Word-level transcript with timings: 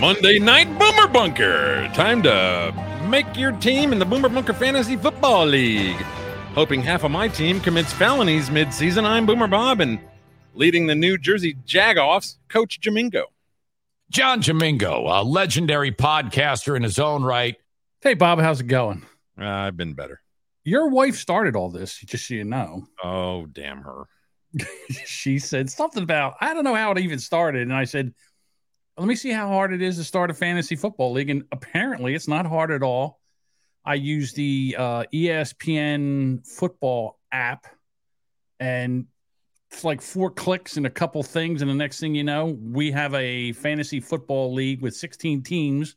Monday 0.00 0.38
Night 0.38 0.66
Boomer 0.78 1.08
Bunker. 1.08 1.86
Time 1.92 2.22
to 2.22 2.72
make 3.06 3.36
your 3.36 3.52
team 3.52 3.92
in 3.92 3.98
the 3.98 4.06
Boomer 4.06 4.30
Bunker 4.30 4.54
Fantasy 4.54 4.96
Football 4.96 5.44
League. 5.44 6.00
Hoping 6.54 6.80
half 6.80 7.04
of 7.04 7.10
my 7.10 7.28
team 7.28 7.60
commits 7.60 7.92
felonies 7.92 8.50
mid-season, 8.50 9.04
I'm 9.04 9.26
Boomer 9.26 9.46
Bob, 9.46 9.82
and 9.82 9.98
leading 10.54 10.86
the 10.86 10.94
New 10.94 11.18
Jersey 11.18 11.54
Jagoffs, 11.66 12.38
Coach 12.48 12.80
Jamingo. 12.80 13.24
John 14.10 14.40
Jamingo, 14.40 15.04
a 15.06 15.22
legendary 15.22 15.92
podcaster 15.92 16.74
in 16.76 16.82
his 16.82 16.98
own 16.98 17.22
right. 17.22 17.56
Hey, 18.00 18.14
Bob, 18.14 18.40
how's 18.40 18.62
it 18.62 18.68
going? 18.68 19.04
Uh, 19.38 19.44
I've 19.44 19.76
been 19.76 19.92
better. 19.92 20.22
Your 20.64 20.88
wife 20.88 21.16
started 21.16 21.56
all 21.56 21.68
this, 21.68 21.98
just 21.98 22.26
so 22.26 22.32
you 22.32 22.44
know. 22.44 22.86
Oh, 23.04 23.44
damn 23.52 23.82
her. 23.82 24.04
she 25.04 25.38
said 25.38 25.68
something 25.68 26.02
about, 26.02 26.36
I 26.40 26.54
don't 26.54 26.64
know 26.64 26.74
how 26.74 26.90
it 26.92 26.98
even 26.98 27.18
started. 27.18 27.60
And 27.62 27.74
I 27.74 27.84
said, 27.84 28.14
let 28.96 29.06
me 29.06 29.14
see 29.14 29.30
how 29.30 29.48
hard 29.48 29.72
it 29.72 29.82
is 29.82 29.96
to 29.96 30.04
start 30.04 30.30
a 30.30 30.34
fantasy 30.34 30.76
football 30.76 31.12
league. 31.12 31.30
And 31.30 31.44
apparently, 31.52 32.14
it's 32.14 32.28
not 32.28 32.46
hard 32.46 32.70
at 32.70 32.82
all. 32.82 33.20
I 33.84 33.94
use 33.94 34.32
the 34.32 34.76
uh, 34.78 35.04
ESPN 35.12 36.46
football 36.46 37.18
app, 37.32 37.66
and 38.58 39.06
it's 39.70 39.84
like 39.84 40.02
four 40.02 40.30
clicks 40.30 40.76
and 40.76 40.86
a 40.86 40.90
couple 40.90 41.22
things. 41.22 41.62
And 41.62 41.70
the 41.70 41.74
next 41.74 42.00
thing 42.00 42.14
you 42.14 42.24
know, 42.24 42.58
we 42.60 42.90
have 42.90 43.14
a 43.14 43.52
fantasy 43.52 44.00
football 44.00 44.52
league 44.52 44.82
with 44.82 44.94
16 44.94 45.42
teams. 45.42 45.96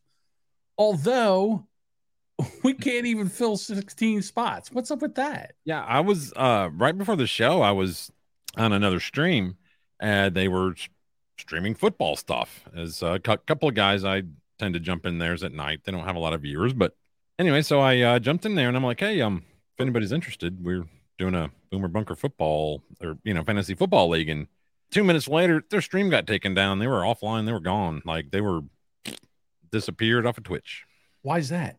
Although 0.78 1.68
we 2.64 2.74
can't 2.74 3.06
even 3.06 3.30
fill 3.30 3.58
16 3.58 4.22
spots. 4.22 4.72
What's 4.72 4.92
up 4.92 5.02
with 5.02 5.16
that? 5.16 5.54
Yeah, 5.66 5.84
I 5.84 6.00
was 6.00 6.34
uh, 6.36 6.70
right 6.74 6.98
before 6.98 7.16
the 7.16 7.28
show, 7.28 7.62
I 7.62 7.72
was 7.72 8.12
on 8.56 8.74
another 8.74 9.00
stream 9.00 9.58
and 10.00 10.36
they 10.36 10.48
were 10.48 10.76
streaming 11.38 11.76
football 11.76 12.16
stuff. 12.16 12.66
As 12.76 13.02
a 13.02 13.20
couple 13.20 13.70
of 13.70 13.76
guys, 13.76 14.04
I 14.04 14.24
tend 14.60 14.74
to 14.74 14.80
jump 14.80 15.06
in 15.06 15.18
theirs 15.18 15.44
at 15.44 15.52
night. 15.52 15.82
They 15.84 15.92
don't 15.92 16.06
have 16.06 16.16
a 16.16 16.20
lot 16.20 16.34
of 16.34 16.42
viewers, 16.42 16.74
but 16.74 16.96
anyway, 17.40 17.62
so 17.62 17.80
I 17.80 18.00
uh, 18.02 18.20
jumped 18.20 18.46
in 18.46 18.56
there 18.56 18.68
and 18.68 18.78
I'm 18.78 18.84
like, 18.84 19.00
hey, 19.00 19.22
um, 19.22 19.44
if 19.76 19.82
anybody's 19.82 20.12
interested, 20.12 20.64
we're 20.64 20.86
doing 21.18 21.36
a 21.36 21.52
Boomer 21.72 21.88
Bunker 21.88 22.16
football 22.16 22.84
or 23.02 23.18
you 23.24 23.34
know 23.34 23.44
fantasy 23.44 23.76
football 23.76 24.10
league, 24.10 24.30
and 24.30 24.48
two 24.92 25.04
minutes 25.04 25.28
later, 25.28 25.64
their 25.70 25.82
stream 25.82 26.10
got 26.10 26.28
taken 26.28 26.54
down. 26.54 26.80
They 26.80 26.88
were 26.88 27.02
offline. 27.02 27.46
They 27.46 27.54
were 27.54 27.60
gone. 27.60 28.02
Like 28.06 28.32
they 28.32 28.42
were 28.42 28.62
disappeared 29.72 30.26
off 30.26 30.38
of 30.38 30.44
Twitch. 30.44 30.86
Why 31.22 31.40
is 31.40 31.50
that? 31.50 31.78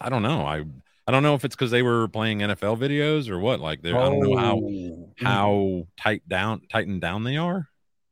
I 0.00 0.08
don't 0.08 0.22
know. 0.22 0.42
I 0.42 0.64
I 1.06 1.12
don't 1.12 1.22
know 1.22 1.34
if 1.34 1.44
it's 1.44 1.54
because 1.54 1.70
they 1.70 1.82
were 1.82 2.08
playing 2.08 2.40
NFL 2.40 2.78
videos 2.78 3.28
or 3.30 3.38
what. 3.38 3.60
Like 3.60 3.82
they, 3.82 3.92
oh. 3.92 4.00
I 4.00 4.08
don't 4.08 4.20
know 4.20 4.36
how 4.36 4.60
oh. 4.62 5.12
how 5.16 5.86
tight 5.96 6.28
down 6.28 6.62
tightened 6.68 7.00
down 7.00 7.24
they 7.24 7.36
are. 7.36 7.68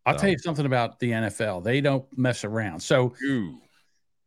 I'll 0.06 0.14
so. 0.14 0.22
tell 0.22 0.30
you 0.30 0.38
something 0.38 0.66
about 0.66 0.98
the 0.98 1.10
NFL. 1.10 1.64
They 1.64 1.80
don't 1.80 2.05
mess 2.16 2.44
around. 2.44 2.80
So 2.80 3.14
Ooh. 3.24 3.58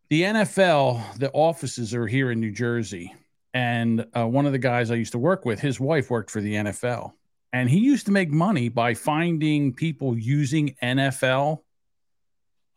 the 0.09 0.23
NFL, 0.23 1.17
the 1.17 1.31
offices 1.31 1.93
are 1.93 2.07
here 2.07 2.31
in 2.31 2.39
New 2.39 2.51
Jersey, 2.51 3.13
and 3.53 4.05
uh, 4.15 4.27
one 4.27 4.45
of 4.45 4.51
the 4.51 4.59
guys 4.59 4.91
I 4.91 4.95
used 4.95 5.11
to 5.13 5.19
work 5.19 5.45
with, 5.45 5.59
his 5.59 5.79
wife 5.79 6.09
worked 6.09 6.31
for 6.31 6.41
the 6.41 6.55
NFL, 6.55 7.13
and 7.53 7.69
he 7.69 7.79
used 7.79 8.05
to 8.07 8.11
make 8.11 8.29
money 8.29 8.69
by 8.69 8.93
finding 8.93 9.73
people 9.73 10.17
using 10.17 10.75
NFL. 10.81 11.59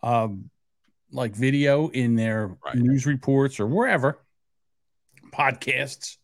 Um, 0.02 0.50
like 1.12 1.34
video 1.34 1.88
in 1.88 2.14
their 2.14 2.56
right. 2.64 2.76
news 2.76 3.06
reports 3.06 3.60
or 3.60 3.66
wherever 3.66 4.18
podcasts, 5.32 6.16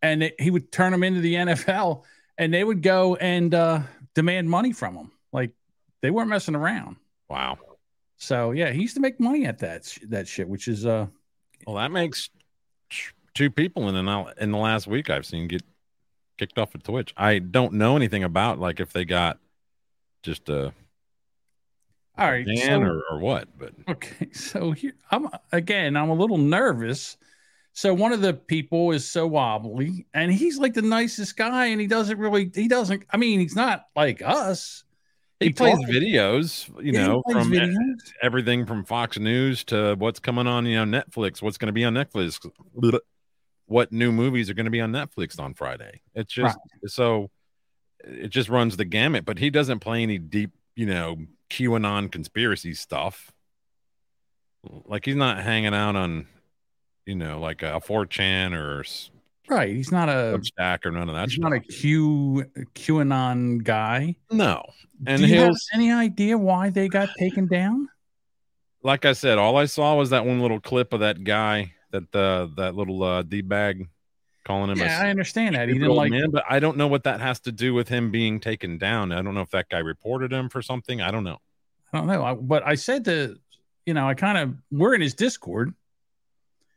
and 0.00 0.22
it, 0.22 0.40
he 0.40 0.50
would 0.50 0.72
turn 0.72 0.92
them 0.92 1.02
into 1.02 1.20
the 1.20 1.34
NFL, 1.34 2.02
and 2.38 2.52
they 2.52 2.64
would 2.64 2.82
go 2.82 3.16
and 3.16 3.54
uh, 3.54 3.80
demand 4.14 4.50
money 4.50 4.72
from 4.72 4.94
them. 4.94 5.12
They 6.02 6.10
weren't 6.10 6.28
messing 6.28 6.54
around. 6.54 6.96
Wow. 7.28 7.58
So 8.18 8.50
yeah, 8.50 8.70
he 8.70 8.82
used 8.82 8.94
to 8.94 9.00
make 9.00 9.18
money 9.18 9.46
at 9.46 9.58
that 9.60 9.96
that 10.08 10.28
shit, 10.28 10.48
which 10.48 10.68
is 10.68 10.86
uh. 10.86 11.06
Well, 11.66 11.76
that 11.76 11.90
makes 11.90 12.28
two 13.34 13.50
people 13.50 13.88
in 13.88 13.94
the 13.94 14.34
in 14.38 14.50
the 14.50 14.58
last 14.58 14.86
week 14.86 15.08
I've 15.08 15.24
seen 15.24 15.48
get 15.48 15.62
kicked 16.38 16.58
off 16.58 16.74
of 16.74 16.82
Twitch. 16.82 17.14
I 17.16 17.38
don't 17.38 17.74
know 17.74 17.96
anything 17.96 18.24
about 18.24 18.58
like 18.58 18.80
if 18.80 18.92
they 18.92 19.04
got 19.04 19.38
just 20.22 20.48
a 20.48 20.72
all 22.18 22.30
right 22.30 22.44
ban 22.44 22.58
so, 22.58 22.80
or, 22.82 23.02
or 23.10 23.18
what, 23.18 23.48
but 23.58 23.72
okay. 23.88 24.28
So 24.32 24.72
here 24.72 24.94
I'm 25.10 25.28
again. 25.52 25.96
I'm 25.96 26.10
a 26.10 26.14
little 26.14 26.38
nervous 26.38 27.16
so 27.74 27.94
one 27.94 28.12
of 28.12 28.20
the 28.20 28.34
people 28.34 28.92
is 28.92 29.10
so 29.10 29.26
wobbly, 29.26 30.06
and 30.12 30.30
he's 30.30 30.58
like 30.58 30.74
the 30.74 30.82
nicest 30.82 31.36
guy, 31.36 31.66
and 31.66 31.80
he 31.80 31.86
doesn't 31.86 32.18
really, 32.18 32.50
he 32.54 32.68
doesn't. 32.68 33.04
I 33.10 33.16
mean, 33.16 33.40
he's 33.40 33.56
not 33.56 33.86
like 33.96 34.20
us. 34.22 34.84
He, 35.42 35.48
he 35.48 35.52
plays 35.52 35.76
talks. 35.76 35.90
videos, 35.90 36.84
you 36.84 36.92
yeah, 36.92 37.06
know, 37.06 37.22
from 37.30 37.50
videos. 37.50 38.12
everything 38.22 38.66
from 38.66 38.84
Fox 38.84 39.18
News 39.18 39.64
to 39.64 39.94
what's 39.98 40.20
coming 40.20 40.46
on, 40.46 40.66
you 40.66 40.84
know, 40.84 41.00
Netflix, 41.00 41.42
what's 41.42 41.58
going 41.58 41.68
to 41.68 41.72
be 41.72 41.84
on 41.84 41.94
Netflix, 41.94 42.38
what 43.66 43.92
new 43.92 44.12
movies 44.12 44.50
are 44.50 44.54
going 44.54 44.64
to 44.64 44.70
be 44.70 44.80
on 44.80 44.92
Netflix 44.92 45.38
on 45.38 45.54
Friday. 45.54 46.02
It's 46.14 46.32
just 46.32 46.56
right. 46.56 46.90
so 46.90 47.30
it 48.04 48.28
just 48.28 48.48
runs 48.48 48.76
the 48.76 48.84
gamut, 48.84 49.24
but 49.24 49.38
he 49.38 49.50
doesn't 49.50 49.80
play 49.80 50.02
any 50.02 50.18
deep, 50.18 50.50
you 50.74 50.86
know, 50.86 51.18
QAnon 51.50 52.10
conspiracy 52.10 52.74
stuff. 52.74 53.32
Like 54.86 55.04
he's 55.04 55.16
not 55.16 55.42
hanging 55.42 55.74
out 55.74 55.96
on 55.96 56.26
you 57.06 57.14
know, 57.14 57.40
like 57.40 57.62
a 57.62 57.80
4chan 57.80 58.54
or 58.54 58.84
right. 59.48 59.74
He's 59.74 59.92
not 59.92 60.08
a 60.08 60.40
stack 60.42 60.86
or 60.86 60.90
none 60.90 61.08
of 61.08 61.14
that. 61.14 61.28
He's 61.28 61.34
stuff. 61.34 61.50
not 61.50 61.52
a 61.52 61.60
Q 61.60 62.44
QAnon 62.74 63.62
guy. 63.62 64.16
No. 64.30 64.62
And 65.06 65.22
Do 65.22 65.28
you 65.28 65.40
have 65.40 65.56
any 65.74 65.92
idea 65.92 66.38
why 66.38 66.70
they 66.70 66.88
got 66.88 67.08
taken 67.18 67.46
down? 67.46 67.88
Like 68.82 69.04
I 69.04 69.12
said, 69.12 69.38
all 69.38 69.56
I 69.56 69.66
saw 69.66 69.96
was 69.96 70.10
that 70.10 70.26
one 70.26 70.40
little 70.40 70.60
clip 70.60 70.92
of 70.92 71.00
that 71.00 71.22
guy 71.24 71.74
that 71.90 72.14
uh 72.14 72.48
that 72.56 72.74
little 72.74 73.02
uh 73.02 73.22
D 73.22 73.42
bag 73.42 73.86
calling 74.44 74.70
him. 74.70 74.78
Yeah, 74.78 75.00
I 75.02 75.10
understand 75.10 75.54
that 75.54 75.68
he 75.68 75.74
didn't 75.74 75.94
like 75.94 76.10
man, 76.10 76.30
but 76.30 76.44
I 76.48 76.58
don't 76.58 76.76
know 76.76 76.88
what 76.88 77.04
that 77.04 77.20
has 77.20 77.40
to 77.40 77.52
do 77.52 77.74
with 77.74 77.88
him 77.88 78.10
being 78.10 78.40
taken 78.40 78.78
down. 78.78 79.12
I 79.12 79.22
don't 79.22 79.34
know 79.34 79.40
if 79.40 79.50
that 79.50 79.68
guy 79.68 79.78
reported 79.78 80.32
him 80.32 80.48
for 80.48 80.62
something. 80.62 81.00
I 81.00 81.10
don't 81.10 81.24
know. 81.24 81.38
I 81.92 81.98
don't 81.98 82.06
know. 82.06 82.24
I, 82.24 82.34
but 82.34 82.66
I 82.66 82.74
said 82.74 83.04
to, 83.04 83.36
you 83.86 83.94
know, 83.94 84.08
I 84.08 84.14
kind 84.14 84.38
of 84.38 84.54
we're 84.70 84.94
in 84.94 85.00
his 85.00 85.14
Discord, 85.14 85.74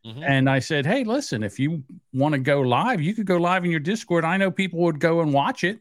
Mm-hmm. 0.06 0.24
And 0.24 0.50
I 0.50 0.60
said, 0.60 0.86
hey, 0.86 1.04
listen, 1.04 1.42
if 1.42 1.60
you 1.60 1.84
want 2.14 2.34
to 2.34 2.40
go 2.40 2.62
live, 2.62 3.02
you 3.02 3.14
could 3.14 3.26
go 3.26 3.38
live 3.38 3.66
in 3.66 3.72
your 3.72 3.80
Discord. 3.80 4.24
I 4.24 4.38
know 4.38 4.52
people 4.52 4.80
would 4.82 5.00
go 5.00 5.22
and 5.22 5.34
watch 5.34 5.64
it. 5.64 5.80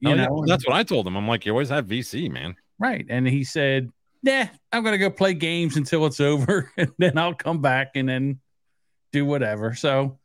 You 0.00 0.10
oh, 0.10 0.14
know, 0.14 0.44
yeah. 0.46 0.52
that's 0.52 0.66
what 0.66 0.76
I 0.76 0.82
told 0.82 1.06
him. 1.06 1.16
I'm 1.16 1.26
like, 1.26 1.44
you 1.44 1.52
always 1.52 1.68
have 1.70 1.86
VC, 1.86 2.30
man. 2.30 2.54
Right. 2.78 3.04
And 3.08 3.26
he 3.26 3.42
said, 3.42 3.90
nah, 4.22 4.46
I'm 4.72 4.82
going 4.82 4.92
to 4.92 4.98
go 4.98 5.10
play 5.10 5.34
games 5.34 5.76
until 5.76 6.06
it's 6.06 6.20
over. 6.20 6.70
and 6.76 6.92
then 6.98 7.18
I'll 7.18 7.34
come 7.34 7.60
back 7.60 7.92
and 7.96 8.08
then 8.08 8.40
do 9.12 9.24
whatever. 9.24 9.74
So 9.74 10.18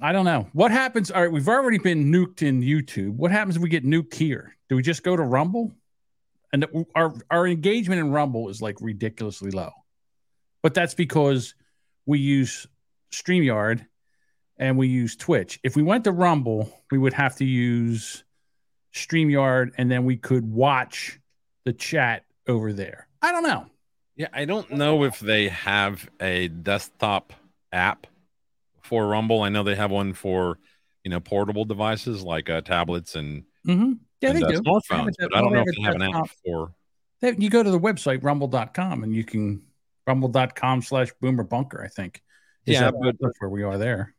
I 0.00 0.12
don't 0.12 0.24
know. 0.24 0.48
What 0.52 0.72
happens? 0.72 1.10
All 1.10 1.22
right. 1.22 1.30
We've 1.30 1.48
already 1.48 1.78
been 1.78 2.10
nuked 2.10 2.42
in 2.42 2.60
YouTube. 2.60 3.14
What 3.16 3.30
happens 3.30 3.56
if 3.56 3.62
we 3.62 3.68
get 3.68 3.84
nuked 3.84 4.14
here? 4.14 4.56
Do 4.68 4.76
we 4.76 4.82
just 4.82 5.02
go 5.02 5.16
to 5.16 5.22
Rumble? 5.22 5.72
And 6.52 6.66
our, 6.96 7.14
our 7.30 7.46
engagement 7.46 8.00
in 8.00 8.10
Rumble 8.10 8.48
is 8.48 8.60
like 8.60 8.76
ridiculously 8.80 9.52
low. 9.52 9.70
But 10.62 10.74
that's 10.74 10.94
because 10.94 11.54
we 12.10 12.18
use 12.18 12.66
StreamYard 13.12 13.86
and 14.58 14.76
we 14.76 14.88
use 14.88 15.16
Twitch. 15.16 15.60
If 15.62 15.76
we 15.76 15.82
went 15.82 16.04
to 16.04 16.12
Rumble, 16.12 16.70
we 16.90 16.98
would 16.98 17.14
have 17.14 17.36
to 17.36 17.44
use 17.44 18.24
StreamYard 18.92 19.70
and 19.78 19.90
then 19.90 20.04
we 20.04 20.16
could 20.16 20.50
watch 20.50 21.20
the 21.64 21.72
chat 21.72 22.24
over 22.48 22.72
there. 22.72 23.06
I 23.22 23.30
don't 23.30 23.44
know. 23.44 23.66
Yeah, 24.16 24.26
I 24.32 24.44
don't 24.44 24.72
know 24.72 25.04
if 25.04 25.20
they 25.20 25.48
have 25.48 26.10
a 26.20 26.48
desktop 26.48 27.32
app 27.72 28.08
for 28.82 29.06
Rumble. 29.06 29.42
I 29.42 29.48
know 29.48 29.62
they 29.62 29.76
have 29.76 29.92
one 29.92 30.12
for, 30.12 30.58
you 31.04 31.10
know, 31.10 31.20
portable 31.20 31.64
devices 31.64 32.24
like 32.24 32.50
uh, 32.50 32.60
tablets 32.60 33.14
and, 33.14 33.44
mm-hmm. 33.66 33.92
yeah, 34.20 34.30
and, 34.30 34.38
they 34.38 34.42
uh, 34.42 34.50
do. 34.50 34.62
smartphones, 34.62 35.14
but 35.18 35.34
I 35.34 35.40
don't 35.40 35.52
know 35.52 35.60
if 35.60 35.76
they 35.76 35.82
have 35.82 35.94
an 35.94 36.02
app 36.02 36.28
for. 36.44 36.72
You 37.22 37.50
go 37.50 37.62
to 37.62 37.70
the 37.70 37.78
website 37.78 38.24
rumble.com 38.24 39.04
and 39.04 39.14
you 39.14 39.24
can 39.24 39.62
rumble.com 40.10 40.82
slash 40.82 41.12
boomer 41.20 41.44
bunker, 41.44 41.82
I 41.82 41.88
think. 41.88 42.22
Is 42.66 42.74
yeah, 42.74 42.90
but 42.90 43.16
that's 43.20 43.40
where 43.40 43.48
we 43.48 43.62
are 43.62 43.78
there. 43.78 44.14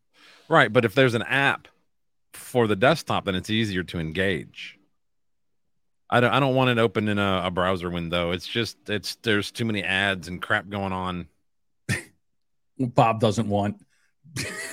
Right. 0.47 0.71
But 0.71 0.85
if 0.85 0.95
there's 0.95 1.13
an 1.13 1.23
app 1.23 1.67
for 2.33 2.67
the 2.67 2.77
desktop, 2.77 3.25
then 3.25 3.35
it's 3.35 3.49
easier 3.49 3.83
to 3.83 3.99
engage. 3.99 4.77
I 6.09 6.21
don't, 6.21 6.31
I 6.31 6.39
don't 6.39 6.55
want 6.55 6.69
it 6.69 6.77
open 6.77 7.07
in 7.07 7.19
a, 7.19 7.43
a 7.45 7.51
browser 7.51 7.89
window. 7.89 8.31
It's 8.31 8.47
just, 8.47 8.77
it's, 8.89 9.15
there's 9.15 9.51
too 9.51 9.65
many 9.65 9.83
ads 9.83 10.27
and 10.27 10.41
crap 10.41 10.69
going 10.69 10.93
on. 10.93 11.27
Bob 12.79 13.19
doesn't 13.19 13.47
want. 13.47 13.85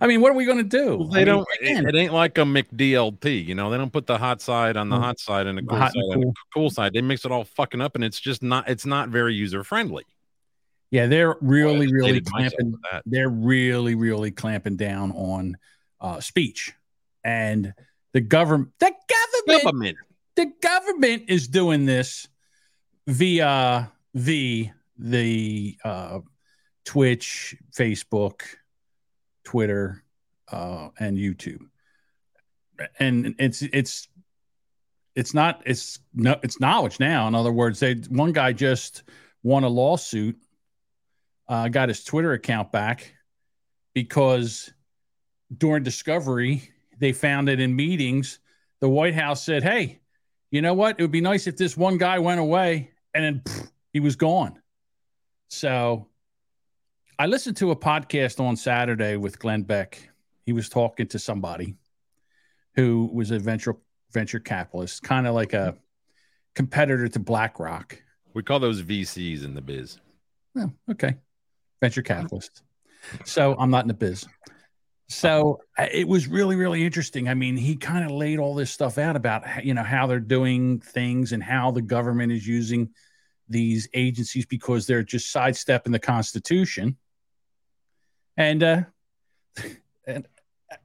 I 0.00 0.06
mean, 0.06 0.20
what 0.20 0.32
are 0.32 0.34
we 0.34 0.44
going 0.44 0.58
to 0.58 0.64
do? 0.64 0.98
Well, 0.98 1.08
they 1.08 1.22
I 1.22 1.24
don't. 1.24 1.46
Mean, 1.62 1.86
it, 1.86 1.94
ain't 1.94 2.12
like 2.12 2.38
a 2.38 2.42
McDLT, 2.42 3.44
you 3.46 3.54
know. 3.54 3.70
They 3.70 3.76
don't 3.76 3.92
put 3.92 4.06
the 4.06 4.18
hot 4.18 4.40
side 4.40 4.76
on 4.76 4.88
the 4.88 4.98
hot 4.98 5.18
side 5.18 5.46
and 5.46 5.58
the 5.58 5.62
cool 5.62 5.78
side 5.78 5.92
cool. 5.94 6.12
on 6.12 6.20
the 6.20 6.32
cool 6.52 6.70
side. 6.70 6.92
They 6.92 7.02
mix 7.02 7.24
it 7.24 7.32
all 7.32 7.44
fucking 7.44 7.80
up, 7.80 7.94
and 7.94 8.04
it's 8.04 8.20
just 8.20 8.42
not. 8.42 8.68
It's 8.68 8.86
not 8.86 9.08
very 9.08 9.34
user 9.34 9.64
friendly. 9.64 10.04
Yeah, 10.90 11.06
they're 11.06 11.36
really, 11.40 11.92
really 11.92 12.20
clamping. 12.20 12.76
They're 13.06 13.28
really, 13.28 13.94
really 13.94 14.30
clamping 14.30 14.76
down 14.76 15.12
on 15.12 15.56
uh, 16.00 16.20
speech, 16.20 16.72
and 17.24 17.74
the 18.12 18.20
government. 18.20 18.72
The 18.78 18.92
government. 19.08 19.64
Government. 19.64 19.98
The 20.36 20.52
government 20.60 21.24
is 21.28 21.48
doing 21.48 21.86
this 21.86 22.28
via 23.06 23.92
the 24.14 24.70
the 24.98 25.76
uh, 25.84 26.20
Twitch, 26.84 27.56
Facebook, 27.76 28.42
Twitter, 29.44 30.02
uh, 30.50 30.88
and 30.98 31.16
YouTube. 31.16 31.60
And 32.98 33.34
it's 33.38 33.62
it's 33.62 34.08
it's 35.14 35.32
not 35.32 35.62
it's 35.64 36.00
no 36.12 36.36
it's 36.42 36.60
knowledge 36.60 36.98
now. 36.98 37.28
In 37.28 37.34
other 37.34 37.52
words, 37.52 37.80
they 37.80 37.94
one 38.08 38.32
guy 38.32 38.52
just 38.52 39.04
won 39.42 39.64
a 39.64 39.68
lawsuit, 39.68 40.36
uh, 41.48 41.68
got 41.68 41.88
his 41.88 42.02
Twitter 42.04 42.32
account 42.32 42.72
back 42.72 43.14
because 43.94 44.72
during 45.56 45.82
discovery 45.82 46.70
they 46.98 47.12
found 47.12 47.48
it 47.48 47.60
in 47.60 47.76
meetings. 47.76 48.40
The 48.80 48.88
White 48.88 49.14
House 49.14 49.44
said, 49.44 49.62
"Hey, 49.62 50.00
you 50.50 50.62
know 50.62 50.74
what? 50.74 50.98
It 50.98 51.02
would 51.02 51.12
be 51.12 51.20
nice 51.20 51.46
if 51.46 51.56
this 51.56 51.76
one 51.76 51.96
guy 51.96 52.18
went 52.18 52.40
away 52.40 52.90
and 53.14 53.24
then 53.24 53.40
pff, 53.40 53.70
he 53.92 54.00
was 54.00 54.16
gone." 54.16 54.60
So 55.48 56.08
I 57.18 57.26
listened 57.26 57.56
to 57.58 57.70
a 57.70 57.76
podcast 57.76 58.40
on 58.40 58.56
Saturday 58.56 59.16
with 59.16 59.38
Glenn 59.38 59.62
Beck. 59.62 60.10
He 60.46 60.52
was 60.52 60.68
talking 60.68 61.06
to 61.08 61.18
somebody 61.18 61.76
who 62.74 63.08
was 63.12 63.30
a 63.30 63.38
venture 63.38 63.76
venture 64.12 64.40
capitalist, 64.40 65.02
kind 65.02 65.26
of 65.26 65.34
like 65.34 65.52
a 65.52 65.76
competitor 66.54 67.08
to 67.08 67.18
BlackRock. 67.20 68.02
We 68.32 68.42
call 68.42 68.58
those 68.58 68.82
VCs 68.82 69.44
in 69.44 69.54
the 69.54 69.60
biz. 69.60 69.98
Oh, 70.56 70.72
okay. 70.90 71.14
Venture 71.80 72.02
capitalist. 72.02 72.62
So 73.24 73.54
I'm 73.58 73.70
not 73.70 73.84
in 73.84 73.88
the 73.88 73.94
biz. 73.94 74.26
So 75.08 75.60
it 75.78 76.08
was 76.08 76.26
really, 76.26 76.56
really 76.56 76.84
interesting. 76.84 77.28
I 77.28 77.34
mean, 77.34 77.56
he 77.56 77.76
kind 77.76 78.04
of 78.04 78.10
laid 78.10 78.40
all 78.40 78.54
this 78.56 78.72
stuff 78.72 78.98
out 78.98 79.14
about 79.14 79.64
you 79.64 79.74
know 79.74 79.84
how 79.84 80.08
they're 80.08 80.18
doing 80.18 80.80
things 80.80 81.32
and 81.32 81.42
how 81.42 81.70
the 81.70 81.82
government 81.82 82.32
is 82.32 82.44
using 82.44 82.90
these 83.48 83.88
agencies 83.94 84.46
because 84.46 84.86
they're 84.86 85.04
just 85.04 85.30
sidestepping 85.30 85.92
the 85.92 85.98
Constitution. 85.98 86.96
And 88.36 88.62
uh, 88.62 88.82
and 90.06 90.26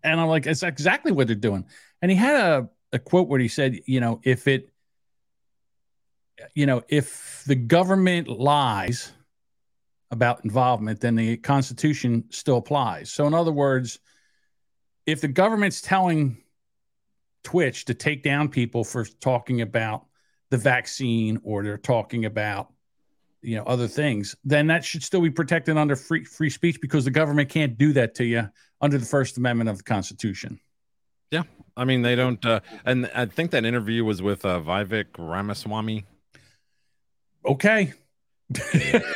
and 0.03 0.21
I'm 0.21 0.27
like, 0.27 0.45
it's 0.45 0.63
exactly 0.63 1.11
what 1.11 1.27
they're 1.27 1.35
doing. 1.35 1.65
And 2.01 2.11
he 2.11 2.17
had 2.17 2.35
a, 2.35 2.69
a 2.93 2.99
quote 2.99 3.27
where 3.27 3.39
he 3.39 3.47
said, 3.47 3.79
you 3.85 3.99
know, 3.99 4.19
if 4.23 4.47
it, 4.47 4.69
you 6.53 6.65
know, 6.65 6.83
if 6.87 7.43
the 7.47 7.55
government 7.55 8.27
lies 8.27 9.11
about 10.11 10.43
involvement, 10.43 11.01
then 11.01 11.15
the 11.15 11.37
Constitution 11.37 12.25
still 12.29 12.57
applies. 12.57 13.11
So, 13.11 13.27
in 13.27 13.33
other 13.33 13.51
words, 13.51 13.99
if 15.05 15.21
the 15.21 15.27
government's 15.27 15.81
telling 15.81 16.37
Twitch 17.43 17.85
to 17.85 17.93
take 17.93 18.23
down 18.23 18.49
people 18.49 18.83
for 18.83 19.05
talking 19.05 19.61
about 19.61 20.05
the 20.49 20.57
vaccine 20.57 21.39
or 21.43 21.63
they're 21.63 21.77
talking 21.77 22.25
about 22.25 22.71
you 23.41 23.55
know 23.55 23.63
other 23.63 23.87
things 23.87 24.35
then 24.43 24.67
that 24.67 24.83
should 24.83 25.03
still 25.03 25.21
be 25.21 25.29
protected 25.29 25.77
under 25.77 25.95
free 25.95 26.25
free 26.25 26.49
speech 26.49 26.79
because 26.81 27.05
the 27.05 27.11
government 27.11 27.49
can't 27.49 27.77
do 27.77 27.93
that 27.93 28.15
to 28.15 28.25
you 28.25 28.47
under 28.81 28.97
the 28.97 29.05
first 29.05 29.37
amendment 29.37 29.69
of 29.69 29.77
the 29.77 29.83
constitution. 29.83 30.59
Yeah 31.31 31.43
i 31.79 31.85
mean 31.85 32.01
they 32.01 32.15
don't 32.15 32.45
uh, 32.45 32.59
and 32.85 33.09
i 33.15 33.25
think 33.25 33.51
that 33.51 33.65
interview 33.65 34.03
was 34.03 34.21
with 34.21 34.45
uh, 34.45 34.59
vivek 34.59 35.05
ramaswamy. 35.17 36.05
Okay. 37.45 37.93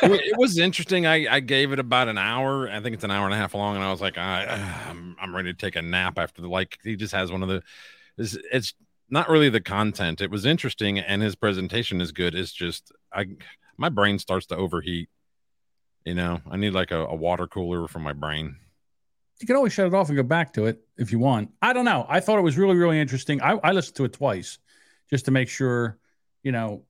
It, 0.06 0.38
was 0.38 0.60
interesting. 0.60 1.08
I, 1.08 1.28
I 1.28 1.40
gave 1.40 1.72
it 1.72 1.80
about 1.80 2.08
an 2.08 2.20
hour. 2.20 2.70
I 2.70 2.80
think 2.82 2.94
it's 2.94 3.04
an 3.04 3.10
hour 3.10 3.26
and 3.26 3.34
a 3.34 3.38
half 3.38 3.54
long 3.56 3.76
and 3.76 3.84
i 3.84 3.92
was 3.92 4.02
like 4.02 4.18
I, 4.18 4.46
I'm, 4.88 5.16
I'm 5.20 5.36
ready 5.36 5.52
to 5.52 5.58
take 5.58 5.76
a 5.76 5.82
nap 5.82 6.18
after 6.18 6.42
the 6.42 6.48
like 6.48 6.78
he 6.84 6.96
just 6.96 7.14
has 7.14 7.32
one 7.32 7.44
of 7.44 7.50
the 7.50 7.62
it's, 8.18 8.38
it's 8.52 8.74
not 9.10 9.30
really 9.30 9.50
the 9.50 9.62
content. 9.62 10.22
It 10.22 10.32
was 10.32 10.46
interesting 10.46 11.00
and 11.00 11.22
his 11.22 11.36
presentation 11.36 12.00
is 12.00 12.12
good. 12.12 12.36
It's 12.36 12.54
just 12.54 12.92
i 13.12 13.26
my 13.78 13.90
brain 13.90 14.20
starts 14.20 14.46
to 14.48 14.56
overheat. 14.56 15.10
You 16.06 16.16
know, 16.16 16.42
I 16.50 16.58
need 16.58 16.72
like 16.72 16.92
a, 16.92 17.06
a 17.06 17.16
water 17.16 17.48
cooler 17.48 17.88
for 17.88 18.00
my 18.00 18.14
brain. 18.14 18.58
You 19.40 19.48
can 19.48 19.56
always 19.56 19.74
shut 19.74 19.88
it 19.88 19.94
off 19.94 20.10
and 20.10 20.18
go 20.18 20.24
back 20.24 20.54
to 20.54 20.66
it 20.66 20.82
if 20.98 21.12
you 21.12 21.20
want. 21.20 21.52
I 21.62 21.74
don't 21.74 21.86
know. 21.86 22.06
I 22.08 22.20
thought 22.20 22.38
it 22.38 22.44
was 22.44 22.58
really, 22.58 22.76
really 22.76 23.00
interesting. 23.00 23.42
I, 23.42 23.60
I 23.64 23.72
listened 23.72 23.96
to 23.98 24.06
it 24.06 24.14
twice 24.14 24.60
just 25.10 25.26
to 25.26 25.32
make 25.32 25.50
sure, 25.50 25.98
you 26.44 26.52
know, 26.52 26.84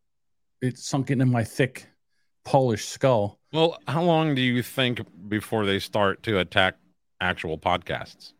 it 0.62 0.77
sunk 0.77 1.12
into 1.12 1.25
my 1.25 1.44
thick 1.44 1.88
Polish 2.44 2.85
skull. 2.85 3.39
Well, 3.51 3.77
how 3.88 4.03
long 4.03 4.35
do 4.35 4.41
you 4.41 4.62
think 4.63 5.01
before 5.30 5.65
they 5.65 5.80
start 5.80 6.24
to 6.24 6.39
attack 6.39 6.75
actual 7.21 7.57
podcasts? 7.57 8.33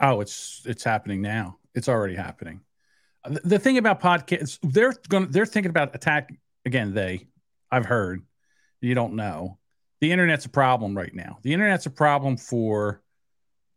Oh, 0.00 0.20
it's 0.20 0.62
it's 0.64 0.82
happening 0.82 1.22
now. 1.22 1.58
It's 1.74 1.88
already 1.88 2.14
happening. 2.14 2.60
The, 3.24 3.40
the 3.44 3.58
thing 3.58 3.78
about 3.78 4.00
podcasts, 4.00 4.58
they're 4.62 4.94
going 5.08 5.30
they're 5.30 5.46
thinking 5.46 5.70
about 5.70 5.94
attack 5.94 6.32
again. 6.64 6.94
They 6.94 7.28
I've 7.74 7.86
heard. 7.86 8.22
You 8.80 8.94
don't 8.94 9.14
know. 9.14 9.58
The 10.00 10.12
internet's 10.12 10.44
a 10.44 10.50
problem 10.50 10.96
right 10.96 11.12
now. 11.12 11.38
The 11.42 11.52
internet's 11.52 11.86
a 11.86 11.90
problem 11.90 12.36
for 12.36 13.02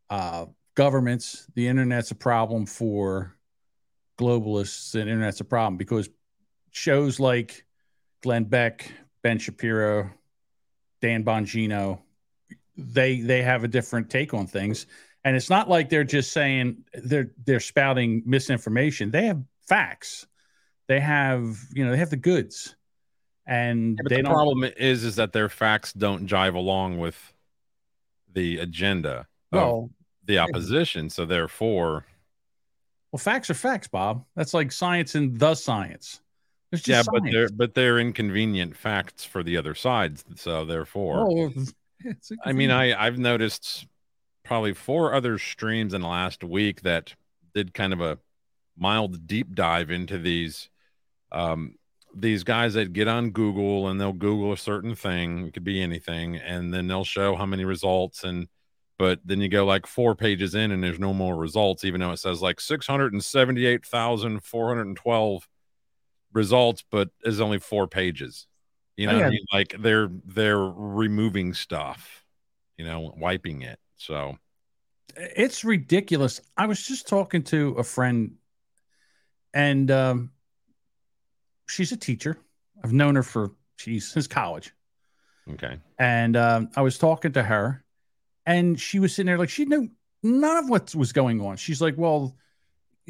uh, 0.09 0.45
governments. 0.75 1.47
The 1.55 1.67
internet's 1.67 2.11
a 2.11 2.15
problem 2.15 2.67
for 2.67 3.35
globalists. 4.19 4.91
The 4.91 5.01
internet's 5.01 5.39
a 5.39 5.45
problem 5.45 5.77
because 5.77 6.09
shows 6.71 7.19
like 7.19 7.65
Glenn 8.21 8.43
Beck, 8.43 8.91
Ben 9.23 9.39
Shapiro, 9.39 10.11
Dan 11.01 11.23
Bongino, 11.23 11.99
they 12.75 13.21
they 13.21 13.41
have 13.41 13.63
a 13.63 13.67
different 13.67 14.11
take 14.11 14.35
on 14.35 14.45
things. 14.45 14.85
And 15.23 15.35
it's 15.35 15.49
not 15.49 15.69
like 15.69 15.89
they're 15.89 16.03
just 16.03 16.31
saying 16.31 16.83
they're 16.93 17.31
they're 17.45 17.59
spouting 17.59 18.21
misinformation. 18.27 19.09
They 19.09 19.25
have 19.25 19.41
facts. 19.67 20.27
They 20.87 20.99
have, 20.99 21.57
you 21.73 21.83
know, 21.83 21.91
they 21.91 21.97
have 21.97 22.11
the 22.11 22.15
goods 22.15 22.75
and 23.47 23.99
yeah, 24.09 24.17
the 24.17 24.23
problem 24.23 24.65
is 24.77 25.03
is 25.03 25.15
that 25.15 25.31
their 25.31 25.49
facts 25.49 25.93
don't 25.93 26.27
jive 26.27 26.53
along 26.53 26.99
with 26.99 27.33
the 28.33 28.59
agenda 28.59 29.25
well, 29.51 29.89
the 30.25 30.39
opposition. 30.39 31.09
So 31.09 31.25
therefore 31.25 32.05
well 33.11 33.19
facts 33.19 33.49
are 33.49 33.55
facts 33.55 33.87
bob. 33.87 34.25
That's 34.35 34.53
like 34.53 34.71
science 34.71 35.15
and 35.15 35.39
the 35.39 35.55
science. 35.55 36.21
Yeah 36.71 37.01
science. 37.01 37.07
but 37.07 37.23
they're 37.31 37.49
but 37.49 37.73
they're 37.73 37.99
inconvenient 37.99 38.75
facts 38.75 39.23
for 39.23 39.41
the 39.41 39.55
other 39.55 39.73
sides 39.73 40.25
so 40.35 40.65
therefore 40.65 41.25
oh, 41.31 41.51
i 42.43 42.51
mean 42.51 42.71
i 42.71 42.93
i've 43.05 43.17
noticed 43.17 43.87
probably 44.43 44.73
four 44.73 45.13
other 45.13 45.39
streams 45.39 45.93
in 45.93 46.01
the 46.01 46.07
last 46.07 46.43
week 46.43 46.81
that 46.81 47.15
did 47.55 47.73
kind 47.73 47.93
of 47.93 48.01
a 48.01 48.19
mild 48.77 49.25
deep 49.25 49.55
dive 49.55 49.89
into 49.89 50.17
these 50.17 50.69
um 51.31 51.75
these 52.19 52.43
guys 52.43 52.73
that 52.73 52.93
get 52.93 53.07
on 53.07 53.29
Google 53.31 53.87
and 53.87 54.01
they'll 54.01 54.13
Google 54.13 54.53
a 54.53 54.57
certain 54.57 54.95
thing, 54.95 55.47
it 55.47 55.53
could 55.53 55.63
be 55.63 55.81
anything, 55.81 56.37
and 56.37 56.73
then 56.73 56.87
they'll 56.87 57.03
show 57.03 57.35
how 57.35 57.45
many 57.45 57.65
results 57.65 58.23
and 58.23 58.47
but 58.97 59.19
then 59.23 59.39
you 59.41 59.47
go 59.47 59.63
like 59.63 59.85
four 59.85 60.15
pages 60.15 60.55
in 60.55 60.71
and 60.71 60.83
there's 60.83 60.97
no 60.99 61.13
more 61.13 61.35
results, 61.35 61.83
even 61.83 62.01
though 62.01 62.13
it 62.13 62.17
says 62.17 62.41
like 62.41 62.59
678,412 62.59 65.47
results, 66.33 66.83
but 66.89 67.09
is 67.23 67.39
only 67.39 67.59
four 67.59 67.87
pages. 67.87 68.47
You 68.95 69.05
know, 69.07 69.13
oh, 69.13 69.19
yeah. 69.19 69.27
I 69.27 69.29
mean? 69.29 69.45
like 69.53 69.75
they're 69.79 70.09
they're 70.25 70.57
removing 70.57 71.53
stuff, 71.53 72.25
you 72.77 72.85
know, 72.85 73.13
wiping 73.15 73.61
it. 73.61 73.77
So 73.97 74.35
it's 75.15 75.63
ridiculous. 75.63 76.41
I 76.57 76.65
was 76.65 76.83
just 76.85 77.07
talking 77.07 77.43
to 77.43 77.75
a 77.77 77.83
friend 77.83 78.33
and 79.53 79.91
um 79.91 80.31
she's 81.67 81.91
a 81.91 81.97
teacher. 81.97 82.37
I've 82.83 82.93
known 82.93 83.15
her 83.15 83.23
for 83.23 83.51
she's 83.75 84.07
since 84.07 84.27
college. 84.27 84.73
Okay. 85.49 85.79
And 85.97 86.35
um, 86.35 86.69
I 86.75 86.81
was 86.81 86.97
talking 86.97 87.33
to 87.33 87.43
her, 87.43 87.83
and 88.45 88.79
she 88.79 88.99
was 88.99 89.13
sitting 89.13 89.27
there 89.27 89.37
like 89.37 89.49
she 89.49 89.65
knew 89.65 89.89
none 90.23 90.57
of 90.57 90.69
what 90.69 90.93
was 90.95 91.13
going 91.13 91.41
on. 91.41 91.57
She's 91.57 91.81
like, 91.81 91.95
well, 91.97 92.35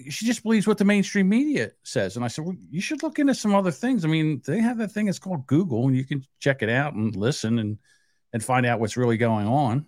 she 0.09 0.25
just 0.25 0.43
believes 0.43 0.67
what 0.67 0.77
the 0.77 0.85
mainstream 0.85 1.27
media 1.27 1.71
says. 1.83 2.15
And 2.15 2.23
I 2.23 2.27
said, 2.27 2.45
well, 2.45 2.55
you 2.69 2.81
should 2.81 3.01
look 3.01 3.17
into 3.17 3.33
some 3.33 3.55
other 3.55 3.71
things. 3.71 4.05
I 4.05 4.07
mean, 4.07 4.41
they 4.45 4.59
have 4.59 4.77
that 4.77 4.91
thing. 4.91 5.07
It's 5.07 5.19
called 5.19 5.47
Google, 5.47 5.87
and 5.87 5.95
you 5.95 6.05
can 6.05 6.23
check 6.39 6.61
it 6.61 6.69
out 6.69 6.93
and 6.93 7.15
listen 7.15 7.59
and 7.59 7.77
and 8.33 8.43
find 8.43 8.65
out 8.65 8.79
what's 8.79 8.97
really 8.97 9.17
going 9.17 9.47
on. 9.47 9.85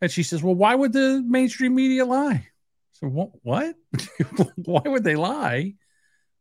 And 0.00 0.10
she 0.10 0.22
says, 0.24 0.42
well, 0.42 0.54
why 0.54 0.74
would 0.74 0.92
the 0.92 1.22
mainstream 1.24 1.74
media 1.74 2.04
lie? 2.04 2.48
So 2.92 3.06
what? 3.06 3.30
What? 3.42 3.76
why 4.56 4.82
would 4.84 5.04
they 5.04 5.16
lie? 5.16 5.74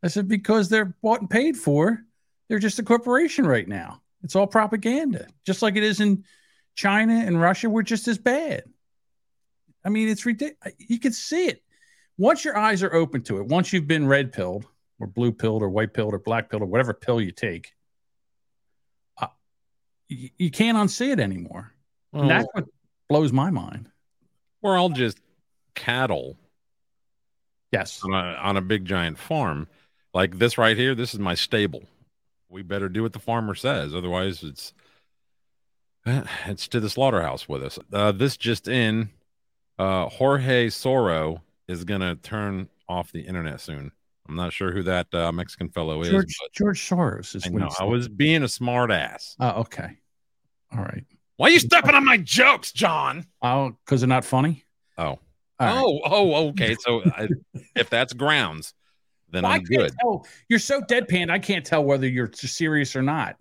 I 0.03 0.07
said, 0.07 0.27
because 0.27 0.69
they're 0.69 0.95
bought 1.01 1.21
and 1.21 1.29
paid 1.29 1.55
for. 1.57 2.03
They're 2.49 2.59
just 2.59 2.79
a 2.79 2.83
corporation 2.83 3.45
right 3.45 3.67
now. 3.67 4.01
It's 4.23 4.35
all 4.35 4.47
propaganda, 4.47 5.27
just 5.45 5.61
like 5.61 5.75
it 5.75 5.83
is 5.83 5.99
in 5.99 6.25
China 6.75 7.13
and 7.13 7.39
Russia. 7.39 7.69
We're 7.69 7.81
just 7.83 8.07
as 8.07 8.17
bad. 8.17 8.63
I 9.83 9.89
mean, 9.89 10.09
it's 10.09 10.25
ridiculous. 10.25 10.73
You 10.77 10.99
can 10.99 11.13
see 11.13 11.47
it. 11.47 11.63
Once 12.17 12.45
your 12.45 12.57
eyes 12.57 12.83
are 12.83 12.93
open 12.93 13.23
to 13.23 13.39
it, 13.39 13.47
once 13.47 13.73
you've 13.73 13.87
been 13.87 14.07
red 14.07 14.31
pilled 14.31 14.65
or 14.99 15.07
blue 15.07 15.31
pilled 15.31 15.63
or 15.63 15.69
white 15.69 15.93
pilled 15.93 16.13
or 16.13 16.19
black 16.19 16.49
pilled 16.49 16.61
or 16.61 16.67
whatever 16.67 16.93
pill 16.93 17.19
you 17.19 17.31
take, 17.31 17.73
uh, 19.17 19.27
you, 20.07 20.29
you, 20.37 20.51
can't 20.51 20.77
unsee 20.77 21.11
it 21.11 21.19
anymore. 21.19 21.71
Well, 22.11 22.27
that's 22.27 22.47
what 22.53 22.65
blows 23.09 23.31
my 23.31 23.49
mind. 23.49 23.89
We're 24.61 24.77
all 24.77 24.89
just 24.89 25.19
cattle. 25.73 26.37
Yes. 27.71 28.01
On 28.03 28.13
a, 28.13 28.35
on 28.35 28.57
a 28.57 28.61
big 28.61 28.85
giant 28.85 29.17
farm 29.17 29.67
like 30.13 30.37
this 30.37 30.57
right 30.57 30.77
here, 30.77 30.95
this 30.95 31.13
is 31.13 31.19
my 31.19 31.35
stable. 31.35 31.83
we 32.49 32.61
better 32.61 32.89
do 32.89 33.03
what 33.03 33.13
the 33.13 33.19
farmer 33.19 33.55
says. 33.55 33.95
Otherwise, 33.95 34.43
it's 34.43 34.73
it's 36.05 36.67
to 36.69 36.79
the 36.79 36.89
slaughterhouse 36.89 37.47
with 37.47 37.63
us. 37.63 37.79
Uh, 37.91 38.11
this 38.11 38.37
just 38.37 38.67
in, 38.67 39.09
uh, 39.79 40.09
Jorge 40.09 40.67
Soro 40.67 41.41
is 41.67 41.83
gonna 41.83 42.15
turn 42.15 42.69
off 42.89 43.11
the 43.11 43.21
internet 43.21 43.61
soon. 43.61 43.91
I'm 44.27 44.35
not 44.35 44.53
sure 44.53 44.71
who 44.71 44.83
that 44.83 45.13
uh, 45.13 45.31
Mexican 45.31 45.69
fellow 45.69 46.01
is. 46.01 46.09
George, 46.09 46.35
but 46.41 46.53
George 46.53 46.81
Soros 46.87 47.35
is 47.35 47.45
I 47.45 47.49
know 47.49 47.69
I 47.79 47.85
was 47.85 48.07
being 48.07 48.43
a 48.43 48.47
smart 48.47 48.91
ass. 48.91 49.35
Oh, 49.39 49.61
okay. 49.61 49.97
All 50.71 50.81
right. 50.81 51.03
Why 51.37 51.47
are 51.47 51.51
you 51.51 51.59
stepping 51.59 51.95
on 51.95 52.05
my 52.05 52.17
jokes, 52.17 52.71
John? 52.71 53.25
Oh, 53.41 53.75
because 53.83 54.01
they're 54.01 54.07
not 54.07 54.23
funny. 54.23 54.63
Oh, 54.97 55.19
right. 55.59 55.73
oh, 55.75 55.99
oh, 56.05 56.47
okay. 56.49 56.75
So 56.79 57.01
I, 57.05 57.27
if 57.75 57.89
that's 57.89 58.13
grounds, 58.13 58.73
then 59.31 59.43
Well, 59.43 59.51
I 59.51 59.55
I'm 59.55 59.65
can't 59.65 59.81
good. 59.83 59.93
tell. 59.99 60.25
You're 60.49 60.59
so 60.59 60.81
deadpan. 60.81 61.29
I 61.29 61.39
can't 61.39 61.65
tell 61.65 61.83
whether 61.83 62.07
you're 62.07 62.31
serious 62.33 62.95
or 62.95 63.01
not. 63.01 63.37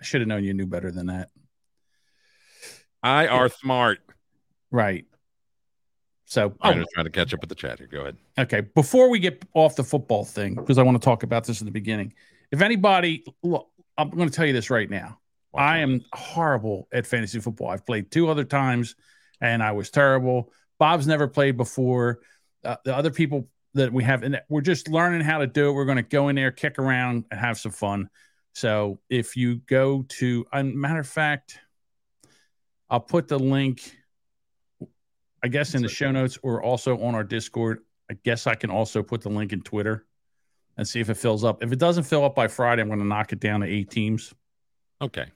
I 0.00 0.04
should 0.04 0.20
have 0.20 0.28
known 0.28 0.44
you 0.44 0.54
knew 0.54 0.66
better 0.66 0.90
than 0.90 1.06
that. 1.06 1.30
I 3.02 3.28
are 3.28 3.48
smart. 3.48 3.98
Right. 4.70 5.04
So, 6.24 6.54
I'm 6.60 6.74
oh, 6.78 6.80
just 6.80 6.90
trying 6.92 7.04
to 7.06 7.10
catch 7.10 7.32
up 7.32 7.40
with 7.40 7.48
the 7.48 7.54
chat 7.54 7.78
here. 7.78 7.86
Go 7.86 8.00
ahead. 8.00 8.16
okay. 8.38 8.60
Before 8.60 9.08
we 9.08 9.20
get 9.20 9.44
off 9.54 9.76
the 9.76 9.84
football 9.84 10.24
thing, 10.24 10.54
because 10.54 10.76
I 10.76 10.82
want 10.82 11.00
to 11.00 11.04
talk 11.04 11.22
about 11.22 11.44
this 11.44 11.60
in 11.60 11.66
the 11.66 11.70
beginning. 11.70 12.14
If 12.50 12.62
anybody, 12.62 13.24
look, 13.44 13.68
I'm 13.96 14.10
going 14.10 14.28
to 14.28 14.34
tell 14.34 14.46
you 14.46 14.52
this 14.52 14.68
right 14.68 14.90
now. 14.90 15.18
Watch 15.52 15.62
I 15.62 15.78
am 15.78 16.02
horrible 16.12 16.88
at 16.92 17.06
fantasy 17.06 17.38
football. 17.38 17.68
I've 17.68 17.86
played 17.86 18.10
two 18.10 18.28
other 18.28 18.44
times 18.44 18.96
and 19.40 19.62
I 19.62 19.72
was 19.72 19.90
terrible. 19.90 20.52
Bob's 20.78 21.06
never 21.06 21.28
played 21.28 21.56
before. 21.56 22.20
Uh, 22.64 22.76
the 22.84 22.94
other 22.94 23.10
people 23.10 23.48
that 23.76 23.92
we 23.92 24.02
have, 24.04 24.22
and 24.22 24.40
we're 24.48 24.60
just 24.60 24.88
learning 24.88 25.20
how 25.20 25.38
to 25.38 25.46
do 25.46 25.68
it. 25.68 25.72
We're 25.72 25.84
going 25.84 25.96
to 25.96 26.02
go 26.02 26.28
in 26.28 26.36
there, 26.36 26.50
kick 26.50 26.78
around, 26.78 27.24
and 27.30 27.38
have 27.38 27.58
some 27.58 27.72
fun. 27.72 28.08
So 28.54 28.98
if 29.10 29.36
you 29.36 29.56
go 29.56 30.02
to, 30.08 30.46
a 30.52 30.64
matter 30.64 30.98
of 30.98 31.06
fact, 31.06 31.58
I'll 32.88 33.00
put 33.00 33.28
the 33.28 33.38
link, 33.38 33.96
I 35.42 35.48
guess, 35.48 35.74
in 35.74 35.82
the 35.82 35.88
show 35.88 36.10
notes 36.10 36.38
or 36.42 36.62
also 36.62 36.98
on 37.02 37.14
our 37.14 37.24
Discord. 37.24 37.80
I 38.10 38.14
guess 38.24 38.46
I 38.46 38.54
can 38.54 38.70
also 38.70 39.02
put 39.02 39.20
the 39.20 39.28
link 39.28 39.52
in 39.52 39.60
Twitter 39.60 40.06
and 40.76 40.86
see 40.86 41.00
if 41.00 41.10
it 41.10 41.16
fills 41.16 41.44
up. 41.44 41.62
If 41.62 41.72
it 41.72 41.78
doesn't 41.78 42.04
fill 42.04 42.24
up 42.24 42.34
by 42.34 42.48
Friday, 42.48 42.80
I'm 42.82 42.88
going 42.88 43.00
to 43.00 43.06
knock 43.06 43.32
it 43.32 43.40
down 43.40 43.60
to 43.60 43.66
eight 43.66 43.90
teams 43.90 44.32
Okay. 45.02 45.26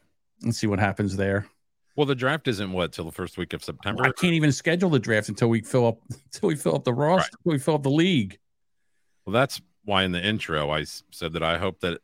and 0.42 0.54
see 0.54 0.66
what 0.66 0.78
happens 0.78 1.16
there. 1.16 1.46
Well, 1.96 2.06
the 2.06 2.14
draft 2.14 2.48
isn't 2.48 2.72
what 2.72 2.92
till 2.92 3.04
the 3.04 3.12
first 3.12 3.36
week 3.36 3.52
of 3.52 3.62
September. 3.64 4.04
I 4.04 4.12
can't 4.12 4.32
even 4.34 4.52
schedule 4.52 4.90
the 4.90 4.98
draft 4.98 5.28
until 5.28 5.48
we 5.48 5.60
fill 5.60 5.86
up 5.86 5.98
until 6.32 6.48
we 6.48 6.56
fill 6.56 6.74
up 6.76 6.84
the 6.84 6.94
roster, 6.94 7.22
Right. 7.24 7.30
until 7.40 7.52
we 7.52 7.58
fill 7.58 7.74
up 7.74 7.82
the 7.82 7.90
league. 7.90 8.38
Well, 9.26 9.32
that's 9.32 9.60
why 9.84 10.04
in 10.04 10.12
the 10.12 10.24
intro 10.24 10.70
I 10.70 10.84
said 11.10 11.32
that 11.34 11.42
I 11.42 11.58
hope 11.58 11.80
that 11.80 12.00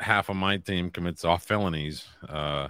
half 0.00 0.28
of 0.28 0.36
my 0.36 0.56
team 0.58 0.90
commits 0.90 1.24
off 1.24 1.44
felonies 1.44 2.06
uh, 2.28 2.68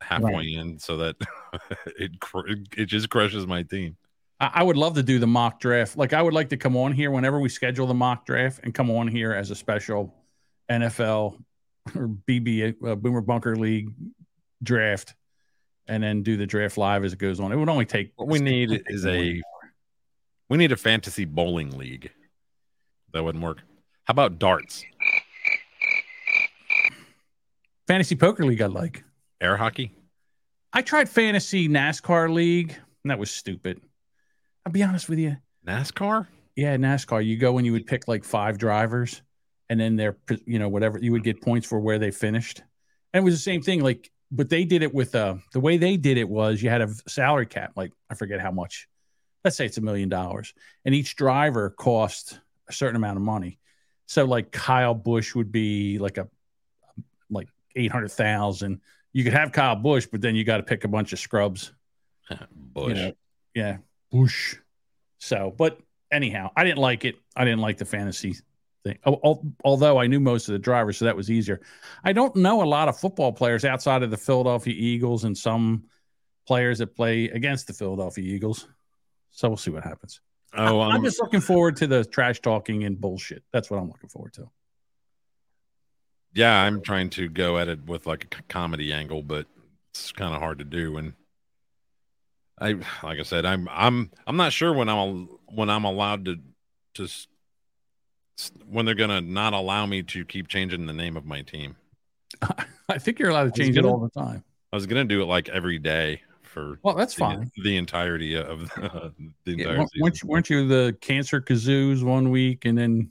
halfway 0.00 0.52
in, 0.54 0.78
so 0.78 0.96
that 0.98 1.16
it 1.86 2.20
cr- 2.20 2.48
it 2.76 2.86
just 2.86 3.08
crushes 3.10 3.46
my 3.46 3.62
team. 3.62 3.96
I, 4.40 4.50
I 4.56 4.62
would 4.62 4.76
love 4.76 4.94
to 4.94 5.02
do 5.02 5.18
the 5.18 5.26
mock 5.26 5.60
draft. 5.60 5.96
Like 5.96 6.12
I 6.12 6.20
would 6.22 6.34
like 6.34 6.48
to 6.50 6.56
come 6.56 6.76
on 6.76 6.92
here 6.92 7.10
whenever 7.10 7.40
we 7.40 7.48
schedule 7.48 7.86
the 7.86 7.94
mock 7.94 8.26
draft 8.26 8.60
and 8.64 8.74
come 8.74 8.90
on 8.90 9.08
here 9.08 9.32
as 9.32 9.50
a 9.50 9.54
special 9.54 10.14
NFL 10.70 11.40
or 11.96 12.08
BB 12.28 12.74
uh, 12.86 12.94
Boomer 12.96 13.20
Bunker 13.22 13.56
League 13.56 13.90
draft, 14.62 15.14
and 15.88 16.02
then 16.02 16.22
do 16.22 16.36
the 16.36 16.46
draft 16.46 16.76
live 16.76 17.04
as 17.04 17.12
it 17.12 17.18
goes 17.18 17.40
on. 17.40 17.52
It 17.52 17.56
would 17.56 17.68
only 17.68 17.86
take. 17.86 18.12
What 18.16 18.28
we 18.28 18.38
need 18.38 18.82
is 18.88 19.06
a 19.06 19.40
we 20.48 20.56
need 20.56 20.72
a 20.72 20.76
fantasy 20.76 21.24
bowling 21.24 21.76
league. 21.76 22.10
That 23.12 23.24
wouldn't 23.24 23.42
work. 23.42 23.62
How 24.04 24.12
about 24.12 24.38
darts, 24.38 24.84
fantasy 27.86 28.16
poker 28.16 28.44
league. 28.44 28.62
I 28.62 28.66
like. 28.66 29.04
air 29.40 29.56
hockey? 29.56 29.94
I 30.72 30.82
tried 30.82 31.08
fantasy 31.08 31.68
NASCAR 31.68 32.32
league, 32.32 32.70
and 33.02 33.10
that 33.10 33.18
was 33.18 33.30
stupid. 33.30 33.80
I'll 34.66 34.72
be 34.72 34.82
honest 34.82 35.08
with 35.08 35.18
you. 35.18 35.36
NASCAR? 35.66 36.26
Yeah, 36.56 36.76
NASCAR. 36.76 37.24
You 37.24 37.36
go 37.36 37.56
and 37.56 37.66
you 37.66 37.72
would 37.72 37.86
pick 37.86 38.06
like 38.06 38.24
five 38.24 38.58
drivers, 38.58 39.22
and 39.70 39.80
then 39.80 39.96
they're 39.96 40.16
you 40.44 40.58
know 40.58 40.68
whatever 40.68 40.98
you 40.98 41.12
would 41.12 41.24
get 41.24 41.40
points 41.40 41.66
for 41.66 41.80
where 41.80 41.98
they 41.98 42.10
finished. 42.10 42.62
And 43.12 43.22
it 43.22 43.24
was 43.24 43.34
the 43.34 43.40
same 43.40 43.62
thing. 43.62 43.82
Like, 43.82 44.10
but 44.30 44.48
they 44.48 44.64
did 44.64 44.82
it 44.82 44.92
with 44.92 45.14
uh 45.14 45.36
the 45.52 45.60
way 45.60 45.76
they 45.76 45.96
did 45.96 46.18
it 46.18 46.28
was 46.28 46.62
you 46.62 46.70
had 46.70 46.82
a 46.82 46.88
salary 47.06 47.46
cap. 47.46 47.72
Like 47.76 47.92
I 48.10 48.14
forget 48.14 48.40
how 48.40 48.50
much. 48.50 48.88
Let's 49.44 49.56
say 49.56 49.66
it's 49.66 49.78
a 49.78 49.82
million 49.82 50.08
dollars, 50.08 50.52
and 50.84 50.94
each 50.94 51.16
driver 51.16 51.70
cost 51.70 52.40
a 52.68 52.72
certain 52.72 52.96
amount 52.96 53.16
of 53.16 53.22
money. 53.22 53.58
So 54.06 54.24
like 54.24 54.50
Kyle 54.50 54.94
Busch 54.94 55.34
would 55.34 55.52
be 55.52 55.98
like 55.98 56.18
a 56.18 56.28
like 57.30 57.48
eight 57.76 57.92
hundred 57.92 58.10
thousand. 58.10 58.80
You 59.12 59.24
could 59.24 59.32
have 59.32 59.52
Kyle 59.52 59.76
Busch, 59.76 60.06
but 60.06 60.20
then 60.20 60.34
you 60.34 60.44
got 60.44 60.58
to 60.58 60.62
pick 60.62 60.84
a 60.84 60.88
bunch 60.88 61.12
of 61.12 61.18
scrubs. 61.18 61.72
Bush. 62.52 62.88
You 62.88 62.94
know, 62.94 63.12
yeah, 63.54 63.76
Bush. 64.12 64.56
So, 65.18 65.52
but 65.56 65.80
anyhow, 66.12 66.50
I 66.54 66.64
didn't 66.64 66.78
like 66.78 67.04
it. 67.04 67.16
I 67.34 67.44
didn't 67.44 67.60
like 67.60 67.78
the 67.78 67.84
fantasy 67.84 68.36
thing. 68.88 68.98
Al- 69.06 69.20
al- 69.24 69.52
Although 69.64 69.98
I 69.98 70.06
knew 70.06 70.20
most 70.20 70.48
of 70.48 70.52
the 70.52 70.58
drivers, 70.58 70.98
so 70.98 71.04
that 71.04 71.16
was 71.16 71.30
easier. 71.30 71.60
I 72.04 72.12
don't 72.12 72.34
know 72.36 72.62
a 72.62 72.64
lot 72.64 72.88
of 72.88 72.98
football 72.98 73.32
players 73.32 73.64
outside 73.64 74.02
of 74.02 74.10
the 74.10 74.16
Philadelphia 74.16 74.74
Eagles 74.76 75.24
and 75.24 75.36
some 75.36 75.84
players 76.46 76.78
that 76.78 76.96
play 76.96 77.26
against 77.26 77.66
the 77.66 77.72
Philadelphia 77.72 78.24
Eagles. 78.24 78.66
So 79.30 79.48
we'll 79.48 79.56
see 79.56 79.70
what 79.70 79.84
happens. 79.84 80.20
Oh, 80.54 80.80
I'm 80.80 80.96
um, 80.96 81.04
just 81.04 81.20
looking 81.20 81.40
forward 81.40 81.76
to 81.76 81.86
the 81.86 82.04
trash 82.04 82.40
talking 82.40 82.84
and 82.84 82.98
bullshit. 83.00 83.42
That's 83.52 83.70
what 83.70 83.78
I'm 83.78 83.88
looking 83.88 84.08
forward 84.08 84.32
to. 84.34 84.50
yeah, 86.34 86.62
I'm 86.62 86.80
trying 86.82 87.10
to 87.10 87.28
go 87.28 87.58
at 87.58 87.68
it 87.68 87.84
with 87.86 88.06
like 88.06 88.24
a 88.24 88.42
comedy 88.44 88.92
angle, 88.92 89.22
but 89.22 89.46
it's 89.90 90.12
kind 90.12 90.34
of 90.34 90.40
hard 90.40 90.58
to 90.58 90.64
do. 90.64 90.96
And 90.96 91.12
I, 92.58 92.72
like 93.02 93.18
I 93.20 93.22
said, 93.22 93.44
I'm 93.44 93.68
I'm 93.70 94.10
I'm 94.26 94.36
not 94.36 94.52
sure 94.52 94.72
when 94.72 94.88
I'm 94.88 95.28
when 95.46 95.68
I'm 95.70 95.84
allowed 95.84 96.24
to 96.24 96.36
to 96.94 97.08
when 98.68 98.86
they're 98.86 98.94
gonna 98.94 99.20
not 99.20 99.52
allow 99.52 99.86
me 99.86 100.02
to 100.04 100.24
keep 100.24 100.48
changing 100.48 100.86
the 100.86 100.92
name 100.92 101.16
of 101.16 101.24
my 101.24 101.42
team. 101.42 101.76
I 102.88 102.98
think 102.98 103.18
you're 103.18 103.30
allowed 103.30 103.54
to 103.54 103.62
change 103.62 103.76
it 103.76 103.84
all 103.84 103.98
the 104.00 104.10
time. 104.10 104.44
I 104.72 104.76
was 104.76 104.86
gonna 104.86 105.04
do 105.04 105.22
it 105.22 105.26
like 105.26 105.48
every 105.48 105.78
day 105.78 106.22
for 106.42 106.78
Well, 106.82 106.94
that's 106.94 107.14
the, 107.14 107.20
fine. 107.20 107.50
the 107.62 107.76
entirety 107.76 108.34
of 108.36 108.60
the, 108.70 109.12
the 109.44 109.52
Yeah, 109.52 109.64
entire 109.64 109.78
weren't, 109.78 109.90
season. 109.90 110.02
weren't 110.02 110.22
you, 110.22 110.28
weren't 110.28 110.50
you 110.50 110.68
the 110.68 110.96
cancer 111.00 111.40
kazoos 111.40 112.02
one 112.02 112.30
week 112.30 112.64
and 112.64 112.76
then 112.76 113.10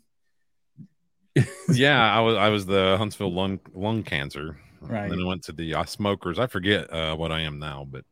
yeah, 1.71 2.15
I 2.15 2.19
was 2.21 2.35
I 2.35 2.49
was 2.49 2.65
the 2.65 2.95
Huntsville 2.97 3.31
lung 3.31 3.59
lung 3.73 4.01
cancer. 4.01 4.57
Right. 4.81 5.09
Then 5.09 5.21
I 5.21 5.25
went 5.25 5.43
to 5.43 5.51
the 5.51 5.75
uh, 5.75 5.85
smokers. 5.85 6.39
I 6.39 6.47
forget 6.47 6.91
uh, 6.91 7.15
what 7.15 7.31
I 7.31 7.41
am 7.41 7.59
now, 7.59 7.85
but 7.87 8.05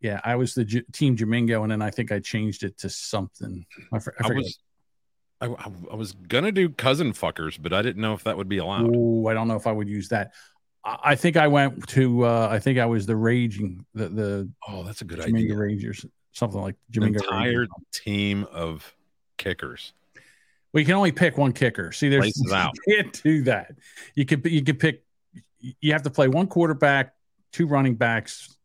Yeah, 0.00 0.20
I 0.22 0.36
was 0.36 0.54
the 0.54 0.64
J- 0.64 0.84
team 0.92 1.16
Jamingo, 1.16 1.62
and 1.62 1.72
then 1.72 1.82
I 1.82 1.90
think 1.90 2.12
I 2.12 2.20
changed 2.20 2.62
it 2.62 2.78
to 2.78 2.88
something. 2.88 3.66
I, 3.92 3.98
for, 3.98 4.14
I 4.22 4.28
I, 4.28 4.32
was 4.32 4.58
I, 5.40 5.46
I, 5.46 5.70
I 5.92 5.94
was 5.94 6.12
gonna 6.12 6.52
do 6.52 6.68
cousin 6.68 7.12
fuckers, 7.12 7.60
but 7.60 7.72
I 7.72 7.82
didn't 7.82 8.02
know 8.02 8.14
if 8.14 8.24
that 8.24 8.36
would 8.36 8.48
be 8.48 8.58
allowed. 8.58 8.94
Ooh, 8.94 9.26
I 9.26 9.34
don't 9.34 9.48
know 9.48 9.56
if 9.56 9.66
I 9.66 9.72
would 9.72 9.88
use 9.88 10.08
that. 10.10 10.32
I, 10.84 10.98
I 11.04 11.14
think 11.14 11.36
I 11.36 11.48
went 11.48 11.86
to. 11.88 12.24
Uh, 12.26 12.48
I 12.50 12.58
think 12.58 12.78
I 12.78 12.86
was 12.86 13.06
the 13.06 13.16
raging 13.16 13.84
the 13.94 14.08
the 14.08 14.50
Oh, 14.68 14.82
that's 14.84 15.00
a 15.00 15.04
good 15.04 15.18
Jamingo 15.20 15.36
idea. 15.38 15.56
Rangers, 15.56 16.04
something 16.32 16.60
like 16.60 16.76
An 16.94 17.02
Jamingo 17.02 17.22
entire 17.22 17.60
Rangers. 17.60 17.68
team 17.92 18.46
of 18.52 18.94
kickers. 19.38 19.92
We 20.72 20.84
can 20.84 20.94
only 20.94 21.10
pick 21.12 21.36
one 21.36 21.52
kicker. 21.52 21.90
See, 21.90 22.08
there's 22.08 22.20
Places 22.32 22.52
out. 22.52 22.72
you 22.86 22.96
can't 22.96 23.22
do 23.22 23.42
that. 23.44 23.72
You 24.14 24.24
can 24.26 24.42
you 24.44 24.62
can 24.62 24.76
pick. 24.76 25.02
You 25.80 25.92
have 25.92 26.02
to 26.02 26.10
play 26.10 26.28
one 26.28 26.46
quarterback, 26.46 27.14
two 27.52 27.66
running 27.66 27.94
backs, 27.94 28.56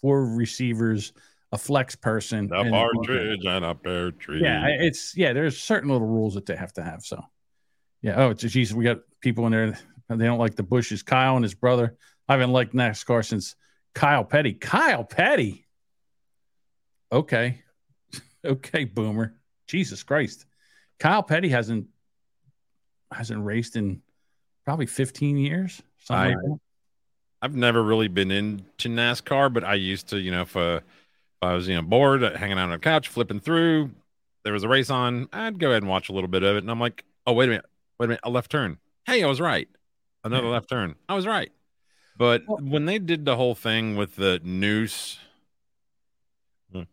four 0.00 0.26
receivers, 0.26 1.12
a 1.52 1.58
flex 1.58 1.94
person. 1.94 2.50
A 2.52 2.60
and- 2.60 2.70
partridge 2.70 3.44
and 3.44 3.64
a 3.64 3.74
pear 3.74 4.10
tree. 4.10 4.42
Yeah, 4.42 4.66
it's 4.66 5.16
yeah. 5.16 5.32
There's 5.32 5.58
certain 5.58 5.90
little 5.90 6.08
rules 6.08 6.34
that 6.34 6.46
they 6.46 6.56
have 6.56 6.72
to 6.74 6.82
have. 6.82 7.02
So, 7.02 7.22
yeah. 8.00 8.14
Oh, 8.16 8.30
it's 8.30 8.42
geez, 8.42 8.74
we 8.74 8.84
got 8.84 9.00
people 9.20 9.46
in 9.46 9.52
there. 9.52 9.78
They 10.08 10.24
don't 10.24 10.38
like 10.38 10.56
the 10.56 10.62
Bushes. 10.62 11.02
Kyle 11.02 11.36
and 11.36 11.44
his 11.44 11.54
brother. 11.54 11.96
I 12.28 12.32
haven't 12.32 12.52
liked 12.52 12.74
NASCAR 12.74 13.24
since 13.24 13.54
Kyle 13.94 14.24
Petty. 14.24 14.54
Kyle 14.54 15.04
Petty. 15.04 15.66
Okay, 17.10 17.62
okay, 18.44 18.84
Boomer. 18.84 19.34
Jesus 19.66 20.02
Christ, 20.02 20.46
Kyle 20.98 21.22
Petty 21.22 21.48
hasn't 21.48 21.86
hasn't 23.12 23.44
raced 23.44 23.76
in 23.76 24.02
probably 24.64 24.86
15 24.86 25.36
years. 25.36 25.82
I, 26.08 26.28
like 26.28 26.36
I've 27.42 27.56
never 27.56 27.82
really 27.82 28.08
been 28.08 28.30
into 28.30 28.88
NASCAR, 28.88 29.52
but 29.52 29.64
I 29.64 29.74
used 29.74 30.08
to, 30.08 30.20
you 30.20 30.30
know, 30.30 30.42
if 30.42 30.56
I 31.42 31.54
was, 31.54 31.68
you 31.68 31.74
know, 31.74 31.82
bored, 31.82 32.22
hanging 32.22 32.58
out 32.58 32.68
on 32.68 32.72
a 32.72 32.78
couch, 32.78 33.08
flipping 33.08 33.40
through, 33.40 33.90
there 34.44 34.52
was 34.52 34.62
a 34.64 34.68
race 34.68 34.90
on, 34.90 35.28
I'd 35.32 35.58
go 35.58 35.70
ahead 35.70 35.82
and 35.82 35.90
watch 35.90 36.08
a 36.08 36.12
little 36.12 36.28
bit 36.28 36.42
of 36.42 36.56
it. 36.56 36.60
And 36.60 36.70
I'm 36.70 36.80
like, 36.80 37.04
oh, 37.26 37.32
wait 37.32 37.46
a 37.46 37.48
minute, 37.48 37.64
wait 37.98 38.06
a 38.06 38.08
minute, 38.08 38.20
a 38.24 38.30
left 38.30 38.50
turn. 38.50 38.78
Hey, 39.06 39.22
I 39.22 39.26
was 39.26 39.40
right. 39.40 39.68
Another 40.24 40.46
Yeah. 40.46 40.52
left 40.52 40.68
turn. 40.68 40.94
I 41.08 41.14
was 41.14 41.26
right. 41.26 41.50
But 42.16 42.42
Well- 42.46 42.58
when 42.60 42.86
they 42.86 42.98
did 42.98 43.24
the 43.24 43.36
whole 43.36 43.54
thing 43.54 43.96
with 43.96 44.16
the 44.16 44.40
noose 44.44 45.18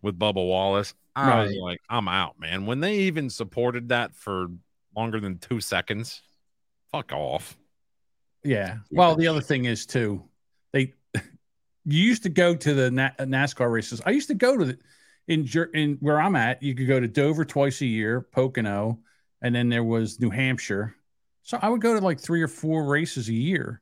with 0.01 0.17
Bubba 0.19 0.35
Wallace, 0.35 0.93
I 1.15 1.43
was 1.43 1.55
like, 1.55 1.81
I'm 1.89 2.07
out, 2.07 2.39
man. 2.39 2.65
When 2.65 2.79
they 2.79 2.97
even 2.99 3.29
supported 3.29 3.89
that 3.89 4.15
for 4.15 4.47
longer 4.95 5.19
than 5.19 5.37
two 5.37 5.59
seconds, 5.59 6.21
fuck 6.91 7.11
off. 7.11 7.57
Yeah. 8.43 8.77
Well, 8.91 9.15
the 9.15 9.27
other 9.27 9.41
thing 9.41 9.65
is 9.65 9.85
too, 9.85 10.23
you 11.85 12.03
used 12.03 12.23
to 12.23 12.29
go 12.29 12.55
to 12.55 12.73
the 12.73 12.91
Na- 12.91 13.11
NASCAR 13.19 13.71
races. 13.71 14.01
I 14.05 14.11
used 14.11 14.27
to 14.29 14.35
go 14.35 14.57
to 14.57 14.65
the 14.65 14.77
in 15.27 15.47
in 15.73 15.97
where 16.01 16.19
I'm 16.19 16.35
at. 16.35 16.61
You 16.61 16.75
could 16.75 16.87
go 16.87 16.99
to 16.99 17.07
Dover 17.07 17.45
twice 17.45 17.81
a 17.81 17.85
year, 17.85 18.21
Pocono, 18.21 18.99
and 19.41 19.53
then 19.53 19.69
there 19.69 19.83
was 19.83 20.19
New 20.19 20.29
Hampshire. 20.29 20.95
So 21.43 21.57
I 21.61 21.69
would 21.69 21.81
go 21.81 21.93
to 21.97 22.03
like 22.03 22.19
three 22.19 22.41
or 22.41 22.47
four 22.47 22.85
races 22.85 23.29
a 23.29 23.33
year, 23.33 23.81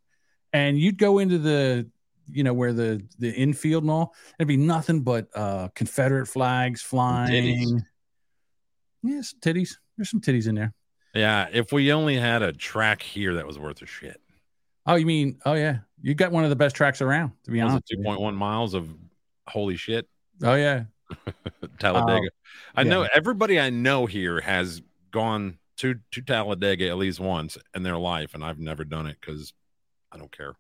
and 0.54 0.78
you'd 0.78 0.98
go 0.98 1.20
into 1.20 1.38
the 1.38 1.90
you 2.30 2.44
know 2.44 2.54
where 2.54 2.74
the 2.74 3.02
the 3.20 3.32
infield 3.32 3.84
and 3.84 3.92
all. 3.92 4.14
There'd 4.38 4.48
be 4.48 4.58
nothing 4.58 5.02
but 5.02 5.28
uh 5.36 5.70
Confederate 5.70 6.28
flags 6.28 6.82
flying. 6.82 7.84
Yes, 9.04 9.34
titties. 9.40 9.78
There's 9.96 10.10
some 10.10 10.22
titties 10.22 10.48
in 10.48 10.56
there. 10.56 10.74
Yeah, 11.14 11.48
if 11.52 11.72
we 11.72 11.92
only 11.94 12.18
had 12.18 12.42
a 12.42 12.52
track 12.52 13.02
here 13.02 13.36
that 13.36 13.48
was 13.48 13.58
worth 13.58 13.82
a 13.82 13.86
shit. 13.86 14.22
Oh, 14.88 14.96
you 14.96 15.06
mean? 15.06 15.40
Oh 15.46 15.54
yeah, 15.54 15.80
you 16.02 16.16
got 16.16 16.32
one 16.32 16.44
of 16.44 16.50
the 16.50 16.56
best 16.56 16.76
tracks 16.76 17.02
around. 17.02 17.32
To 17.44 17.52
be 17.52 17.62
honest, 17.62 17.84
with 17.92 18.00
you. 18.00 18.06
2.1 18.06 18.36
miles 18.36 18.74
of 18.74 18.90
holy 19.48 19.78
shit 19.78 20.08
Oh 20.44 20.56
yeah, 20.56 20.84
Talladega? 21.80 22.30
I 22.76 22.82
yeah. 22.82 22.90
know 22.90 23.08
everybody 23.14 23.60
I 23.60 23.70
know 23.70 24.06
here 24.06 24.40
has 24.42 24.82
gone 25.12 25.58
to 25.78 25.96
to 26.12 26.22
Talladega 26.22 26.90
at 26.90 26.98
least 26.98 27.20
once 27.20 27.58
in 27.76 27.84
their 27.84 27.98
life, 27.98 28.34
and 28.34 28.44
I've 28.44 28.60
never 28.60 28.84
done 28.84 29.08
it 29.08 29.18
because 29.20 29.54
I 30.12 30.18
don't 30.18 30.32
care. 30.32 30.54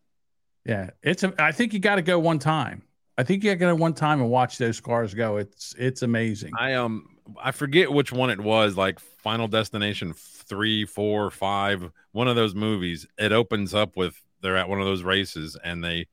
yeah. 0.65 0.91
It's. 1.03 1.24
A, 1.24 1.34
I 1.39 1.51
think 1.51 1.74
you 1.74 1.79
got 1.79 1.96
to 1.96 2.01
go 2.01 2.19
one 2.19 2.39
time. 2.39 2.84
I 3.19 3.24
think 3.24 3.43
you 3.43 3.50
got 3.55 3.65
to 3.65 3.74
go 3.74 3.75
one 3.75 3.93
time 3.93 4.22
and 4.22 4.29
watch 4.29 4.57
those 4.57 4.79
cars 4.79 5.13
go. 5.13 5.38
It's 5.38 5.75
it's 5.77 6.01
amazing. 6.01 6.53
I 6.60 6.74
um 6.74 7.17
I 7.41 7.51
forget 7.51 7.91
which 7.91 8.12
one 8.12 8.29
it 8.29 8.39
was, 8.39 8.77
like 8.77 9.00
Final 9.00 9.48
Destination 9.48 10.13
three, 10.15 10.86
four, 10.86 11.29
five, 11.29 11.89
one 12.12 12.27
of 12.27 12.36
those 12.36 12.55
movies. 12.55 13.05
It 13.17 13.31
opens 13.31 13.74
up 13.74 13.98
with 13.98 14.22
they're 14.41 14.57
at 14.57 14.69
one 14.69 14.79
of 14.79 14.86
those 14.86 15.03
races 15.03 15.57
and 15.63 15.84
they 15.84 16.07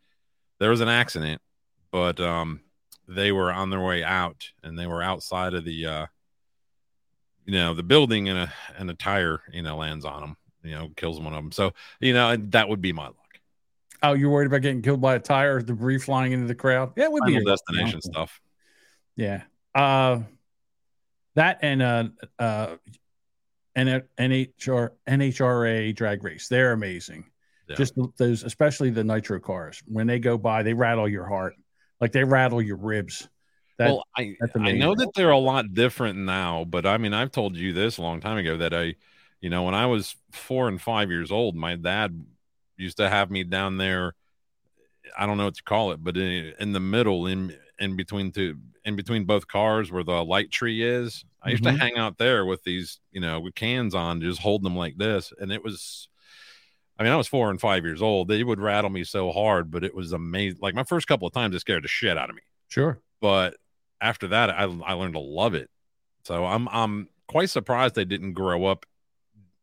there 0.59 0.71
was 0.71 0.81
an 0.81 0.89
accident, 0.89 1.41
but 1.91 2.21
um 2.21 2.61
they 3.09 3.33
were 3.33 3.53
on 3.53 3.71
their 3.71 3.81
way 3.81 4.03
out 4.03 4.51
and 4.63 4.79
they 4.79 4.87
were 4.87 5.03
outside 5.03 5.55
of 5.55 5.65
the 5.65 5.87
uh 5.87 6.07
you 7.45 7.53
know 7.53 7.75
the 7.75 7.83
building 7.83 8.29
and 8.29 8.39
a 8.39 8.53
and 8.79 8.91
a 8.91 8.95
tire 8.95 9.41
you 9.53 9.63
know 9.63 9.77
lands 9.77 10.05
on 10.05 10.21
them 10.21 10.37
you 10.63 10.75
know 10.75 10.91
kills 10.97 11.21
one 11.21 11.35
of 11.35 11.43
them 11.43 11.53
so 11.53 11.73
you 12.01 12.15
know 12.15 12.37
that 12.37 12.69
would 12.69 12.81
be 12.81 12.93
my 12.93 13.05
luck 13.05 13.17
oh, 14.03 14.13
you're 14.13 14.31
worried 14.31 14.47
about 14.47 14.61
getting 14.61 14.83
killed 14.83 15.01
by 15.01 15.15
a 15.15 15.19
tire, 15.19 15.57
or 15.57 15.63
debris 15.63 15.99
flying 15.99 16.33
into 16.33 16.47
the 16.47 16.55
crowd? 16.55 16.93
Yeah, 16.97 17.05
it 17.05 17.13
would 17.13 17.25
be 17.25 17.35
Final 17.35 17.51
luck, 17.51 17.59
destination 17.69 18.01
stuff 18.03 18.41
Yeah. 19.17 19.43
Uh 19.75 20.21
that 21.35 21.59
and 21.63 21.83
uh 21.83 22.05
uh 22.39 22.77
and 23.77 24.03
NHR 24.19 24.91
NHRA 25.09 25.95
drag 25.95 26.23
race. 26.23 26.49
They're 26.49 26.73
amazing. 26.73 27.27
Yeah. 27.69 27.77
Just 27.77 27.95
those 28.19 28.45
especially 28.45 28.91
the 28.91 29.05
nitro 29.05 29.41
cars. 29.41 29.83
When 29.87 30.07
they 30.07 30.19
go 30.19 30.39
by, 30.39 30.63
they 30.63 30.75
rattle 30.75 31.09
your 31.09 31.27
heart. 31.27 31.55
Like 32.01 32.13
they 32.13 32.25
rattle 32.25 32.63
your 32.63 32.77
ribs. 32.77 33.29
That, 33.79 33.89
well, 33.89 34.05
I 34.17 34.37
I 34.55 34.73
know 34.73 34.95
that 34.95 35.11
they're 35.15 35.31
a 35.31 35.39
lot 35.39 35.75
different 35.75 36.19
now, 36.19 36.65
but 36.65 36.87
I 36.87 36.97
mean, 36.99 37.13
I've 37.13 37.33
told 37.33 37.57
you 37.57 37.73
this 37.73 37.99
a 37.99 38.03
long 38.03 38.21
time 38.21 38.37
ago 38.37 38.59
that 38.59 38.73
I, 38.73 38.95
you 39.41 39.51
know, 39.51 39.65
when 39.65 39.75
I 39.75 39.87
was 39.87 40.15
four 40.31 40.69
and 40.69 40.81
five 40.81 41.11
years 41.11 41.33
old, 41.33 41.57
my 41.57 41.75
dad 41.75 42.25
used 42.77 42.99
to 42.99 43.09
have 43.09 43.33
me 43.33 43.43
down 43.43 43.77
there. 43.79 44.15
I 45.19 45.27
don't 45.27 45.39
know 45.39 45.47
what 45.47 45.57
to 45.57 45.63
call 45.65 45.91
it, 45.91 46.05
but 46.05 46.17
in, 46.17 46.55
in 46.61 46.73
the 46.73 46.81
middle, 46.81 47.27
in 47.27 47.57
in 47.79 47.97
between 47.97 48.33
two, 48.33 48.57
in 48.85 48.97
between 48.97 49.25
both 49.25 49.47
cars, 49.49 49.91
where 49.91 50.05
the 50.05 50.25
light 50.25 50.51
tree 50.51 50.83
is, 50.83 51.25
I 51.43 51.51
used 51.51 51.65
Mhm. 51.65 51.73
to 51.73 51.79
hang 51.79 51.97
out 51.97 52.19
there 52.19 52.45
with 52.47 52.63
these, 52.65 53.01
you 53.13 53.21
know, 53.21 53.41
with 53.41 53.55
cans 53.55 53.95
on, 53.95 54.21
just 54.21 54.41
holding 54.41 54.65
them 54.65 54.77
like 54.77 54.97
this, 54.97 55.33
and 55.39 55.53
it 55.53 55.63
was. 55.65 56.09
I 56.97 57.03
mean, 57.03 57.11
I 57.13 57.17
was 57.17 57.27
four 57.27 57.51
and 57.51 57.61
five 57.61 57.85
years 57.85 58.01
old. 58.01 58.29
They 58.29 58.45
would 58.45 58.61
rattle 58.61 58.89
me 58.91 59.03
so 59.03 59.33
hard, 59.33 59.69
but 59.73 59.83
it 59.83 59.97
was 59.97 60.13
amazing. 60.13 60.61
Like 60.63 60.77
my 60.77 60.85
first 60.85 61.09
couple 61.09 61.27
of 61.27 61.35
times, 61.35 61.53
it 61.57 61.59
scared 61.59 61.83
the 61.83 61.89
shit 61.89 62.17
out 62.17 62.31
of 62.31 62.37
me 62.37 62.43
sure. 62.69 63.01
but 63.21 63.57
after 64.01 64.29
that 64.29 64.51
I, 64.51 64.63
I 64.65 64.93
learned 64.93 65.15
to 65.15 65.21
love 65.21 65.55
it 65.55 65.71
so 66.25 66.45
i'm 66.45 66.69
i'm 66.69 67.09
quite 67.27 67.49
surprised 67.51 67.95
they 67.95 68.05
didn't 68.05 68.33
grow 68.35 68.65
up 68.67 68.85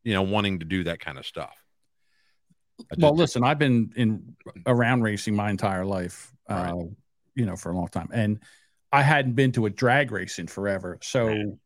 you 0.03 0.13
know 0.13 0.21
wanting 0.23 0.59
to 0.59 0.65
do 0.65 0.83
that 0.85 0.99
kind 0.99 1.17
of 1.17 1.25
stuff 1.25 1.53
Well, 2.97 3.15
listen, 3.15 3.43
I've 3.43 3.59
been 3.59 3.91
in 3.95 4.35
around 4.65 5.03
racing 5.03 5.35
my 5.35 5.49
entire 5.49 5.85
life, 5.85 6.33
uh, 6.49 6.53
Right. 6.55 6.89
You 7.35 7.45
know, 7.45 7.55
for 7.55 7.71
a 7.71 7.75
long 7.75 7.87
time, 7.87 8.09
and 8.11 8.39
I 8.91 9.01
hadn't 9.01 9.33
been 9.33 9.51
to 9.53 9.65
a 9.65 9.69
drag 9.69 10.11
race 10.11 10.39
in 10.39 10.47
forever. 10.47 10.97
So, 11.01 11.57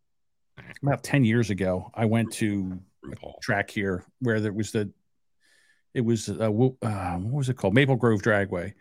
about 0.81 1.03
ten 1.03 1.25
years 1.25 1.49
ago, 1.49 1.91
I 1.93 2.05
went 2.05 2.33
to 2.33 2.79
RuPaul. 3.03 3.39
track 3.41 3.69
here 3.69 4.05
where 4.19 4.39
there 4.39 4.53
was 4.53 4.71
the, 4.71 4.91
it 5.93 6.01
was 6.01 6.29
uh, 6.29 6.51
wo- 6.51 6.77
uh, 6.81 7.15
what 7.15 7.39
was 7.39 7.49
it 7.49 7.57
called, 7.57 7.73
Maple 7.73 7.95
Grove 7.95 8.21
Dragway, 8.21 8.73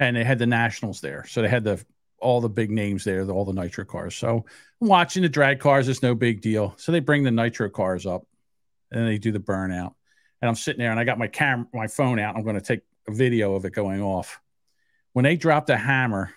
and 0.00 0.16
they 0.16 0.24
had 0.24 0.38
the 0.38 0.46
nationals 0.46 1.00
there. 1.00 1.24
So 1.26 1.42
they 1.42 1.48
had 1.48 1.64
the 1.64 1.84
all 2.18 2.40
the 2.40 2.48
big 2.48 2.70
names 2.70 3.04
there, 3.04 3.28
all 3.28 3.44
the 3.44 3.52
nitro 3.52 3.84
cars. 3.84 4.16
So 4.16 4.46
watching 4.80 5.22
the 5.22 5.28
drag 5.28 5.60
cars, 5.60 5.86
it's 5.88 6.02
no 6.02 6.14
big 6.14 6.40
deal. 6.40 6.74
So 6.78 6.92
they 6.92 7.00
bring 7.00 7.24
the 7.24 7.30
nitro 7.30 7.68
cars 7.68 8.06
up, 8.06 8.26
and 8.90 9.06
they 9.06 9.18
do 9.18 9.32
the 9.32 9.40
burnout 9.40 9.92
and 10.40 10.48
I'm 10.48 10.54
sitting 10.54 10.78
there 10.78 10.90
and 10.90 11.00
I 11.00 11.04
got 11.04 11.18
my 11.18 11.28
camera, 11.28 11.66
my 11.72 11.86
phone 11.86 12.18
out. 12.18 12.36
I'm 12.36 12.42
going 12.42 12.56
to 12.56 12.60
take 12.60 12.80
a 13.08 13.12
video 13.12 13.54
of 13.54 13.64
it 13.64 13.72
going 13.72 14.02
off. 14.02 14.40
When 15.16 15.22
they 15.22 15.36
dropped 15.36 15.68
the 15.68 15.78
hammer, 15.78 16.30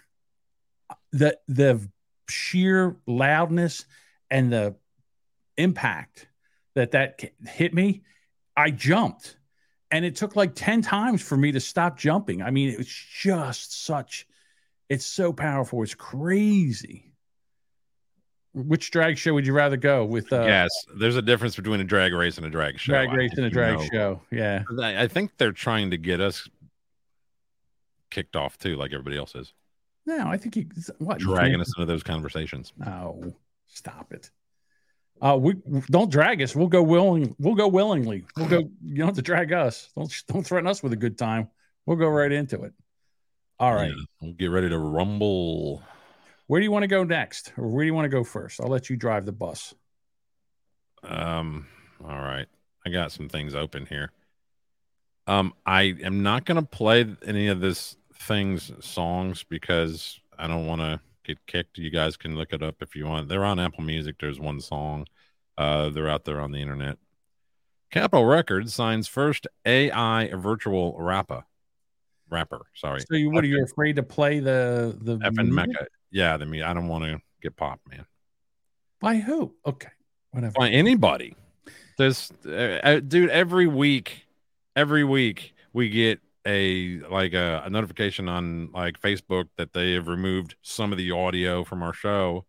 the 1.12 1.38
the 1.50 1.86
sheer 2.30 2.96
loudness 3.06 3.84
and 4.32 4.54
the 4.54 4.78
impact 5.58 6.30
that 6.76 6.92
that 6.92 7.20
hit 7.46 7.74
me, 7.74 8.04
I 8.56 8.72
jumped, 8.72 9.36
and 9.92 10.06
it 10.06 10.16
took 10.16 10.38
like 10.38 10.56
ten 10.56 10.82
times 10.82 11.22
for 11.22 11.36
me 11.36 11.52
to 11.52 11.60
stop 11.60 12.00
jumping. 12.00 12.42
I 12.42 12.52
mean, 12.52 12.70
it 12.70 12.78
was 12.78 12.88
just 12.88 13.84
such. 13.84 14.26
It's 14.88 15.06
so 15.06 15.34
powerful. 15.34 15.84
It's 15.84 15.94
crazy. 15.94 17.12
Which 18.54 18.92
drag 18.92 19.18
show 19.18 19.34
would 19.34 19.46
you 19.46 19.52
rather 19.52 19.76
go 19.76 20.06
with? 20.06 20.32
Uh, 20.32 20.46
yes 20.46 20.70
there's 20.96 21.18
a 21.18 21.22
difference 21.22 21.58
between 21.58 21.82
a 21.82 21.84
drag 21.84 22.14
race 22.14 22.38
and 22.38 22.46
a 22.46 22.50
drag 22.50 22.80
show 22.80 22.94
drag 22.94 23.12
race 23.12 23.34
and 23.36 23.46
a 23.46 23.50
drag 23.50 23.78
know. 23.78 23.86
show. 23.92 24.22
Yeah. 24.32 24.64
I 24.82 25.08
think 25.08 25.32
they're 25.38 25.52
trying 25.52 25.92
to 25.92 25.98
get 25.98 26.22
us 26.22 26.48
kicked 28.10 28.36
off 28.36 28.58
too 28.58 28.76
like 28.76 28.92
everybody 28.92 29.18
else 29.18 29.36
is 29.36 29.54
No, 30.06 30.28
I 30.28 30.38
think 30.38 30.56
he 30.56 30.68
what 30.98 31.20
dragging 31.20 31.62
us 31.62 31.74
into 31.78 31.86
those 31.86 32.04
conversations 32.04 32.74
No, 32.78 33.34
stop 33.68 34.12
it. 34.14 34.32
Uh, 35.22 35.38
we 35.40 35.56
don't 35.90 36.10
drag 36.10 36.42
us. 36.42 36.56
We'll 36.56 36.68
go 36.68 36.82
willing. 36.82 37.36
We'll 37.40 37.56
go 37.56 37.68
willingly. 37.68 38.26
We'll 38.38 38.48
go. 38.48 38.70
You 38.82 38.96
don't 38.96 39.08
have 39.08 39.16
to 39.16 39.22
drag 39.22 39.52
us. 39.52 39.90
Don't 39.96 40.24
don't 40.28 40.46
threaten 40.46 40.68
us 40.68 40.82
with 40.82 40.94
a 40.94 40.98
good 40.98 41.18
time. 41.18 41.50
We'll 41.86 41.98
go 41.98 42.08
right 42.08 42.32
into 42.32 42.64
it. 42.64 42.74
All 43.60 43.74
right. 43.74 43.90
Yeah, 43.90 44.04
we'll 44.22 44.34
get 44.34 44.48
ready 44.48 44.70
to 44.70 44.78
rumble 44.78 45.84
Where 46.48 46.62
do 46.62 46.64
you 46.64 46.72
want 46.72 46.84
to 46.84 46.88
go 46.88 47.04
next, 47.04 47.52
or 47.58 47.68
where 47.68 47.84
do 47.84 47.88
you 47.88 47.94
want 47.94 48.06
to 48.06 48.10
go 48.10 48.24
first? 48.24 48.62
I'll 48.62 48.70
let 48.70 48.90
you 48.90 48.96
drive 48.96 49.26
the 49.26 49.34
bus. 49.34 49.74
Um, 51.04 51.68
all 52.02 52.20
right. 52.20 52.48
I 52.86 52.90
got 52.90 53.12
some 53.12 53.28
things 53.28 53.56
open 53.56 53.86
here. 53.86 54.12
Um, 55.30 55.54
I 55.64 55.96
am 56.02 56.24
not 56.24 56.46
gonna 56.46 56.64
play 56.64 57.06
any 57.24 57.50
of 57.50 57.62
this 57.62 57.96
things 58.16 58.72
songs 58.80 59.44
because 59.44 60.20
I 60.40 60.48
don't 60.48 60.66
want 60.66 60.82
to 60.82 61.00
get 61.24 61.46
kicked. 61.46 61.78
You 61.78 61.92
guys 61.92 62.18
can 62.18 62.36
look 62.36 62.52
it 62.52 62.64
up 62.64 62.82
if 62.82 62.96
you 62.96 63.06
want. 63.06 63.30
They're 63.30 63.46
on 63.46 63.60
Apple 63.60 63.84
Music. 63.84 64.16
There's 64.20 64.40
one 64.40 64.60
song. 64.60 65.06
Uh, 65.56 65.90
they're 65.90 66.10
out 66.10 66.26
there 66.26 66.42
on 66.42 66.52
the 66.52 66.60
internet. 66.60 66.98
Capitol 67.92 68.26
Records 68.26 68.74
signs 68.74 69.08
first 69.08 69.46
AI 69.66 70.32
virtual 70.34 70.96
rapper. 71.00 71.44
Rapper, 72.32 72.66
sorry. 72.74 73.02
So 73.02 73.16
you 73.16 73.30
what 73.30 73.44
are 73.44 73.48
you 73.48 73.64
afraid 73.64 73.98
to 73.98 74.04
play 74.04 74.40
the 74.40 74.98
the 75.00 75.20
F 75.24 75.34
and? 75.38 75.52
Meka. 75.52 75.86
Yeah, 76.10 76.38
the 76.38 76.48
me. 76.48 76.64
I 76.64 76.74
don't 76.74 76.88
want 76.88 77.04
to 77.04 77.20
get 77.42 77.56
popped, 77.56 77.88
man. 77.88 78.06
by 79.00 79.18
who? 79.18 79.54
Okay, 79.64 79.90
whatever. 80.32 80.54
by 80.58 80.70
anybody. 80.70 81.36
This 82.00 82.32
uh, 82.48 82.80
uh, 82.84 83.00
dude 83.00 83.30
every 83.30 83.68
week, 83.68 84.26
every 84.76 85.04
week 85.04 85.54
we 85.74 85.90
get 85.90 86.20
a 86.46 87.00
like 87.10 87.34
a, 87.34 87.64
a 87.66 87.70
notification 87.70 88.30
on 88.30 88.72
like 88.72 89.00
Facebook 89.00 89.46
that 89.58 89.74
they 89.74 89.94
have 89.94 90.08
removed 90.08 90.56
some 90.62 90.92
of 90.92 90.98
the 90.98 91.12
audio 91.12 91.64
from 91.64 91.84
our 91.84 91.94
show. 91.94 92.46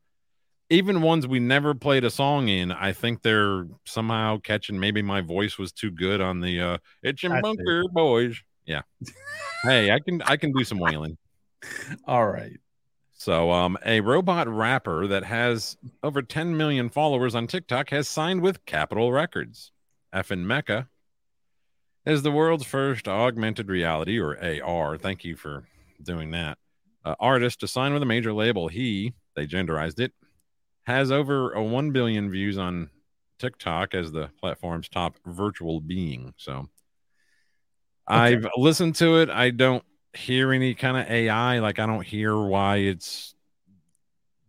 Even 0.73 1.03
ones 1.03 1.27
we 1.27 1.41
never 1.41 1.75
played 1.75 2.05
a 2.05 2.11
song 2.11 2.49
in, 2.49 2.71
I 2.71 2.93
think 2.93 3.23
they're 3.23 3.67
somehow 3.85 4.39
catching. 4.39 4.79
Maybe 4.79 5.03
my 5.03 5.21
voice 5.21 5.59
was 5.59 5.73
too 5.73 5.91
good 5.91 6.21
on 6.21 6.41
the 6.41 6.61
uh, 6.61 6.79
"It's 7.03 7.23
your 7.23 7.41
bunker 7.43 7.85
boys." 7.93 8.41
Yeah. 8.67 8.83
hey, 9.65 9.91
I 9.91 9.99
can 9.99 10.23
I 10.23 10.37
can 10.37 10.53
do 10.53 10.63
some 10.63 10.79
wailing. 10.79 11.19
All 12.07 12.29
right. 12.29 12.57
So, 13.13 13.51
um, 13.51 13.77
a 13.85 14.01
robot 14.01 14.49
rapper 14.49 15.07
that 15.09 15.25
has 15.25 15.77
over 16.03 16.23
10 16.23 16.57
million 16.57 16.89
followers 16.89 17.35
on 17.35 17.47
TikTok 17.47 17.91
has 17.91 18.09
signed 18.09 18.41
with 18.41 18.65
Capitol 18.65 19.13
Records. 19.13 19.73
FN 20.15 20.47
Meka 20.47 20.89
is 22.07 22.23
the 22.23 22.31
world's 22.31 22.65
first 22.65 23.09
augmented 23.09 23.69
reality 23.69 24.19
or 24.19 24.37
AR. 24.63 24.97
Thank 24.97 25.25
you 25.25 25.37
for 25.37 25.65
doing 26.03 26.31
that. 26.33 26.59
Uh, 27.05 27.15
artist 27.19 27.61
to 27.61 27.69
sign 27.69 27.93
with 27.93 28.03
a 28.03 28.07
major 28.07 28.33
label. 28.33 28.69
He, 28.69 29.15
they 29.37 29.47
genderized 29.47 30.01
it, 30.01 30.13
has 30.85 31.11
over 31.11 31.53
a 31.53 31.63
1 31.63 31.93
billion 31.93 32.31
views 32.31 32.59
on 32.59 32.91
TikTok 33.39 33.95
as 33.95 34.13
the 34.13 34.31
platform's 34.41 34.89
top 34.89 35.17
virtual 35.25 35.81
being. 35.81 36.35
So, 36.37 36.69
I've 38.11 38.47
listened 38.57 38.97
to 38.97 39.19
it. 39.19 39.31
I 39.31 39.51
don't 39.51 39.85
hear 40.15 40.53
any 40.53 40.75
kind 40.75 40.97
of 40.97 41.09
AI. 41.09 41.61
Like 41.61 41.79
I 41.79 41.87
don't 41.87 42.05
hear 42.05 42.37
why 42.37 42.77
it's. 42.77 43.35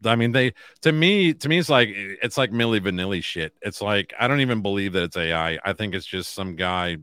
I 0.03 0.15
mean, 0.15 0.31
they 0.31 0.53
to 0.81 0.91
me 0.91 1.33
to 1.35 1.47
me 1.47 1.59
it's 1.59 1.69
like 1.69 1.89
it's 1.91 2.37
like 2.37 2.51
Milli 2.51 2.79
Vanilli 2.79 3.23
shit. 3.23 3.53
It's 3.61 3.81
like 3.81 4.13
I 4.19 4.27
don't 4.27 4.41
even 4.41 4.61
believe 4.61 4.93
that 4.93 5.03
it's 5.03 5.17
AI. 5.17 5.59
I 5.63 5.73
think 5.73 5.93
it's 5.93 6.05
just 6.05 6.33
some 6.33 6.55
guy, 6.55 6.97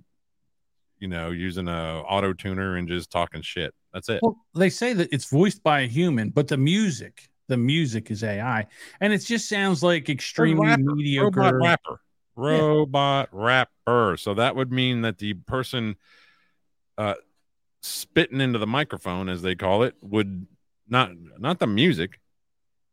you 1.01 1.09
know, 1.09 1.31
using 1.31 1.69
a 1.69 2.03
auto 2.03 2.33
tuner 2.33 2.77
and 2.77 2.89
just 2.89 3.11
talking 3.11 3.43
shit. 3.43 3.75
That's 3.93 4.09
it. 4.09 4.21
Well, 4.23 4.37
they 4.55 4.71
say 4.71 4.93
that 4.93 5.09
it's 5.13 5.27
voiced 5.27 5.63
by 5.63 5.81
a 5.81 5.87
human, 5.87 6.31
but 6.31 6.49
the 6.49 6.57
music, 6.57 7.29
the 7.49 7.57
music 7.57 8.11
is 8.11 8.23
AI, 8.23 8.67
and 9.01 9.13
it 9.13 9.19
just 9.19 9.49
sounds 9.49 9.83
like 9.83 10.09
extremely 10.09 10.67
rapper, 10.67 10.95
mediocre. 10.95 11.41
Robot 11.41 11.55
rapper. 11.55 12.01
Robot 12.37 13.29
rapper. 13.33 14.17
So 14.17 14.35
that 14.35 14.55
would 14.55 14.71
mean 14.71 15.03
that 15.03 15.19
the 15.19 15.35
person 15.35 15.97
uh 16.97 17.15
spitting 17.83 18.41
into 18.41 18.59
the 18.59 18.67
microphone, 18.67 19.29
as 19.29 19.43
they 19.43 19.55
call 19.55 19.83
it, 19.83 19.95
would 20.03 20.47
not 20.89 21.11
not 21.39 21.59
the 21.59 21.67
music, 21.67 22.21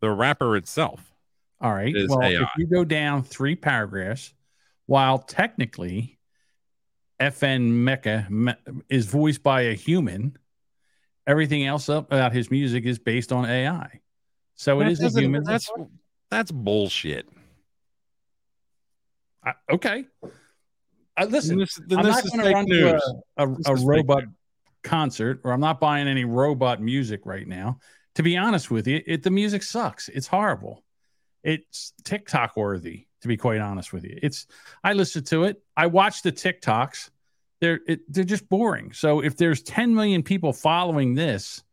the 0.01 0.11
rapper 0.11 0.55
itself. 0.55 1.11
All 1.61 1.73
right. 1.73 1.95
Well, 2.07 2.21
AI. 2.21 2.41
if 2.41 2.49
you 2.57 2.67
go 2.67 2.83
down 2.83 3.23
three 3.23 3.55
paragraphs, 3.55 4.33
while 4.85 5.19
technically 5.19 6.14
FN 7.19 7.71
Meka 7.83 8.29
me- 8.29 8.53
is 8.89 9.05
voiced 9.05 9.43
by 9.43 9.61
a 9.61 9.73
human, 9.73 10.37
everything 11.27 11.65
else 11.65 11.89
up 11.89 12.11
about 12.11 12.33
his 12.33 12.51
music 12.51 12.85
is 12.85 12.99
based 12.99 13.31
on 13.31 13.45
AI. 13.45 14.01
So 14.55 14.79
it 14.81 14.85
That 14.85 14.91
is 14.91 15.15
a 15.15 15.21
human. 15.21 15.43
That's 15.43 15.69
that's 16.29 16.51
bullshit. 16.51 17.27
I, 19.43 19.53
okay. 19.71 20.05
I, 21.17 21.25
listen, 21.25 21.59
This- 21.59 21.79
I'm 21.91 22.05
not 22.05 22.25
is 22.25 22.31
going 22.31 22.45
to 22.45 22.51
run 22.51 22.65
news. 22.65 23.01
to 23.01 23.15
a, 23.37 23.47
a, 23.47 23.55
a 23.67 23.75
robot 23.75 24.23
concert, 24.83 25.41
or 25.43 25.51
I'm 25.51 25.59
not 25.61 25.79
buying 25.79 26.07
any 26.07 26.25
robot 26.25 26.81
music 26.81 27.21
right 27.25 27.47
now. 27.47 27.79
To 28.15 28.23
be 28.23 28.37
honest 28.37 28.71
with 28.71 28.87
you, 28.87 29.01
it, 29.05 29.23
the 29.23 29.31
music 29.31 29.61
sucks. 29.63 30.09
It's 30.09 30.27
horrible. 30.27 30.83
It's 31.43 31.93
TikTok 32.03 32.55
worthy, 32.57 33.07
to 33.25 33.27
be 33.27 33.37
quite 33.37 33.59
honest 33.59 33.91
with 33.91 34.03
you. 34.03 34.19
It's 34.21 34.45
I 34.83 34.93
listen 34.93 35.23
to 35.25 35.45
it. 35.45 35.63
I 35.75 35.87
watch 35.87 36.21
the 36.21 36.31
TikToks. 36.31 37.09
They're 37.59 37.79
it, 37.87 38.01
they're 38.07 38.23
just 38.23 38.47
boring. 38.49 38.93
So 38.93 39.21
if 39.21 39.35
there's 39.35 39.63
10 39.63 39.95
million 39.95 40.21
people 40.21 40.53
following 40.53 41.15
this, 41.15 41.63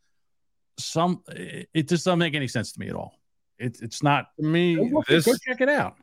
some 0.79 1.23
it, 1.29 1.69
it 1.75 1.89
just 1.89 2.07
doesn't 2.07 2.19
make 2.19 2.35
any 2.35 2.49
sense 2.49 2.73
to 2.73 2.81
me 2.81 2.89
at 2.89 2.95
all. 2.95 3.13
It, 3.59 3.83
it's 3.83 4.03
not. 4.03 4.29
To 4.41 4.47
me, 4.47 4.77
Go, 4.77 4.83
look- 4.85 5.07
this 5.07 5.27
go 5.27 5.35
check 5.47 5.61
it 5.61 5.69
out. 5.69 5.97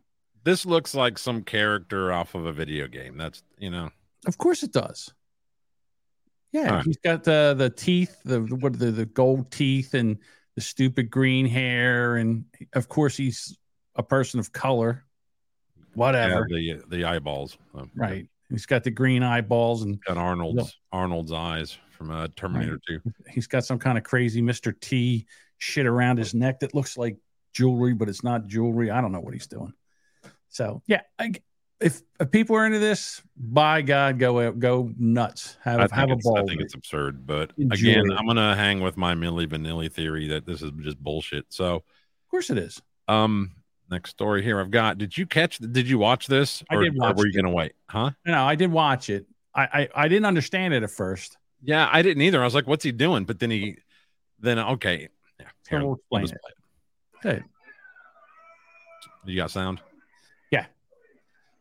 this 0.43 0.67
looks 0.67 0.93
like 0.93 1.17
some 1.17 1.41
character 1.41 2.13
off 2.13 2.35
of 2.35 2.45
a 2.45 2.53
video 2.53 2.87
game. 2.87 3.17
That's 3.17 3.41
you 3.57 3.71
know. 3.71 3.89
Of 4.27 4.37
course 4.37 4.61
it 4.61 4.71
does. 4.71 5.11
Yeah, 6.51 6.75
right. 6.75 6.85
he's 6.85 6.97
got 6.97 7.23
the 7.23 7.55
the 7.57 7.71
teeth, 7.71 8.21
the 8.23 8.41
what 8.41 8.77
the 8.77 8.91
the 8.91 9.05
gold 9.07 9.49
teeth 9.51 9.95
and 9.95 10.19
the 10.55 10.61
stupid 10.61 11.09
green 11.09 11.47
hair, 11.47 12.17
and 12.17 12.45
of 12.73 12.87
course 12.87 13.17
he's 13.17 13.57
a 13.95 14.03
person 14.03 14.39
of 14.39 14.51
color. 14.51 15.03
Whatever, 15.93 16.47
Yeah, 16.51 16.75
the 16.75 16.97
the 16.97 17.05
eyeballs. 17.05 17.57
Um, 17.73 17.91
right? 17.95 18.27
He's 18.49 18.65
got 18.65 18.83
the 18.83 18.91
green 18.91 19.21
eyeballs, 19.21 19.83
and 19.83 20.03
Got 20.03 20.17
Arnold's 20.17 20.75
Arnold's 20.91 21.31
eyes 21.31 21.77
from 21.91 22.11
uh, 22.11 22.27
Terminator 22.35 22.79
Two. 22.87 22.99
he's 23.29 23.47
got 23.47 23.65
some 23.65 23.77
kind 23.77 23.97
of 23.97 24.03
crazy 24.03 24.41
Mister 24.41 24.71
T 24.71 25.27
shit 25.57 25.85
around 25.85 26.17
his 26.17 26.33
neck 26.33 26.59
that 26.61 26.73
looks 26.73 26.97
like 26.97 27.17
jewelry, 27.53 27.93
but 27.93 28.09
it's 28.09 28.23
not 28.23 28.47
jewelry. 28.47 28.89
I 28.89 29.01
don't 29.01 29.11
know 29.11 29.19
what 29.19 29.33
he's 29.33 29.47
doing. 29.47 29.73
So 30.47 30.81
yeah, 30.87 31.01
I, 31.19 31.33
if, 31.79 32.01
if 32.19 32.31
people 32.31 32.55
are 32.55 32.65
into 32.65 32.79
this, 32.79 33.21
by 33.37 33.81
God, 33.83 34.17
go 34.17 34.51
go 34.51 34.91
nuts. 34.97 35.57
Have 35.61 35.91
have 35.91 36.09
a 36.09 36.15
ball. 36.15 36.39
I 36.39 36.43
think 36.45 36.61
it's 36.61 36.73
absurd, 36.73 37.27
but 37.27 37.51
Enjoy 37.57 37.89
again, 37.89 38.11
it. 38.11 38.17
I'm 38.17 38.25
gonna 38.25 38.55
hang 38.55 38.79
with 38.81 38.97
my 38.97 39.13
Milli 39.13 39.45
Vanilli 39.47 39.91
theory 39.91 40.27
that 40.29 40.45
this 40.45 40.61
is 40.63 40.71
just 40.79 40.97
bullshit. 40.97 41.45
So, 41.49 41.75
Of 41.75 41.83
course 42.31 42.49
it 42.49 42.57
is. 42.57 42.81
um, 43.07 43.51
next 43.89 44.11
story 44.11 44.43
here 44.43 44.59
I've 44.59 44.71
got. 44.71 44.97
Did 44.97 45.17
you 45.17 45.25
catch? 45.25 45.57
Did 45.57 45.87
you 45.87 45.97
watch 45.97 46.27
this? 46.27 46.63
I 46.69 46.75
or, 46.75 46.83
did 46.83 46.95
or 46.95 46.99
watch 46.99 47.17
were 47.17 47.27
you 47.27 47.33
it. 47.33 47.41
gonna 47.41 47.53
wait? 47.53 47.73
Huh? 47.87 48.11
No, 48.25 48.43
I 48.43 48.55
did 48.55 48.71
watch 48.71 49.09
it. 49.09 49.25
I, 49.55 49.63
I 49.63 49.89
I 50.03 50.07
didn't 50.07 50.25
understand 50.25 50.73
it 50.73 50.83
at 50.83 50.91
first. 50.91 51.37
Yeah, 51.63 51.89
I 51.91 52.01
didn't 52.01 52.21
either. 52.23 52.41
I 52.41 52.45
was 52.45 52.55
like, 52.55 52.67
"What's 52.67 52.83
he 52.83 52.91
doing?" 52.91 53.25
But 53.25 53.39
then 53.39 53.51
he, 53.51 53.77
then 54.39 54.59
okay, 54.59 55.09
yeah. 55.39 55.47
So 55.63 55.69
Here, 55.69 55.85
we'll 55.85 55.95
explain 55.95 56.25
it. 56.25 56.37
play 57.21 57.33
Good. 57.33 57.43
You 59.25 59.35
got 59.35 59.51
sound? 59.51 59.81
Yeah. 60.51 60.65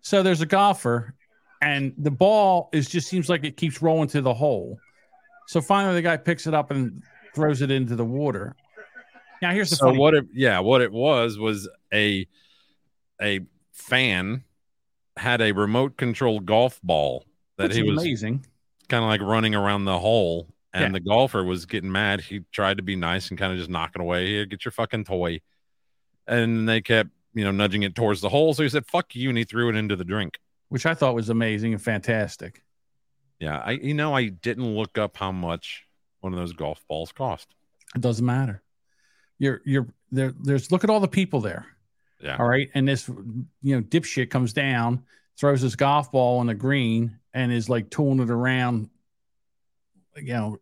So 0.00 0.22
there's 0.22 0.40
a 0.40 0.46
golfer, 0.46 1.14
and 1.60 1.92
the 1.98 2.10
ball 2.10 2.70
is 2.72 2.88
just 2.88 3.08
seems 3.08 3.28
like 3.28 3.44
it 3.44 3.56
keeps 3.56 3.82
rolling 3.82 4.08
to 4.10 4.20
the 4.20 4.32
hole. 4.32 4.78
So 5.48 5.60
finally, 5.60 5.94
the 5.94 6.02
guy 6.02 6.16
picks 6.16 6.46
it 6.46 6.54
up 6.54 6.70
and 6.70 7.02
throws 7.34 7.62
it 7.62 7.70
into 7.70 7.96
the 7.96 8.04
water. 8.04 8.54
Now 9.40 9.52
here's 9.52 9.70
the 9.70 9.76
so 9.76 9.92
what 9.92 10.14
it 10.14 10.26
yeah 10.32 10.58
what 10.58 10.80
it 10.80 10.90
was 10.90 11.38
was 11.38 11.68
a 11.92 12.26
a 13.20 13.40
fan 13.72 14.44
had 15.16 15.40
a 15.40 15.52
remote 15.52 15.96
controlled 15.96 16.46
golf 16.46 16.80
ball 16.82 17.24
that 17.56 17.72
he 17.72 17.82
was 17.82 18.00
amazing. 18.02 18.44
kind 18.88 19.02
of 19.02 19.08
like 19.08 19.20
running 19.20 19.54
around 19.54 19.84
the 19.84 19.98
hole 19.98 20.46
and 20.72 20.82
Yeah. 20.84 20.90
the 20.92 21.00
golfer 21.00 21.42
was 21.42 21.66
getting 21.66 21.90
mad 21.90 22.20
he 22.20 22.40
tried 22.52 22.76
to 22.76 22.82
be 22.82 22.94
nice 22.96 23.30
and 23.30 23.38
kind 23.38 23.52
of 23.52 23.58
just 23.58 23.70
knocking 23.70 24.00
it 24.00 24.04
away 24.04 24.26
here 24.26 24.44
get 24.46 24.64
your 24.64 24.72
fucking 24.72 25.04
toy 25.04 25.40
and 26.26 26.68
they 26.68 26.80
kept 26.80 27.10
you 27.34 27.44
know 27.44 27.50
nudging 27.50 27.82
it 27.82 27.94
towards 27.94 28.20
the 28.20 28.28
hole 28.28 28.54
so 28.54 28.62
he 28.62 28.68
said 28.68 28.86
fuck 28.86 29.14
you 29.16 29.28
and 29.28 29.38
he 29.38 29.44
threw 29.44 29.68
it 29.68 29.74
into 29.76 29.96
the 29.96 30.04
drink 30.04 30.38
which 30.68 30.84
I 30.86 30.94
thought 30.94 31.14
was 31.14 31.28
amazing 31.30 31.72
and 31.72 31.82
fantastic. 31.82 32.62
yeah 33.40 33.58
i 33.64 33.72
you 33.72 33.94
know 33.94 34.14
i 34.14 34.28
didn't 34.28 34.74
look 34.76 34.98
up 34.98 35.16
how 35.16 35.32
much 35.32 35.84
one 36.20 36.32
of 36.32 36.38
those 36.38 36.52
golf 36.52 36.80
balls 36.88 37.10
cost 37.12 37.54
It 37.94 38.00
doesn't 38.02 38.24
matter. 38.26 38.62
You're 39.38 39.60
you're 39.64 39.86
there. 40.10 40.32
There's 40.42 40.70
look 40.72 40.82
at 40.84 40.90
all 40.90 40.98
the 41.00 41.06
people 41.08 41.40
there. 41.40 41.66
Yeah 42.20 42.36
All 42.38 42.46
right, 42.48 42.68
and 42.74 42.86
this 42.88 43.08
you 43.08 43.76
know 43.76 43.82
dipshit 43.82 44.30
comes 44.30 44.52
down, 44.52 45.04
throws 45.38 45.60
his 45.60 45.76
golf 45.76 46.10
ball 46.12 46.38
on 46.38 46.46
the 46.46 46.54
green, 46.54 47.18
and 47.34 47.52
is 47.52 47.68
like 47.68 47.90
tooling 47.90 48.20
it 48.20 48.30
around. 48.30 48.90
You 50.16 50.32
know, 50.32 50.58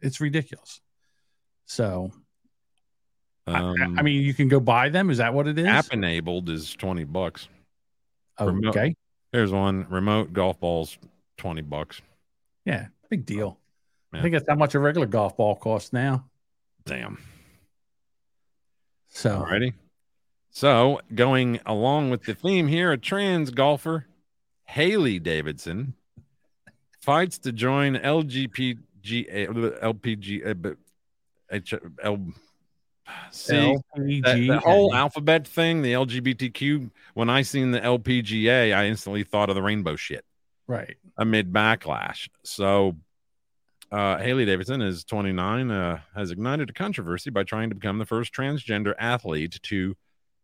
it's 0.00 0.20
ridiculous. 0.20 0.80
So 1.66 2.12
I- 3.46 3.58
um, 3.60 3.98
I, 3.98 4.02
mean, 4.02 4.22
you 4.22 4.32
can 4.34 4.46
go 4.48 4.60
buy 4.60 4.88
them. 4.90 5.10
Is 5.10 5.18
that 5.18 5.34
what 5.34 5.48
it 5.48 5.58
is? 5.58 5.66
app 5.66 5.86
enabled 5.92 6.48
is 6.48 6.74
20 6.74 7.04
bucks 7.04 7.48
Oh, 8.38 8.46
remote. 8.46 8.76
okay, 8.76 8.94
Here's 9.32 9.50
one 9.50 9.86
remote 9.90 10.32
golf 10.32 10.60
balls, 10.60 10.96
20 11.38 11.62
bucks. 11.62 12.00
yeah, 12.64 12.86
big 13.08 13.26
deal. 13.26 13.58
I 14.12 14.22
think 14.22 14.32
that's 14.34 14.48
how 14.48 14.54
much 14.56 14.74
a 14.74 14.78
regular 14.80 15.06
golf 15.06 15.36
ball 15.36 15.54
costs 15.56 15.92
now. 15.92 16.24
Damn. 16.84 17.18
So 19.08 19.44
Alrighty. 19.44 19.74
So, 20.50 21.00
going 21.14 21.60
along 21.64 22.10
with 22.10 22.24
the 22.24 22.34
theme 22.34 22.66
here, 22.66 22.90
a 22.92 22.98
trans 22.98 23.50
golfer, 23.50 24.06
Hailey 24.64 25.18
Davidson, 25.18 25.94
fights 27.00 27.38
to 27.38 27.52
join 27.52 27.94
LGPG, 27.96 28.78
LPG, 29.82 30.60
but- 30.60 30.76
H- 31.52 31.74
L, 32.02 32.32
see, 33.32 33.56
that, 33.56 33.82
LPGA. 33.96 34.48
that 34.48 34.62
whole 34.62 34.94
alphabet 34.94 35.46
thing, 35.46 35.82
the 35.82 35.92
LGBTQ, 35.94 36.90
when 37.14 37.28
I 37.28 37.42
seen 37.42 37.72
the 37.72 37.80
LPGA, 37.80 38.72
I 38.72 38.86
instantly 38.86 39.24
thought 39.24 39.48
of 39.50 39.56
the 39.56 39.62
rainbow 39.62 39.96
shit. 39.96 40.24
right. 40.68 40.96
amid 41.16 41.52
backlash. 41.52 42.28
So, 42.44 42.96
uh, 43.90 44.18
Hailey 44.18 44.44
Davidson 44.46 44.80
is 44.80 45.02
29, 45.04 45.70
uh, 45.72 46.00
has 46.14 46.30
ignited 46.30 46.70
a 46.70 46.72
controversy 46.72 47.30
by 47.30 47.42
trying 47.42 47.68
to 47.70 47.74
become 47.74 47.98
the 47.98 48.06
first 48.06 48.32
transgender 48.32 48.94
athlete 48.96 49.58
to 49.64 49.96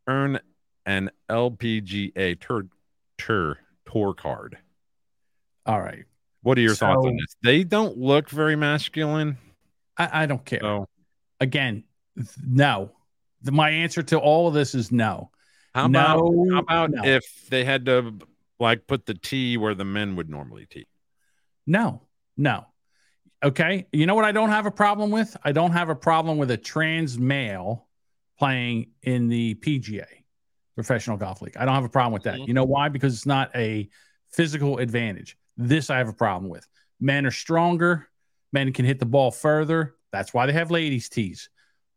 earn 0.06 0.40
an 0.84 1.10
LPGA 1.28 2.40
tour, 2.40 2.66
tour, 3.18 3.58
tour 3.90 4.14
card. 4.14 4.58
All 5.66 5.80
right. 5.80 6.04
What 6.42 6.58
are 6.58 6.60
your 6.60 6.74
thoughts 6.74 7.04
on 7.04 7.16
this? 7.16 7.36
They 7.42 7.64
don't 7.64 7.98
look 7.98 8.30
very 8.30 8.54
masculine. 8.54 9.36
I, 9.96 10.22
I 10.22 10.26
don't 10.26 10.44
care. 10.44 10.60
So, 10.60 10.86
Again, 11.40 11.84
th- 12.16 12.28
no. 12.46 12.92
The, 13.42 13.52
my 13.52 13.70
answer 13.70 14.02
to 14.04 14.18
all 14.18 14.48
of 14.48 14.54
this 14.54 14.74
is 14.74 14.92
no. 14.92 15.30
how 15.74 15.86
about, 15.86 16.18
how 16.52 16.58
about 16.58 16.90
no. 16.92 17.02
if 17.04 17.24
they 17.50 17.64
had 17.64 17.86
to 17.86 18.14
like 18.60 18.86
put 18.86 19.06
the 19.06 19.14
T 19.14 19.56
where 19.56 19.74
the 19.74 19.84
men 19.84 20.16
would 20.16 20.30
normally 20.30 20.66
T? 20.66 20.86
No, 21.66 22.02
no. 22.36 22.64
Okay. 23.42 23.86
You 23.92 24.06
know 24.06 24.14
what 24.14 24.24
I 24.24 24.32
don't 24.32 24.50
have 24.50 24.66
a 24.66 24.70
problem 24.70 25.10
with? 25.10 25.36
I 25.42 25.52
don't 25.52 25.72
have 25.72 25.88
a 25.88 25.96
problem 25.96 26.38
with 26.38 26.50
a 26.50 26.56
trans 26.56 27.18
male 27.18 27.85
playing 28.38 28.90
in 29.02 29.28
the 29.28 29.54
PGA, 29.56 30.06
Professional 30.74 31.16
Golf 31.16 31.42
League. 31.42 31.56
I 31.56 31.64
don't 31.64 31.74
have 31.74 31.84
a 31.84 31.88
problem 31.88 32.12
with 32.12 32.24
that. 32.24 32.38
Mhm. 32.38 32.48
You 32.48 32.54
know 32.54 32.64
why? 32.64 32.88
Because 32.88 33.14
it's 33.14 33.26
not 33.26 33.50
a 33.54 33.88
physical 34.30 34.78
advantage. 34.78 35.38
This 35.56 35.90
I 35.90 35.98
have 35.98 36.08
a 36.08 36.12
problem 36.12 36.50
with. 36.50 36.66
Men 37.00 37.26
are 37.26 37.30
stronger, 37.30 38.08
men 38.52 38.72
can 38.72 38.84
hit 38.84 38.98
the 38.98 39.06
ball 39.06 39.30
further. 39.30 39.96
That's 40.12 40.32
why 40.34 40.46
they 40.46 40.52
have 40.52 40.70
ladies' 40.70 41.08
tees. 41.08 41.48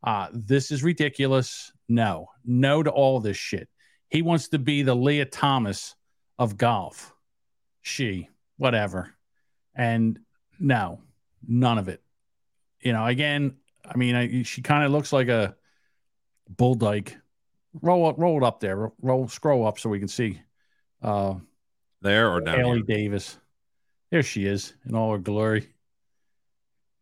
Uh, 0.04 0.28
this 0.32 0.72
is 0.72 0.84
ridiculous. 0.84 1.72
No, 1.88 2.28
no 2.46 2.84
to 2.84 2.90
all 2.90 3.20
this 3.20 3.38
shit. 3.38 3.70
He 4.10 4.22
wants 4.22 4.48
to 4.50 4.60
be 4.60 4.82
the 4.82 4.96
Lia 4.96 5.26
Thomas 5.26 5.96
of 6.38 6.58
golf. 6.58 7.14
She, 7.82 8.30
whatever. 8.58 9.16
And 9.76 10.20
No, 10.62 11.02
none 11.48 11.78
of 11.78 11.88
it. 11.88 12.02
You 12.82 12.92
know, 12.94 13.06
again, 13.06 13.58
I 13.86 13.98
mean, 13.98 14.16
I, 14.16 14.44
she 14.44 14.62
kind 14.62 14.84
of 14.84 14.92
looks 14.92 15.14
like 15.14 15.30
a 15.30 15.56
bull 16.50 16.76
dyke. 16.76 17.18
Roll 17.82 18.10
it, 18.10 18.18
roll 18.18 18.38
it 18.38 18.44
up 18.44 18.60
there. 18.60 18.92
Roll, 19.02 19.28
scroll 19.28 19.66
up 19.66 19.80
so 19.80 19.90
we 19.90 20.00
can 20.00 20.08
see. 20.08 20.42
Uh, 21.02 21.36
there 22.02 22.32
or 22.32 22.42
down 22.42 22.60
Hailey? 22.60 22.82
Davis. 22.82 23.38
There 24.12 24.24
she 24.24 24.46
is 24.46 24.74
in 24.88 24.96
all 24.96 25.12
her 25.12 25.20
glory. 25.20 25.70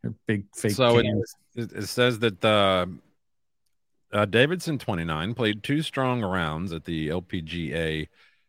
Her 0.04 0.14
big 0.28 0.46
fake. 0.56 0.74
So 0.74 0.98
it, 1.00 1.06
it, 1.56 1.72
it 1.72 1.88
says 1.88 2.20
that 2.20 2.44
uh, 2.44 2.86
uh, 4.12 4.26
Davidson 4.26 4.78
29 4.78 5.34
played 5.34 5.64
two 5.64 5.82
strong 5.82 6.22
rounds 6.22 6.74
at 6.74 6.84
the 6.84 7.10
LPGA 7.10 8.08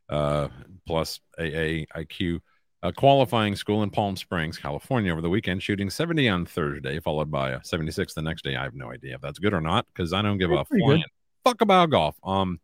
uh, 0.08 0.48
plus 0.86 1.20
AA 1.38 1.86
IQ 1.96 2.40
uh, 2.82 2.92
qualifying 2.92 3.56
school 3.56 3.82
in 3.82 3.90
Palm 3.90 4.16
Springs, 4.16 4.56
California 4.58 5.10
over 5.12 5.20
the 5.20 5.28
weekend, 5.28 5.62
shooting 5.62 5.90
70 5.90 6.28
on 6.28 6.46
Thursday, 6.46 7.00
followed 7.00 7.30
by 7.30 7.50
a 7.50 7.64
76 7.64 8.14
the 8.14 8.22
next 8.22 8.44
day. 8.44 8.56
I 8.56 8.62
have 8.64 8.74
no 8.74 8.90
idea 8.92 9.16
if 9.16 9.20
that's 9.20 9.38
good 9.38 9.52
or 9.52 9.60
not 9.60 9.86
because 9.92 10.12
I 10.12 10.22
don't 10.22 10.38
give 10.38 10.50
That's 10.50 10.70
a 10.70 10.78
flying 10.78 11.00
good. 11.00 11.10
fuck 11.44 11.60
about 11.60 11.90
golf. 11.90 12.16
Um, 12.22 12.60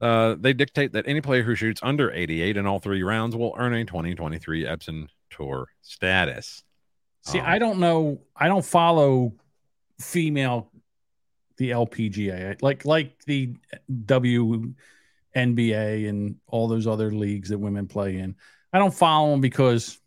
uh, 0.00 0.36
they 0.38 0.54
dictate 0.54 0.92
that 0.92 1.06
any 1.06 1.20
player 1.20 1.42
who 1.42 1.54
shoots 1.54 1.80
under 1.82 2.10
88 2.10 2.56
in 2.56 2.66
all 2.66 2.78
three 2.78 3.02
rounds 3.02 3.36
will 3.36 3.54
earn 3.58 3.74
a 3.74 3.84
2023 3.84 4.64
Epson 4.64 5.08
Tour 5.28 5.68
status. 5.82 6.64
See, 7.22 7.38
Um, 7.38 7.44
I 7.46 7.58
don't 7.58 7.80
know. 7.80 8.22
I 8.34 8.48
don't 8.48 8.64
follow 8.64 9.34
female 10.00 10.70
the 11.58 11.72
LPGA 11.72 12.62
like 12.62 12.86
like 12.86 13.22
the 13.26 13.54
WNBA 14.06 14.64
and 16.08 16.36
all 16.46 16.68
those 16.68 16.86
other 16.86 17.12
leagues 17.12 17.50
that 17.50 17.58
women 17.58 17.86
play 17.86 18.16
in. 18.16 18.34
I 18.72 18.78
don't 18.78 18.94
follow 18.94 19.30
them 19.30 19.40
because 19.40 19.98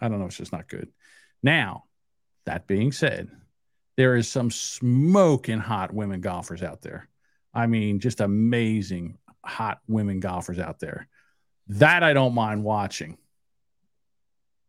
I 0.00 0.08
don't 0.08 0.18
know. 0.18 0.26
It's 0.26 0.36
just 0.36 0.52
not 0.52 0.68
good. 0.68 0.88
Now, 1.42 1.84
that 2.46 2.66
being 2.66 2.92
said, 2.92 3.28
there 3.96 4.16
is 4.16 4.28
some 4.28 4.50
smoking 4.50 5.58
hot 5.58 5.92
women 5.92 6.20
golfers 6.20 6.62
out 6.62 6.82
there. 6.82 7.08
I 7.52 7.66
mean, 7.66 7.98
just 8.00 8.20
amazing 8.20 9.18
hot 9.44 9.80
women 9.88 10.20
golfers 10.20 10.58
out 10.58 10.78
there. 10.78 11.08
That 11.68 12.02
I 12.02 12.12
don't 12.12 12.34
mind 12.34 12.64
watching, 12.64 13.16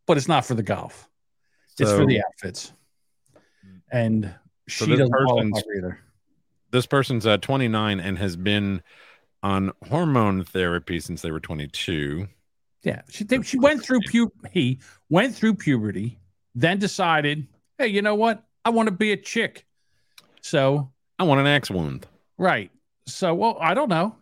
but 0.06 0.16
it's 0.16 0.28
not 0.28 0.44
for 0.44 0.54
the 0.54 0.62
golf. 0.62 1.08
It's 1.78 1.90
for 1.90 2.06
the 2.06 2.22
outfits. 2.22 2.72
And 3.90 4.34
So 4.68 4.84
she 4.84 4.90
this 4.92 4.98
doesn't 5.00 5.12
qualify 5.14 5.48
person's- 5.50 5.64
either. 5.76 5.98
this 6.70 6.86
person's 6.86 7.26
uh, 7.26 7.38
29 7.38 8.00
and 8.00 8.18
has 8.18 8.36
been 8.36 8.82
on 9.42 9.72
hormone 9.88 10.44
therapy 10.44 11.00
since 11.00 11.22
they 11.22 11.30
were 11.30 11.40
22. 11.40 12.28
Yeah, 12.82 13.02
she 13.08 13.24
think 13.24 13.44
she 13.46 13.58
went 13.58 13.84
through 13.84 14.00
pu- 14.10 14.32
he 14.52 14.80
went 15.08 15.34
through 15.34 15.54
puberty, 15.54 16.18
then 16.54 16.78
decided, 16.78 17.46
hey, 17.78 17.86
you 17.86 18.02
know 18.02 18.14
what? 18.16 18.44
I 18.64 18.70
want 18.70 18.88
to 18.88 18.92
be 18.94 19.12
a 19.12 19.16
chick. 19.16 19.66
So 20.40 20.90
I 21.18 21.22
want 21.24 21.40
an 21.40 21.46
axe 21.46 21.70
wound. 21.70 22.06
right. 22.38 22.70
So 23.06 23.34
well, 23.34 23.56
I 23.60 23.74
don't 23.74 23.88
know. 23.88 24.16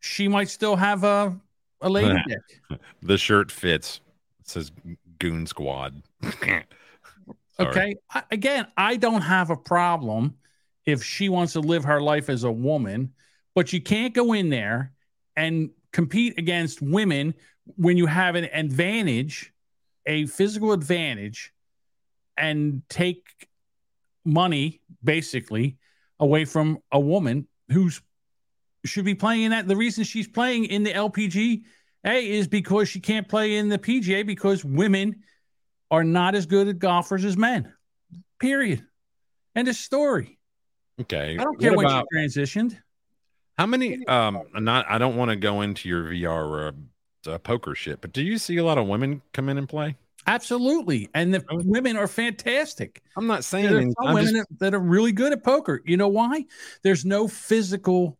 She 0.00 0.28
might 0.28 0.48
still 0.48 0.76
have 0.76 1.04
a 1.04 1.38
a 1.80 1.88
lady 1.88 2.18
dick. 2.28 2.80
The 3.02 3.18
shirt 3.18 3.50
fits. 3.52 4.00
It 4.40 4.48
says 4.48 4.72
Goon 5.18 5.46
Squad. 5.46 6.02
Okay. 7.58 7.94
I, 8.10 8.22
again, 8.30 8.66
I 8.78 8.96
don't 8.96 9.20
have 9.20 9.50
a 9.50 9.56
problem 9.56 10.34
if 10.86 11.04
she 11.04 11.28
wants 11.28 11.52
to 11.52 11.60
live 11.60 11.84
her 11.84 12.00
life 12.00 12.30
as 12.30 12.44
a 12.44 12.50
woman, 12.50 13.12
but 13.54 13.70
you 13.70 13.82
can't 13.82 14.14
go 14.14 14.32
in 14.32 14.48
there 14.48 14.92
and 15.36 15.68
compete 15.92 16.38
against 16.38 16.80
women 16.80 17.34
when 17.76 17.96
you 17.96 18.06
have 18.06 18.34
an 18.34 18.44
advantage, 18.44 19.52
a 20.06 20.26
physical 20.26 20.72
advantage, 20.72 21.52
and 22.36 22.82
take 22.88 23.48
money 24.24 24.80
basically 25.02 25.76
away 26.18 26.44
from 26.44 26.78
a 26.92 27.00
woman 27.00 27.46
who's 27.68 28.00
should 28.84 29.04
be 29.04 29.14
playing 29.14 29.42
in 29.42 29.50
that. 29.50 29.68
The 29.68 29.76
reason 29.76 30.04
she's 30.04 30.28
playing 30.28 30.64
in 30.66 30.82
the 30.82 30.92
LPGA 30.92 31.62
is 32.04 32.48
because 32.48 32.88
she 32.88 33.00
can't 33.00 33.28
play 33.28 33.56
in 33.56 33.68
the 33.68 33.78
PGA 33.78 34.26
because 34.26 34.64
women 34.64 35.22
are 35.90 36.04
not 36.04 36.34
as 36.34 36.46
good 36.46 36.68
at 36.68 36.78
golfers 36.78 37.24
as 37.24 37.36
men. 37.36 37.72
Period. 38.38 38.84
End 39.54 39.68
of 39.68 39.76
story. 39.76 40.38
Okay. 41.00 41.36
I 41.38 41.44
don't 41.44 41.60
care 41.60 41.72
what 41.72 41.78
when 41.78 41.86
about 41.86 42.06
she 42.12 42.18
transitioned. 42.18 42.78
how 43.58 43.66
many? 43.66 44.06
Um, 44.06 44.42
not. 44.54 44.86
I 44.88 44.98
don't 44.98 45.16
want 45.16 45.30
to 45.30 45.36
go 45.36 45.60
into 45.62 45.88
your 45.88 46.04
VR 46.04 46.48
or 46.48 46.74
uh, 47.26 47.38
poker 47.38 47.74
shit, 47.74 48.00
but 48.00 48.12
do 48.12 48.22
you 48.22 48.38
see 48.38 48.56
a 48.56 48.64
lot 48.64 48.78
of 48.78 48.86
women 48.86 49.22
come 49.32 49.48
in 49.48 49.58
and 49.58 49.68
play? 49.68 49.96
Absolutely. 50.26 51.08
And 51.14 51.32
the 51.34 51.42
women 51.50 51.96
are 51.96 52.06
fantastic. 52.06 53.02
I'm 53.16 53.26
not 53.26 53.42
saying. 53.44 53.66
There 53.70 53.78
are 53.78 53.82
some 53.82 53.94
I'm 54.06 54.14
women 54.14 54.34
just- 54.34 54.48
that, 54.50 54.58
that 54.60 54.74
are 54.74 54.80
really 54.80 55.12
good 55.12 55.32
at 55.32 55.42
poker. 55.42 55.80
You 55.84 55.96
know 55.96 56.08
why? 56.08 56.44
There's 56.82 57.04
no 57.04 57.26
physical, 57.26 58.18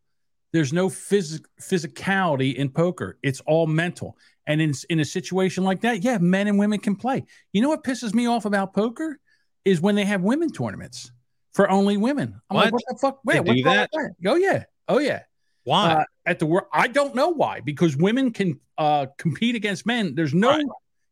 there's 0.53 0.73
no 0.73 0.89
phys- 0.89 1.45
physicality 1.61 2.55
in 2.55 2.71
poker. 2.71 3.19
It's 3.23 3.41
all 3.47 3.67
mental. 3.67 4.17
And 4.47 4.61
in 4.61 4.73
in 4.89 5.01
a 5.01 5.05
situation 5.05 5.63
like 5.63 5.83
that, 5.83 6.03
yeah, 6.03 6.19
men 6.19 6.49
and 6.49 6.59
women 6.59 6.81
can 6.81 6.97
play. 6.97 7.25
You 7.53 7.63
know 7.63 7.69
what 7.69 7.85
pisses 7.85 8.15
me 8.15 8.27
off 8.27 8.47
about 8.47 8.75
poker 8.75 9.21
is 9.65 9.81
when 9.81 9.95
they 9.95 10.05
have 10.05 10.23
women 10.23 10.51
tournaments 10.51 11.13
for 11.53 11.71
only 11.71 11.97
women. 11.99 12.41
I'm 12.49 12.57
like, 12.57 12.73
What? 12.73 12.73
what 12.73 12.83
the 12.89 12.99
fuck? 12.99 13.21
They 13.27 13.39
Wait, 13.41 13.47
what's 13.49 13.61
do 13.61 13.67
wrong 13.67 13.77
that? 13.77 13.91
Oh 14.27 14.35
yeah, 14.37 14.65
oh 14.89 14.99
yeah. 14.99 15.21
Why? 15.65 15.93
Uh, 15.93 16.05
at 16.27 16.39
the 16.39 16.47
work, 16.47 16.69
I 16.73 16.89
don't 16.89 17.15
know 17.15 17.29
why 17.31 17.61
because 17.61 17.97
women 17.97 18.33
can 18.33 18.61
uh, 18.79 19.07
compete 19.19 19.55
against 19.55 19.87
men. 19.87 20.15
There's 20.15 20.33
no, 20.35 20.51
Right. 20.51 20.65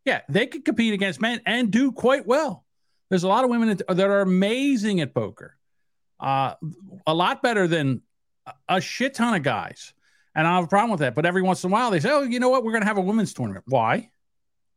yeah, 0.05 0.21
they 0.29 0.47
can 0.47 0.63
compete 0.63 0.95
against 0.95 1.21
men 1.21 1.41
and 1.47 1.71
do 1.71 1.93
quite 1.93 2.27
well. 2.27 2.65
There's 3.11 3.23
a 3.25 3.29
lot 3.29 3.45
of 3.45 3.51
women 3.51 3.69
that, 3.77 3.87
that 3.89 4.09
are 4.11 4.21
amazing 4.21 5.01
at 5.01 5.15
poker, 5.15 5.57
uh, 6.21 6.55
a 7.07 7.15
lot 7.15 7.43
better 7.43 7.67
than 7.69 8.03
a- 8.47 8.77
a 8.77 8.81
shit 8.81 9.15
ton 9.15 9.35
of 9.35 9.43
guys. 9.43 9.93
And 10.35 10.47
I 10.47 10.55
have 10.57 10.65
a 10.65 10.69
problem 10.69 10.91
with 10.93 11.01
that. 11.01 11.15
But 11.15 11.27
every 11.27 11.43
once 11.43 11.65
in 11.65 11.71
a 11.71 11.73
while, 11.73 11.91
they 11.91 12.01
say, 12.01 12.11
"Oh, 12.11 12.23
you 12.23 12.39
know 12.39 12.49
what? 12.49 12.63
We're 12.65 12.73
going 12.73 12.83
to 12.83 12.87
have 12.87 12.99
a 12.99 13.01
women's 13.03 13.33
tournament." 13.35 13.65
Why? 13.67 14.11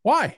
Why? 0.02 0.38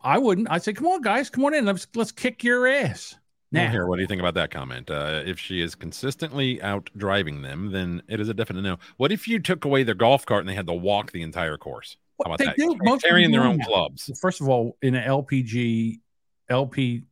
I 0.00 0.18
wouldn't. 0.18 0.48
I'd 0.50 0.62
say, 0.62 0.72
"Come 0.74 0.86
on, 0.86 1.00
guys, 1.02 1.28
come 1.28 1.44
on 1.44 1.54
in. 1.54 1.64
Let's 1.64 1.88
let's 1.96 2.12
kick 2.12 2.44
your 2.44 2.68
ass." 2.68 3.16
Now, 3.50 3.70
here, 3.70 3.86
what 3.86 3.96
do 3.96 4.02
you 4.02 4.08
think 4.08 4.20
about 4.20 4.34
that 4.34 4.50
comment? 4.50 4.90
Uh, 4.90 5.22
if 5.24 5.38
she 5.38 5.60
is 5.62 5.74
consistently 5.74 6.60
out 6.60 6.90
driving 6.96 7.40
them, 7.42 7.72
then 7.72 8.02
it 8.08 8.20
is 8.20 8.28
a 8.28 8.34
definite 8.34 8.60
no. 8.62 8.76
What 8.98 9.10
if 9.10 9.26
you 9.26 9.38
took 9.38 9.64
away 9.64 9.84
their 9.84 9.94
golf 9.94 10.26
cart 10.26 10.40
and 10.40 10.48
they 10.48 10.54
had 10.54 10.66
to 10.66 10.74
walk 10.74 11.12
the 11.12 11.22
entire 11.22 11.56
course? 11.56 11.96
How 12.22 12.26
about 12.26 12.38
they 12.38 12.46
that? 12.46 12.56
do. 12.56 12.76
Most 12.82 13.04
Carrying 13.04 13.30
their 13.30 13.42
own 13.44 13.60
clubs. 13.60 14.10
First 14.20 14.40
of 14.42 14.48
all, 14.48 14.76
in 14.82 14.94
an 14.94 15.08
LPG, 15.08 16.00
LP, 16.50 17.04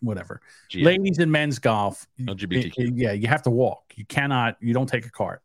whatever, 0.00 0.40
ladies 0.74 1.18
and 1.18 1.30
men's 1.30 1.58
golf, 1.58 2.06
LGBTQ. 2.18 2.64
it- 2.64 2.78
it- 2.78 2.94
yeah, 2.96 3.12
you 3.12 3.28
have 3.28 3.42
to 3.42 3.50
walk. 3.50 3.92
You 3.96 4.06
cannot. 4.06 4.56
You 4.60 4.72
don't 4.72 4.88
take 4.88 5.04
a 5.04 5.10
cart. 5.10 5.42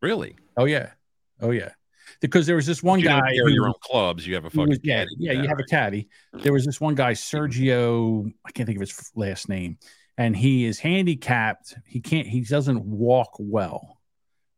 Really? 0.00 0.36
Oh 0.56 0.66
yeah, 0.66 0.92
oh 1.40 1.50
yeah. 1.50 1.70
Because 2.20 2.46
there 2.46 2.56
was 2.56 2.66
this 2.66 2.82
one 2.82 2.98
you 3.00 3.06
guy 3.06 3.20
carry 3.20 3.36
who- 3.38 3.50
your 3.50 3.68
own 3.68 3.74
clubs. 3.82 4.26
You 4.26 4.34
have 4.34 4.44
a 4.44 4.50
fucking 4.50 4.68
was- 4.68 4.80
yeah, 4.82 5.00
caddy. 5.00 5.10
yeah, 5.18 5.32
you 5.32 5.48
have 5.48 5.58
a 5.58 5.64
caddy. 5.64 6.08
There 6.32 6.52
was 6.52 6.64
this 6.64 6.80
one 6.80 6.94
guy, 6.94 7.12
Sergio. 7.12 8.30
I 8.44 8.50
can't 8.52 8.66
think 8.66 8.76
of 8.76 8.80
his 8.88 9.10
last 9.14 9.48
name, 9.48 9.78
and 10.16 10.36
he 10.36 10.64
is 10.64 10.78
handicapped. 10.78 11.74
He 11.86 12.00
can't. 12.00 12.26
He 12.26 12.40
doesn't 12.42 12.84
walk 12.84 13.36
well, 13.38 14.00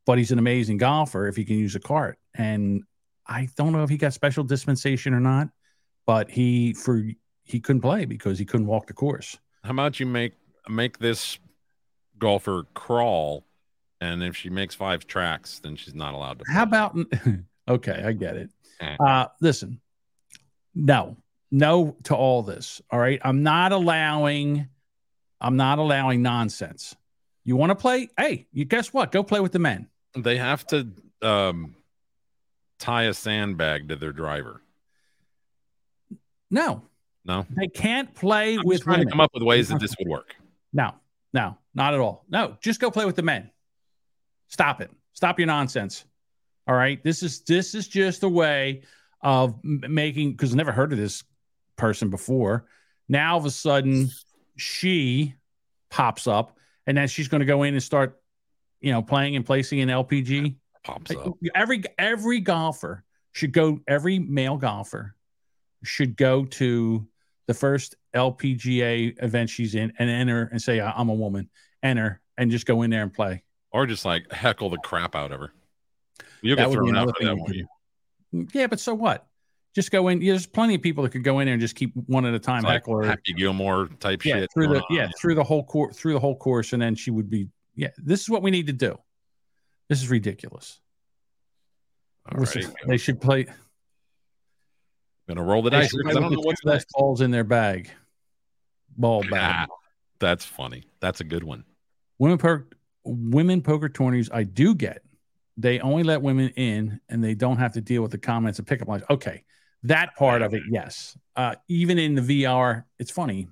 but 0.06 0.18
he's 0.18 0.32
an 0.32 0.38
amazing 0.38 0.78
golfer 0.78 1.26
if 1.28 1.36
he 1.36 1.44
can 1.44 1.56
use 1.58 1.74
a 1.74 1.80
cart. 1.80 2.18
And 2.34 2.82
I 3.26 3.48
don't 3.56 3.72
know 3.72 3.82
if 3.82 3.90
he 3.90 3.96
got 3.96 4.12
special 4.12 4.44
dispensation 4.44 5.14
or 5.14 5.20
not, 5.20 5.48
but 6.06 6.30
he 6.30 6.72
for 6.74 7.04
he 7.44 7.60
couldn't 7.60 7.82
play 7.82 8.04
because 8.04 8.38
he 8.38 8.44
couldn't 8.44 8.66
walk 8.66 8.86
the 8.86 8.94
course. 8.94 9.38
How 9.64 9.70
about 9.70 10.00
you 10.00 10.06
make 10.06 10.32
make 10.68 10.98
this 10.98 11.38
golfer 12.18 12.64
crawl, 12.74 13.44
and 14.00 14.22
if 14.22 14.36
she 14.36 14.50
makes 14.50 14.74
five 14.74 15.06
tracks, 15.06 15.58
then 15.58 15.76
she's 15.76 15.94
not 15.94 16.14
allowed 16.14 16.38
to. 16.40 16.44
How 16.50 16.62
about 16.62 16.96
okay, 17.68 18.02
I 18.04 18.12
get 18.12 18.36
it. 18.36 18.50
Eh. 18.80 18.96
Uh 18.98 19.26
listen, 19.40 19.80
no, 20.74 21.16
no 21.50 21.96
to 22.04 22.14
all 22.14 22.42
this. 22.42 22.80
All 22.90 22.98
right. 22.98 23.20
I'm 23.24 23.42
not 23.42 23.72
allowing, 23.72 24.68
I'm 25.40 25.56
not 25.56 25.78
allowing 25.78 26.22
nonsense. 26.22 26.94
You 27.44 27.56
want 27.56 27.70
to 27.70 27.74
play? 27.74 28.08
Hey, 28.18 28.46
you 28.52 28.64
guess 28.64 28.92
what? 28.92 29.12
Go 29.12 29.22
play 29.22 29.40
with 29.40 29.52
the 29.52 29.58
men. 29.58 29.88
They 30.16 30.36
have 30.36 30.66
to 30.68 30.88
um, 31.22 31.74
tie 32.78 33.04
a 33.04 33.14
sandbag 33.14 33.88
to 33.88 33.96
their 33.96 34.12
driver. 34.12 34.62
No, 36.50 36.82
No, 37.24 37.46
they 37.50 37.68
can't 37.68 38.12
play 38.14 38.56
I'm 38.56 38.64
with 38.64 38.82
trying 38.82 38.94
women. 38.98 39.06
to 39.06 39.10
come 39.12 39.20
up 39.20 39.30
with 39.32 39.42
ways 39.44 39.68
that 39.68 39.78
this 39.80 39.94
would 39.98 40.08
work. 40.08 40.34
No, 40.72 40.94
no, 41.32 41.56
not 41.74 41.94
at 41.94 42.00
all. 42.00 42.24
No, 42.28 42.56
just 42.60 42.80
go 42.80 42.90
play 42.90 43.04
with 43.04 43.14
the 43.16 43.22
men. 43.22 43.50
Stop 44.50 44.80
it. 44.80 44.90
Stop 45.14 45.38
your 45.38 45.46
nonsense. 45.46 46.04
All 46.66 46.74
right. 46.74 47.02
This 47.02 47.22
is 47.22 47.40
this 47.42 47.74
is 47.74 47.88
just 47.88 48.22
a 48.22 48.28
way 48.28 48.82
of 49.22 49.58
making 49.62 50.32
because 50.32 50.52
I 50.52 50.56
never 50.56 50.72
heard 50.72 50.92
of 50.92 50.98
this 50.98 51.24
person 51.76 52.10
before. 52.10 52.66
Now 53.08 53.32
all 53.32 53.38
of 53.38 53.46
a 53.46 53.50
sudden 53.50 54.10
she 54.56 55.34
pops 55.90 56.26
up 56.26 56.56
and 56.86 56.96
then 56.96 57.08
she's 57.08 57.28
going 57.28 57.40
to 57.40 57.46
go 57.46 57.62
in 57.62 57.74
and 57.74 57.82
start, 57.82 58.20
you 58.80 58.92
know, 58.92 59.02
playing 59.02 59.36
and 59.36 59.44
placing 59.44 59.78
in 59.78 59.88
LPG. 59.88 60.56
Pops 60.84 61.10
up. 61.10 61.34
Every 61.54 61.82
every 61.98 62.40
golfer 62.40 63.04
should 63.32 63.52
go. 63.52 63.80
Every 63.86 64.18
male 64.18 64.56
golfer 64.56 65.14
should 65.82 66.16
go 66.16 66.44
to 66.44 67.06
the 67.46 67.54
first 67.54 67.96
LPGA 68.14 69.22
event 69.22 69.50
she's 69.50 69.74
in 69.74 69.92
and 69.98 70.08
enter 70.08 70.48
and 70.52 70.60
say, 70.60 70.80
I'm 70.80 71.08
a 71.08 71.14
woman, 71.14 71.50
enter 71.82 72.20
and 72.36 72.50
just 72.50 72.64
go 72.64 72.82
in 72.82 72.90
there 72.90 73.02
and 73.02 73.12
play. 73.12 73.42
Or 73.72 73.86
just 73.86 74.04
like 74.04 74.30
heckle 74.32 74.70
the 74.70 74.78
crap 74.78 75.14
out 75.14 75.32
of 75.32 75.40
her. 75.40 75.52
You'll 76.42 76.56
That 76.56 76.66
get 76.68 76.72
thrown 76.72 76.96
out 76.96 77.06
for 77.16 77.24
that, 77.24 77.28
thing 77.30 77.38
won't 77.38 77.54
you 77.54 77.66
you? 78.32 78.48
Yeah, 78.52 78.66
but 78.66 78.80
so 78.80 78.94
what? 78.94 79.26
Just 79.74 79.90
go 79.92 80.08
in. 80.08 80.18
There's 80.18 80.46
plenty 80.46 80.74
of 80.74 80.82
people 80.82 81.04
that 81.04 81.10
could 81.10 81.22
go 81.22 81.38
in 81.38 81.46
there 81.46 81.54
and 81.54 81.60
just 81.60 81.76
keep 81.76 81.92
one 82.06 82.26
at 82.26 82.34
a 82.34 82.38
time 82.40 82.62
like 82.64 82.72
heckle. 82.74 83.02
Happy 83.04 83.32
Gilmore 83.36 83.88
type 84.00 84.24
yeah, 84.24 84.40
shit. 84.40 84.50
through 84.52 84.68
the 84.68 84.80
on. 84.80 84.86
yeah 84.90 85.08
through 85.20 85.36
the 85.36 85.44
whole 85.44 85.62
course 85.64 85.96
through 85.96 86.14
the 86.14 86.18
whole 86.20 86.36
course, 86.36 86.72
and 86.72 86.82
then 86.82 86.94
she 86.96 87.10
would 87.12 87.30
be 87.30 87.48
yeah. 87.76 87.90
This 87.98 88.20
is 88.20 88.28
what 88.28 88.42
we 88.42 88.50
need 88.50 88.66
to 88.66 88.72
do. 88.72 88.98
This 89.88 90.02
is 90.02 90.10
ridiculous. 90.10 90.80
All 92.32 92.40
Listen, 92.40 92.64
right. 92.64 92.74
They 92.86 92.96
should 92.96 93.20
play. 93.20 93.46
I'm 93.46 95.36
Gonna 95.36 95.44
roll 95.44 95.62
the 95.62 95.70
They 95.70 95.78
dice 95.80 95.90
should 95.90 95.98
because 95.98 96.14
play 96.14 96.20
I 96.20 96.22
don't 96.28 96.32
know 96.32 96.40
what's 96.40 96.64
next. 96.64 96.88
balls 96.92 97.20
in 97.20 97.30
their 97.30 97.44
bag. 97.44 97.90
Ball 98.96 99.22
bag. 99.30 99.68
Ah, 99.70 99.74
that's 100.18 100.44
funny. 100.44 100.84
That's 101.00 101.20
a 101.20 101.24
good 101.24 101.44
one. 101.44 101.64
Women 102.18 102.38
poker 102.38 102.66
women 103.04 103.62
poker 103.62 103.88
tourneys. 103.88 104.30
I 104.32 104.44
do 104.44 104.74
get. 104.74 105.02
They 105.56 105.80
only 105.80 106.02
let 106.02 106.22
women 106.22 106.50
in, 106.50 107.00
and 107.08 107.22
they 107.22 107.34
don't 107.34 107.58
have 107.58 107.72
to 107.74 107.80
deal 107.80 108.02
with 108.02 108.10
the 108.12 108.18
comments 108.18 108.58
and 108.58 108.66
pickup 108.66 108.88
lines. 108.88 109.02
Okay, 109.10 109.44
that 109.84 110.16
part 110.16 110.42
of 110.42 110.54
it, 110.54 110.62
yes. 110.70 111.16
Uh, 111.36 111.54
even 111.68 111.98
in 111.98 112.14
the 112.14 112.22
VR, 112.22 112.84
it's 112.98 113.10
funny. 113.10 113.48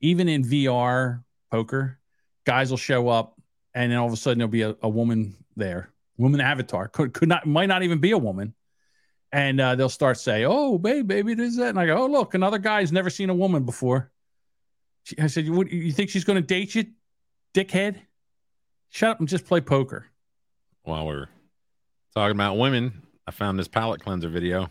Even 0.00 0.28
in 0.28 0.42
VR 0.42 1.22
poker, 1.50 1.98
guys 2.44 2.70
will 2.70 2.76
show 2.76 3.08
up, 3.08 3.40
and 3.74 3.92
then 3.92 3.98
all 3.98 4.06
of 4.06 4.12
a 4.12 4.16
sudden 4.16 4.38
there'll 4.38 4.50
be 4.50 4.62
a, 4.62 4.76
a 4.82 4.88
woman 4.88 5.34
there, 5.56 5.90
woman 6.16 6.40
avatar. 6.40 6.88
Could 6.88 7.14
could 7.14 7.28
not 7.28 7.46
might 7.46 7.66
not 7.66 7.82
even 7.84 7.98
be 7.98 8.10
a 8.10 8.18
woman, 8.18 8.54
and 9.32 9.60
uh, 9.60 9.76
they'll 9.76 9.88
start 9.88 10.18
say, 10.18 10.44
"Oh, 10.44 10.78
babe, 10.78 11.06
baby, 11.06 11.34
this 11.34 11.50
is 11.50 11.56
that," 11.56 11.70
and 11.70 11.78
I 11.78 11.86
go, 11.86 11.96
"Oh, 11.96 12.06
look, 12.06 12.34
another 12.34 12.58
guy's 12.58 12.92
never 12.92 13.08
seen 13.10 13.30
a 13.30 13.34
woman 13.34 13.64
before." 13.64 14.10
She- 15.04 15.18
I 15.18 15.28
said, 15.28 15.44
"You 15.44 15.52
what, 15.52 15.70
you 15.70 15.92
think 15.92 16.10
she's 16.10 16.24
going 16.24 16.40
to 16.40 16.46
date 16.46 16.74
you, 16.74 16.86
dickhead? 17.54 18.00
Shut 18.90 19.10
up 19.10 19.20
and 19.20 19.28
just 19.28 19.46
play 19.46 19.60
poker." 19.60 20.06
While 20.82 21.06
we're 21.06 21.28
talking 22.14 22.36
about 22.36 22.58
women, 22.58 23.02
I 23.26 23.30
found 23.30 23.58
this 23.58 23.68
palate 23.68 24.02
cleanser 24.02 24.28
video. 24.28 24.68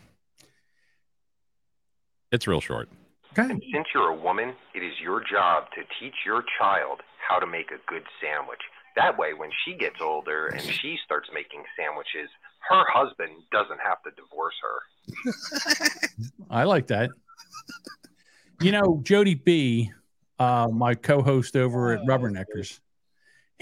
It's 2.31 2.47
real 2.47 2.61
short. 2.61 2.89
Okay. 3.37 3.47
Since 3.47 3.87
you're 3.93 4.09
a 4.09 4.15
woman, 4.15 4.53
it 4.75 4.83
is 4.83 4.93
your 5.01 5.19
job 5.19 5.65
to 5.75 5.81
teach 5.99 6.13
your 6.25 6.43
child 6.59 7.01
how 7.27 7.39
to 7.39 7.47
make 7.47 7.71
a 7.71 7.77
good 7.87 8.03
sandwich. 8.21 8.59
That 8.95 9.17
way, 9.17 9.33
when 9.33 9.49
she 9.65 9.75
gets 9.75 9.95
older 10.01 10.47
and 10.47 10.61
she 10.61 10.97
starts 11.03 11.29
making 11.33 11.63
sandwiches, 11.75 12.29
her 12.69 12.83
husband 12.87 13.31
doesn't 13.51 13.79
have 13.83 14.03
to 14.03 14.11
divorce 14.11 14.53
her. 14.61 16.19
I 16.49 16.63
like 16.63 16.87
that. 16.87 17.09
You 18.61 18.71
know, 18.71 18.99
Jody 19.03 19.33
B, 19.33 19.91
uh, 20.37 20.67
my 20.71 20.93
co-host 20.93 21.55
over 21.55 21.91
at 21.91 22.05
Rubberneckers, 22.05 22.79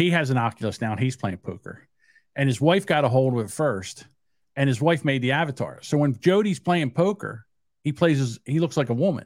he 0.01 0.09
has 0.11 0.29
an 0.29 0.37
Oculus 0.37 0.81
now 0.81 0.91
and 0.91 0.99
he's 0.99 1.15
playing 1.15 1.37
poker. 1.37 1.87
And 2.35 2.47
his 2.47 2.59
wife 2.61 2.85
got 2.85 3.03
a 3.05 3.09
hold 3.09 3.33
of 3.33 3.39
it 3.45 3.51
first, 3.51 4.05
and 4.55 4.67
his 4.67 4.81
wife 4.81 5.03
made 5.03 5.21
the 5.21 5.33
avatar. 5.33 5.79
So 5.81 5.97
when 5.97 6.17
Jody's 6.19 6.59
playing 6.59 6.91
poker, 6.91 7.45
he 7.83 7.91
plays 7.91 8.21
as 8.21 8.39
he 8.45 8.59
looks 8.59 8.77
like 8.77 8.89
a 8.89 8.93
woman. 8.93 9.25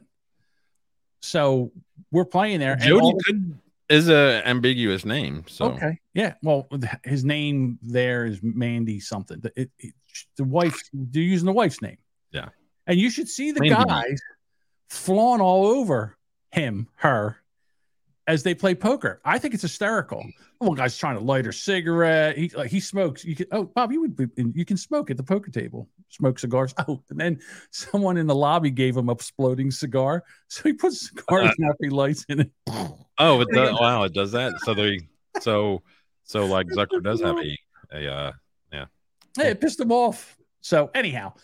So 1.20 1.72
we're 2.10 2.24
playing 2.24 2.60
there. 2.60 2.76
Jody 2.76 3.12
could, 3.24 3.58
is 3.88 4.08
a 4.08 4.42
ambiguous 4.44 5.04
name. 5.04 5.44
So 5.48 5.66
Okay. 5.72 5.98
Yeah. 6.14 6.34
Well, 6.42 6.68
his 7.04 7.24
name 7.24 7.78
there 7.82 8.26
is 8.26 8.40
Mandy 8.42 9.00
something. 9.00 9.40
The, 9.40 9.52
it, 9.56 9.70
it- 9.78 9.94
the 10.36 10.44
wife, 10.44 10.80
they're 10.94 11.22
using 11.22 11.44
the 11.44 11.52
wife's 11.52 11.82
name. 11.82 11.98
Yeah. 12.32 12.48
And 12.86 12.98
you 12.98 13.10
should 13.10 13.28
see 13.28 13.52
the 13.52 13.60
Mandy. 13.60 13.84
guys 13.84 14.18
flaunt 14.88 15.42
all 15.42 15.66
over 15.66 16.16
him, 16.52 16.88
her, 16.96 17.36
as 18.26 18.42
they 18.42 18.54
play 18.54 18.74
poker. 18.74 19.20
I 19.24 19.38
think 19.38 19.54
it's 19.54 19.62
hysterical. 19.62 20.24
One 20.58 20.76
guy's 20.76 20.96
trying 20.96 21.16
to 21.16 21.24
light 21.24 21.46
a 21.46 21.52
cigarette. 21.52 22.36
He 22.36 22.48
like 22.50 22.70
he 22.70 22.80
smokes. 22.80 23.24
You 23.24 23.36
can, 23.36 23.46
oh, 23.52 23.64
Bob, 23.64 23.92
you 23.92 24.00
would 24.00 24.16
be, 24.16 24.26
you 24.54 24.64
can 24.64 24.76
smoke 24.76 25.10
at 25.10 25.16
the 25.16 25.22
poker 25.22 25.50
table. 25.50 25.88
Smoke 26.08 26.38
cigars. 26.38 26.74
Oh, 26.88 27.02
and 27.10 27.18
then 27.18 27.40
someone 27.70 28.16
in 28.16 28.26
the 28.26 28.34
lobby 28.34 28.70
gave 28.70 28.96
him 28.96 29.08
a 29.08 29.12
exploding 29.12 29.70
cigar, 29.70 30.24
so 30.48 30.62
he 30.64 30.72
puts 30.72 31.08
cigars 31.08 31.48
after 31.48 31.76
he 31.80 31.88
lights 31.88 32.24
in 32.28 32.40
it. 32.40 32.50
oh, 33.18 33.40
it 33.40 33.48
does, 33.52 33.72
wow, 33.80 34.04
it 34.04 34.12
does 34.12 34.32
that. 34.32 34.52
So 34.60 34.74
they 34.74 35.00
so 35.40 35.82
so 36.24 36.46
like 36.46 36.66
Zucker 36.68 37.02
does 37.02 37.20
have 37.22 37.38
a 37.38 37.58
a 37.92 38.12
uh, 38.12 38.32
Hey, 39.36 39.50
it 39.50 39.60
pissed 39.60 39.80
him 39.80 39.92
off. 39.92 40.36
So 40.62 40.90
anyhow, 40.94 41.34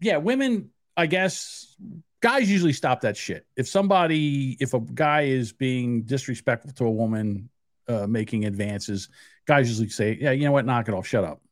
yeah, 0.00 0.18
women, 0.18 0.70
I 0.96 1.06
guess 1.06 1.74
guys 2.22 2.50
usually 2.50 2.72
stop 2.72 3.02
that 3.02 3.16
shit. 3.16 3.46
If 3.56 3.68
somebody, 3.68 4.56
if 4.60 4.72
a 4.72 4.80
guy 4.80 5.22
is 5.22 5.52
being 5.52 6.02
disrespectful 6.02 6.72
to 6.72 6.86
a 6.86 6.90
woman 6.90 7.50
uh, 7.88 8.06
making 8.06 8.46
advances, 8.46 9.08
guys 9.46 9.68
usually 9.68 9.90
say, 9.90 10.16
yeah, 10.18 10.30
you 10.30 10.44
know 10.44 10.52
what, 10.52 10.64
knock 10.64 10.88
it 10.88 10.94
off, 10.94 11.06
shut 11.06 11.24
up, 11.24 11.42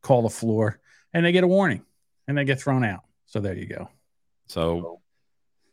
call 0.00 0.22
the 0.22 0.30
floor, 0.30 0.80
and 1.12 1.26
they 1.26 1.32
get 1.32 1.44
a 1.44 1.48
warning 1.48 1.84
and 2.26 2.38
they 2.38 2.44
get 2.44 2.60
thrown 2.60 2.84
out. 2.84 3.02
So 3.26 3.40
there 3.40 3.54
you 3.54 3.66
go. 3.66 3.88
so 4.46 5.00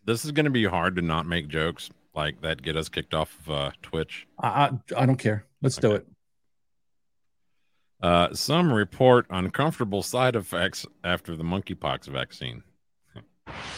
this 0.05 0.25
is 0.25 0.31
gonna 0.31 0.49
be 0.49 0.65
hard 0.65 0.95
to 0.95 1.01
not 1.01 1.27
make 1.27 1.47
jokes 1.47 1.89
like 2.15 2.41
that 2.41 2.61
get 2.61 2.75
us 2.75 2.89
kicked 2.89 3.13
off 3.13 3.37
of 3.41 3.49
uh, 3.51 3.71
Twitch. 3.83 4.27
I, 4.39 4.47
I, 4.47 4.71
I 4.97 5.05
don't 5.05 5.17
care. 5.17 5.45
Let's 5.61 5.77
do 5.77 5.93
it. 5.93 6.07
Uh, 8.01 8.33
some 8.33 8.71
report 8.71 9.25
uncomfortable 9.29 10.01
side 10.01 10.35
effects 10.35 10.85
after 11.03 11.35
the 11.35 11.43
monkeypox 11.43 12.07
vaccine. 12.07 12.63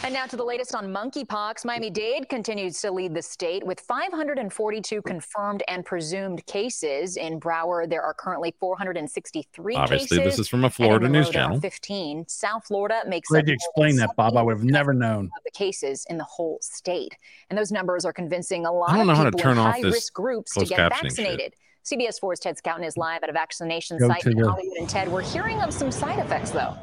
And 0.04 0.12
now 0.12 0.26
to 0.26 0.36
the 0.36 0.44
latest 0.44 0.74
on 0.74 0.88
monkeypox. 0.88 1.64
Miami 1.64 1.90
Dade 1.90 2.28
continues 2.28 2.80
to 2.80 2.90
lead 2.90 3.14
the 3.14 3.22
state 3.22 3.64
with 3.64 3.80
542 3.80 5.02
confirmed 5.02 5.62
and 5.68 5.84
presumed 5.84 6.44
cases. 6.46 7.16
In 7.16 7.38
Broward, 7.38 7.90
there 7.90 8.02
are 8.02 8.14
currently 8.14 8.54
463 8.58 9.76
Obviously, 9.76 10.18
cases. 10.18 10.32
this 10.32 10.38
is 10.40 10.48
from 10.48 10.64
a 10.64 10.70
Florida 10.70 11.08
news 11.08 11.26
there 11.26 11.42
channel. 11.42 11.60
15. 11.60 12.26
South 12.28 12.66
Florida 12.66 13.02
makes 13.06 13.28
Glad 13.28 13.40
up 13.40 13.48
you 13.48 13.54
explained 13.54 13.98
that, 13.98 14.16
Bob. 14.16 14.36
I 14.36 14.42
would 14.42 14.56
have 14.56 14.64
never 14.64 14.92
known. 14.92 15.26
of 15.26 15.44
the 15.44 15.50
cases 15.50 16.06
in 16.10 16.18
the 16.18 16.24
whole 16.24 16.58
state. 16.60 17.16
And 17.50 17.58
those 17.58 17.70
numbers 17.70 18.04
are 18.04 18.12
convincing 18.12 18.66
a 18.66 18.72
lot 18.72 18.90
I 18.90 18.96
don't 18.96 19.06
know 19.06 19.12
of 19.12 19.18
how 19.18 19.24
to 19.24 19.30
people 19.30 19.40
turn 19.40 19.52
in 19.52 19.58
off 19.58 19.74
high 19.74 19.82
this 19.82 19.94
risk 19.94 20.14
groups 20.14 20.54
to 20.54 20.64
get 20.64 20.78
captioning 20.78 20.90
shit. 20.90 21.02
vaccinated. 21.02 21.54
CBS 21.84 22.20
4's 22.20 22.38
Ted 22.38 22.56
Scouten 22.56 22.86
is 22.86 22.96
live 22.96 23.22
at 23.22 23.28
a 23.28 23.32
vaccination 23.32 23.98
Go 23.98 24.08
site 24.08 24.22
to 24.22 24.30
in 24.30 24.38
Hollywood. 24.38 24.76
And 24.78 24.88
Ted, 24.88 25.08
we're 25.08 25.22
hearing 25.22 25.60
of 25.62 25.72
some 25.72 25.90
side 25.90 26.18
effects, 26.18 26.50
though. 26.50 26.76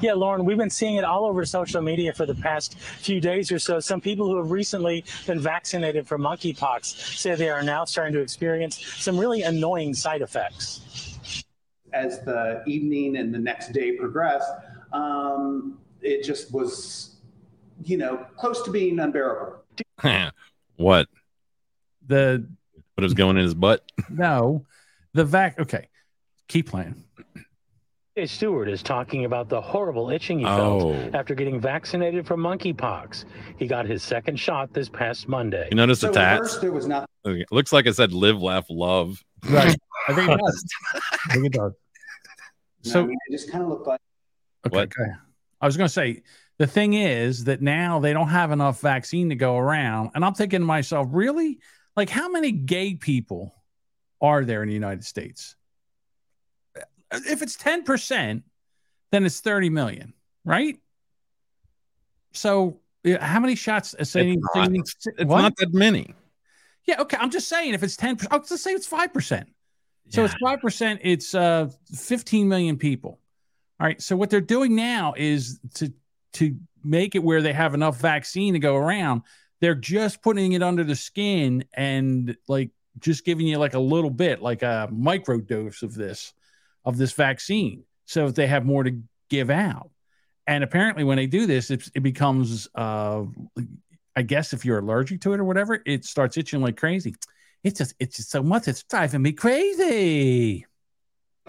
Yeah, 0.00 0.14
Lauren, 0.14 0.44
we've 0.44 0.58
been 0.58 0.70
seeing 0.70 0.96
it 0.96 1.04
all 1.04 1.24
over 1.24 1.44
social 1.44 1.80
media 1.80 2.12
for 2.12 2.26
the 2.26 2.34
past 2.34 2.78
few 2.78 3.20
days 3.20 3.50
or 3.50 3.58
so. 3.58 3.80
Some 3.80 4.00
people 4.00 4.26
who 4.26 4.36
have 4.36 4.50
recently 4.50 5.04
been 5.26 5.40
vaccinated 5.40 6.06
for 6.06 6.18
monkeypox 6.18 6.84
say 7.16 7.34
they 7.34 7.50
are 7.50 7.62
now 7.62 7.84
starting 7.84 8.12
to 8.14 8.20
experience 8.20 8.84
some 8.96 9.18
really 9.18 9.42
annoying 9.42 9.94
side 9.94 10.22
effects. 10.22 10.80
as 11.92 12.20
the 12.22 12.62
evening 12.66 13.16
and 13.16 13.32
the 13.32 13.38
next 13.38 13.72
day 13.72 13.92
progressed, 13.92 14.50
um, 14.92 15.78
it 16.02 16.24
just 16.24 16.52
was, 16.52 17.16
you 17.84 17.96
know, 17.96 18.26
close 18.36 18.62
to 18.62 18.70
being 18.70 18.98
unbearable. 18.98 19.62
what? 20.76 21.08
The 22.06 22.46
But 22.96 23.04
it 23.04 23.06
was 23.06 23.14
going 23.14 23.36
in 23.36 23.44
his 23.44 23.54
butt? 23.54 23.82
no, 24.10 24.66
the 25.14 25.24
vac. 25.24 25.58
Okay, 25.58 25.88
keep 26.48 26.68
playing. 26.68 27.03
Jay 28.16 28.26
Stewart 28.26 28.68
is 28.68 28.80
talking 28.80 29.24
about 29.24 29.48
the 29.48 29.60
horrible 29.60 30.08
itching 30.10 30.38
he 30.38 30.44
Oh. 30.44 30.92
felt 30.94 31.14
after 31.16 31.34
getting 31.34 31.58
vaccinated 31.60 32.24
for 32.24 32.36
monkeypox. 32.36 33.24
He 33.58 33.66
got 33.66 33.86
his 33.86 34.04
second 34.04 34.38
shot 34.38 34.72
this 34.72 34.88
past 34.88 35.26
Monday. 35.28 35.66
You 35.70 35.76
notice 35.76 35.98
So 36.00 36.12
the 36.12 36.20
at 36.20 36.36
tats? 36.36 36.50
first 36.50 36.60
there 36.60 36.70
was 36.72 36.86
nothing. 36.86 37.08
It 37.24 37.50
looks 37.50 37.72
like 37.72 37.86
it 37.86 37.94
said 37.96 38.12
"live, 38.12 38.40
laugh, 38.40 38.66
love." 38.70 39.20
Right. 39.48 39.76
I 40.08 40.14
think 40.14 40.30
it 40.30 40.38
does. 40.38 40.64
I 40.94 41.32
think 41.32 41.46
it 41.46 41.52
does. 41.54 41.72
I 41.72 42.88
So 42.88 43.04
mean, 43.04 43.16
it 43.28 43.32
just 43.32 43.50
kind 43.50 43.64
of 43.64 43.70
looked 43.70 43.86
like 43.88 44.00
Okay, 44.66 44.76
What? 44.76 44.92
okay. 44.96 45.10
I 45.60 45.66
was 45.66 45.76
going 45.76 45.88
to 45.88 45.92
say 45.92 46.22
the 46.58 46.66
thing 46.68 46.94
is 46.94 47.44
that 47.44 47.62
now 47.62 47.98
they 47.98 48.12
don't 48.12 48.28
have 48.28 48.52
enough 48.52 48.80
vaccine 48.80 49.30
to 49.30 49.34
go 49.34 49.56
around, 49.58 50.10
and 50.14 50.24
I'm 50.24 50.34
thinking 50.34 50.60
to 50.60 50.66
myself, 50.66 51.08
really, 51.10 51.58
like 51.96 52.10
how 52.10 52.28
many 52.28 52.52
gay 52.52 52.94
people 52.94 53.52
are 54.20 54.44
there 54.44 54.62
in 54.62 54.68
the 54.68 54.74
United 54.74 55.04
States? 55.04 55.56
If 57.26 57.42
it's 57.42 57.56
ten 57.56 57.82
percent, 57.84 58.44
then 59.10 59.24
it's 59.24 59.40
thirty 59.40 59.70
million, 59.70 60.12
right? 60.44 60.78
So 62.32 62.80
how 63.20 63.40
many 63.40 63.54
shots? 63.54 63.94
Say, 64.02 64.32
It's 64.32 64.54
not. 64.54 64.70
It's 64.72 65.30
not 65.30 65.56
that 65.56 65.74
many. 65.74 66.14
Yeah, 66.84 67.00
okay. 67.02 67.16
I'm 67.18 67.30
just 67.30 67.48
saying 67.48 67.74
if 67.74 67.82
it's 67.82 67.96
ten 67.96 68.16
percent, 68.16 68.32
let's 68.32 68.62
say 68.62 68.72
it's 68.72 68.86
five 68.86 69.12
percent. 69.12 69.48
So 70.10 70.24
it's 70.24 70.34
five 70.42 70.60
percent. 70.60 71.00
It's 71.02 71.34
uh, 71.34 71.70
15 71.92 72.48
million 72.48 72.76
people. 72.76 73.18
All 73.80 73.86
right. 73.86 74.00
So 74.00 74.16
what 74.16 74.30
they're 74.30 74.40
doing 74.40 74.76
now 74.76 75.14
is 75.16 75.58
to 75.74 75.92
to 76.34 76.56
make 76.84 77.14
it 77.14 77.22
where 77.22 77.42
they 77.42 77.52
have 77.52 77.74
enough 77.74 78.00
vaccine 78.00 78.52
to 78.52 78.58
go 78.58 78.76
around. 78.76 79.22
They're 79.60 79.74
just 79.74 80.22
putting 80.22 80.52
it 80.52 80.62
under 80.62 80.84
the 80.84 80.94
skin 80.94 81.64
and 81.74 82.36
like 82.48 82.70
just 82.98 83.24
giving 83.24 83.46
you 83.46 83.58
like 83.58 83.74
a 83.74 83.78
little 83.78 84.10
bit, 84.10 84.42
like 84.42 84.62
a 84.62 84.88
micro 84.92 85.40
dose 85.40 85.82
of 85.82 85.94
this 85.94 86.34
of 86.84 86.96
this 86.96 87.12
vaccine, 87.12 87.84
so 88.04 88.26
that 88.26 88.34
they 88.36 88.46
have 88.46 88.64
more 88.64 88.84
to 88.84 89.00
give 89.30 89.50
out. 89.50 89.90
And 90.46 90.62
apparently, 90.62 91.04
when 91.04 91.16
they 91.16 91.26
do 91.26 91.46
this, 91.46 91.70
it, 91.70 91.88
it 91.94 92.00
becomes, 92.00 92.68
uh, 92.74 93.24
I 94.14 94.22
guess, 94.22 94.52
if 94.52 94.64
you're 94.64 94.78
allergic 94.78 95.20
to 95.22 95.32
it 95.32 95.40
or 95.40 95.44
whatever, 95.44 95.80
it 95.86 96.04
starts 96.04 96.36
itching 96.36 96.60
like 96.60 96.76
crazy. 96.76 97.14
It's 97.62 97.78
just, 97.78 97.94
it's 97.98 98.16
just 98.16 98.30
so 98.30 98.42
much. 98.42 98.68
It's 98.68 98.82
driving 98.82 99.22
me 99.22 99.32
crazy. 99.32 100.66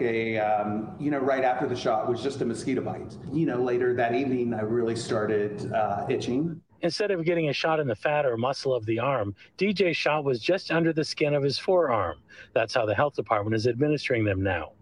a 0.00 0.38
um, 0.38 0.94
you 0.98 1.10
know 1.10 1.18
right 1.18 1.44
after 1.44 1.66
the 1.66 1.76
shot 1.76 2.06
was 2.08 2.22
just 2.22 2.42
a 2.42 2.44
mosquito 2.44 2.82
bite 2.82 3.16
you 3.32 3.46
know 3.46 3.56
later 3.56 3.94
that 3.94 4.14
evening 4.14 4.52
i 4.52 4.60
really 4.60 4.94
started 4.94 5.72
uh, 5.72 6.04
itching 6.10 6.60
Instead 6.82 7.10
of 7.10 7.24
getting 7.24 7.48
a 7.48 7.52
shot 7.52 7.80
in 7.80 7.88
the 7.88 7.94
fat 7.96 8.26
or 8.26 8.36
muscle 8.36 8.74
of 8.74 8.84
the 8.86 8.98
arm, 8.98 9.34
DJ's 9.58 9.96
shot 9.96 10.24
was 10.24 10.40
just 10.40 10.70
under 10.70 10.92
the 10.92 11.04
skin 11.04 11.34
of 11.34 11.42
his 11.42 11.58
forearm. 11.58 12.18
That's 12.54 12.74
how 12.74 12.84
the 12.84 12.94
health 12.94 13.14
department 13.14 13.56
is 13.56 13.66
administering 13.66 14.24
them 14.24 14.42
now. 14.42 14.72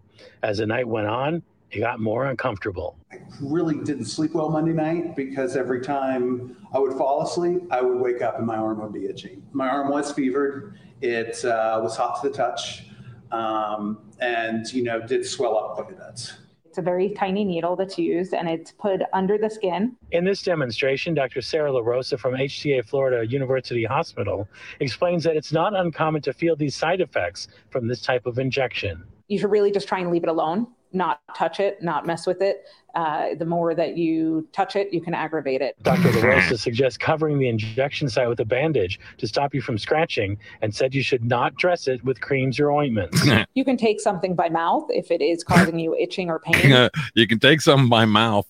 As 0.43 0.57
the 0.59 0.65
night 0.65 0.87
went 0.87 1.07
on, 1.07 1.43
it 1.71 1.79
got 1.79 1.99
more 1.99 2.25
uncomfortable. 2.25 2.97
I 3.11 3.19
really 3.41 3.77
didn't 3.83 4.05
sleep 4.05 4.33
well 4.33 4.49
monday 4.49 4.71
night 4.71 5.15
because 5.15 5.55
every 5.57 5.81
time 5.81 6.55
i 6.73 6.79
would 6.79 6.93
fall 6.97 7.21
asleep 7.23 7.63
i 7.71 7.81
would 7.81 7.99
wake 7.99 8.21
up 8.21 8.37
and 8.37 8.47
my 8.47 8.55
arm 8.55 8.81
would 8.81 8.93
be 8.93 9.05
itching 9.05 9.43
my 9.51 9.67
arm 9.67 9.89
was 9.89 10.11
fevered 10.11 10.79
it 11.01 11.43
uh, 11.43 11.79
was 11.83 11.97
hot 11.97 12.21
to 12.21 12.29
the 12.29 12.33
touch 12.35 12.85
um, 13.31 13.99
and 14.19 14.71
you 14.71 14.83
know 14.83 15.05
did 15.05 15.25
swell 15.25 15.57
up 15.57 15.75
quite 15.75 15.91
a 15.91 15.95
bit 15.95 16.33
It's 16.65 16.77
a 16.77 16.81
very 16.81 17.09
tiny 17.09 17.43
needle 17.43 17.75
that's 17.75 17.97
used 17.97 18.33
and 18.33 18.47
it's 18.47 18.71
put 18.71 19.01
under 19.13 19.37
the 19.37 19.49
skin. 19.49 19.95
In 20.11 20.23
this 20.23 20.41
demonstration, 20.41 21.13
Dr. 21.13 21.41
Sarah 21.41 21.71
LaRosa 21.71 22.17
from 22.17 22.33
HCA 22.35 22.85
Florida 22.85 23.25
University 23.27 23.83
Hospital 23.83 24.47
explains 24.79 25.23
that 25.23 25.35
it's 25.35 25.51
not 25.51 25.75
uncommon 25.75 26.21
to 26.23 26.33
feel 26.33 26.55
these 26.55 26.75
side 26.75 27.01
effects 27.01 27.47
from 27.69 27.87
this 27.87 28.01
type 28.01 28.25
of 28.25 28.39
injection. 28.39 29.03
You 29.27 29.39
should 29.39 29.51
really 29.51 29.71
just 29.71 29.87
try 29.87 29.99
and 29.99 30.11
leave 30.11 30.23
it 30.23 30.29
alone, 30.29 30.67
not 30.93 31.19
touch 31.35 31.59
it, 31.59 31.81
not 31.81 32.05
mess 32.05 32.27
with 32.27 32.41
it. 32.41 32.65
Uh, 32.93 33.35
the 33.35 33.45
more 33.45 33.75
that 33.75 33.97
you 33.97 34.47
touch 34.53 34.75
it, 34.77 34.93
you 34.93 35.01
can 35.01 35.13
aggravate 35.13 35.61
it. 35.61 35.75
Dr. 35.83 36.09
LaRosa 36.09 36.57
suggests 36.57 36.97
covering 36.97 37.37
the 37.39 37.49
injection 37.49 38.07
site 38.07 38.29
with 38.29 38.39
a 38.39 38.45
bandage 38.45 38.99
to 39.17 39.27
stop 39.27 39.53
you 39.53 39.61
from 39.61 39.77
scratching 39.77 40.37
and 40.61 40.73
said 40.73 40.95
you 40.95 41.03
should 41.03 41.25
not 41.25 41.55
dress 41.55 41.87
it 41.89 42.03
with 42.05 42.21
creams 42.21 42.59
or 42.59 42.71
ointments. 42.71 43.27
You 43.53 43.63
can 43.63 43.77
take 43.77 44.01
something 44.01 44.35
by 44.35 44.49
mouth 44.49 44.87
if 44.89 45.11
it 45.11 45.21
is 45.21 45.43
causing 45.43 45.79
you 45.79 45.95
itching 45.95 46.29
or 46.29 46.39
pain. 46.39 46.89
you 47.13 47.27
can 47.27 47.39
take 47.39 47.61
something 47.61 47.89
by 47.89 48.05
mouth. 48.05 48.47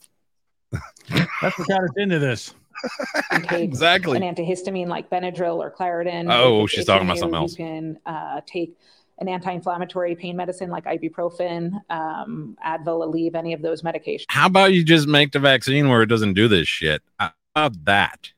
That's 1.09 1.57
what 1.59 1.67
got 1.67 1.84
us 1.84 1.91
into 1.97 2.17
this. 2.19 2.53
You 2.84 3.39
can 3.39 3.41
take 3.43 3.63
Exactly. 3.63 4.17
an 4.17 4.36
antihistamine 4.36 4.88
like 4.88 5.09
Benadryl 5.09 5.57
or 5.57 5.71
Claritin. 5.71 6.32
Oh, 6.32 6.65
she's 6.67 6.86
talking 6.86 7.07
itching 7.07 7.09
about 7.09 7.19
something 7.19 7.36
else. 7.36 7.51
You 7.51 7.65
can 7.65 7.99
uh, 8.05 8.41
take 8.45 8.78
an 9.20 9.30
anti-inflammatory 9.30 10.16
pain 10.16 10.36
medicine 10.36 10.70
like 10.70 10.86
ibuprofen, 10.86 11.72
um, 11.89 12.57
Advil, 12.66 13.07
Aleve, 13.07 13.36
any 13.36 13.53
of 13.53 13.61
those 13.61 13.82
medications. 13.82 14.26
How 14.30 14.47
about 14.47 14.74
you 14.74 14.84
just 14.84 15.07
make 15.07 15.32
the 15.32 15.39
vaccine 15.39 15.88
where 15.89 16.01
it 16.01 16.07
doesn't 16.07 16.34
do 16.34 16.47
this 16.47 16.68
shit? 16.68 17.01
How 17.20 17.32
about 17.55 17.86
that? 17.86 18.32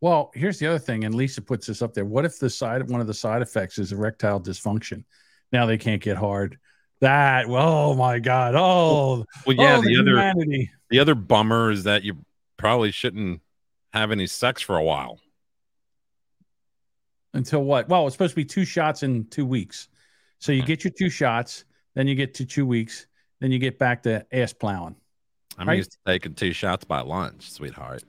Well, 0.00 0.32
here's 0.34 0.58
the 0.58 0.66
other 0.66 0.78
thing, 0.78 1.04
and 1.04 1.14
Lisa 1.14 1.40
puts 1.40 1.66
this 1.68 1.80
up 1.82 1.94
there. 1.94 2.04
What 2.04 2.24
if 2.24 2.38
the 2.38 2.50
side 2.50 2.90
one 2.90 3.00
of 3.00 3.06
the 3.06 3.14
side 3.14 3.42
effects 3.42 3.78
is 3.78 3.92
erectile 3.92 4.40
dysfunction? 4.40 5.04
Now 5.52 5.66
they 5.66 5.78
can't 5.78 6.02
get 6.02 6.16
hard. 6.16 6.58
That 7.00 7.46
oh 7.48 7.94
my 7.94 8.18
god! 8.18 8.54
Oh, 8.56 9.24
Well, 9.46 9.56
yeah, 9.56 9.76
oh, 9.78 9.82
the 9.82 9.96
other 9.98 10.10
humanity. 10.10 10.70
the 10.90 10.98
other 10.98 11.14
bummer 11.14 11.70
is 11.70 11.84
that 11.84 12.02
you 12.02 12.18
probably 12.56 12.90
shouldn't 12.90 13.40
have 13.92 14.10
any 14.10 14.26
sex 14.26 14.60
for 14.62 14.76
a 14.76 14.82
while. 14.82 15.20
until 17.32 17.62
what? 17.64 17.88
Well, 17.88 18.06
it's 18.06 18.14
supposed 18.14 18.32
to 18.32 18.36
be 18.36 18.44
two 18.44 18.64
shots 18.64 19.02
in 19.02 19.26
two 19.26 19.46
weeks. 19.46 19.88
So 20.44 20.52
you 20.52 20.62
get 20.62 20.84
your 20.84 20.92
two 20.92 21.08
shots, 21.08 21.64
then 21.94 22.06
you 22.06 22.14
get 22.14 22.34
to 22.34 22.44
two 22.44 22.66
weeks, 22.66 23.06
then 23.40 23.50
you 23.50 23.58
get 23.58 23.78
back 23.78 24.02
to 24.02 24.26
ass 24.30 24.52
plowing. 24.52 24.94
I'm 25.56 25.66
Right. 25.66 25.78
used 25.78 25.92
to 25.92 25.98
taking 26.06 26.34
two 26.34 26.52
shots 26.52 26.84
by 26.84 27.00
lunch, 27.00 27.50
sweetheart. 27.50 28.04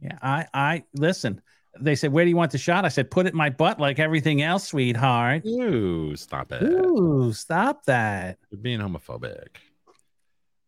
Yeah, 0.00 0.18
I 0.22 0.46
I 0.54 0.84
listen. 0.94 1.42
They 1.80 1.96
said, 1.96 2.12
"Where 2.12 2.24
do 2.24 2.28
you 2.30 2.36
want 2.36 2.52
the 2.52 2.58
shot?" 2.58 2.84
I 2.84 2.88
said, 2.90 3.10
"Put 3.10 3.26
it 3.26 3.30
in 3.30 3.36
my 3.36 3.50
butt 3.50 3.80
like 3.80 3.98
everything 3.98 4.40
else, 4.40 4.68
sweetheart." 4.68 5.44
Ooh, 5.44 6.14
stop 6.14 6.52
it. 6.52 6.62
Ooh, 6.62 7.32
stop 7.32 7.84
that. 7.86 8.38
You're 8.52 8.60
being 8.60 8.78
homophobic. 8.78 9.48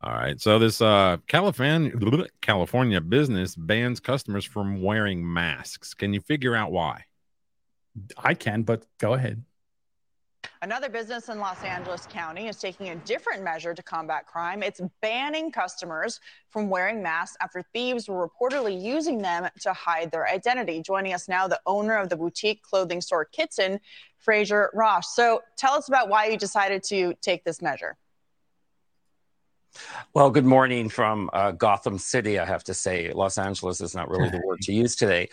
All 0.00 0.12
right. 0.12 0.40
So 0.40 0.58
this 0.58 0.80
uh 0.82 1.18
California 1.28 1.92
California 2.40 3.00
business 3.00 3.54
bans 3.54 4.00
customers 4.00 4.44
from 4.44 4.82
wearing 4.82 5.32
masks. 5.32 5.94
Can 5.94 6.12
you 6.14 6.20
figure 6.20 6.56
out 6.56 6.72
why? 6.72 7.04
I 8.16 8.34
can, 8.34 8.62
but 8.62 8.84
go 8.98 9.14
ahead. 9.14 9.44
Another 10.62 10.88
business 10.88 11.28
in 11.28 11.38
Los 11.38 11.62
Angeles 11.62 12.06
County 12.10 12.48
is 12.48 12.58
taking 12.58 12.88
a 12.88 12.96
different 12.96 13.42
measure 13.42 13.74
to 13.74 13.82
combat 13.82 14.26
crime. 14.26 14.62
It's 14.62 14.80
banning 15.00 15.52
customers 15.52 16.20
from 16.50 16.68
wearing 16.68 17.02
masks 17.02 17.36
after 17.40 17.62
thieves 17.72 18.08
were 18.08 18.28
reportedly 18.28 18.80
using 18.80 19.18
them 19.18 19.48
to 19.60 19.72
hide 19.72 20.10
their 20.10 20.28
identity. 20.28 20.82
Joining 20.82 21.12
us 21.12 21.28
now, 21.28 21.46
the 21.46 21.60
owner 21.66 21.96
of 21.96 22.08
the 22.08 22.16
boutique 22.16 22.62
clothing 22.62 23.00
store 23.00 23.24
Kitson, 23.24 23.80
Fraser 24.16 24.70
Ross. 24.74 25.14
So 25.14 25.42
tell 25.56 25.74
us 25.74 25.88
about 25.88 26.08
why 26.08 26.26
you 26.26 26.36
decided 26.36 26.82
to 26.84 27.14
take 27.20 27.44
this 27.44 27.62
measure. 27.62 27.96
Well, 30.14 30.30
good 30.30 30.44
morning 30.44 30.88
from 30.88 31.30
uh, 31.32 31.52
Gotham 31.52 31.98
City, 31.98 32.38
I 32.38 32.44
have 32.44 32.64
to 32.64 32.74
say. 32.74 33.12
Los 33.12 33.38
Angeles 33.38 33.80
is 33.80 33.94
not 33.94 34.08
really 34.08 34.30
the 34.30 34.42
word 34.44 34.60
to 34.62 34.72
use 34.84 34.96
today. 34.96 35.28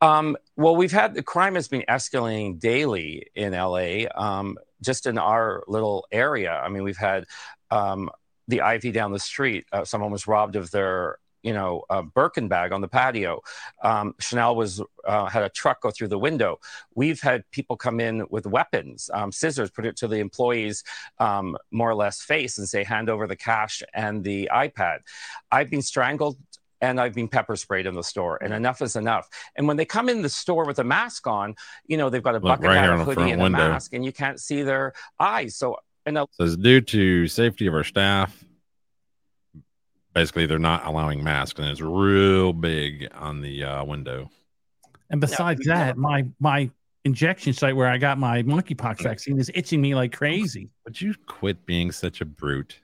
Um, 0.00 0.36
well, 0.56 0.76
we've 0.76 0.92
had 0.92 1.14
the 1.14 1.22
crime 1.22 1.54
has 1.54 1.68
been 1.68 1.84
escalating 1.88 2.58
daily 2.58 3.28
in 3.34 3.52
LA, 3.52 4.04
um, 4.14 4.58
just 4.82 5.06
in 5.06 5.18
our 5.18 5.64
little 5.66 6.06
area. 6.12 6.52
I 6.52 6.68
mean, 6.68 6.82
we've 6.82 6.96
had 6.96 7.24
um, 7.70 8.10
the 8.48 8.60
Ivy 8.62 8.92
down 8.92 9.12
the 9.12 9.18
street. 9.18 9.66
Uh, 9.72 9.84
someone 9.84 10.10
was 10.10 10.26
robbed 10.26 10.56
of 10.56 10.70
their 10.70 11.18
you 11.44 11.52
know, 11.52 11.84
a 11.90 12.02
Birkin 12.02 12.48
bag 12.48 12.72
on 12.72 12.80
the 12.80 12.88
patio. 12.88 13.42
Um, 13.82 14.14
Chanel 14.18 14.56
was 14.56 14.82
uh, 15.06 15.26
had 15.26 15.42
a 15.44 15.50
truck 15.50 15.82
go 15.82 15.90
through 15.90 16.08
the 16.08 16.18
window. 16.18 16.58
We've 16.94 17.20
had 17.20 17.48
people 17.52 17.76
come 17.76 18.00
in 18.00 18.26
with 18.30 18.46
weapons, 18.46 19.10
um, 19.12 19.30
scissors, 19.30 19.70
put 19.70 19.84
it 19.84 19.96
to 19.98 20.08
the 20.08 20.16
employees' 20.16 20.82
um, 21.18 21.56
more 21.70 21.90
or 21.90 21.94
less 21.94 22.22
face 22.22 22.58
and 22.58 22.68
say, 22.68 22.82
"Hand 22.82 23.08
over 23.10 23.26
the 23.26 23.36
cash 23.36 23.82
and 23.92 24.24
the 24.24 24.50
iPad." 24.52 25.00
I've 25.52 25.70
been 25.70 25.82
strangled. 25.82 26.36
And 26.80 27.00
I've 27.00 27.14
been 27.14 27.28
pepper 27.28 27.56
sprayed 27.56 27.86
in 27.86 27.94
the 27.94 28.02
store, 28.02 28.36
and 28.42 28.52
enough 28.52 28.82
is 28.82 28.94
enough. 28.94 29.26
And 29.56 29.66
when 29.66 29.78
they 29.78 29.86
come 29.86 30.10
in 30.10 30.20
the 30.20 30.28
store 30.28 30.66
with 30.66 30.78
a 30.80 30.84
mask 30.84 31.26
on, 31.26 31.54
you 31.86 31.96
know 31.96 32.10
they've 32.10 32.22
got 32.22 32.34
a 32.34 32.38
Look, 32.40 32.44
bucket 32.44 32.66
right 32.66 32.76
hat, 32.76 32.90
a 32.90 33.04
hoodie, 33.04 33.30
and 33.30 33.40
a 33.40 33.44
window. 33.44 33.68
mask, 33.70 33.94
and 33.94 34.04
you 34.04 34.12
can't 34.12 34.38
see 34.38 34.62
their 34.62 34.92
eyes. 35.18 35.56
So, 35.56 35.78
and 36.04 36.18
a 36.18 36.26
says 36.32 36.58
due 36.58 36.82
to 36.82 37.26
safety 37.26 37.66
of 37.66 37.72
our 37.74 37.84
staff 37.84 38.44
basically 40.14 40.46
they're 40.46 40.58
not 40.58 40.86
allowing 40.86 41.22
masks 41.22 41.58
and 41.58 41.68
it's 41.68 41.80
real 41.80 42.52
big 42.52 43.08
on 43.14 43.40
the 43.40 43.64
uh, 43.64 43.84
window. 43.84 44.30
And 45.10 45.20
besides 45.20 45.66
that, 45.66 45.98
my 45.98 46.26
my 46.40 46.70
injection 47.04 47.52
site 47.52 47.76
where 47.76 47.88
I 47.88 47.98
got 47.98 48.18
my 48.18 48.42
monkeypox 48.42 49.02
vaccine 49.02 49.38
is 49.38 49.50
itching 49.54 49.82
me 49.82 49.94
like 49.94 50.16
crazy. 50.16 50.70
would 50.84 50.98
you 50.98 51.14
quit 51.26 51.66
being 51.66 51.92
such 51.92 52.20
a 52.20 52.24
brute? 52.24 52.80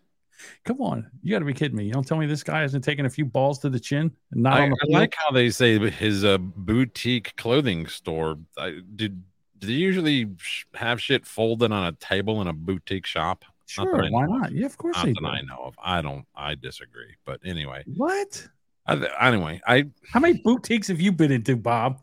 Come 0.64 0.80
on, 0.80 1.10
you 1.22 1.32
got 1.32 1.40
to 1.40 1.44
be 1.44 1.52
kidding 1.52 1.76
me! 1.76 1.84
You 1.84 1.92
don't 1.92 2.06
tell 2.06 2.16
me 2.16 2.26
this 2.26 2.42
guy 2.42 2.60
hasn't 2.60 2.82
taken 2.82 3.04
a 3.04 3.10
few 3.10 3.26
balls 3.26 3.58
to 3.60 3.68
the 3.68 3.80
chin 3.80 4.10
and 4.32 4.42
not 4.42 4.54
I, 4.54 4.64
on 4.64 4.70
the 4.70 4.94
I 4.94 4.98
like 4.98 5.14
how 5.14 5.32
they 5.32 5.50
say 5.50 5.78
his 5.90 6.24
uh, 6.24 6.38
boutique 6.38 7.36
clothing 7.36 7.86
store 7.86 8.38
I, 8.56 8.80
did 8.94 9.22
do 9.58 9.66
they 9.66 9.74
usually 9.74 10.30
have 10.74 11.00
shit 11.00 11.26
folded 11.26 11.70
on 11.70 11.86
a 11.86 11.92
table 11.92 12.40
in 12.40 12.46
a 12.48 12.52
boutique 12.54 13.04
shop 13.04 13.44
Sure, 13.70 14.04
I 14.04 14.08
why 14.10 14.26
know 14.26 14.36
not? 14.38 14.52
Yeah, 14.52 14.66
of 14.66 14.76
course 14.76 14.96
not 14.96 15.06
they 15.06 15.12
that 15.12 15.20
do. 15.20 15.26
i 15.26 15.40
know 15.42 15.62
of 15.64 15.74
i 15.82 16.02
don't 16.02 16.24
i 16.34 16.54
disagree 16.54 17.14
but 17.24 17.40
anyway 17.44 17.84
What? 17.96 18.48
I, 18.86 18.94
anyway 19.28 19.60
i 19.66 19.84
How 20.12 20.20
many 20.20 20.38
boutiques 20.42 20.88
have 20.88 21.00
you 21.00 21.12
been 21.12 21.30
into, 21.30 21.56
Bob? 21.56 22.00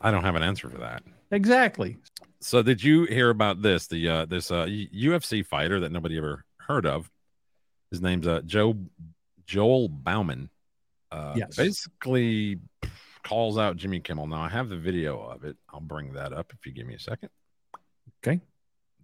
i 0.00 0.10
don't 0.10 0.24
have 0.24 0.34
an 0.36 0.42
answer 0.42 0.68
for 0.68 0.78
that 0.78 1.02
Exactly. 1.32 1.96
So 2.40 2.60
did 2.60 2.82
you 2.82 3.04
hear 3.04 3.30
about 3.30 3.62
this? 3.62 3.86
The 3.86 4.08
uh 4.08 4.24
this 4.24 4.50
uh 4.50 4.64
UFC 4.66 5.46
fighter 5.46 5.78
that 5.80 5.92
nobody 5.92 6.18
ever 6.18 6.44
heard 6.58 6.84
of. 6.86 7.08
His 7.92 8.00
name's 8.00 8.26
uh 8.26 8.40
Joe 8.44 8.74
Joel 9.46 9.88
Bauman. 9.88 10.50
Uh 11.12 11.34
Yes. 11.36 11.54
basically 11.54 12.58
calls 13.22 13.58
out 13.58 13.76
Jimmy 13.76 14.00
Kimmel. 14.00 14.26
Now 14.26 14.40
I 14.42 14.48
have 14.48 14.68
the 14.68 14.76
video 14.76 15.20
of 15.20 15.44
it. 15.44 15.56
I'll 15.72 15.78
bring 15.80 16.14
that 16.14 16.32
up 16.32 16.52
if 16.52 16.66
you 16.66 16.72
give 16.72 16.86
me 16.88 16.94
a 16.94 16.98
second. 16.98 17.28
Okay. 18.24 18.40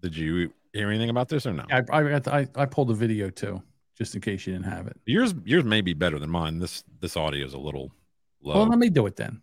Did 0.03 0.17
you 0.17 0.53
hear 0.77 0.91
anything 0.91 1.11
about 1.11 1.29
this 1.29 1.47
or 1.47 1.53
no? 1.53 1.65
I 1.71 1.79
I, 1.91 2.03
got 2.03 2.25
the- 2.25 2.35
I 2.35 2.49
I 2.55 2.67
pulled 2.67 2.89
the 2.89 2.95
video 2.95 3.31
too, 3.31 3.63
just 3.97 4.15
in 4.15 4.21
case 4.21 4.47
you 4.47 4.53
didn't 4.53 4.67
have 4.67 4.87
it. 4.87 4.99
Yours 5.07 5.35
yours 5.45 5.65
may 5.65 5.81
be 5.81 5.95
better 5.95 6.19
than 6.19 6.31
mine. 6.31 6.59
This 6.59 6.85
this 7.01 7.17
audio 7.17 7.45
is 7.45 7.55
a 7.55 7.59
little 7.59 7.93
low. 8.43 8.55
Well, 8.55 8.67
let 8.67 8.79
me 8.79 8.89
do 8.91 9.07
it 9.07 9.17
then. 9.17 9.43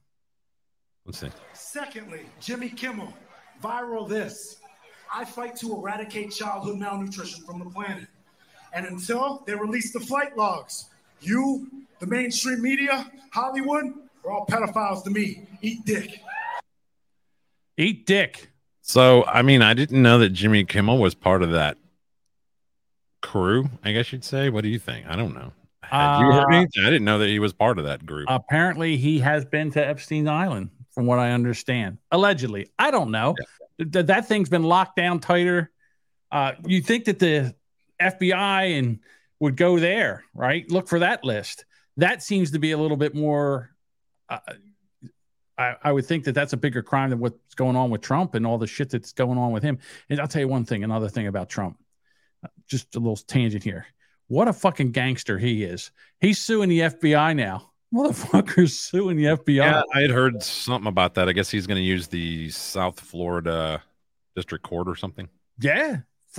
Let's 1.05 1.19
see. 1.19 1.29
Secondly, 1.53 2.21
Jimmy 2.39 2.69
Kimmel, 2.69 3.13
viral 3.61 4.07
this. 4.07 4.57
I 5.13 5.25
fight 5.25 5.55
to 5.57 5.73
eradicate 5.75 6.31
childhood 6.31 6.77
malnutrition 6.79 7.43
from 7.43 7.59
the 7.59 7.65
planet. 7.65 8.07
And 8.73 8.85
until 8.87 9.43
they 9.45 9.53
release 9.53 9.91
the 9.93 9.99
flight 9.99 10.35
logs, 10.35 10.89
you, 11.21 11.67
the 11.99 12.07
mainstream 12.07 12.61
media, 12.61 13.11
Hollywood, 13.31 13.85
are 14.25 14.31
all 14.31 14.45
pedophiles 14.47 15.03
to 15.03 15.11
me. 15.11 15.45
Eat 15.61 15.85
dick. 15.85 16.19
Eat 17.77 18.05
dick. 18.05 18.49
So, 18.85 19.23
I 19.25 19.41
mean, 19.43 19.61
I 19.61 19.73
didn't 19.73 20.01
know 20.01 20.19
that 20.19 20.29
Jimmy 20.29 20.65
Kimmel 20.65 20.97
was 20.97 21.15
part 21.15 21.41
of 21.41 21.51
that 21.51 21.77
crew, 23.21 23.69
I 23.83 23.93
guess 23.93 24.11
you'd 24.11 24.25
say. 24.25 24.49
What 24.49 24.61
do 24.63 24.67
you 24.69 24.77
think? 24.77 25.07
I 25.07 25.15
don't 25.15 25.33
know. 25.33 25.53
Had 25.83 26.19
you 26.19 26.31
heard 26.31 26.51
Uh, 26.53 26.57
anything? 26.57 26.83
I 26.83 26.89
didn't 26.89 27.05
know 27.05 27.17
that 27.19 27.29
he 27.29 27.39
was 27.39 27.53
part 27.53 27.79
of 27.79 27.85
that 27.85 28.05
group. 28.05 28.25
Apparently, 28.29 28.97
he 28.97 29.19
has 29.19 29.45
been 29.45 29.71
to 29.71 29.85
Epstein 29.87 30.27
Island, 30.27 30.69
from 30.91 31.05
what 31.05 31.17
I 31.17 31.31
understand. 31.31 31.97
Allegedly, 32.11 32.67
I 32.77 32.91
don't 32.91 33.09
know. 33.09 33.35
Th- 33.79 34.05
that 34.05 34.27
thing's 34.27 34.49
been 34.49 34.63
locked 34.63 34.97
down 34.97 35.19
tighter. 35.21 35.71
Uh, 36.29 36.51
you 36.65 36.81
think 36.81 37.05
that 37.05 37.19
the 37.19 37.55
FBI 38.01 38.77
and 38.77 38.99
would 39.39 39.55
go 39.55 39.79
there, 39.79 40.25
right? 40.33 40.69
Look 40.69 40.89
for 40.89 40.99
that 40.99 41.23
list. 41.23 41.63
That 41.97 42.21
seems 42.21 42.51
to 42.51 42.59
be 42.59 42.71
a 42.71 42.77
little 42.77 42.97
bit 42.97 43.15
more. 43.15 43.69
Uh, 44.27 44.39
I, 45.57 45.75
I 45.83 45.91
would 45.91 46.05
think 46.05 46.23
that 46.25 46.33
that's 46.33 46.53
a 46.53 46.57
bigger 46.57 46.81
crime 46.81 47.09
than 47.11 47.19
what's 47.19 47.55
going 47.55 47.75
on 47.75 47.89
with 47.89 48.01
Trump 48.01 48.35
and 48.35 48.45
all 48.45 48.57
the 48.57 48.67
shit 48.67 48.89
that's 48.89 49.13
going 49.13 49.37
on 49.37 49.51
with 49.51 49.63
him. 49.63 49.79
And 50.09 50.19
I'll 50.19 50.27
tell 50.27 50.41
you 50.41 50.47
one 50.47 50.65
thing, 50.65 50.83
another 50.83 51.09
thing 51.09 51.27
about 51.27 51.49
Trump. 51.49 51.77
Uh, 52.43 52.47
Just 52.67 52.95
a 52.95 52.99
little 52.99 53.15
tangent 53.15 53.63
here. 53.63 53.85
What 54.27 54.47
a 54.47 54.53
fucking 54.53 54.91
gangster 54.91 55.37
he 55.37 55.63
is. 55.63 55.91
He's 56.19 56.39
suing 56.39 56.69
the 56.69 56.79
FBI 56.79 57.35
now. 57.35 57.71
Motherfucker's 57.93 58.79
suing 58.79 59.17
the 59.17 59.25
FBI. 59.25 59.55
Yeah, 59.57 59.83
I 59.93 60.01
had 60.01 60.09
heard 60.09 60.41
something 60.41 60.87
about 60.87 61.13
that. 61.15 61.29
I 61.29 61.33
guess 61.33 61.51
he's 61.51 61.67
going 61.67 61.77
to 61.77 61.83
use 61.83 62.07
the 62.07 62.49
South 62.49 62.99
Florida 62.99 63.83
District 64.35 64.63
Court 64.63 64.87
or 64.87 64.95
something. 64.95 65.29
Yeah. 65.59 65.97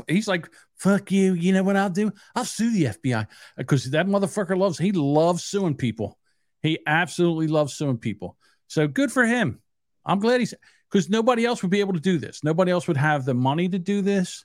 He's 0.09 0.27
like, 0.27 0.51
fuck 0.77 1.13
you. 1.13 1.35
You 1.35 1.53
know 1.53 1.63
what 1.63 1.77
I'll 1.77 1.91
do? 1.91 2.11
I'll 2.35 2.45
sue 2.45 2.73
the 2.73 2.87
FBI 2.87 3.29
because 3.57 3.91
that 3.93 4.09
motherfucker 4.09 4.59
loves, 4.59 4.77
he 4.77 4.91
loves 4.91 5.45
suing 5.45 5.77
people. 5.77 6.19
He 6.63 6.81
absolutely 6.87 7.47
loves 7.47 7.75
suing 7.75 7.99
people. 7.99 8.37
So 8.69 8.89
good 8.89 9.13
for 9.13 9.25
him. 9.25 9.61
I'm 10.05 10.19
glad 10.21 10.41
he's, 10.41 10.55
because 10.91 11.09
nobody 11.09 11.45
else 11.45 11.63
would 11.63 11.71
be 11.71 11.81
able 11.81 11.95
to 11.95 12.01
do 12.01 12.19
this. 12.19 12.45
Nobody 12.45 12.71
else 12.71 12.87
would 12.89 12.97
have 12.97 13.25
the 13.25 13.35
money 13.35 13.69
to 13.69 13.79
do 13.79 14.03
this. 14.03 14.45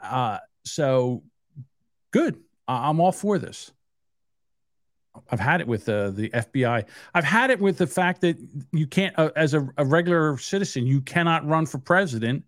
Uh, 0.00 0.38
so 0.64 1.22
good. 2.10 2.40
I- 2.66 2.88
I'm 2.88 3.00
all 3.00 3.12
for 3.12 3.38
this. 3.38 3.72
I've 5.30 5.40
had 5.40 5.60
it 5.60 5.68
with 5.68 5.84
the 5.84 6.30
FBI. 6.34 6.84
I've 7.14 7.24
had 7.24 7.50
it 7.50 7.60
with 7.60 7.78
the 7.78 7.86
fact 7.86 8.22
that 8.22 8.36
you 8.72 8.86
can't, 8.86 9.16
uh, 9.16 9.30
as 9.36 9.54
a, 9.54 9.68
a 9.76 9.84
regular 9.84 10.36
citizen, 10.38 10.86
you 10.86 11.00
cannot 11.00 11.46
run 11.46 11.66
for 11.66 11.78
president 11.78 12.44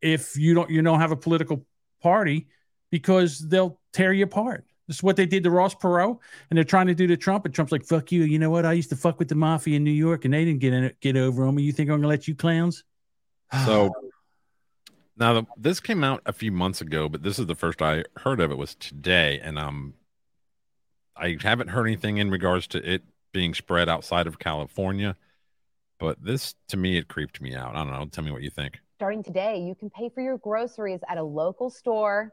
if 0.00 0.36
you 0.36 0.54
don't 0.54 0.70
you 0.70 0.82
don't 0.82 1.00
have 1.00 1.12
a 1.12 1.16
political 1.16 1.66
party 2.02 2.46
because 2.90 3.38
they'll 3.38 3.78
tear 3.92 4.12
you 4.12 4.24
apart. 4.24 4.64
This 4.86 4.96
is 4.96 5.02
what 5.02 5.16
they 5.16 5.26
did 5.26 5.42
to 5.44 5.50
Ross 5.50 5.74
Perot, 5.74 6.18
and 6.50 6.56
they're 6.56 6.64
trying 6.64 6.86
to 6.86 6.94
do 6.94 7.06
to 7.08 7.16
Trump. 7.16 7.44
And 7.44 7.54
Trump's 7.54 7.72
like, 7.72 7.84
"Fuck 7.84 8.12
you." 8.12 8.22
You 8.22 8.38
know 8.38 8.50
what? 8.50 8.64
I 8.64 8.72
used 8.72 8.90
to 8.90 8.96
fuck 8.96 9.18
with 9.18 9.28
the 9.28 9.34
mafia 9.34 9.76
in 9.76 9.84
New 9.84 9.90
York, 9.90 10.24
and 10.24 10.32
they 10.32 10.44
didn't 10.44 10.60
get 10.60 10.72
in 10.72 10.92
get 11.00 11.16
over 11.16 11.44
on 11.44 11.54
me. 11.54 11.62
You 11.62 11.72
think 11.72 11.90
I'm 11.90 11.96
gonna 11.96 12.08
let 12.08 12.28
you 12.28 12.34
clowns? 12.34 12.84
So 13.64 13.92
now 15.16 15.32
the, 15.32 15.46
this 15.56 15.80
came 15.80 16.04
out 16.04 16.20
a 16.26 16.32
few 16.32 16.52
months 16.52 16.80
ago, 16.80 17.08
but 17.08 17.22
this 17.22 17.38
is 17.38 17.46
the 17.46 17.54
first 17.54 17.80
I 17.80 18.04
heard 18.18 18.40
of 18.40 18.50
it 18.50 18.58
was 18.58 18.74
today, 18.74 19.40
and 19.42 19.58
um, 19.58 19.94
I 21.16 21.36
haven't 21.40 21.68
heard 21.68 21.86
anything 21.86 22.18
in 22.18 22.30
regards 22.30 22.66
to 22.68 22.78
it 22.92 23.02
being 23.32 23.54
spread 23.54 23.88
outside 23.88 24.26
of 24.26 24.38
California. 24.38 25.16
But 25.98 26.22
this, 26.22 26.54
to 26.68 26.76
me, 26.76 26.98
it 26.98 27.08
creeped 27.08 27.40
me 27.40 27.54
out. 27.54 27.74
I 27.74 27.82
don't 27.82 27.90
know. 27.90 28.04
Tell 28.06 28.22
me 28.22 28.30
what 28.30 28.42
you 28.42 28.50
think. 28.50 28.78
Starting 28.96 29.22
today, 29.22 29.58
you 29.60 29.74
can 29.74 29.88
pay 29.88 30.10
for 30.10 30.22
your 30.22 30.36
groceries 30.36 31.00
at 31.08 31.16
a 31.16 31.22
local 31.22 31.70
store 31.70 32.32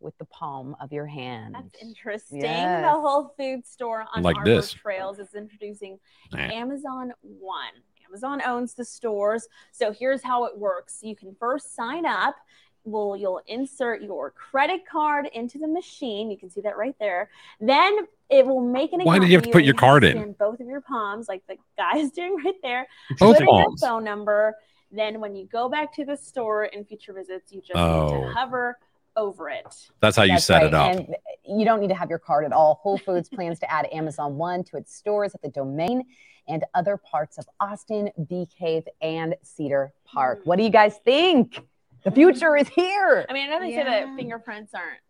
with 0.00 0.16
the 0.18 0.24
palm 0.26 0.74
of 0.80 0.92
your 0.92 1.06
hand. 1.06 1.54
That's 1.54 1.74
interesting. 1.82 2.40
Yes. 2.40 2.82
The 2.82 3.00
Whole 3.00 3.34
Food 3.38 3.66
store 3.66 4.06
on 4.14 4.22
Like 4.22 4.36
Arbor 4.36 4.54
this. 4.56 4.72
Trails 4.72 5.18
is 5.18 5.34
introducing 5.34 5.98
Nah. 6.32 6.38
Amazon 6.40 7.12
One. 7.22 7.72
Amazon 8.08 8.42
owns 8.44 8.74
the 8.74 8.84
stores. 8.84 9.46
So 9.72 9.92
here's 9.92 10.22
how 10.22 10.44
it 10.46 10.58
works. 10.58 10.98
You 11.02 11.14
can 11.14 11.36
first 11.38 11.74
sign 11.76 12.04
up. 12.06 12.34
Well, 12.84 13.14
you'll 13.14 13.42
insert 13.46 14.02
your 14.02 14.30
credit 14.30 14.86
card 14.90 15.28
into 15.34 15.58
the 15.58 15.68
machine. 15.68 16.30
You 16.30 16.38
can 16.38 16.48
see 16.50 16.62
that 16.62 16.76
right 16.78 16.96
there. 16.98 17.28
Then 17.60 17.98
it 18.30 18.46
will 18.46 18.62
make 18.62 18.92
an 18.94 19.00
Why 19.02 19.16
account 19.16 19.26
do 19.26 19.30
you 19.30 19.36
have 19.36 19.44
to 19.44 19.50
put 19.50 19.64
your 19.64 19.74
card 19.74 20.02
to 20.02 20.08
in? 20.16 20.32
Both 20.32 20.60
of 20.60 20.66
your 20.66 20.80
palms, 20.80 21.28
like 21.28 21.46
the 21.46 21.56
guy 21.76 21.98
is 21.98 22.10
doing 22.20 22.36
right 22.42 22.54
there. 22.62 22.88
Both 23.18 23.36
Put 23.36 23.42
in 23.42 23.46
your 23.48 23.64
palms. 23.64 23.80
phone 23.82 24.02
number. 24.02 24.56
Then 24.90 25.20
when 25.20 25.36
you 25.36 25.46
go 25.46 25.68
back 25.68 25.92
to 25.96 26.04
the 26.04 26.16
store 26.16 26.64
in 26.64 26.84
future 26.84 27.12
visits, 27.12 27.52
you 27.52 27.60
just 27.60 27.74
need 27.74 27.80
Oh. 27.80 28.24
to 28.24 28.32
hover 28.32 28.78
over 29.20 29.50
it. 29.50 29.66
That's 30.00 30.16
how 30.16 30.22
you 30.24 30.32
That's 30.32 30.44
set 30.46 30.62
right. 30.62 30.66
it 30.66 30.74
up. 30.74 30.96
And 30.96 31.16
you 31.46 31.64
don't 31.64 31.80
need 31.80 31.88
to 31.88 31.94
have 31.94 32.08
your 32.08 32.18
card 32.18 32.44
at 32.44 32.52
all. 32.52 32.80
Whole 32.82 32.98
Foods 32.98 33.28
plans 33.34 33.58
to 33.60 33.70
add 33.70 33.86
Amazon 33.92 34.36
One 34.36 34.64
to 34.64 34.76
its 34.76 34.94
stores 34.94 35.34
at 35.34 35.42
the 35.42 35.50
Domain 35.50 36.04
and 36.48 36.64
other 36.74 36.96
parts 36.96 37.38
of 37.38 37.46
Austin, 37.60 38.10
Bee 38.28 38.48
Cave, 38.58 38.84
and 39.00 39.36
Cedar 39.42 39.92
Park. 40.04 40.40
What 40.44 40.56
do 40.56 40.64
you 40.64 40.70
guys 40.70 40.98
think? 41.04 41.60
The 42.04 42.10
future 42.10 42.56
is 42.56 42.68
here. 42.68 43.26
I 43.28 43.32
mean, 43.32 43.48
I 43.48 43.50
know 43.52 43.60
they 43.60 43.74
say 43.74 43.84
that 43.84 44.16
fingerprints 44.16 44.72
aren't, 44.72 45.00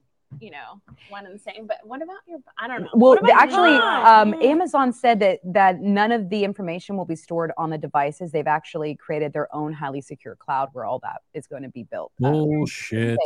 you 0.41 0.51
know, 0.51 0.83
one 1.09 1.25
and 1.25 1.35
the 1.35 1.39
same, 1.39 1.69
but 1.69 1.77
what 1.85 2.03
about 2.03 2.17
your? 2.27 2.41
I 2.59 2.67
don't 2.67 2.83
know. 2.83 2.89
Well, 2.95 3.11
What 3.11 3.21
about 3.21 3.29
your 3.29 3.39
actually, 3.39 3.77
um, 3.77 4.43
Amazon 4.43 4.93
said 4.93 5.21
that 5.21 5.39
that 5.45 5.81
none 5.81 6.11
of 6.11 6.29
the 6.31 6.43
information 6.43 6.97
will 6.97 7.05
be 7.05 7.15
stored 7.15 7.53
on 7.57 7.71
the 7.71 7.79
devices. 7.79 8.33
They've 8.33 8.47
actually 8.47 8.97
created 8.97 9.33
their 9.33 9.55
own 9.55 9.73
highly 9.73 10.01
secure 10.01 10.35
cloud 10.35 10.71
where 10.73 10.85
all 10.85 10.99
that 11.01 11.23
is 11.33 11.47
going 11.47 11.63
to 11.63 11.69
be 11.69 11.85
built. 11.85 12.13
Uh, 12.23 12.33
Bullshit. 12.33 13.19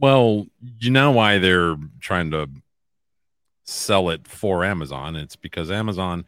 Well, 0.00 0.46
you 0.78 0.90
know 0.90 1.10
why 1.10 1.38
they're 1.38 1.76
trying 2.00 2.30
to 2.30 2.48
sell 3.64 4.08
it 4.08 4.26
for 4.26 4.64
Amazon? 4.64 5.14
It's 5.14 5.36
because 5.36 5.70
Amazon 5.70 6.24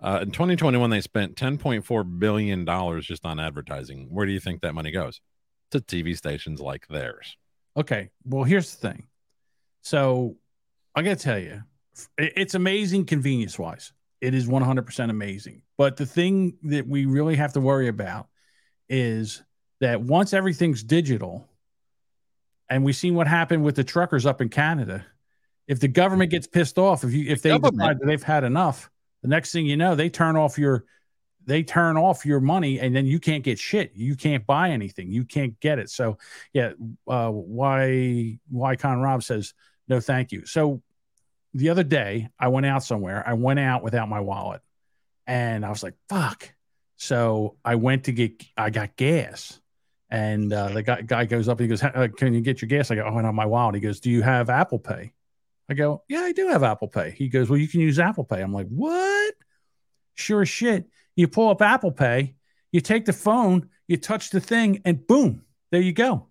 uh, 0.00 0.20
in 0.22 0.30
2021 0.30 0.90
they 0.90 1.00
spent 1.00 1.36
10.4 1.36 2.18
billion 2.18 2.64
dollars 2.64 3.06
just 3.06 3.26
on 3.26 3.38
advertising. 3.38 4.08
Where 4.10 4.26
do 4.26 4.32
you 4.32 4.40
think 4.40 4.62
that 4.62 4.74
money 4.74 4.90
goes? 4.90 5.20
To 5.72 5.80
TV 5.80 6.16
stations 6.16 6.60
like 6.60 6.86
theirs. 6.88 7.36
Okay. 7.76 8.08
Well, 8.24 8.44
here's 8.44 8.74
the 8.74 8.88
thing. 8.88 9.06
So 9.82 10.36
I 10.94 11.02
got 11.02 11.18
to 11.18 11.24
tell 11.24 11.38
you, 11.38 11.62
it's 12.16 12.54
amazing 12.54 13.04
convenience 13.04 13.58
wise. 13.58 13.92
It 14.20 14.34
is 14.34 14.48
100% 14.48 15.10
amazing. 15.10 15.62
But 15.76 15.96
the 15.96 16.06
thing 16.06 16.56
that 16.64 16.86
we 16.86 17.06
really 17.06 17.36
have 17.36 17.52
to 17.52 17.60
worry 17.60 17.88
about 17.88 18.28
is 18.88 19.42
that 19.80 20.00
once 20.00 20.32
everything's 20.32 20.82
digital, 20.82 21.46
and 22.70 22.84
we've 22.84 22.96
seen 22.96 23.14
what 23.14 23.26
happened 23.26 23.64
with 23.64 23.76
the 23.76 23.84
truckers 23.84 24.26
up 24.26 24.40
in 24.40 24.48
Canada, 24.48 25.06
if 25.66 25.80
the 25.80 25.88
government 25.88 26.30
gets 26.30 26.46
pissed 26.46 26.78
off, 26.78 27.04
if 27.04 27.12
you 27.12 27.26
if 27.28 27.42
they 27.42 27.50
Government. 27.50 27.76
decide 27.76 27.98
that 28.00 28.06
they've 28.06 28.22
had 28.22 28.44
enough, 28.44 28.90
the 29.22 29.28
next 29.28 29.52
thing 29.52 29.66
you 29.66 29.76
know, 29.76 29.94
they 29.94 30.08
turn 30.08 30.36
off 30.36 30.58
your 30.58 30.84
they 31.44 31.62
turn 31.62 31.96
off 31.96 32.26
your 32.26 32.40
money 32.40 32.78
and 32.78 32.94
then 32.94 33.06
you 33.06 33.18
can't 33.18 33.42
get 33.42 33.58
shit. 33.58 33.92
You 33.94 34.16
can't 34.16 34.46
buy 34.46 34.70
anything. 34.70 35.10
You 35.10 35.24
can't 35.24 35.58
get 35.60 35.78
it. 35.78 35.88
So 35.88 36.18
yeah, 36.52 36.72
uh, 37.06 37.30
why 37.30 38.38
why 38.48 38.76
Con 38.76 39.00
Rob 39.00 39.22
says 39.22 39.54
no, 39.88 40.00
thank 40.00 40.32
you. 40.32 40.44
So 40.44 40.82
the 41.54 41.70
other 41.70 41.84
day 41.84 42.28
I 42.38 42.48
went 42.48 42.66
out 42.66 42.82
somewhere. 42.84 43.26
I 43.26 43.32
went 43.32 43.58
out 43.58 43.82
without 43.82 44.08
my 44.08 44.20
wallet, 44.20 44.60
and 45.26 45.64
I 45.64 45.70
was 45.70 45.82
like, 45.82 45.94
"Fuck!" 46.08 46.52
So 46.96 47.56
I 47.64 47.76
went 47.76 48.04
to 48.04 48.12
get 48.12 48.44
I 48.56 48.70
got 48.70 48.96
gas, 48.96 49.58
and 50.10 50.52
uh, 50.52 50.68
the 50.68 50.82
guy 50.82 51.02
guy 51.02 51.24
goes 51.24 51.48
up. 51.48 51.58
and 51.60 51.64
He 51.64 51.68
goes, 51.68 51.82
"Uh, 51.82 52.08
"Can 52.16 52.34
you 52.34 52.40
get 52.40 52.62
your 52.62 52.68
gas?" 52.68 52.90
I 52.90 52.96
go, 52.96 53.04
"Oh, 53.04 53.18
have 53.18 53.34
my 53.34 53.46
wallet." 53.46 53.74
He 53.74 53.80
goes, 53.80 54.00
"Do 54.00 54.10
you 54.10 54.22
have 54.22 54.50
Apple 54.50 54.78
Pay?" 54.78 55.12
I 55.68 55.74
go, 55.74 56.02
"Yeah, 56.08 56.20
I 56.20 56.32
do 56.32 56.48
have 56.48 56.62
Apple 56.62 56.88
Pay." 56.88 57.10
He 57.10 57.28
goes, 57.28 57.50
"Well, 57.50 57.58
you 57.58 57.68
can 57.68 57.80
use 57.80 57.98
Apple 57.98 58.24
Pay." 58.24 58.40
I'm 58.40 58.52
like, 58.52 58.68
"What?" 58.68 59.34
Sure 60.14 60.42
as 60.42 60.48
shit. 60.48 60.88
You 61.14 61.28
pull 61.28 61.50
up 61.50 61.62
Apple 61.62 61.92
Pay, 61.92 62.34
you 62.72 62.80
take 62.80 63.04
the 63.04 63.12
phone, 63.12 63.70
you 63.86 63.96
touch 63.96 64.30
the 64.30 64.40
thing, 64.40 64.82
and 64.84 65.06
boom, 65.06 65.44
there 65.70 65.80
you 65.80 65.92
go. 65.92 66.28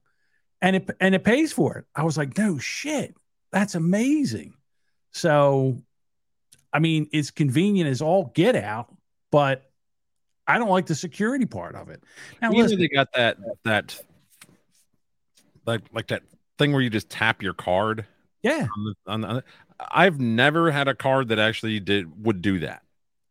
And 0.61 0.75
it 0.75 0.89
and 0.99 1.13
it 1.13 1.23
pays 1.23 1.53
for 1.53 1.77
it. 1.77 1.85
I 1.95 2.03
was 2.03 2.17
like, 2.17 2.37
no 2.37 2.57
shit. 2.57 3.15
That's 3.51 3.75
amazing. 3.75 4.53
So 5.11 5.81
I 6.71 6.79
mean, 6.79 7.09
it's 7.11 7.31
convenient 7.31 7.89
as 7.89 8.01
all 8.01 8.31
get 8.35 8.55
out, 8.55 8.93
but 9.31 9.63
I 10.47 10.57
don't 10.57 10.69
like 10.69 10.85
the 10.85 10.95
security 10.95 11.45
part 11.45 11.75
of 11.75 11.89
it. 11.89 12.01
Now 12.41 12.51
You 12.51 12.63
listen, 12.63 12.79
they 12.79 12.87
got 12.87 13.11
that 13.13 13.37
that 13.63 13.99
like 15.65 15.81
like 15.93 16.07
that 16.07 16.23
thing 16.57 16.71
where 16.73 16.81
you 16.81 16.89
just 16.89 17.09
tap 17.09 17.41
your 17.41 17.53
card. 17.53 18.05
Yeah. 18.43 18.67
On 18.77 18.83
the, 18.85 19.11
on 19.11 19.21
the, 19.21 19.43
I've 19.91 20.19
never 20.19 20.71
had 20.71 20.87
a 20.87 20.95
card 20.95 21.27
that 21.29 21.39
actually 21.39 21.79
did 21.79 22.23
would 22.25 22.41
do 22.41 22.59
that, 22.59 22.81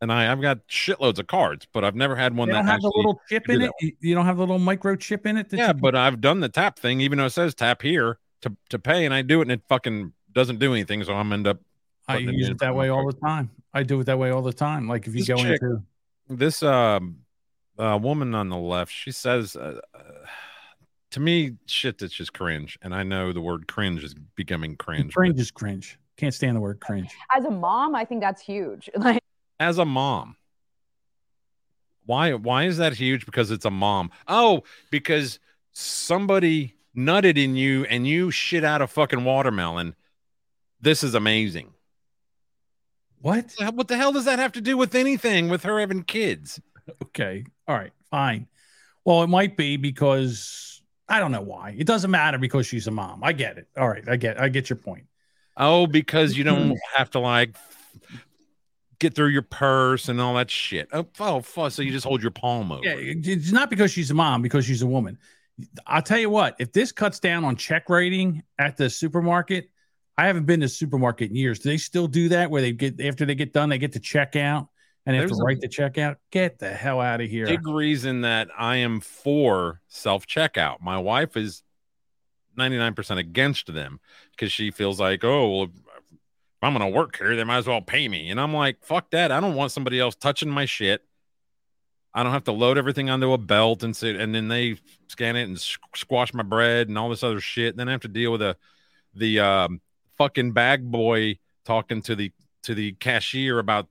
and 0.00 0.12
I 0.12 0.30
I've 0.30 0.40
got 0.40 0.66
shitloads 0.68 1.18
of 1.18 1.26
cards, 1.26 1.66
but 1.72 1.84
I've 1.84 1.96
never 1.96 2.14
had 2.14 2.36
one 2.36 2.48
you 2.48 2.54
that 2.54 2.64
have 2.66 2.80
the 2.82 2.92
little 2.94 3.20
chip 3.28 3.48
in 3.48 3.62
it. 3.62 3.70
You- 3.80 3.92
You 4.00 4.14
don't 4.14 4.26
have 4.26 4.36
the 4.36 4.42
little 4.46 4.58
microchip 4.60 5.26
in 5.26 5.36
it. 5.38 5.48
Yeah, 5.52 5.72
but 5.72 5.96
I've 5.96 6.20
done 6.20 6.40
the 6.40 6.48
tap 6.48 6.78
thing, 6.78 7.00
even 7.00 7.18
though 7.18 7.26
it 7.26 7.30
says 7.30 7.54
tap 7.54 7.82
here 7.82 8.18
to 8.42 8.54
to 8.68 8.78
pay, 8.78 9.04
and 9.04 9.14
I 9.14 9.22
do 9.22 9.40
it, 9.40 9.42
and 9.42 9.52
it 9.52 9.62
fucking 9.68 10.12
doesn't 10.32 10.58
do 10.58 10.72
anything. 10.72 11.02
So 11.02 11.14
I'm 11.14 11.32
end 11.32 11.46
up. 11.46 11.58
I 12.08 12.18
use 12.18 12.48
it 12.50 12.58
that 12.58 12.74
way 12.76 12.90
all 12.90 13.06
the 13.06 13.18
time. 13.18 13.50
I 13.74 13.82
do 13.82 13.98
it 14.00 14.04
that 14.04 14.18
way 14.18 14.30
all 14.30 14.42
the 14.42 14.52
time. 14.52 14.86
Like 14.88 15.08
if 15.08 15.14
you 15.14 15.20
This 15.24 15.28
go 15.28 15.36
chick- 15.36 15.60
into 15.62 15.82
This 16.28 16.62
um, 16.62 17.18
uh, 17.78 17.98
woman 18.02 18.34
on 18.34 18.48
the 18.48 18.56
left, 18.56 18.92
she 18.92 19.12
says, 19.12 19.56
uh, 19.56 19.80
uh, 19.94 20.00
to 21.12 21.20
me, 21.20 21.52
shit 21.66 21.98
that's 21.98 22.12
just 22.12 22.32
cringe, 22.32 22.78
and 22.82 22.94
I 22.94 23.02
know 23.02 23.32
the 23.32 23.40
word 23.40 23.68
cringe 23.68 24.02
is 24.02 24.14
becoming 24.34 24.76
cringe. 24.76 25.14
but 25.14 25.14
cringe 25.14 25.38
is 25.38 25.50
cringe. 25.50 25.98
Can't 26.16 26.34
stand 26.34 26.56
the 26.56 26.60
word 26.60 26.80
cringe. 26.80 27.14
As 27.34 27.44
a 27.44 27.50
mom, 27.50 27.94
I 27.94 28.04
think 28.04 28.20
that's 28.22 28.42
huge. 28.42 28.90
Like, 28.98 29.22
As 29.60 29.78
a 29.78 29.84
mom, 29.84 30.36
why 32.06 32.34
why 32.34 32.64
is 32.64 32.78
that 32.78 32.94
huge? 32.94 33.26
Because 33.26 33.50
it's 33.50 33.64
a 33.64 33.70
mom. 33.70 34.10
Oh, 34.26 34.62
because 34.90 35.38
somebody 35.72 36.74
nutted 36.96 37.36
in 37.36 37.56
you 37.56 37.84
and 37.84 38.06
you 38.06 38.30
shit 38.30 38.64
out 38.64 38.80
a 38.80 38.86
fucking 38.86 39.24
watermelon. 39.24 39.94
This 40.80 41.02
is 41.02 41.14
amazing. 41.14 41.72
What? 43.26 43.56
What 43.74 43.88
the 43.88 43.96
hell 43.96 44.12
does 44.12 44.26
that 44.26 44.38
have 44.38 44.52
to 44.52 44.60
do 44.60 44.76
with 44.76 44.94
anything 44.94 45.48
with 45.48 45.64
her 45.64 45.80
having 45.80 46.04
kids? 46.04 46.60
Okay. 47.02 47.44
All 47.66 47.74
right. 47.74 47.90
Fine. 48.12 48.46
Well, 49.04 49.24
it 49.24 49.26
might 49.26 49.56
be 49.56 49.76
because 49.76 50.80
I 51.08 51.18
don't 51.18 51.32
know 51.32 51.42
why. 51.42 51.74
It 51.76 51.84
doesn't 51.84 52.12
matter 52.12 52.38
because 52.38 52.64
she's 52.64 52.86
a 52.86 52.92
mom. 52.92 53.24
I 53.24 53.32
get 53.32 53.58
it. 53.58 53.66
All 53.76 53.88
right. 53.88 54.08
I 54.08 54.14
get. 54.14 54.40
I 54.40 54.48
get 54.48 54.70
your 54.70 54.76
point. 54.76 55.06
Oh, 55.56 55.88
because 55.88 56.36
you 56.36 56.44
don't 56.44 56.78
have 56.94 57.10
to 57.10 57.18
like 57.18 57.56
get 59.00 59.16
through 59.16 59.30
your 59.30 59.42
purse 59.42 60.08
and 60.08 60.20
all 60.20 60.34
that 60.34 60.48
shit. 60.48 60.88
Oh, 60.92 61.08
oh 61.18 61.40
fuck. 61.40 61.72
So 61.72 61.82
you 61.82 61.90
just 61.90 62.06
hold 62.06 62.22
your 62.22 62.30
palm 62.30 62.70
over. 62.70 62.84
Yeah, 62.84 62.94
it's 62.98 63.50
not 63.50 63.68
because 63.68 63.90
she's 63.90 64.12
a 64.12 64.14
mom, 64.14 64.42
because 64.42 64.64
she's 64.64 64.82
a 64.82 64.86
woman. 64.86 65.18
I'll 65.88 66.02
tell 66.02 66.20
you 66.20 66.30
what, 66.30 66.54
if 66.60 66.70
this 66.70 66.92
cuts 66.92 67.18
down 67.18 67.44
on 67.44 67.56
check 67.56 67.90
rating 67.90 68.44
at 68.60 68.76
the 68.76 68.88
supermarket, 68.88 69.70
I 70.18 70.26
haven't 70.26 70.46
been 70.46 70.60
to 70.60 70.66
the 70.66 70.70
supermarket 70.70 71.30
in 71.30 71.36
years. 71.36 71.58
Do 71.58 71.68
they 71.68 71.76
still 71.76 72.08
do 72.08 72.30
that 72.30 72.50
where 72.50 72.62
they 72.62 72.72
get 72.72 73.00
after 73.00 73.26
they 73.26 73.34
get 73.34 73.52
done, 73.52 73.68
they 73.68 73.78
get 73.78 73.92
to 73.92 74.00
check 74.00 74.34
out 74.36 74.68
and 75.04 75.14
they 75.14 75.18
have 75.18 75.28
There's 75.28 75.38
to 75.38 75.42
a- 75.42 75.46
write 75.46 75.60
the 75.60 75.68
checkout? 75.68 76.16
Get 76.30 76.58
the 76.58 76.72
hell 76.72 77.00
out 77.00 77.20
of 77.20 77.28
here. 77.28 77.46
Big 77.46 77.66
reason 77.66 78.22
that 78.22 78.48
I 78.56 78.76
am 78.76 79.00
for 79.00 79.80
self 79.88 80.26
checkout. 80.26 80.80
My 80.80 80.98
wife 80.98 81.36
is 81.36 81.62
99% 82.58 83.18
against 83.18 83.72
them 83.72 84.00
because 84.30 84.50
she 84.50 84.70
feels 84.70 84.98
like, 84.98 85.22
oh, 85.22 85.50
well, 85.50 85.62
if 85.64 86.62
I'm 86.62 86.72
going 86.72 86.90
to 86.90 86.96
work 86.96 87.18
here, 87.18 87.36
they 87.36 87.44
might 87.44 87.58
as 87.58 87.66
well 87.66 87.82
pay 87.82 88.08
me. 88.08 88.30
And 88.30 88.40
I'm 88.40 88.54
like, 88.54 88.82
fuck 88.82 89.10
that. 89.10 89.30
I 89.30 89.40
don't 89.40 89.54
want 89.54 89.72
somebody 89.72 90.00
else 90.00 90.14
touching 90.14 90.48
my 90.48 90.64
shit. 90.64 91.04
I 92.14 92.22
don't 92.22 92.32
have 92.32 92.44
to 92.44 92.52
load 92.52 92.78
everything 92.78 93.10
onto 93.10 93.32
a 93.32 93.38
belt 93.38 93.82
and 93.82 93.94
sit, 93.94 94.16
and 94.16 94.34
then 94.34 94.48
they 94.48 94.78
scan 95.06 95.36
it 95.36 95.42
and 95.42 95.60
squash 95.60 96.32
my 96.32 96.42
bread 96.42 96.88
and 96.88 96.96
all 96.96 97.10
this 97.10 97.22
other 97.22 97.40
shit. 97.40 97.74
And 97.74 97.78
Then 97.78 97.88
I 97.88 97.92
have 97.92 98.00
to 98.00 98.08
deal 98.08 98.32
with 98.32 98.40
a 98.40 98.56
the 99.12 99.40
um, 99.40 99.82
fucking 100.16 100.52
bag 100.52 100.90
boy 100.90 101.38
talking 101.64 102.02
to 102.02 102.14
the 102.14 102.32
to 102.62 102.74
the 102.74 102.92
cashier 102.92 103.58
about 103.58 103.88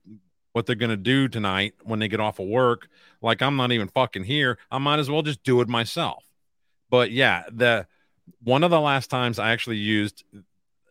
what 0.52 0.66
they're 0.66 0.74
gonna 0.74 0.96
do 0.96 1.28
tonight 1.28 1.74
when 1.82 1.98
they 1.98 2.08
get 2.08 2.20
off 2.20 2.38
of 2.38 2.46
work. 2.46 2.88
Like 3.22 3.42
I'm 3.42 3.56
not 3.56 3.72
even 3.72 3.88
fucking 3.88 4.24
here. 4.24 4.58
I 4.70 4.78
might 4.78 4.98
as 4.98 5.10
well 5.10 5.22
just 5.22 5.42
do 5.42 5.60
it 5.60 5.68
myself. 5.68 6.24
But 6.90 7.10
yeah, 7.10 7.44
the 7.50 7.86
one 8.42 8.64
of 8.64 8.70
the 8.70 8.80
last 8.80 9.10
times 9.10 9.38
I 9.38 9.50
actually 9.52 9.76
used 9.76 10.24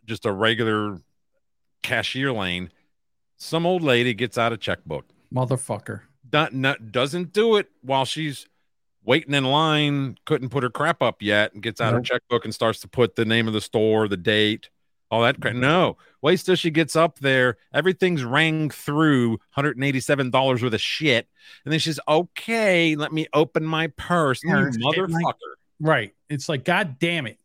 just 0.05 0.25
a 0.25 0.31
regular 0.31 0.99
cashier 1.83 2.31
lane, 2.31 2.71
some 3.38 3.65
old 3.65 3.81
lady 3.81 4.13
gets 4.13 4.38
out 4.38 4.53
a 4.53 4.57
checkbook 4.57 5.05
Motherfucker. 5.33 6.01
not, 6.31 6.53
not 6.53 6.91
doesn't 6.91 7.33
do 7.33 7.55
it 7.57 7.69
while 7.81 8.05
she's 8.05 8.47
waiting 9.03 9.33
in 9.33 9.45
line, 9.45 10.17
couldn't 10.25 10.49
put 10.49 10.63
her 10.63 10.69
crap 10.69 11.01
up 11.01 11.21
yet, 11.21 11.53
and 11.53 11.61
gets 11.61 11.79
out 11.79 11.93
her 11.93 12.01
checkbook 12.01 12.43
and 12.43 12.53
starts 12.53 12.79
to 12.79 12.88
put 12.88 13.15
the 13.15 13.25
name 13.25 13.47
of 13.47 13.53
the 13.53 13.61
store, 13.61 14.07
the 14.07 14.17
date, 14.17 14.69
all 15.11 15.21
that 15.21 15.39
crap. 15.39 15.55
No, 15.55 15.97
wait 16.21 16.39
till 16.39 16.55
she 16.55 16.71
gets 16.71 16.95
up 16.95 17.19
there. 17.19 17.57
Everything's 17.73 18.23
rang 18.23 18.69
through 18.69 19.37
$187 19.57 20.31
worth 20.61 20.73
of 20.73 20.81
shit. 20.81 21.27
And 21.63 21.71
then 21.71 21.79
she's 21.79 21.99
okay, 22.07 22.95
let 22.95 23.11
me 23.13 23.27
open 23.33 23.63
my 23.65 23.87
purse. 23.87 24.43
You 24.43 24.51
Purse, 24.51 24.77
get 24.77 24.83
my- 24.83 24.91
motherfucker. 24.91 25.33
Right. 25.79 26.13
It's 26.29 26.47
like, 26.49 26.63
God 26.65 26.97
damn 26.99 27.27
it. 27.27 27.37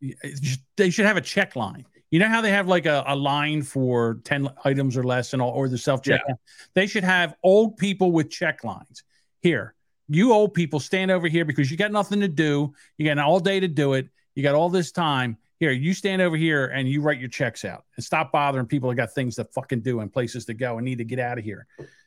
It 0.00 0.16
uh, 0.24 0.56
They 0.76 0.90
should 0.90 1.06
have 1.06 1.16
a 1.16 1.22
check 1.22 1.56
line. 1.56 1.86
You 2.10 2.18
know 2.20 2.28
how 2.28 2.40
they 2.40 2.50
have 2.50 2.68
like 2.68 2.86
a, 2.86 3.02
a 3.06 3.16
line 3.16 3.62
for 3.62 4.20
10 4.24 4.48
items 4.64 4.96
or 4.96 5.02
less 5.02 5.32
and 5.34 5.42
all, 5.42 5.50
or 5.50 5.68
the 5.68 5.76
self 5.76 6.02
checkout? 6.02 6.36
They 6.74 6.86
should 6.86 7.04
have 7.04 7.34
old 7.42 7.76
people 7.76 8.12
with 8.12 8.30
check 8.30 8.64
lines. 8.64 9.02
Here, 9.42 9.74
you 10.08 10.32
old 10.32 10.54
people 10.54 10.80
stand 10.80 11.10
over 11.10 11.28
here 11.28 11.44
because 11.44 11.70
you 11.70 11.76
got 11.76 11.92
nothing 11.92 12.20
to 12.20 12.28
do. 12.28 12.72
You 12.96 13.04
got 13.12 13.18
all 13.18 13.40
day 13.40 13.60
to 13.60 13.68
do 13.68 13.92
it. 13.94 14.08
You 14.34 14.42
got 14.42 14.54
all 14.54 14.70
this 14.70 14.90
time. 14.92 15.36
Here, 15.60 15.72
you 15.72 15.92
stand 15.92 16.22
over 16.22 16.36
here 16.36 16.66
and 16.66 16.88
you 16.88 17.00
write 17.00 17.18
your 17.18 17.28
checks 17.28 17.64
out 17.64 17.84
and 17.96 18.04
stop 18.04 18.30
bothering 18.30 18.66
people 18.66 18.88
that 18.90 18.94
got 18.94 19.12
things 19.12 19.36
to 19.36 19.44
fucking 19.44 19.80
do 19.80 20.00
and 20.00 20.12
places 20.12 20.44
to 20.46 20.54
go 20.54 20.78
and 20.78 20.84
need 20.84 20.98
to 20.98 21.04
get 21.04 21.18
out 21.18 21.36
of 21.38 21.44
here. 21.44 21.66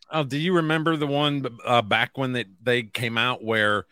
Oh, 0.09 0.23
do 0.23 0.37
you 0.37 0.53
remember 0.53 0.95
the 0.95 1.07
one 1.07 1.45
uh, 1.65 1.81
back 1.81 2.17
when 2.17 2.31
they, 2.33 2.45
they 2.63 2.83
came 2.83 3.17
out 3.17 3.43
where 3.43 3.85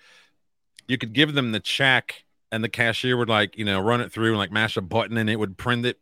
you 0.87 0.97
could 0.97 1.13
give 1.13 1.33
them 1.33 1.51
the 1.51 1.59
check 1.59 2.23
and 2.51 2.63
the 2.63 2.69
cashier 2.69 3.17
would 3.17 3.29
like, 3.29 3.57
you 3.57 3.65
know, 3.65 3.79
run 3.79 3.99
it 4.01 4.11
through 4.11 4.29
and 4.29 4.37
like 4.37 4.51
mash 4.51 4.77
a 4.77 4.81
button 4.81 5.17
and 5.17 5.29
it 5.29 5.35
would 5.37 5.57
print 5.57 5.85
it, 5.85 5.99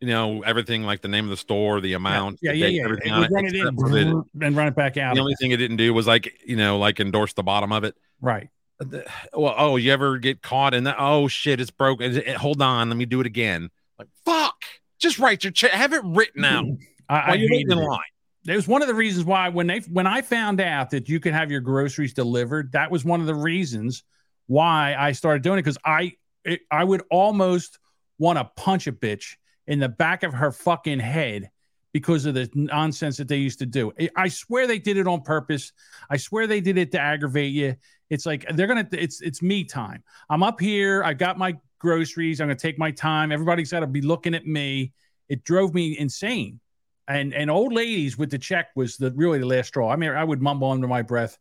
you 0.00 0.08
know, 0.08 0.42
everything 0.42 0.82
like 0.84 1.00
the 1.02 1.08
name 1.08 1.24
of 1.24 1.30
the 1.30 1.36
store, 1.36 1.80
the 1.80 1.92
amount, 1.92 2.38
Yeah, 2.42 2.52
yeah, 2.52 2.66
yeah. 2.66 2.84
everything 2.84 3.12
It 3.12 3.16
it. 3.24 3.30
run 3.30 3.44
it 3.44 3.54
in 3.54 3.66
except 3.66 4.42
and 4.42 4.56
run 4.56 4.68
it 4.68 4.74
back 4.74 4.96
out. 4.96 5.14
the 5.14 5.20
only 5.20 5.34
thing 5.36 5.50
it 5.50 5.58
didn't 5.58 5.76
do 5.76 5.92
was 5.94 6.06
like, 6.06 6.32
you 6.46 6.56
know, 6.56 6.78
like 6.78 6.98
endorse 6.98 7.34
the 7.34 7.42
bottom 7.42 7.72
of 7.72 7.84
it. 7.84 7.94
Right. 8.20 8.48
The- 8.78 9.06
Well, 9.32 9.54
oh, 9.56 9.76
you 9.76 9.92
ever 9.92 10.18
get 10.18 10.42
caught 10.42 10.74
in 10.74 10.84
that? 10.84 10.96
Oh 10.98 11.28
shit, 11.28 11.60
it's 11.60 11.70
broken. 11.70 12.22
Hold 12.36 12.60
on, 12.60 12.88
let 12.88 12.96
me 12.96 13.06
do 13.06 13.20
it 13.20 13.26
again. 13.26 13.70
Like 13.98 14.08
fuck, 14.24 14.64
just 14.98 15.18
write 15.18 15.44
your 15.44 15.52
check, 15.52 15.70
have 15.70 15.92
it 15.92 16.02
written 16.04 16.42
mm-hmm. 16.42 16.72
out. 16.72 16.78
I, 17.08 17.32
I 17.32 17.34
you're 17.34 17.50
waiting 17.50 17.72
in 17.72 17.78
it. 17.78 17.84
line. 17.84 18.00
It 18.46 18.56
was 18.56 18.68
one 18.68 18.82
of 18.82 18.88
the 18.88 18.94
reasons 18.94 19.24
why 19.24 19.48
when 19.48 19.66
they 19.66 19.78
when 19.90 20.06
I 20.06 20.22
found 20.22 20.60
out 20.60 20.90
that 20.90 21.08
you 21.08 21.20
could 21.20 21.32
have 21.32 21.50
your 21.50 21.60
groceries 21.60 22.12
delivered, 22.12 22.72
that 22.72 22.90
was 22.90 23.04
one 23.04 23.20
of 23.20 23.26
the 23.26 23.34
reasons 23.34 24.04
why 24.46 24.94
I 24.98 25.12
started 25.12 25.42
doing 25.42 25.58
it 25.58 25.62
because 25.62 25.78
I 25.84 26.12
it, 26.44 26.60
I 26.70 26.84
would 26.84 27.02
almost 27.10 27.78
want 28.18 28.38
to 28.38 28.50
punch 28.56 28.86
a 28.86 28.92
bitch 28.92 29.36
in 29.66 29.78
the 29.78 29.88
back 29.88 30.22
of 30.22 30.34
her 30.34 30.52
fucking 30.52 31.00
head 31.00 31.50
because 31.92 32.26
of 32.26 32.34
the 32.34 32.50
nonsense 32.54 33.16
that 33.16 33.28
they 33.28 33.36
used 33.36 33.60
to 33.60 33.66
do. 33.66 33.92
I 34.16 34.28
swear 34.28 34.66
they 34.66 34.80
did 34.80 34.96
it 34.96 35.06
on 35.06 35.22
purpose. 35.22 35.72
I 36.10 36.16
swear 36.16 36.46
they 36.46 36.60
did 36.60 36.76
it 36.76 36.92
to 36.92 37.00
aggravate 37.00 37.52
you. 37.52 37.76
It's 38.14 38.26
like 38.26 38.46
they're 38.54 38.66
gonna. 38.66 38.88
It's 38.92 39.20
it's 39.20 39.42
me 39.42 39.64
time. 39.64 40.02
I'm 40.30 40.42
up 40.42 40.60
here. 40.60 41.02
I 41.04 41.12
got 41.14 41.36
my 41.36 41.56
groceries. 41.78 42.40
I'm 42.40 42.48
gonna 42.48 42.58
take 42.58 42.78
my 42.78 42.90
time. 42.90 43.32
Everybody's 43.32 43.70
got 43.70 43.80
to 43.80 43.86
be 43.86 44.00
looking 44.00 44.34
at 44.34 44.46
me. 44.46 44.92
It 45.28 45.44
drove 45.44 45.74
me 45.74 45.98
insane 45.98 46.60
and 47.08 47.34
and 47.34 47.50
old 47.50 47.72
ladies 47.72 48.16
with 48.16 48.30
the 48.30 48.38
check 48.38 48.68
was 48.74 48.96
the 48.96 49.12
really 49.12 49.38
the 49.38 49.46
last 49.46 49.68
straw. 49.68 49.90
I 49.90 49.96
mean, 49.96 50.10
I 50.10 50.24
would 50.24 50.40
mumble 50.40 50.70
under 50.70 50.88
my 50.88 51.02
breath, 51.02 51.38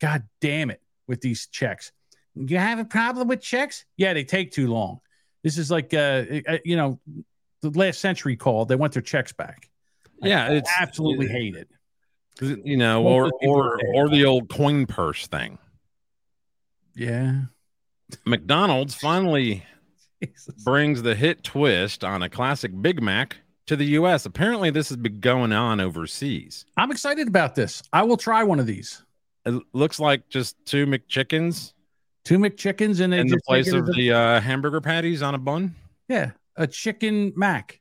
"God 0.00 0.22
damn 0.40 0.70
it!" 0.70 0.80
With 1.06 1.20
these 1.20 1.46
checks, 1.48 1.92
you 2.34 2.58
have 2.58 2.78
a 2.78 2.84
problem 2.84 3.28
with 3.28 3.40
checks? 3.40 3.84
Yeah, 3.96 4.14
they 4.14 4.24
take 4.24 4.52
too 4.52 4.68
long. 4.68 5.00
This 5.42 5.58
is 5.58 5.70
like, 5.70 5.92
uh, 5.92 6.24
uh, 6.48 6.58
you 6.64 6.76
know, 6.76 7.00
the 7.60 7.70
last 7.70 8.00
century 8.00 8.36
called. 8.36 8.68
They 8.68 8.76
want 8.76 8.92
their 8.92 9.02
checks 9.02 9.32
back. 9.32 9.68
I 10.22 10.28
Yeah, 10.28 10.48
it's 10.50 10.70
absolutely 10.78 11.28
hate 11.28 11.56
it. 11.56 11.68
you 12.64 12.76
know, 12.76 13.06
or 13.06 13.24
of 13.24 13.30
the 13.30 13.38
people 13.40 13.56
or 13.56 13.80
or 13.94 14.08
the 14.08 14.24
old 14.24 14.48
coin 14.48 14.86
purse 14.86 15.26
thing. 15.26 15.58
Yeah. 16.94 17.42
McDonald's 18.26 18.94
finally 18.94 19.64
brings 20.64 21.02
the 21.02 21.14
hit 21.14 21.42
twist 21.42 22.04
on 22.04 22.22
a 22.22 22.28
classic 22.28 22.70
Big 22.82 23.02
Mac 23.02 23.36
to 23.66 23.76
the 23.76 23.86
U.S. 23.86 24.26
Apparently, 24.26 24.70
this 24.70 24.88
has 24.88 24.96
been 24.96 25.20
going 25.20 25.52
on 25.52 25.80
overseas. 25.80 26.64
I'm 26.76 26.90
excited 26.90 27.28
about 27.28 27.54
this. 27.54 27.82
I 27.92 28.02
will 28.02 28.16
try 28.16 28.42
one 28.44 28.60
of 28.60 28.66
these. 28.66 29.02
It 29.46 29.60
looks 29.72 29.98
like 29.98 30.28
just 30.28 30.56
two 30.66 30.86
McChickens 30.86 31.72
Two 32.24 32.38
McChickens 32.38 33.00
and 33.00 33.12
in 33.12 33.26
the 33.26 33.40
place 33.46 33.72
of 33.72 33.86
the 33.86 34.12
uh, 34.12 34.40
hamburger 34.40 34.80
patties 34.80 35.22
on 35.22 35.34
a 35.34 35.38
bun. 35.38 35.74
yeah, 36.08 36.30
a 36.56 36.66
chicken 36.66 37.32
mac. 37.34 37.80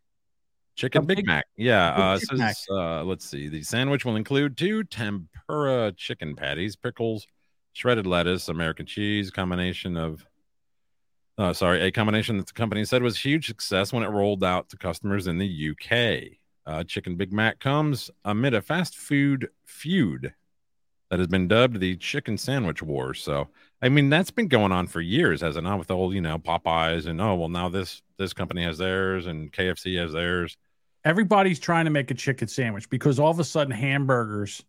Chicken 0.76 1.06
Big, 1.06 1.18
big- 1.18 1.28
Mac. 1.28 1.46
Yeah. 1.58 1.90
Uh, 1.90 2.18
Big 2.18 2.40
says, 2.40 2.66
uh, 2.72 3.04
let's 3.04 3.30
see. 3.30 3.50
The 3.50 3.62
sandwich 3.62 4.04
will 4.04 4.16
include 4.16 4.58
two 4.58 4.84
tempura 4.86 5.92
chicken 5.96 6.36
patties, 6.36 6.76
pickles, 6.76 7.28
shredded 7.74 8.06
lettuce, 8.06 8.50
American 8.50 8.86
cheese, 8.86 9.32
combination 9.32 9.98
of. 9.98 10.26
Uh, 11.38 11.54
sorry, 11.54 11.82
a 11.82 11.92
combination 11.92 12.38
that 12.38 12.46
the 12.46 12.54
company 12.54 12.86
said 12.86 13.02
was 13.02 13.18
huge 13.18 13.48
success 13.48 13.92
when 13.92 14.04
it 14.04 14.10
rolled 14.10 14.44
out 14.44 14.70
to 14.70 14.78
customers 14.78 15.28
in 15.28 15.38
the 15.38 15.72
UK. 15.72 16.38
Uh, 16.66 16.84
chicken 16.84 17.16
Big 17.16 17.34
Mac 17.34 17.60
comes 17.60 18.12
amid 18.26 18.54
a 18.54 18.62
fast 18.62 18.96
food 18.96 19.50
feud 19.66 20.34
that 21.12 21.20
has 21.20 21.28
been 21.28 21.48
dubbed 21.48 21.80
the 21.80 21.98
Chicken 21.98 22.38
Sandwich 22.38 22.82
War. 22.82 23.14
So, 23.14 23.50
I 23.82 23.90
mean, 23.90 24.10
that's 24.10 24.32
been 24.32 24.48
going 24.48 24.72
on 24.72 24.88
for 24.88 25.02
years, 25.02 25.42
has 25.42 25.58
it 25.58 25.62
not? 25.62 25.78
With 25.78 25.90
whole, 25.90 26.14
you 26.14 26.22
know, 26.22 26.40
Popeyes 26.40 27.06
and 27.06 27.20
oh, 27.20 27.36
well, 27.36 27.50
now 27.50 27.68
this 27.68 28.02
this 28.18 28.34
company 28.34 28.64
has 28.64 28.78
theirs 28.78 29.26
and 29.26 29.52
KFC 29.52 30.00
has 30.00 30.14
theirs. 30.14 30.58
Everybody's 31.04 31.60
trying 31.60 31.86
to 31.86 31.92
make 31.92 32.12
a 32.12 32.14
chicken 32.14 32.48
sandwich 32.48 32.90
because 32.90 33.20
all 33.20 33.32
of 33.32 33.40
a 33.40 33.44
sudden 33.44 33.72
hamburgers 33.72 34.64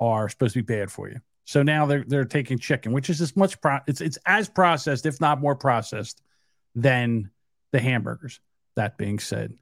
are 0.00 0.28
supposed 0.28 0.54
to 0.54 0.62
be 0.62 0.74
bad 0.74 0.90
for 0.90 1.08
you. 1.08 1.20
So 1.44 1.62
now 1.62 1.86
they're 1.86 2.04
they're 2.06 2.24
taking 2.24 2.58
chicken, 2.58 2.92
which 2.92 3.10
is 3.10 3.20
as 3.20 3.36
much 3.36 3.60
pro- 3.60 3.80
it's 3.86 4.00
it's 4.00 4.18
as 4.26 4.48
processed, 4.48 5.06
if 5.06 5.20
not 5.20 5.40
more 5.40 5.56
processed, 5.56 6.22
than 6.74 7.30
the 7.72 7.80
hamburgers. 7.80 8.40
That 8.76 8.96
being 8.96 9.18
said, 9.18 9.52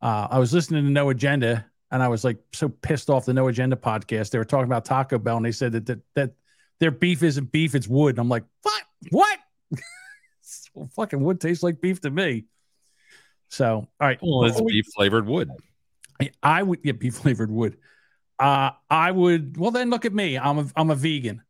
uh, 0.00 0.28
I 0.30 0.38
was 0.38 0.52
listening 0.52 0.84
to 0.84 0.90
No 0.90 1.10
Agenda 1.10 1.66
and 1.90 2.02
I 2.02 2.08
was 2.08 2.24
like 2.24 2.38
so 2.52 2.68
pissed 2.68 3.10
off 3.10 3.26
the 3.26 3.34
No 3.34 3.48
Agenda 3.48 3.76
podcast. 3.76 4.30
They 4.30 4.38
were 4.38 4.44
talking 4.44 4.66
about 4.66 4.84
Taco 4.84 5.18
Bell 5.18 5.36
and 5.36 5.46
they 5.46 5.52
said 5.52 5.72
that 5.72 5.86
that, 5.86 6.00
that 6.14 6.30
their 6.80 6.90
beef 6.90 7.22
isn't 7.22 7.52
beef, 7.52 7.74
it's 7.74 7.86
wood. 7.86 8.10
And 8.10 8.18
I'm 8.18 8.28
like, 8.28 8.44
what? 8.62 8.82
What? 9.10 9.38
well, 10.74 10.88
fucking 10.96 11.20
wood 11.22 11.40
tastes 11.40 11.62
like 11.62 11.80
beef 11.80 12.00
to 12.00 12.10
me. 12.10 12.46
So, 13.48 13.86
all 14.00 14.06
right. 14.06 14.18
Well, 14.20 14.44
it's 14.44 14.60
beef 14.60 14.86
flavored 14.94 15.26
wood. 15.26 15.50
I- 16.20 16.32
I 16.42 16.62
would 16.62 16.82
get 16.82 16.98
beef 16.98 17.14
flavored 17.16 17.50
wood. 17.50 17.76
Uh, 18.38 18.70
I 18.90 19.10
would. 19.10 19.56
Well, 19.56 19.70
then 19.70 19.90
look 19.90 20.04
at 20.04 20.12
me. 20.12 20.38
I'm 20.38 20.58
a 20.58 20.66
I'm 20.76 20.90
a 20.90 20.94
vegan. 20.94 21.42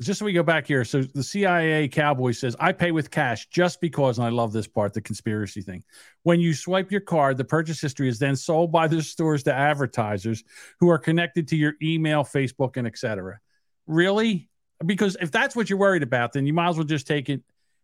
just 0.00 0.18
so 0.20 0.24
we 0.26 0.32
go 0.32 0.42
back 0.42 0.66
here. 0.66 0.84
So 0.84 1.02
the 1.02 1.22
CIA 1.24 1.88
cowboy 1.88 2.32
says, 2.32 2.54
I 2.60 2.72
pay 2.72 2.92
with 2.92 3.10
cash 3.10 3.48
just 3.48 3.80
because, 3.80 4.18
and 4.18 4.26
I 4.26 4.30
love 4.30 4.52
this 4.52 4.68
part, 4.68 4.92
the 4.94 5.00
conspiracy 5.00 5.60
thing. 5.62 5.82
When 6.22 6.40
you 6.40 6.54
swipe 6.54 6.92
your 6.92 7.00
card, 7.00 7.36
the 7.36 7.44
purchase 7.44 7.80
history 7.80 8.08
is 8.08 8.18
then 8.18 8.36
sold 8.36 8.70
by 8.70 8.86
the 8.86 9.02
stores 9.02 9.42
to 9.44 9.52
advertisers 9.54 10.44
who 10.78 10.88
are 10.90 10.98
connected 10.98 11.48
to 11.48 11.56
your 11.56 11.72
email, 11.82 12.22
Facebook, 12.22 12.76
and 12.76 12.86
etc. 12.86 13.40
Really? 13.86 14.48
Because 14.84 15.16
if 15.20 15.32
that's 15.32 15.56
what 15.56 15.68
you're 15.68 15.78
worried 15.80 16.04
about, 16.04 16.32
then 16.32 16.46
you 16.46 16.52
might 16.52 16.68
as 16.68 16.76
well 16.76 16.84
just 16.84 17.06
take 17.06 17.28
it. 17.28 17.42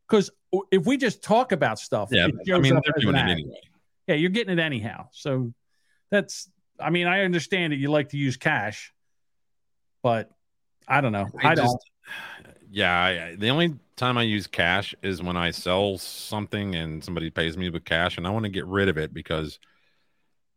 Because 0.09 0.31
if 0.71 0.87
we 0.87 0.97
just 0.99 1.23
talk 1.23 1.51
about 1.53 1.79
stuff, 1.79 2.11
Yeah, 2.13 2.29
I 2.55 2.59
mean, 2.59 2.75
they're 2.75 2.95
doing 3.01 3.17
it 3.17 3.29
anyway. 3.29 3.61
Yeah, 4.07 4.15
you're 4.17 4.31
getting 4.31 4.57
it 4.59 4.63
anyhow. 4.63 5.09
So 5.11 5.53
that's, 6.11 6.49
I 6.81 6.91
mean, 6.91 7.07
I 7.07 7.23
understand 7.25 7.73
that 7.73 7.77
you 7.77 7.91
like 7.91 8.11
to 8.11 8.17
use 8.17 8.37
cash, 8.37 8.93
but 10.03 10.31
I 10.89 11.01
don't 11.01 11.13
know. 11.13 11.29
I, 11.43 11.51
I 11.51 11.55
don't. 11.55 11.67
just- 11.67 11.91
Yeah, 12.71 12.93
I, 12.93 13.09
I- 13.29 13.37
the 13.37 13.49
only 13.51 13.75
time 13.97 14.19
I 14.19 14.23
use 14.23 14.47
cash 14.47 14.95
is 15.03 15.23
when 15.23 15.37
I 15.37 15.51
sell 15.53 15.99
something 15.99 16.75
and 16.75 17.03
somebody 17.05 17.31
pays 17.31 17.57
me 17.57 17.71
with 17.71 17.85
cash, 17.85 18.19
and 18.19 18.27
I 18.27 18.31
want 18.31 18.45
to 18.45 18.51
get 18.51 18.67
rid 18.67 18.89
of 18.89 18.99
it 18.99 19.15
because 19.15 19.59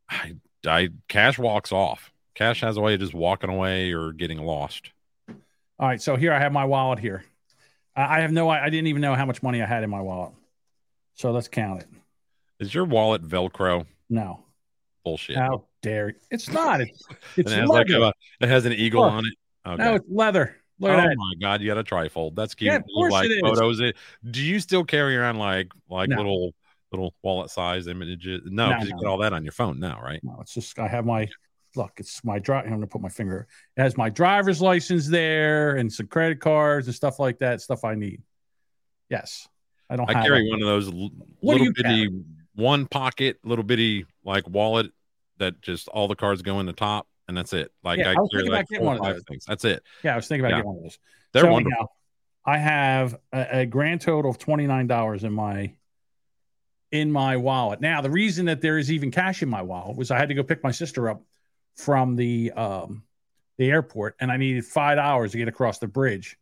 I, 0.10 0.36
I 0.66 0.90
cash 1.08 1.38
walks 1.38 1.72
off. 1.72 2.12
Cash 2.34 2.62
has 2.62 2.78
a 2.78 2.82
way 2.82 2.94
of 2.96 3.00
just 3.00 3.14
walking 3.14 3.50
away 3.50 3.94
or 3.94 4.12
getting 4.12 4.40
lost. 4.40 4.92
All 5.30 5.88
right, 5.88 6.02
so 6.02 6.16
here 6.16 6.34
I 6.34 6.40
have 6.40 6.52
my 6.52 6.66
wallet 6.66 7.00
here. 7.00 7.24
I 7.96 8.18
I 8.18 8.20
have 8.22 8.32
no, 8.32 8.50
I 8.50 8.70
didn't 8.70 8.88
even 8.88 9.02
know 9.02 9.14
how 9.16 9.26
much 9.26 9.44
money 9.44 9.62
I 9.62 9.66
had 9.66 9.84
in 9.84 9.90
my 9.90 10.02
wallet. 10.02 10.34
So 11.16 11.32
let's 11.32 11.48
count 11.48 11.82
it. 11.82 11.88
Is 12.60 12.74
your 12.74 12.86
wallet 12.86 13.22
Velcro? 13.24 13.86
No. 14.10 14.44
Bullshit. 15.04 15.36
How 15.38 15.66
It's 16.32 16.50
not. 16.50 16.82
It's, 16.82 17.04
it's 17.38 17.52
it 17.52 17.60
has 17.60 17.70
like 17.70 17.90
a, 17.90 18.14
it 18.40 18.50
has 18.50 18.66
an 18.66 18.74
eagle 18.74 19.04
Look. 19.04 19.12
on 19.14 19.26
it. 19.26 19.34
Okay. 19.66 19.84
No, 19.84 19.96
it's 19.96 20.06
leather. 20.10 20.56
Look 20.80 20.92
oh 20.92 20.96
my 21.16 21.34
god, 21.42 21.62
you 21.62 21.68
got 21.68 21.80
a 21.80 21.84
trifold. 21.84 22.36
That's 22.36 22.54
cute. 22.54 22.72
Yeah, 22.72 22.78
of 22.78 22.84
course 22.94 23.12
like 23.12 23.26
it 23.26 23.32
is. 23.34 23.42
photos. 23.42 23.80
It. 23.80 23.96
Do 24.30 24.42
you 24.42 24.60
still 24.60 24.84
carry 24.84 25.18
around 25.18 25.40
like 25.40 25.72
like 25.90 26.10
No. 26.10 26.18
little 26.18 26.54
little 26.92 27.16
wallet 27.24 27.50
size 27.50 27.88
images? 27.88 28.42
No, 28.46 28.68
No, 28.70 28.74
because 28.76 28.90
you 28.90 28.96
no. 28.96 29.02
get 29.02 29.08
all 29.08 29.18
that 29.20 29.34
on 29.34 29.44
your 29.44 29.54
phone 29.54 29.80
now, 29.80 30.00
right? 30.02 30.20
No, 30.24 30.38
it's 30.42 30.54
just 30.54 30.78
I 30.78 30.88
have 30.88 31.06
my 31.06 31.28
look. 31.76 31.94
It's 31.98 32.24
my 32.24 32.38
drive. 32.38 32.66
I'm 32.66 32.72
gonna 32.74 32.86
put 32.88 33.02
my 33.02 33.10
finger. 33.10 33.48
It 33.76 33.82
has 33.82 33.98
my 33.98 34.10
driver's 34.10 34.62
license 34.62 35.08
there 35.08 35.78
and 35.78 35.92
some 35.92 36.08
credit 36.08 36.40
cards 36.40 36.86
and 36.88 36.96
stuff 36.96 37.18
like 37.18 37.40
that. 37.40 37.60
Stuff 37.62 37.84
I 37.84 37.96
need. 37.96 38.22
Yes, 39.10 39.48
I 39.90 39.96
don't. 39.96 40.08
I 40.10 40.22
carry 40.22 40.48
one 40.48 40.62
of 40.62 40.68
those 40.68 40.90
What 40.92 41.12
little 41.42 41.66
you 41.66 41.74
bitty 41.74 42.10
one 42.54 42.86
pocket, 42.86 43.40
little 43.44 43.64
bitty 43.64 44.06
like 44.24 44.48
wallet 44.48 44.92
that 45.40 45.62
just 45.62 45.88
all 45.90 46.08
the 46.08 46.16
cards 46.16 46.42
go 46.42 46.60
in 46.60 46.66
the 46.66 46.74
top, 46.74 47.08
and 47.28 47.36
that's 47.38 47.54
it. 47.54 47.72
Like 47.84 48.00
Yeah, 48.00 48.10
I 48.10 48.14
I 48.14 48.20
was 48.20 48.30
thinking 48.32 48.48
about 48.54 48.68
getting 48.68 48.86
one 48.86 48.98
of 48.98 49.04
those. 49.04 49.24
things. 49.28 49.46
That's 49.46 49.66
it. 49.66 49.84
Yeah, 50.04 50.14
I 50.14 50.16
was 50.16 50.28
thinking 50.28 50.46
about 50.46 50.50
Yeah. 50.52 50.58
getting 50.58 50.68
one 50.68 50.78
of 50.78 50.84
those. 50.84 51.00
They're 51.34 51.44
So 51.44 51.52
wonderful. 51.52 51.72
anyhow, 51.74 51.88
I 52.46 52.58
have 52.58 53.20
a, 53.34 53.60
a 53.62 53.66
grand 53.66 54.02
total 54.02 54.32
of 54.32 54.38
twenty 54.38 54.68
nine 54.68 54.88
dollars 54.88 55.24
in 55.24 55.34
my 55.34 55.74
in 56.92 57.12
my 57.12 57.36
wallet. 57.38 57.82
Now, 57.82 58.02
the 58.02 58.10
reason 58.10 58.46
that 58.46 58.62
there 58.62 58.78
is 58.78 58.92
even 58.92 59.12
cash 59.12 59.44
in 59.44 59.50
my 59.50 59.62
wallet 59.62 59.98
was 59.98 60.10
I 60.12 60.18
had 60.18 60.30
to 60.30 60.36
go 60.36 60.44
pick 60.44 60.64
my 60.64 60.72
sister 60.72 61.10
up 61.10 61.22
from 61.76 62.16
the 62.16 62.52
um, 62.54 63.04
the 63.58 63.70
airport, 63.70 64.16
and 64.20 64.32
I 64.32 64.38
needed 64.38 64.66
five 64.66 64.98
hours 64.98 65.32
to 65.34 65.38
get 65.38 65.48
across 65.48 65.80
the 65.80 65.88
bridge. 65.88 66.38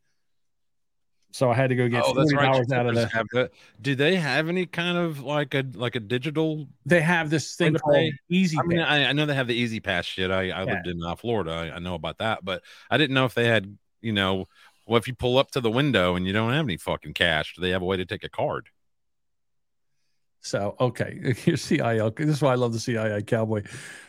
So 1.35 1.51
I 1.51 1.53
had 1.53 1.67
to 1.67 1.75
go 1.75 1.89
get 1.89 2.01
Oh, 2.05 2.13
forty 2.13 2.33
right. 2.33 2.47
out 2.47 2.85
of 2.85 2.95
the. 2.95 3.25
the- 3.33 3.51
Do 3.81 3.93
they 3.93 4.15
have 4.15 4.47
any 4.47 4.65
kind 4.65 4.97
of 4.97 5.19
like 5.19 5.53
a 5.53 5.65
like 5.73 5.97
a 5.97 5.99
digital? 5.99 6.69
They 6.85 7.01
have 7.01 7.29
this 7.29 7.57
thing 7.57 7.75
called 7.75 7.93
pay? 7.93 8.13
Easy 8.29 8.57
I 8.57 8.63
mean, 8.63 8.79
I, 8.79 9.09
I 9.09 9.11
know 9.11 9.25
they 9.25 9.35
have 9.35 9.47
the 9.47 9.53
E-ZPass 9.53 10.05
shit. 10.05 10.31
I, 10.31 10.51
I 10.51 10.63
lived 10.63 10.87
in 10.87 11.03
uh, 11.03 11.17
Florida. 11.17 11.51
I, 11.51 11.75
I 11.75 11.79
know 11.79 11.93
about 11.93 12.19
that, 12.19 12.45
but 12.45 12.63
I 12.89 12.97
didn't 12.97 13.15
know 13.15 13.25
if 13.25 13.33
they 13.33 13.47
had, 13.47 13.77
you 13.99 14.13
know, 14.13 14.47
well, 14.87 14.97
if 14.97 15.09
you 15.09 15.13
pull 15.13 15.37
up 15.37 15.51
to 15.51 15.59
the 15.59 15.69
window 15.69 16.15
and 16.15 16.25
you 16.25 16.31
don't 16.31 16.53
have 16.53 16.65
any 16.65 16.77
fucking 16.77 17.13
cash, 17.15 17.53
do 17.53 17.61
they 17.61 17.71
have 17.71 17.81
a 17.81 17.85
way 17.85 17.97
to 17.97 18.05
take 18.05 18.23
a 18.23 18.29
card? 18.29 18.69
So, 20.39 20.77
okay, 20.79 21.33
here's 21.43 21.63
CIL. 21.63 22.11
This 22.11 22.29
is 22.29 22.41
why 22.41 22.53
I 22.53 22.55
love 22.55 22.71
the 22.71 22.79
CIA 22.79 23.21
cowboy. 23.23 23.63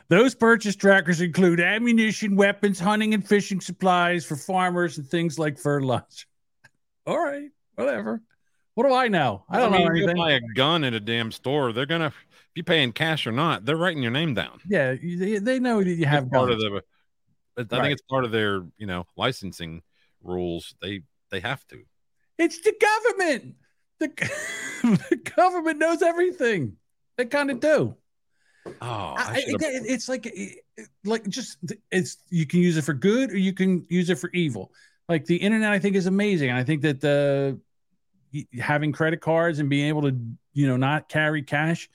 Those 0.06 0.36
purchase 0.36 0.76
trackers 0.76 1.20
include 1.20 1.58
ammunition, 1.58 2.36
weapons, 2.36 2.78
hunting 2.78 3.14
and 3.14 3.26
fishing 3.26 3.60
supplies 3.60 4.24
for 4.24 4.36
farmers 4.36 4.96
and 4.96 5.08
things 5.08 5.40
like 5.40 5.58
fertilizer. 5.58 6.26
All 7.06 7.18
right, 7.18 7.50
whatever. 7.74 8.20
What 8.74 8.86
do 8.86 8.92
I 8.94 9.08
know? 9.08 9.44
I 9.48 9.58
don't 9.58 9.72
mean, 9.72 9.86
know 9.86 9.94
you 9.94 10.02
anything. 10.04 10.16
buy 10.16 10.32
a 10.32 10.40
gun 10.54 10.84
at 10.84 10.92
a 10.92 11.00
damn 11.00 11.32
store. 11.32 11.72
They're 11.72 11.86
gonna, 11.86 12.06
if 12.08 12.14
you 12.54 12.62
paying 12.64 12.92
cash 12.92 13.26
or 13.26 13.32
not, 13.32 13.64
they're 13.64 13.76
writing 13.76 14.02
your 14.02 14.12
name 14.12 14.34
down. 14.34 14.60
Yeah, 14.68 14.94
they, 14.94 15.38
they 15.38 15.58
know 15.58 15.82
that 15.82 15.88
you 15.90 16.04
have 16.04 16.24
It's 16.24 16.32
part 16.32 16.50
of 16.50 16.58
guns. 16.58 16.72
the. 16.72 16.82
I 17.58 17.62
Right. 17.62 17.82
think 17.84 17.92
it's 17.92 18.02
part 18.02 18.24
of 18.24 18.32
their, 18.32 18.66
you 18.76 18.86
know, 18.86 19.06
licensing 19.16 19.82
rules. 20.22 20.74
They 20.82 21.02
they 21.30 21.40
have 21.40 21.66
to. 21.68 21.82
It's 22.38 22.60
the 22.60 22.74
government. 22.78 23.54
The, 23.98 24.08
the 25.08 25.16
government 25.36 25.78
knows 25.78 26.02
everything. 26.02 26.76
They 27.16 27.24
kind 27.24 27.50
of 27.50 27.60
do. 27.60 27.96
Oh, 28.66 29.14
I- 29.16 29.42
it- 29.46 29.62
it- 29.62 29.86
it's 29.90 30.06
like 30.08 30.26
it- 30.26 30.58
like 31.04 31.26
just 31.28 31.56
it's 31.90 32.18
you 32.28 32.44
can 32.44 32.60
use 32.60 32.76
it 32.76 32.82
for 32.82 32.92
good 32.92 33.30
or 33.30 33.38
you 33.38 33.54
can 33.54 33.86
use 33.88 34.10
it 34.10 34.18
for 34.18 34.28
evil. 34.34 34.70
Like 35.08 35.24
the 35.26 35.36
internet, 35.36 35.72
I 35.72 35.78
think 35.78 35.96
is 35.96 36.06
amazing. 36.06 36.50
And 36.50 36.58
I 36.58 36.64
think 36.64 36.82
that 36.82 37.00
the 37.00 37.60
having 38.58 38.92
credit 38.92 39.20
cards 39.20 39.60
and 39.60 39.70
being 39.70 39.88
able 39.88 40.02
to 40.02 40.16
you 40.52 40.66
know 40.66 40.76
not 40.76 41.08
carry 41.08 41.42
cash, 41.42 41.88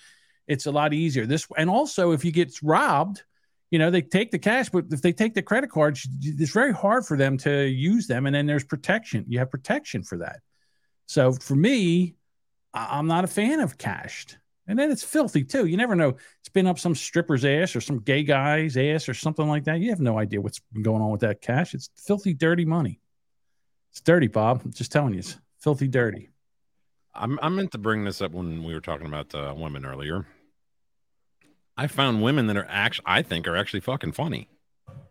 it's 0.47 0.65
a 0.65 0.71
lot 0.71 0.93
easier. 0.93 1.25
This 1.25 1.47
and 1.57 1.69
also 1.69 2.11
if 2.11 2.23
you 2.23 2.31
get 2.31 2.53
robbed, 2.63 3.23
you 3.69 3.79
know 3.79 3.91
they 3.91 4.01
take 4.01 4.31
the 4.31 4.39
cash, 4.39 4.69
but 4.69 4.85
if 4.91 5.01
they 5.01 5.13
take 5.13 5.33
the 5.33 5.41
credit 5.41 5.69
cards, 5.69 6.07
it's 6.21 6.51
very 6.51 6.73
hard 6.73 7.05
for 7.05 7.17
them 7.17 7.37
to 7.39 7.65
use 7.65 8.07
them. 8.07 8.25
And 8.25 8.35
then 8.35 8.45
there's 8.45 8.63
protection. 8.63 9.25
You 9.27 9.39
have 9.39 9.51
protection 9.51 10.03
for 10.03 10.19
that. 10.19 10.39
So 11.07 11.33
for 11.33 11.55
me, 11.55 12.15
I'm 12.73 13.07
not 13.07 13.25
a 13.25 13.27
fan 13.27 13.59
of 13.59 13.77
cashed. 13.77 14.37
And 14.67 14.77
then 14.77 14.91
it's 14.91 15.03
filthy 15.03 15.43
too. 15.43 15.65
You 15.65 15.75
never 15.75 15.95
know. 15.95 16.15
It's 16.39 16.49
been 16.49 16.67
up 16.67 16.79
some 16.79 16.95
stripper's 16.95 17.43
ass 17.43 17.75
or 17.75 17.81
some 17.81 17.99
gay 17.99 18.23
guy's 18.23 18.77
ass 18.77 19.09
or 19.09 19.13
something 19.13 19.47
like 19.47 19.63
that. 19.65 19.79
You 19.79 19.89
have 19.89 19.99
no 19.99 20.19
idea 20.19 20.39
what's 20.39 20.59
been 20.71 20.83
going 20.83 21.01
on 21.01 21.11
with 21.11 21.21
that 21.21 21.41
cash. 21.41 21.73
It's 21.73 21.89
filthy, 21.97 22.33
dirty 22.33 22.65
money. 22.65 22.99
It's 23.91 24.01
dirty, 24.01 24.27
Bob. 24.27 24.61
I'm 24.63 24.71
just 24.71 24.91
telling 24.91 25.13
you, 25.13 25.19
it's 25.19 25.37
filthy, 25.59 25.87
dirty. 25.87 26.29
I'm, 27.13 27.39
I 27.41 27.49
meant 27.49 27.71
to 27.71 27.77
bring 27.77 28.05
this 28.05 28.21
up 28.21 28.31
when 28.31 28.63
we 28.63 28.73
were 28.73 28.81
talking 28.81 29.07
about 29.07 29.35
uh, 29.35 29.53
women 29.57 29.85
earlier. 29.85 30.25
I 31.75 31.87
found 31.87 32.21
women 32.21 32.47
that 32.47 32.55
are 32.55 32.67
actually, 32.69 33.05
I 33.07 33.21
think, 33.21 33.47
are 33.47 33.57
actually 33.57 33.81
fucking 33.81 34.13
funny. 34.13 34.47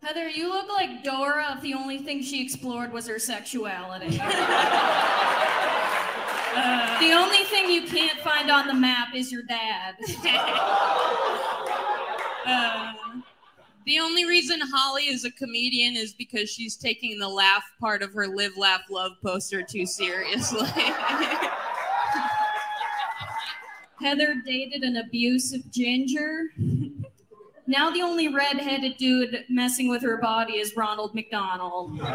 Heather, 0.03 0.29
you 0.29 0.49
look 0.49 0.69
like 0.69 1.05
Dora 1.05 1.55
if 1.57 1.63
the 1.63 1.75
only 1.75 1.99
thing 1.99 2.23
she 2.23 2.43
explored 2.43 2.93
was 2.93 3.07
her 3.07 3.19
sexuality. 3.19 4.19
the 7.01 7.13
only 7.13 7.45
thing 7.45 7.71
you 7.71 7.83
can't 7.87 8.19
find 8.21 8.51
on 8.51 8.67
the 8.67 8.75
map 8.75 9.15
is 9.15 9.31
your 9.33 9.43
dad. 9.43 9.97
Uh, 12.47 12.95
the 13.85 13.99
only 13.99 14.25
reason 14.25 14.59
Holly 14.73 15.05
is 15.05 15.25
a 15.25 15.31
comedian 15.31 15.95
is 15.95 16.15
because 16.15 16.51
she's 16.51 16.75
taking 16.75 17.19
the 17.19 17.29
laugh 17.29 17.65
part 17.79 18.03
of 18.03 18.13
her 18.15 18.27
live, 18.27 18.57
laugh, 18.57 18.81
love 18.91 19.13
poster 19.23 19.63
too 19.63 19.85
seriously. 19.85 20.67
Heather 24.01 24.43
dated 24.47 24.83
an 24.83 24.97
abusive 24.97 25.71
ginger. 25.71 26.51
Now 27.67 27.91
the 27.91 28.03
only 28.03 28.29
red-headed 28.29 28.97
dude 28.97 29.45
messing 29.49 29.89
with 29.89 30.03
her 30.03 30.17
body 30.17 30.55
is 30.55 30.75
Ronald 30.77 31.15
McDonald. 31.15 32.01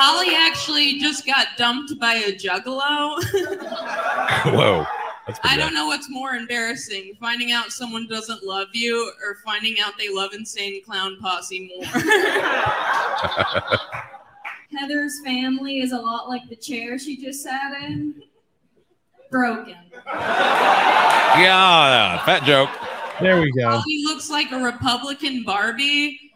Holly 0.00 0.34
actually 0.34 0.98
just 0.98 1.26
got 1.26 1.48
dumped 1.58 1.98
by 1.98 2.14
a 2.14 2.32
juggalo. 2.32 3.22
Whoa. 4.54 4.86
That's 5.26 5.38
I 5.40 5.48
pretty 5.48 5.58
don't 5.58 5.74
know 5.74 5.88
what's 5.88 6.08
more 6.08 6.36
embarrassing, 6.36 7.12
finding 7.20 7.52
out 7.52 7.70
someone 7.70 8.08
doesn't 8.08 8.42
love 8.42 8.68
you 8.72 9.12
or 9.22 9.36
finding 9.44 9.78
out 9.78 9.92
they 9.98 10.08
love 10.08 10.32
Insane 10.32 10.82
Clown 10.82 11.18
Posse 11.20 11.70
more. 11.76 11.84
Heather's 14.74 15.20
family 15.22 15.80
is 15.80 15.92
a 15.92 15.98
lot 15.98 16.30
like 16.30 16.48
the 16.48 16.56
chair 16.56 16.98
she 16.98 17.18
just 17.18 17.42
sat 17.42 17.82
in. 17.82 18.22
Broken. 19.30 19.76
Yeah, 21.36 22.24
fat 22.24 22.42
joke. 22.44 22.70
There 23.20 23.38
we 23.42 23.52
go. 23.52 23.68
Holly 23.68 24.02
looks 24.04 24.30
like 24.30 24.50
a 24.50 24.58
Republican 24.58 25.44
Barbie. 25.44 26.29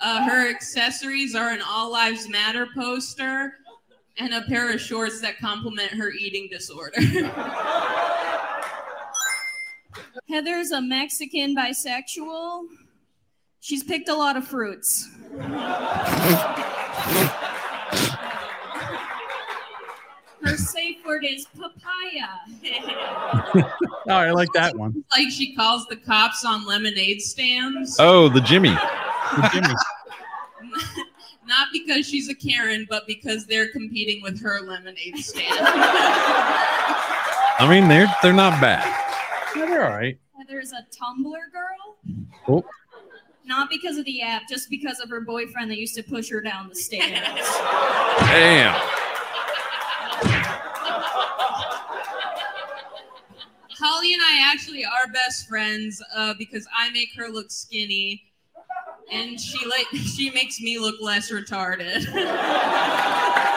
Uh, 0.00 0.24
her 0.24 0.48
accessories 0.48 1.34
are 1.34 1.50
an 1.50 1.60
All 1.66 1.90
Lives 1.90 2.28
Matter 2.28 2.68
poster 2.74 3.54
and 4.18 4.32
a 4.34 4.42
pair 4.42 4.72
of 4.72 4.80
shorts 4.80 5.20
that 5.20 5.38
complement 5.38 5.90
her 5.92 6.10
eating 6.10 6.48
disorder. 6.50 7.00
Heather's 10.28 10.70
a 10.72 10.80
Mexican 10.80 11.56
bisexual. 11.56 12.66
She's 13.60 13.82
picked 13.82 14.08
a 14.08 14.14
lot 14.14 14.36
of 14.36 14.46
fruits. 14.46 15.08
Her 20.42 20.56
safe 20.56 21.04
word 21.04 21.24
is 21.24 21.46
papaya. 21.46 22.28
Oh, 24.10 24.14
I 24.14 24.30
like 24.30 24.48
that 24.54 24.74
one. 24.76 25.04
like 25.10 25.30
she 25.30 25.54
calls 25.54 25.84
the 25.86 25.96
cops 25.96 26.42
on 26.44 26.64
lemonade 26.66 27.20
stands. 27.20 27.96
Oh, 27.98 28.28
the 28.28 28.40
Jimmy. 28.40 28.70
The 29.36 29.48
Jimmy. 29.52 29.74
Not 31.46 31.68
because 31.72 32.06
she's 32.08 32.28
a 32.30 32.34
Karen, 32.34 32.86
but 32.88 33.06
because 33.06 33.44
they're 33.46 33.68
competing 33.70 34.22
with 34.22 34.40
her 34.40 34.60
lemonade 34.62 35.18
stand. 35.18 35.46
I 37.60 37.66
mean, 37.68 37.88
they're 37.88 38.06
they're 38.22 38.32
not 38.32 38.58
bad. 38.60 38.86
Yeah, 39.54 39.66
they're 39.66 39.84
all 39.84 39.96
right. 39.98 40.18
There's 40.48 40.72
a 40.72 40.86
Tumblr 40.96 41.24
girl. 41.52 41.98
Oh, 42.48 42.64
Not 43.44 43.68
because 43.68 43.98
of 43.98 44.06
the 44.06 44.22
app, 44.22 44.42
just 44.48 44.70
because 44.70 44.98
of 45.00 45.10
her 45.10 45.20
boyfriend 45.20 45.70
that 45.70 45.76
used 45.76 45.94
to 45.96 46.02
push 46.02 46.30
her 46.30 46.40
down 46.40 46.70
the 46.70 46.74
stairs. 46.74 47.18
Damn. 48.20 48.80
Holly 53.80 54.12
and 54.12 54.22
I 54.22 54.50
actually 54.52 54.84
are 54.84 55.12
best 55.12 55.48
friends 55.48 56.02
uh, 56.14 56.34
because 56.38 56.66
I 56.76 56.90
make 56.90 57.10
her 57.16 57.28
look 57.28 57.50
skinny, 57.50 58.24
and 59.12 59.40
she 59.40 59.64
like 59.66 59.86
she 59.92 60.30
makes 60.30 60.60
me 60.60 60.78
look 60.78 60.96
less 61.00 61.30
retarded. 61.30 62.06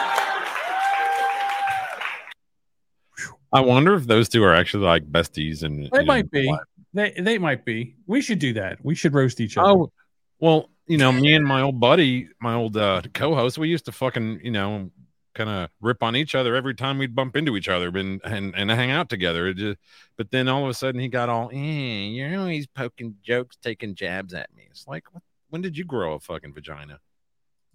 I 3.54 3.60
wonder 3.60 3.94
if 3.94 4.06
those 4.06 4.28
two 4.28 4.42
are 4.44 4.54
actually 4.54 4.84
like 4.84 5.10
besties 5.10 5.62
and 5.62 5.90
they 5.92 6.04
might 6.04 6.30
be. 6.30 6.54
They 6.94 7.12
they 7.18 7.38
might 7.38 7.64
be. 7.64 7.96
We 8.06 8.20
should 8.20 8.38
do 8.38 8.54
that. 8.54 8.82
We 8.84 8.94
should 8.94 9.14
roast 9.14 9.40
each 9.40 9.58
other. 9.58 9.68
Oh, 9.68 9.92
well, 10.38 10.70
you 10.86 10.98
know, 10.98 11.12
me 11.12 11.34
and 11.34 11.44
my 11.44 11.62
old 11.62 11.78
buddy, 11.78 12.28
my 12.40 12.54
old 12.54 12.76
uh, 12.76 13.02
co-host, 13.14 13.58
we 13.58 13.68
used 13.68 13.84
to 13.86 13.92
fucking, 13.92 14.40
you 14.42 14.50
know, 14.50 14.90
kind 15.34 15.50
of 15.50 15.70
rip 15.80 16.02
on 16.02 16.16
each 16.16 16.34
other 16.34 16.54
every 16.54 16.74
time 16.74 16.98
we'd 16.98 17.14
bump 17.14 17.36
into 17.36 17.56
each 17.56 17.68
other 17.68 17.88
and 17.88 18.20
and, 18.24 18.54
and 18.54 18.70
hang 18.70 18.90
out 18.90 19.08
together. 19.08 19.48
It 19.48 19.56
just, 19.56 19.78
but 20.16 20.30
then 20.30 20.48
all 20.48 20.64
of 20.64 20.70
a 20.70 20.74
sudden 20.74 21.00
he 21.00 21.08
got 21.08 21.28
all, 21.28 21.50
eh, 21.52 21.56
you're 21.56 22.38
always 22.38 22.66
poking 22.66 23.16
jokes, 23.22 23.56
taking 23.56 23.94
jabs 23.94 24.34
at 24.34 24.54
me. 24.54 24.66
It's 24.70 24.86
like, 24.86 25.04
what, 25.12 25.22
when 25.50 25.62
did 25.62 25.76
you 25.76 25.84
grow 25.84 26.14
a 26.14 26.20
fucking 26.20 26.54
vagina? 26.54 27.00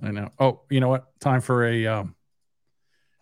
I 0.02 0.12
know. 0.12 0.30
Oh, 0.40 0.62
you 0.70 0.80
know 0.80 0.90
what? 0.90 1.20
Time 1.20 1.42
for 1.42 1.66
a 1.66 1.88
um, 1.88 2.16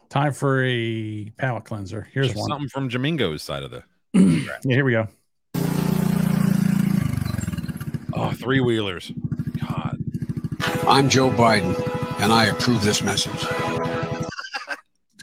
time 0.10 0.34
for 0.34 0.64
a 0.66 1.30
palate 1.38 1.66
cleanser. 1.66 2.08
Here's 2.12 2.28
Just 2.28 2.40
one. 2.40 2.50
Something 2.50 2.70
from 2.70 2.90
Jamingo's 2.90 3.44
side 3.44 3.64
of 3.64 3.72
the. 3.72 3.84
Yeah, 4.64 4.76
here 4.76 4.86
we 4.86 4.94
go. 4.94 5.08
Oh, 8.14 8.32
three 8.32 8.62
wheelers. 8.62 9.12
God. 9.60 10.00
I'm 10.88 11.10
Joe 11.10 11.30
Biden, 11.30 11.76
and 12.22 12.32
I 12.32 12.46
approve 12.46 12.82
this 12.82 13.02
message. 13.02 14.05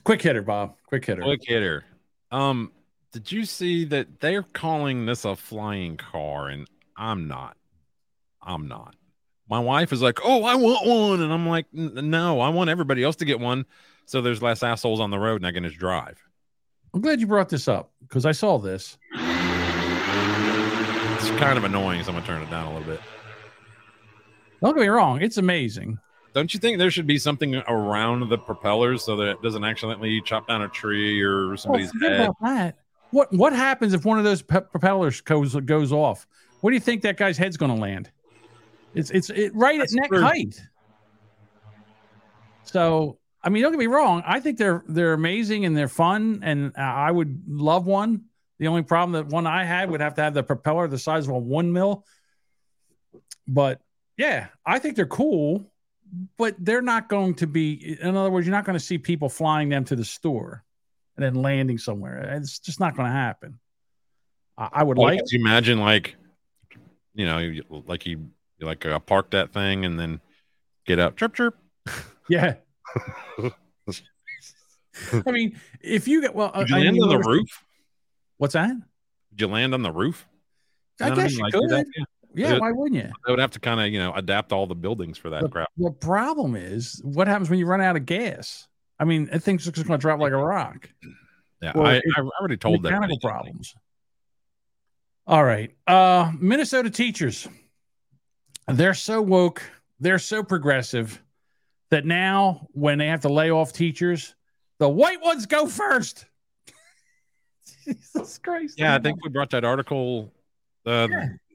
Quick 0.05 0.23
hitter, 0.23 0.43
Bob. 0.43 0.77
Quick 0.87 1.05
hitter. 1.05 1.23
Quick 1.23 1.43
hitter. 1.45 1.85
Um, 2.31 2.73
did 3.13 3.31
you 3.31 3.45
see 3.45 3.85
that 3.87 4.21
they're 4.21 4.43
calling 4.43 5.07
this 5.07 5.25
a 5.25 5.37
flying 5.37 5.97
car? 5.97 6.49
And 6.49 6.67
I'm 6.97 7.29
not. 7.29 7.57
I'm 8.43 8.69
not. 8.69 8.97
My 9.49 9.61
wife 9.61 9.93
is 9.93 10.03
like, 10.03 10.19
"Oh, 10.25 10.45
I 10.45 10.55
want 10.55 10.87
one," 10.87 11.21
and 11.21 11.33
I'm 11.33 11.47
like, 11.47 11.67
"No, 11.73 12.41
I 12.41 12.49
want 12.49 12.71
everybody 12.71 13.05
else 13.05 13.17
to 13.17 13.25
get 13.25 13.39
one, 13.39 13.67
so 14.07 14.23
there's 14.23 14.43
less 14.43 14.63
assholes 14.63 14.99
on 14.99 15.11
the 15.11 15.19
road, 15.19 15.37
and 15.37 15.47
I 15.47 15.53
can 15.53 15.65
just 15.65 15.79
drive." 15.79 16.19
I'm 16.95 17.01
glad 17.01 17.21
you 17.21 17.27
brought 17.27 17.49
this 17.49 17.69
up 17.69 17.93
because 18.01 18.25
I 18.25 18.33
saw 18.33 18.59
this. 18.59 18.97
It's 19.15 19.21
kind 21.39 21.59
of 21.59 21.65
annoying, 21.65 22.03
so 22.03 22.09
I'm 22.09 22.17
gonna 22.17 22.27
turn 22.27 22.43
it 22.43 22.51
down 22.51 22.67
a 22.67 22.79
little 22.79 22.95
bit. 22.95 23.01
Don't 24.63 24.75
get 24.75 24.83
me 24.83 24.89
wrong; 24.89 25.21
it's 25.21 25.37
amazing. 25.37 25.99
Don't 26.35 26.53
you 26.55 26.61
think 26.61 26.79
there 26.79 26.91
should 26.91 27.07
be 27.07 27.19
something 27.19 27.57
around 27.57 28.29
the 28.31 28.39
propellers 28.39 29.03
so 29.05 29.17
that 29.17 29.29
it 29.29 29.43
doesn't 29.43 29.65
accidentally 29.65 30.21
chop 30.23 30.49
down 30.49 30.63
a 30.63 30.69
tree 30.69 31.23
or 31.23 31.53
Oh, 31.53 31.57
somebody's 31.57 31.93
head? 32.01 32.31
that. 32.41 32.77
What 33.11 33.31
what 33.33 33.53
happens 33.53 33.93
if 33.93 34.07
one 34.07 34.19
of 34.19 34.25
those 34.25 34.41
pe- 34.41 34.63
propellers 34.63 35.21
goes 35.21 35.55
goes 35.55 35.93
off? 35.93 36.27
What 36.63 36.71
do 36.71 36.75
you 36.75 36.81
think 36.81 37.03
that 37.03 37.19
guy's 37.19 37.37
head's 37.37 37.59
going 37.59 37.75
to 37.75 37.81
land? 37.81 38.11
It's 38.95 39.11
it's 39.11 39.29
it, 39.29 39.55
right 39.55 39.79
That's 39.79 39.93
at 39.95 40.01
neck 40.01 40.09
true. 40.09 40.23
height. 40.23 40.59
So 42.65 43.19
I 43.43 43.49
mean, 43.51 43.63
don't 43.63 43.73
get 43.73 43.79
me 43.79 43.87
wrong. 43.87 44.23
I 44.27 44.41
think 44.41 44.57
they're 44.57 44.83
they're 44.87 45.13
amazing 45.13 45.67
and 45.67 45.77
they're 45.77 45.89
fun, 45.89 46.41
and 46.43 46.73
I 46.77 47.11
would 47.11 47.43
love 47.49 47.87
one. 47.87 48.25
The 48.59 48.69
only 48.69 48.83
problem 48.83 49.13
that 49.13 49.33
one 49.35 49.47
I 49.47 49.65
had 49.65 49.91
would 49.91 50.01
have 50.01 50.15
to 50.15 50.23
have 50.23 50.35
the 50.35 50.43
propeller 50.45 50.87
the 50.87 50.99
size 50.99 51.27
of 51.27 51.35
a 51.35 51.39
one 51.39 51.73
mil. 51.73 52.07
But 53.49 53.81
yeah, 54.17 54.47
I 54.65 54.79
think 54.79 54.95
they're 54.97 55.07
cool, 55.07 55.72
but 56.37 56.55
they're 56.59 56.83
not 56.83 57.09
going 57.09 57.35
to 57.37 57.47
be. 57.47 57.97
In 58.01 58.17
other 58.17 58.31
words, 58.31 58.47
you're 58.47 58.55
not 58.57 58.65
going 58.65 58.79
to 58.79 58.85
see 58.85 58.99
people 58.99 59.29
flying 59.29 59.69
them 59.69 59.85
to 59.87 59.97
the 59.97 60.05
store 60.05 60.65
and 61.17 61.25
then 61.25 61.35
landing 61.35 61.79
somewhere. 61.79 62.19
It's 62.37 62.59
just 62.59 62.81
not 62.81 62.97
going 62.97 63.07
to 63.09 63.13
happen. 63.13 63.59
I, 64.59 64.69
I 64.73 64.83
would 64.83 64.99
Like, 64.99 65.13
like. 65.13 65.19
could 65.21 65.33
you 65.33 65.41
imagine 65.41 65.79
like, 65.81 66.17
you 67.15 67.27
know, 67.27 67.53
like 67.87 68.07
you, 68.07 68.31
like 68.61 68.85
uh, 68.87 68.99
park 68.99 69.31
that 69.31 69.53
thing 69.53 69.85
and 69.85 69.99
then 69.99 70.21
get 70.87 70.99
up, 70.99 71.17
chirp 71.17 71.35
chirp. 71.35 71.57
Yeah. 72.29 72.55
I 75.27 75.31
mean, 75.33 75.59
if 75.81 76.07
you 76.07 76.21
get 76.21 76.35
well, 76.35 76.53
Did 76.53 76.71
you 76.71 76.77
I 76.77 76.79
land 76.81 76.95
mean, 76.95 77.03
on 77.03 77.09
the 77.09 77.19
roof? 77.29 77.65
What's 78.39 78.55
that? 78.55 78.71
Did 79.31 79.41
you 79.41 79.47
land 79.49 79.75
on 79.75 79.83
the 79.83 79.91
roof? 79.91 80.27
I 81.01 81.09
what 81.09 81.17
guess 81.17 81.31
mean? 81.33 81.39
you 81.39 81.43
Like, 81.45 81.53
do 81.53 81.61
that? 81.69 81.87
could. 81.95 82.05
Yeah, 82.35 82.59
why 82.59 82.71
wouldn't 82.73 83.03
you? 83.03 83.11
They 83.27 83.33
would 83.33 83.39
have 83.39 83.51
to 83.53 83.61
kind 83.61 83.81
of, 83.81 83.89
you 83.89 83.99
know, 83.99 84.13
adapt 84.15 84.53
all 84.53 84.67
the 84.67 84.75
buildings 84.75 85.19
for 85.19 85.31
that 85.31 85.43
The, 85.43 85.49
crap. 85.49 85.69
the 85.77 85.91
problem 85.91 86.57
is, 86.57 87.01
what 87.05 87.29
happens 87.29 87.51
when 87.51 87.59
you 87.59 87.67
run 87.67 87.81
out 87.81 87.97
of 87.97 88.07
gas? 88.07 88.69
I 88.99 89.05
mean, 89.05 89.27
that 89.27 89.43
thing's 89.43 89.65
just 89.65 89.77
going 89.77 89.99
to 89.99 90.01
drop 90.01 90.21
like 90.21 90.33
a 90.33 90.37
rock. 90.37 90.89
Yeah, 91.61 91.73
Well, 91.75 91.87
I, 91.87 91.95
it- 91.97 92.05
I 92.17 92.21
already 92.41 92.57
told 92.57 92.83
them. 92.83 92.93
mechanical 92.93 93.19
problems. 93.21 93.75
All 95.27 95.45
right, 95.45 95.71
uh, 95.87 96.33
Minnesota 96.41 96.91
teachers. 96.91 97.47
They're 98.67 98.95
so 98.95 99.23
woke. 99.23 99.63
They're 100.01 100.19
so 100.19 100.43
progressive 100.43 101.23
that 101.91 102.05
now, 102.05 102.67
when 102.73 102.99
they 102.99 103.07
have 103.07 103.21
to 103.21 103.29
lay 103.29 103.51
off 103.51 103.73
teachers, 103.73 104.35
the 104.79 104.89
white 104.89 105.21
ones 105.23 105.47
go 105.47 105.67
first. 105.69 106.27
Jesus 107.85 108.39
Christ! 108.39 108.79
Yeah, 108.79 108.95
I 108.97 108.99
think 108.99 109.23
we 109.23 109.31
brought 109.31 109.51
that 109.51 109.65
article 109.65 110.33
uh, 110.87 111.07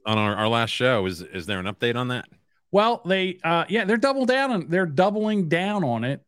on 0.08 0.18
our, 0.18 0.36
our 0.36 0.48
last 0.48 0.72
show. 0.72 1.06
Is 1.06 1.22
is 1.22 1.46
there 1.46 1.60
an 1.60 1.66
update 1.66 1.96
on 1.96 2.08
that? 2.08 2.28
Well, 2.72 3.02
they 3.06 3.40
uh 3.44 3.66
yeah, 3.70 3.86
they're 3.86 3.98
double 3.98 4.26
down 4.26 4.52
on 4.52 4.68
they're 4.70 4.86
doubling 4.86 5.50
down 5.50 5.84
on 5.84 6.04
it. 6.04 6.24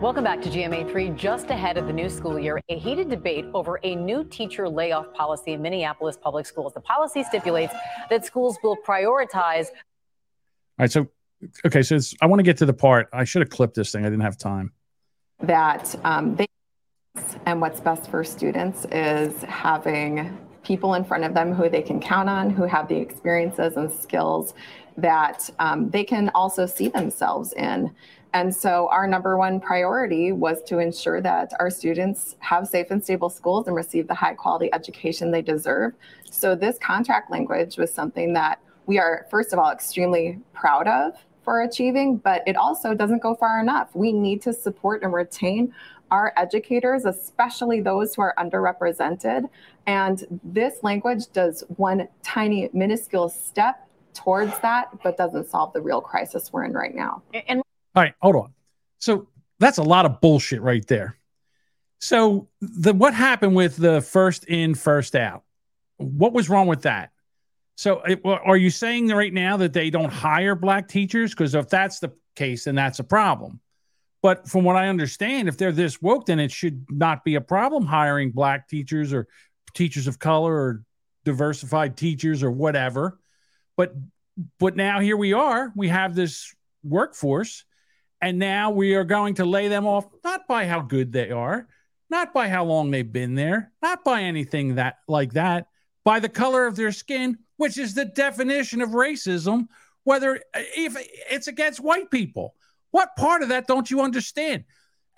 Welcome 0.00 0.24
back 0.24 0.42
to 0.42 0.48
GMA3. 0.48 1.16
Just 1.16 1.48
ahead 1.50 1.78
of 1.78 1.86
the 1.86 1.92
new 1.92 2.08
school 2.08 2.36
year, 2.36 2.60
a 2.68 2.76
heated 2.76 3.08
debate 3.08 3.44
over 3.54 3.78
a 3.84 3.94
new 3.94 4.24
teacher 4.24 4.68
layoff 4.68 5.14
policy 5.14 5.52
in 5.52 5.62
Minneapolis 5.62 6.16
public 6.20 6.44
schools. 6.44 6.74
The 6.74 6.80
policy 6.80 7.22
stipulates 7.22 7.72
that 8.10 8.26
schools 8.26 8.58
will 8.64 8.76
prioritize 8.76 9.66
All 9.68 10.80
right, 10.80 10.90
so 10.90 11.06
okay, 11.64 11.82
so 11.82 11.94
it's, 11.94 12.16
I 12.20 12.26
want 12.26 12.40
to 12.40 12.44
get 12.44 12.56
to 12.58 12.66
the 12.66 12.72
part. 12.72 13.08
I 13.12 13.22
should 13.22 13.42
have 13.42 13.50
clipped 13.50 13.76
this 13.76 13.92
thing. 13.92 14.04
I 14.04 14.10
didn't 14.10 14.22
have 14.22 14.36
time. 14.36 14.72
that 15.42 15.94
um, 16.02 16.34
they 16.34 16.46
and 17.46 17.60
what's 17.60 17.78
best 17.80 18.10
for 18.10 18.24
students 18.24 18.86
is 18.90 19.40
having 19.42 20.36
people 20.62 20.94
in 20.94 21.04
front 21.04 21.24
of 21.24 21.34
them 21.34 21.52
who 21.52 21.68
they 21.68 21.82
can 21.82 22.00
count 22.00 22.28
on, 22.28 22.50
who 22.50 22.64
have 22.64 22.88
the 22.88 22.96
experiences 22.96 23.76
and 23.76 23.90
skills 23.90 24.54
that 24.96 25.48
um, 25.58 25.90
they 25.90 26.04
can 26.04 26.30
also 26.34 26.66
see 26.66 26.88
themselves 26.88 27.52
in. 27.54 27.94
And 28.34 28.54
so, 28.54 28.88
our 28.90 29.06
number 29.06 29.36
one 29.36 29.60
priority 29.60 30.32
was 30.32 30.62
to 30.64 30.78
ensure 30.78 31.20
that 31.20 31.52
our 31.60 31.68
students 31.68 32.36
have 32.38 32.66
safe 32.66 32.86
and 32.90 33.02
stable 33.02 33.28
schools 33.28 33.66
and 33.66 33.76
receive 33.76 34.08
the 34.08 34.14
high 34.14 34.32
quality 34.34 34.72
education 34.72 35.30
they 35.30 35.42
deserve. 35.42 35.92
So, 36.30 36.54
this 36.54 36.78
contract 36.78 37.30
language 37.30 37.76
was 37.76 37.92
something 37.92 38.32
that 38.32 38.58
we 38.86 38.98
are, 38.98 39.26
first 39.30 39.52
of 39.52 39.58
all, 39.58 39.70
extremely 39.70 40.38
proud 40.54 40.88
of 40.88 41.12
for 41.44 41.62
achieving, 41.62 42.16
but 42.16 42.42
it 42.46 42.56
also 42.56 42.94
doesn't 42.94 43.22
go 43.22 43.34
far 43.34 43.60
enough. 43.60 43.90
We 43.94 44.12
need 44.12 44.40
to 44.42 44.52
support 44.52 45.02
and 45.02 45.12
retain 45.12 45.74
our 46.12 46.32
educators, 46.36 47.06
especially 47.06 47.80
those 47.80 48.14
who 48.14 48.20
are 48.20 48.34
underrepresented. 48.38 49.48
And 49.86 50.40
this 50.44 50.82
language 50.82 51.32
does 51.32 51.64
one 51.76 52.06
tiny, 52.22 52.68
minuscule 52.74 53.30
step 53.30 53.88
towards 54.12 54.56
that, 54.58 54.90
but 55.02 55.16
doesn't 55.16 55.48
solve 55.48 55.72
the 55.72 55.80
real 55.80 56.02
crisis 56.02 56.52
we're 56.52 56.64
in 56.64 56.74
right 56.74 56.94
now. 56.94 57.22
And 57.48 57.62
All 57.96 58.02
right, 58.02 58.14
hold 58.20 58.36
on. 58.36 58.52
So 58.98 59.26
that's 59.58 59.78
a 59.78 59.82
lot 59.82 60.04
of 60.04 60.20
bullshit 60.20 60.60
right 60.60 60.86
there. 60.86 61.16
So 61.98 62.48
the 62.60 62.92
what 62.92 63.14
happened 63.14 63.56
with 63.56 63.76
the 63.76 64.02
first 64.02 64.44
in, 64.44 64.74
first 64.74 65.16
out? 65.16 65.44
What 65.96 66.34
was 66.34 66.50
wrong 66.50 66.66
with 66.66 66.82
that? 66.82 67.10
So 67.76 68.02
it- 68.02 68.20
are 68.24 68.56
you 68.58 68.68
saying 68.68 69.08
right 69.08 69.32
now 69.32 69.56
that 69.56 69.72
they 69.72 69.88
don't 69.88 70.12
hire 70.12 70.54
black 70.54 70.88
teachers? 70.88 71.30
Because 71.30 71.54
if 71.54 71.70
that's 71.70 72.00
the 72.00 72.12
case, 72.36 72.64
then 72.64 72.74
that's 72.74 72.98
a 72.98 73.04
problem. 73.04 73.60
But 74.22 74.48
from 74.48 74.64
what 74.64 74.76
I 74.76 74.88
understand, 74.88 75.48
if 75.48 75.58
they're 75.58 75.72
this 75.72 76.00
woke, 76.00 76.26
then 76.26 76.38
it 76.38 76.52
should 76.52 76.86
not 76.88 77.24
be 77.24 77.34
a 77.34 77.40
problem 77.40 77.84
hiring 77.84 78.30
black 78.30 78.68
teachers 78.68 79.12
or 79.12 79.26
teachers 79.74 80.06
of 80.06 80.18
color 80.18 80.54
or 80.54 80.84
diversified 81.24 81.96
teachers 81.96 82.42
or 82.42 82.50
whatever. 82.50 83.18
But 83.76 83.94
but 84.58 84.76
now 84.76 85.00
here 85.00 85.16
we 85.16 85.32
are. 85.32 85.72
We 85.76 85.88
have 85.88 86.14
this 86.14 86.54
workforce, 86.84 87.64
and 88.20 88.38
now 88.38 88.70
we 88.70 88.94
are 88.94 89.04
going 89.04 89.34
to 89.34 89.44
lay 89.44 89.68
them 89.68 89.86
off 89.86 90.06
not 90.24 90.46
by 90.46 90.66
how 90.66 90.80
good 90.80 91.12
they 91.12 91.30
are, 91.30 91.66
not 92.08 92.32
by 92.32 92.48
how 92.48 92.64
long 92.64 92.90
they've 92.90 93.12
been 93.12 93.34
there, 93.34 93.72
not 93.82 94.04
by 94.04 94.22
anything 94.22 94.76
that 94.76 94.98
like 95.08 95.32
that, 95.32 95.66
by 96.04 96.20
the 96.20 96.28
color 96.28 96.66
of 96.66 96.76
their 96.76 96.92
skin, 96.92 97.38
which 97.56 97.76
is 97.76 97.94
the 97.94 98.04
definition 98.04 98.80
of 98.80 98.90
racism 98.90 99.66
whether 100.04 100.40
if 100.54 100.96
it's 101.30 101.48
against 101.48 101.80
white 101.80 102.10
people. 102.10 102.54
What 102.92 103.16
part 103.16 103.42
of 103.42 103.48
that 103.48 103.66
don't 103.66 103.90
you 103.90 104.00
understand? 104.00 104.64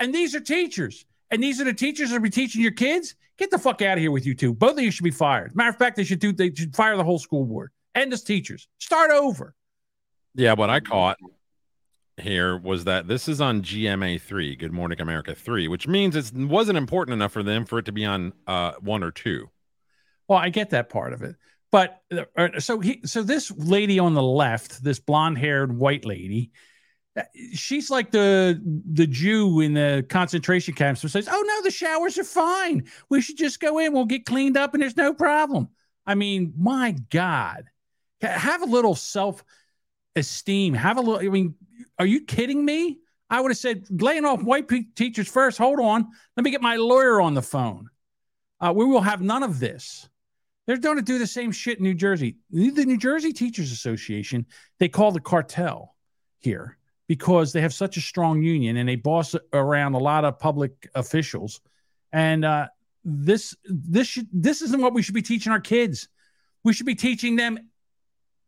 And 0.01 0.15
these 0.15 0.35
are 0.35 0.41
teachers, 0.41 1.05
and 1.31 1.43
these 1.43 1.61
are 1.61 1.65
the 1.65 1.75
teachers 1.75 2.11
that 2.11 2.21
be 2.21 2.31
teaching 2.31 2.63
your 2.63 2.73
kids. 2.73 3.15
Get 3.37 3.51
the 3.51 3.59
fuck 3.59 3.83
out 3.83 3.99
of 3.99 4.01
here 4.01 4.11
with 4.11 4.27
you 4.27 4.35
two. 4.35 4.55
Both 4.55 4.79
of 4.79 4.83
you 4.83 4.91
should 4.91 5.05
be 5.05 5.11
fired. 5.11 5.55
Matter 5.55 5.71
of 5.71 5.77
fact, 5.77 5.97
they 5.97 6.05
should 6.05 6.21
do. 6.21 6.33
They 6.33 6.53
should 6.53 6.75
fire 6.75 6.97
the 6.97 7.05
whole 7.05 7.19
school 7.19 7.45
board 7.45 7.71
and 7.95 8.13
as 8.13 8.23
teachers. 8.23 8.69
Start 8.79 9.11
over. 9.11 9.55
Yeah, 10.35 10.55
what 10.55 10.71
I 10.71 10.81
caught 10.81 11.19
here 12.17 12.57
was 12.57 12.85
that 12.85 13.09
this 13.09 13.29
is 13.29 13.41
on 13.41 13.63
GMA 13.63 14.21
three, 14.21 14.55
Good 14.57 14.73
Morning 14.73 15.01
America 15.01 15.35
three, 15.35 15.69
which 15.69 15.89
means 15.89 16.15
it 16.17 16.33
wasn't 16.35 16.79
important 16.79 17.15
enough 17.15 17.33
for 17.33 17.43
them 17.43 17.65
for 17.65 17.79
it 17.79 17.87
to 17.87 17.93
be 17.93 18.05
on 18.05 18.33
uh, 18.47 18.73
one 18.81 19.03
or 19.03 19.11
two. 19.11 19.51
Well, 20.29 20.39
I 20.39 20.49
get 20.49 20.71
that 20.71 20.89
part 20.89 21.13
of 21.13 21.23
it, 21.23 21.37
but 21.71 22.01
uh, 22.37 22.61
so 22.61 22.81
he, 22.81 23.01
so 23.05 23.23
this 23.23 23.51
lady 23.51 23.99
on 23.99 24.15
the 24.15 24.23
left, 24.23 24.83
this 24.83 24.99
blonde-haired 25.01 25.77
white 25.77 26.05
lady, 26.05 26.53
she's 27.53 27.91
like 27.91 28.11
the 28.11 28.61
the 28.93 29.07
Jew 29.07 29.61
in 29.61 29.75
the 29.75 30.05
concentration 30.09 30.75
camps 30.75 31.03
who 31.03 31.09
says, 31.09 31.29
"Oh 31.31 31.45
no, 31.47 31.63
the 31.63 31.71
showers 31.71 32.19
are 32.19 32.25
fine. 32.25 32.87
We 33.09 33.21
should 33.21 33.37
just 33.37 33.61
go 33.61 33.79
in. 33.79 33.93
We'll 33.93 34.05
get 34.05 34.27
cleaned 34.27 34.57
up, 34.57 34.75
and 34.75 34.83
there's 34.83 34.97
no 34.97 35.15
problem." 35.15 35.69
I 36.07 36.15
mean, 36.15 36.53
my 36.59 36.97
God, 37.11 37.65
have 38.21 38.63
a 38.63 38.67
little 38.67 38.95
self 38.95 39.45
esteem. 40.17 40.75
Have 40.75 40.97
a 40.97 41.01
little. 41.01 41.19
I 41.19 41.31
mean, 41.31 41.55
are 41.99 42.07
you 42.07 42.25
kidding 42.25 42.65
me? 42.65 42.99
I 43.31 43.41
would 43.41 43.51
have 43.51 43.59
said, 43.59 43.87
laying 43.91 44.25
off 44.25 44.43
white 44.43 44.69
teachers 44.95 45.29
first. 45.29 45.59
Hold 45.59 45.81
on, 45.81 46.07
let 46.37 46.45
me 46.45 46.51
get 46.51 46.63
my 46.63 46.77
lawyer 46.77 47.21
on 47.21 47.35
the 47.35 47.43
phone. 47.43 47.89
Uh, 48.61 48.73
we 48.75 48.85
will 48.85 49.01
have 49.01 49.23
none 49.23 49.43
of 49.43 49.59
this. 49.61 50.09
They're 50.67 50.79
going 50.79 50.97
to 50.97 51.03
do 51.03 51.19
the 51.19 51.27
same 51.27 51.53
shit 51.53 51.79
in 51.79 51.85
New 51.85 51.95
Jersey. 51.95 52.37
The 52.51 52.85
New 52.85 52.97
Jersey 52.97 53.33
Teachers 53.33 53.73
Association, 53.73 54.47
they 54.79 54.89
call 54.89 55.13
the 55.13 55.21
cartel 55.21 55.95
here 56.39 56.79
because 57.07 57.53
they 57.53 57.61
have 57.61 57.75
such 57.75 57.97
a 57.97 58.01
strong 58.01 58.43
union 58.43 58.77
and 58.77 58.89
they 58.89 58.97
boss 58.97 59.35
around 59.53 59.95
a 59.95 59.99
lot 59.99 60.25
of 60.25 60.39
public 60.39 60.89
officials. 60.95 61.61
And 62.13 62.45
uh, 62.45 62.69
this 63.05 63.55
this 63.65 64.07
should 64.07 64.29
this 64.33 64.63
isn't 64.63 64.81
what 64.81 64.95
we 64.95 65.03
should 65.03 65.15
be 65.15 65.23
teaching 65.23 65.53
our 65.53 65.61
kids. 65.61 66.09
We 66.63 66.73
should 66.73 66.87
be 66.87 66.95
teaching 66.95 67.37
them 67.37 67.59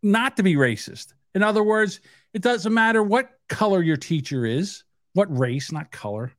not 0.03 0.37
to 0.39 0.43
be 0.43 0.55
racist. 0.55 1.13
In 1.35 1.43
other 1.43 1.63
words, 1.63 2.01
it 2.33 2.41
doesn't 2.41 2.73
matter 2.73 3.03
what 3.03 3.31
color 3.49 3.83
your 3.83 3.99
teacher 3.99 4.47
is, 4.47 4.85
what 5.13 5.37
race, 5.37 5.71
not 5.71 5.91
color, 5.91 6.33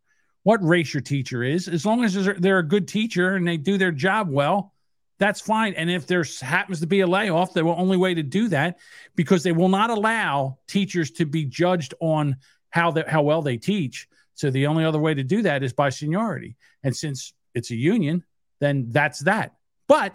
what 0.44 0.64
race 0.64 0.94
your 0.94 1.02
teacher 1.02 1.44
is, 1.44 1.68
as 1.68 1.86
long 1.86 2.04
as 2.04 2.16
they're 2.40 2.60
a 2.60 2.64
good 2.68 2.88
teacher 2.88 3.36
and 3.36 3.48
they 3.48 3.58
do 3.58 3.78
their 3.78 3.92
job 3.92 4.30
well, 4.30 4.74
that's 5.20 5.42
fine. 5.42 5.74
And 5.74 5.90
if 5.90 6.06
there 6.06 6.24
happens 6.42 6.80
to 6.82 6.88
be 6.88 7.02
a 7.02 7.08
layoff, 7.08 7.54
the 7.54 7.62
only 7.62 7.98
way 7.98 8.14
to 8.14 8.24
do 8.24 8.48
that, 8.50 8.78
because 9.16 9.44
they 9.44 9.52
will 9.52 9.70
not 9.70 9.90
allow 9.90 10.60
teachers 10.68 11.12
to 11.12 11.26
be 11.26 11.46
judged 11.46 11.94
on 12.00 12.38
how 12.70 12.94
how 13.08 13.24
well 13.24 13.42
they 13.42 13.58
teach. 13.58 14.08
So 14.36 14.52
the 14.52 14.68
only 14.68 14.86
other 14.86 15.00
way 15.00 15.14
to 15.14 15.24
do 15.24 15.42
that 15.44 15.64
is 15.64 15.74
by 15.74 15.90
seniority. 15.90 16.56
And 16.84 16.96
since 16.96 17.34
it's 17.56 17.72
a 17.72 17.76
union, 17.76 18.24
then 18.60 18.90
that's 18.90 19.20
that. 19.22 19.56
But 19.88 20.14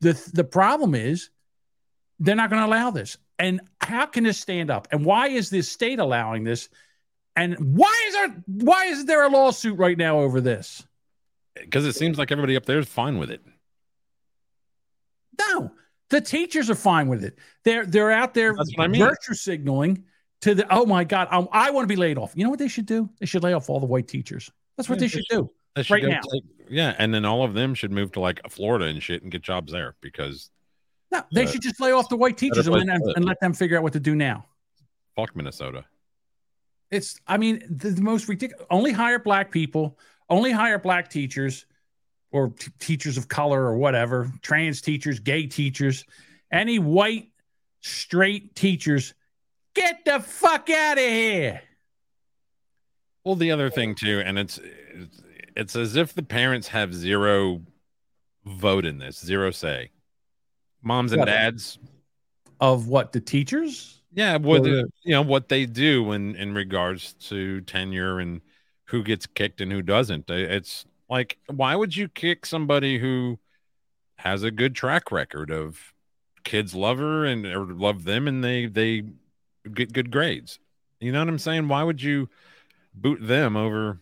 the 0.00 0.30
the 0.32 0.44
problem 0.44 0.94
is 0.94 1.30
they're 2.18 2.36
not 2.36 2.50
going 2.50 2.62
to 2.62 2.66
allow 2.66 2.90
this. 2.90 3.18
And 3.38 3.60
how 3.80 4.06
can 4.06 4.24
this 4.24 4.38
stand 4.38 4.70
up? 4.70 4.88
And 4.90 5.04
why 5.04 5.28
is 5.28 5.50
this 5.50 5.70
state 5.70 5.98
allowing 5.98 6.44
this? 6.44 6.68
And 7.36 7.76
why 7.76 7.94
is 8.06 8.14
there 8.14 8.42
why 8.46 8.84
is 8.86 9.04
there 9.04 9.24
a 9.24 9.28
lawsuit 9.28 9.78
right 9.78 9.96
now 9.96 10.20
over 10.20 10.40
this? 10.40 10.86
Because 11.54 11.84
it 11.84 11.94
seems 11.94 12.18
like 12.18 12.32
everybody 12.32 12.56
up 12.56 12.66
there 12.66 12.78
is 12.78 12.88
fine 12.88 13.18
with 13.18 13.30
it. 13.30 13.42
No, 15.48 15.72
the 16.10 16.20
teachers 16.20 16.68
are 16.70 16.74
fine 16.74 17.08
with 17.08 17.24
it. 17.24 17.38
They're 17.64 17.86
they're 17.86 18.10
out 18.10 18.34
there 18.34 18.54
I 18.78 18.86
mean. 18.86 19.00
virtue 19.00 19.34
signaling 19.34 20.04
to 20.42 20.54
the 20.54 20.66
oh 20.74 20.86
my 20.86 21.04
god, 21.04 21.28
um, 21.30 21.48
I, 21.52 21.68
I 21.68 21.70
want 21.70 21.84
to 21.84 21.88
be 21.88 21.96
laid 21.96 22.18
off. 22.18 22.32
You 22.34 22.44
know 22.44 22.50
what 22.50 22.58
they 22.58 22.68
should 22.68 22.86
do? 22.86 23.08
They 23.20 23.26
should 23.26 23.42
lay 23.42 23.52
off 23.52 23.68
all 23.70 23.80
the 23.80 23.86
white 23.86 24.08
teachers. 24.08 24.50
That's 24.76 24.88
what 24.88 24.96
Yeah, 24.96 25.00
they 25.00 25.08
should 25.08 25.24
should- 25.30 25.36
do 25.36 25.50
They 25.76 25.82
should 25.82 25.94
right 25.94 26.04
now. 26.04 26.20
yeah, 26.68 26.94
and 26.98 27.12
then 27.14 27.24
all 27.24 27.44
of 27.44 27.54
them 27.54 27.74
should 27.74 27.92
move 27.92 28.12
to 28.12 28.20
like 28.20 28.40
Florida 28.48 28.86
and 28.86 29.02
shit 29.02 29.22
and 29.22 29.30
get 29.30 29.42
jobs 29.42 29.72
there 29.72 29.96
because 30.00 30.50
No, 31.12 31.22
they 31.32 31.46
should 31.46 31.60
just 31.62 31.80
lay 31.80 31.92
off 31.92 32.08
the 32.08 32.16
white 32.16 32.38
teachers 32.38 32.66
and, 32.66 32.74
place 32.74 32.86
let 32.86 32.98
them- 33.00 33.12
and 33.16 33.24
let 33.24 33.38
them 33.40 33.52
figure 33.52 33.76
out 33.76 33.82
what 33.82 33.92
to 33.94 34.00
do 34.00 34.14
now. 34.14 34.46
fuck 35.16 35.34
Minnesota. 35.36 35.84
It's, 36.90 37.20
I 37.26 37.36
mean, 37.36 37.62
the, 37.70 37.90
the 37.90 38.02
most 38.02 38.26
ridiculous. 38.28 38.66
Only 38.70 38.90
hire 38.92 39.18
black 39.20 39.52
people. 39.52 39.96
Only 40.28 40.50
hire 40.50 40.78
black 40.78 41.08
teachers, 41.08 41.66
or 42.32 42.50
t- 42.50 42.70
teachers 42.78 43.16
of 43.16 43.28
color, 43.28 43.62
or 43.62 43.76
whatever. 43.76 44.30
Trans 44.42 44.80
teachers, 44.80 45.18
gay 45.20 45.46
teachers, 45.46 46.04
any 46.52 46.78
white 46.78 47.28
straight 47.80 48.54
teachers. 48.54 49.14
Get 49.74 50.04
the 50.04 50.20
fuck 50.20 50.68
out 50.70 50.98
of 50.98 51.04
here. 51.04 51.62
Well, 53.24 53.36
the 53.36 53.50
other 53.50 53.70
thing 53.70 53.94
too, 53.94 54.22
and 54.24 54.38
it's 54.38 54.58
it's, 55.56 55.76
as 55.76 55.96
if 55.96 56.14
the 56.14 56.22
parents 56.22 56.68
have 56.68 56.94
zero 56.94 57.60
vote 58.46 58.84
in 58.86 58.98
this, 58.98 59.18
zero 59.18 59.50
say. 59.50 59.90
Moms 60.82 61.12
and 61.12 61.26
dads, 61.26 61.78
Of 62.60 62.88
what 62.88 63.12
the 63.12 63.20
teachers? 63.20 64.00
yeah, 64.12 64.36
what 64.38 64.60
Or 64.60 64.64
the- 64.64 64.70
the- 64.70 64.90
you 65.04 65.12
know 65.12 65.22
what 65.22 65.48
they 65.48 65.66
do 65.66 66.12
in 66.12 66.34
in 66.36 66.54
regards 66.54 67.12
to 67.28 67.60
tenure 67.62 68.18
and 68.20 68.40
who 68.84 69.02
gets 69.04 69.26
kicked 69.26 69.60
and 69.60 69.70
who 69.70 69.82
doesn't. 69.82 70.28
It's 70.30 70.86
like 71.10 71.36
why 71.48 71.76
would 71.76 71.94
you 71.94 72.08
kick 72.08 72.46
somebody 72.46 72.98
who 72.98 73.38
has 74.16 74.42
a 74.42 74.50
good 74.50 74.74
track 74.74 75.10
record 75.10 75.50
of 75.50 75.92
kids 76.44 76.74
love 76.74 76.98
her 76.98 77.24
and 77.24 77.44
or 77.46 77.66
love 77.66 78.04
them 78.04 78.26
and 78.28 78.42
they 78.42 78.66
they 78.66 79.04
get 79.72 79.92
good 79.92 80.10
grades. 80.10 80.58
You 81.00 81.12
know 81.12 81.18
what 81.18 81.28
I'm 81.28 81.38
saying? 81.38 81.68
Why 81.68 81.82
would 81.82 82.02
you 82.02 82.28
boot 82.94 83.18
them 83.20 83.56
over 83.56 83.98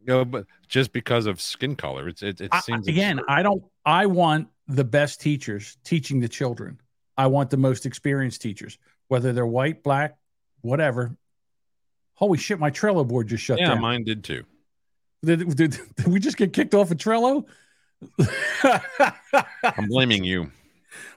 you 0.00 0.06
know, 0.06 0.24
but 0.24 0.46
just 0.68 0.92
because 0.92 1.26
of 1.26 1.40
skin 1.40 1.76
color? 1.76 2.08
It's 2.08 2.22
it, 2.22 2.40
it 2.40 2.50
I- 2.52 2.60
seems 2.60 2.88
again, 2.88 3.20
I 3.28 3.42
don't. 3.42 3.62
I 3.84 4.06
want 4.06 4.48
the 4.66 4.84
best 4.84 5.20
teachers 5.20 5.76
teaching 5.84 6.20
the 6.20 6.28
children. 6.28 6.80
I 7.16 7.26
want 7.26 7.50
the 7.50 7.56
most 7.56 7.84
experienced 7.84 8.40
teachers, 8.42 8.78
whether 9.08 9.32
they're 9.32 9.46
white, 9.46 9.82
black, 9.82 10.16
whatever. 10.60 11.16
Holy 12.14 12.38
shit! 12.38 12.58
My 12.58 12.70
Trello 12.70 13.06
board 13.06 13.28
just 13.28 13.42
shut 13.42 13.58
yeah, 13.58 13.68
down. 13.68 13.76
Yeah, 13.76 13.82
mine 13.82 14.04
did 14.04 14.24
too. 14.24 14.44
Did, 15.24 15.56
did, 15.56 15.78
did 15.96 16.06
we 16.06 16.20
just 16.20 16.36
get 16.36 16.52
kicked 16.52 16.74
off 16.74 16.90
of 16.90 16.96
Trello? 16.96 17.44
I'm 19.64 19.88
blaming 19.88 20.24
you. 20.24 20.50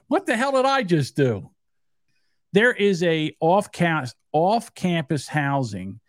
What 0.08 0.26
the 0.26 0.36
hell 0.36 0.52
did 0.52 0.66
I 0.66 0.82
just 0.82 1.16
do? 1.16 1.50
There 2.52 2.72
is 2.72 3.02
a 3.02 3.34
off 3.40 3.72
campus 3.72 4.14
off 4.32 4.74
campus 4.74 5.28
housing 5.28 6.00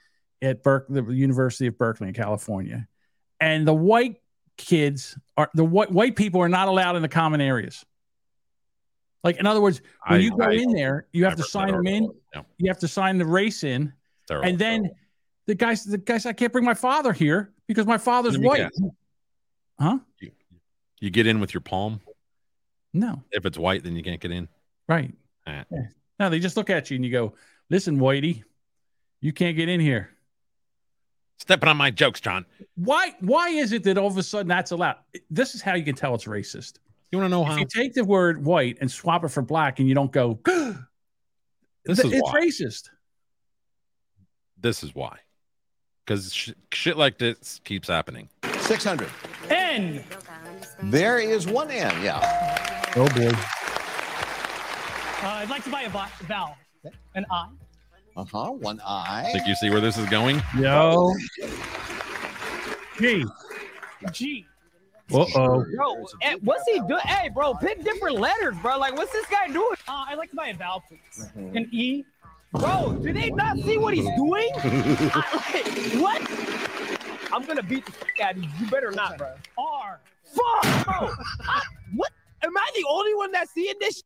at 0.42 0.64
Berk, 0.64 0.88
the 0.90 1.04
University 1.04 1.68
of 1.68 1.78
Berkeley 1.78 2.08
in 2.10 2.14
California, 2.14 2.88
and 3.40 3.68
the 3.68 3.74
white 3.74 4.18
kids 4.58 5.18
are 5.38 5.50
the 5.54 5.64
white 5.64 5.92
white 5.92 6.16
people 6.16 6.42
are 6.42 6.50
not 6.50 6.68
allowed 6.68 6.96
in 6.96 7.02
the 7.02 7.08
common 7.08 7.40
areas. 7.42 7.86
Like 9.24 9.38
in 9.38 9.46
other 9.46 9.62
words, 9.62 9.82
when 10.08 10.20
I- 10.20 10.24
you 10.24 10.32
go 10.36 10.44
I- 10.46 10.54
in 10.54 10.72
there, 10.72 11.08
you 11.14 11.24
have 11.24 11.34
I've 11.34 11.38
to 11.40 11.44
sign 11.44 11.72
them 11.72 11.88
in. 11.88 12.10
You 12.58 12.68
have 12.68 12.80
to 12.80 12.88
sign 12.88 13.18
the 13.18 13.26
race 13.26 13.64
in, 13.64 13.94
Terrible. 14.28 14.50
and 14.50 14.58
then 14.60 14.90
the 15.46 15.56
guys 15.56 15.86
the 15.86 15.98
guys 15.98 16.26
I 16.26 16.34
can't 16.34 16.52
bring 16.52 16.66
my 16.66 16.74
father 16.74 17.14
here 17.14 17.54
because 17.74 17.88
my 17.88 17.98
father's 17.98 18.38
white. 18.38 18.58
guess. 18.58 18.82
Huh? 19.80 20.00
You 21.00 21.10
get 21.10 21.28
in 21.28 21.40
with 21.40 21.54
your 21.54 21.62
palm. 21.62 22.02
No. 22.94 23.22
If 23.32 23.46
it's 23.46 23.58
white, 23.58 23.84
then 23.84 23.96
you 23.96 24.04
can't 24.04 24.22
get 24.22 24.32
in. 24.32 24.48
Right. 24.88 25.14
Eh. 25.48 25.64
No, 26.20 26.30
they 26.30 26.40
just 26.40 26.56
look 26.56 26.70
at 26.70 26.90
you 26.92 26.96
and 26.96 27.04
you 27.04 27.12
go, 27.12 27.34
listen, 27.70 28.00
Whitey, 28.00 28.44
you 29.20 29.34
can't 29.34 29.58
get 29.58 29.68
in 29.68 29.80
here. 29.80 30.10
Stepping 31.40 31.68
on 31.68 31.76
my 31.76 31.92
jokes, 31.92 32.22
John. 32.22 32.46
Why 32.76 33.16
why 33.20 33.50
is 33.50 33.74
it 33.74 33.84
that 33.84 33.98
all 33.98 34.08
of 34.08 34.18
a 34.18 34.24
sudden 34.24 34.48
that's 34.48 34.72
allowed? 34.72 34.98
This 35.30 35.56
is 35.56 35.62
how 35.62 35.74
you 35.76 35.84
can 35.84 35.96
tell 35.96 36.14
it's 36.16 36.26
racist. 36.26 36.78
You 37.12 37.18
want 37.18 37.26
to 37.26 37.30
know 37.30 37.42
If 37.42 37.48
how? 37.50 37.58
you 37.58 37.66
take 37.66 37.94
the 37.94 38.06
word 38.06 38.46
white 38.46 38.78
and 38.80 38.90
swap 38.90 39.24
it 39.26 39.30
for 39.30 39.42
black 39.42 39.80
and 39.80 39.90
you 39.90 39.96
don't 39.96 40.12
go, 40.12 40.40
This 41.86 41.98
th- 42.00 42.06
is 42.06 42.14
it's 42.14 42.22
why. 42.22 42.40
racist. 42.40 42.90
This 44.58 44.84
is 44.84 44.96
why. 44.96 45.18
Because 46.06 46.34
sh- 46.34 46.52
shit 46.72 46.98
like 46.98 47.18
this 47.18 47.62
keeps 47.64 47.88
happening. 47.88 48.28
600. 48.60 49.10
N. 49.50 50.04
There 50.84 51.20
is 51.20 51.48
one 51.48 51.72
N, 51.72 51.94
yeah. 52.04 52.20
Oh 52.96 53.08
boy. 53.10 53.30
Uh, 55.26 55.32
I'd 55.36 55.50
like 55.50 55.64
to 55.64 55.70
buy 55.70 55.84
a 55.84 55.90
vo- 55.90 56.04
vowel. 56.28 56.56
An 57.16 57.26
I. 57.32 57.48
Uh 58.18 58.26
huh. 58.26 58.52
One 58.52 58.82
I. 58.86 59.30
Think 59.32 59.48
you 59.48 59.56
see 59.56 59.70
where 59.70 59.80
this 59.80 59.98
is 59.98 60.08
going? 60.10 60.42
Yo. 60.58 61.14
G. 63.00 63.26
G. 64.12 64.46
Uh 65.14 65.26
oh. 65.36 65.66
Bro, 65.76 66.06
eh, 66.22 66.36
what's 66.42 66.64
he 66.66 66.80
doing? 66.82 67.00
Hey, 67.06 67.30
bro, 67.30 67.54
pick 67.56 67.84
different 67.84 68.20
letters, 68.20 68.56
bro. 68.62 68.78
Like, 68.78 68.96
what's 68.96 69.12
this 69.14 69.26
guy 69.28 69.48
doing? 69.48 69.76
Uh, 69.88 70.06
I'd 70.08 70.18
like 70.18 70.30
to 70.32 70.36
buy 70.36 70.48
a 70.48 70.54
vowel, 70.56 70.84
please. 70.88 71.30
Mhm. 71.38 71.56
An 71.58 71.70
E. 71.72 72.04
Bro, 72.54 73.00
do 73.02 73.12
they 73.12 73.32
not 73.32 73.58
see 73.58 73.78
what 73.78 73.96
he's 73.96 74.06
doing? 74.16 74.50
I- 74.56 75.92
like, 75.96 76.02
what? 76.02 77.32
I'm 77.34 77.46
gonna 77.46 77.64
beat 77.64 77.86
the 77.86 77.92
fuck 77.92 78.20
out 78.22 78.38
of 78.38 78.44
you. 78.44 78.50
You 78.60 78.70
better 78.70 78.92
not, 78.92 79.18
bro. 79.18 79.34
R. 79.58 80.00
Fuck, 80.24 80.86
bro. 80.86 81.10
I- 81.48 81.62
what? 81.96 82.12
Am 82.44 82.56
I 82.56 82.70
the 82.76 82.86
only 82.88 83.16
one 83.16 83.32
that's 83.32 83.52
seeing 83.54 83.74
this? 83.80 84.04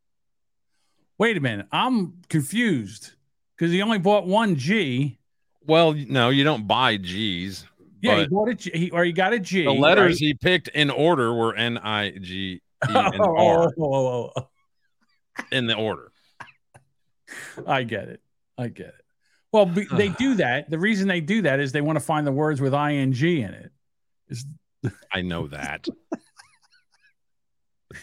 Wait 1.18 1.36
a 1.36 1.42
minute. 1.42 1.68
I'm 1.72 2.22
confused 2.30 3.12
because 3.58 3.72
he 3.72 3.82
only 3.82 3.98
bought 3.98 4.26
one 4.26 4.56
G. 4.56 5.18
Well, 5.66 5.94
no, 5.94 6.30
you 6.30 6.44
don't 6.46 6.68
buy 6.68 6.98
G's. 6.98 7.66
Yeah, 8.02 8.16
he 8.16 8.22
but 8.24 8.30
bought 8.30 8.50
a 8.50 8.54
G, 8.54 8.72
he, 8.74 8.92
or 8.92 9.04
he 9.04 9.12
got 9.12 9.34
a 9.34 9.40
G. 9.40 9.64
the 9.66 9.72
letters 9.72 10.14
right? 10.14 10.20
he 10.20 10.34
picked 10.36 10.70
in 10.70 10.90
order 10.90 11.34
were 11.34 11.54
N 11.56 11.78
I 11.80 12.12
G 12.12 12.36
E 12.36 12.62
and 12.88 13.20
R 13.20 13.64
oh 13.64 13.68
oh, 13.68 13.74
oh, 13.78 14.08
oh, 14.08 14.32
oh. 14.38 14.48
in 15.52 15.68
the 15.68 15.76
order. 15.76 16.12
I 17.66 17.84
get 17.84 18.08
it. 18.08 18.22
I 18.58 18.68
get 18.68 18.88
it. 18.88 19.06
Well, 19.52 19.66
be, 19.66 19.86
they 19.92 20.10
do 20.10 20.36
that. 20.36 20.70
The 20.70 20.80
reason 20.80 21.08
they 21.08 21.22
do 21.22 21.44
that 21.44 21.60
is 21.60 21.72
they 21.72 21.82
want 21.82 21.98
to 21.98 22.04
find 22.04 22.26
the 22.26 22.32
words 22.32 22.62
with 22.62 22.74
ing 22.74 23.14
in 23.14 23.54
it. 23.54 23.72
Is 24.30 24.46
I 25.14 25.22
know 25.22 25.48
that. 25.48 25.88
But 26.10 26.20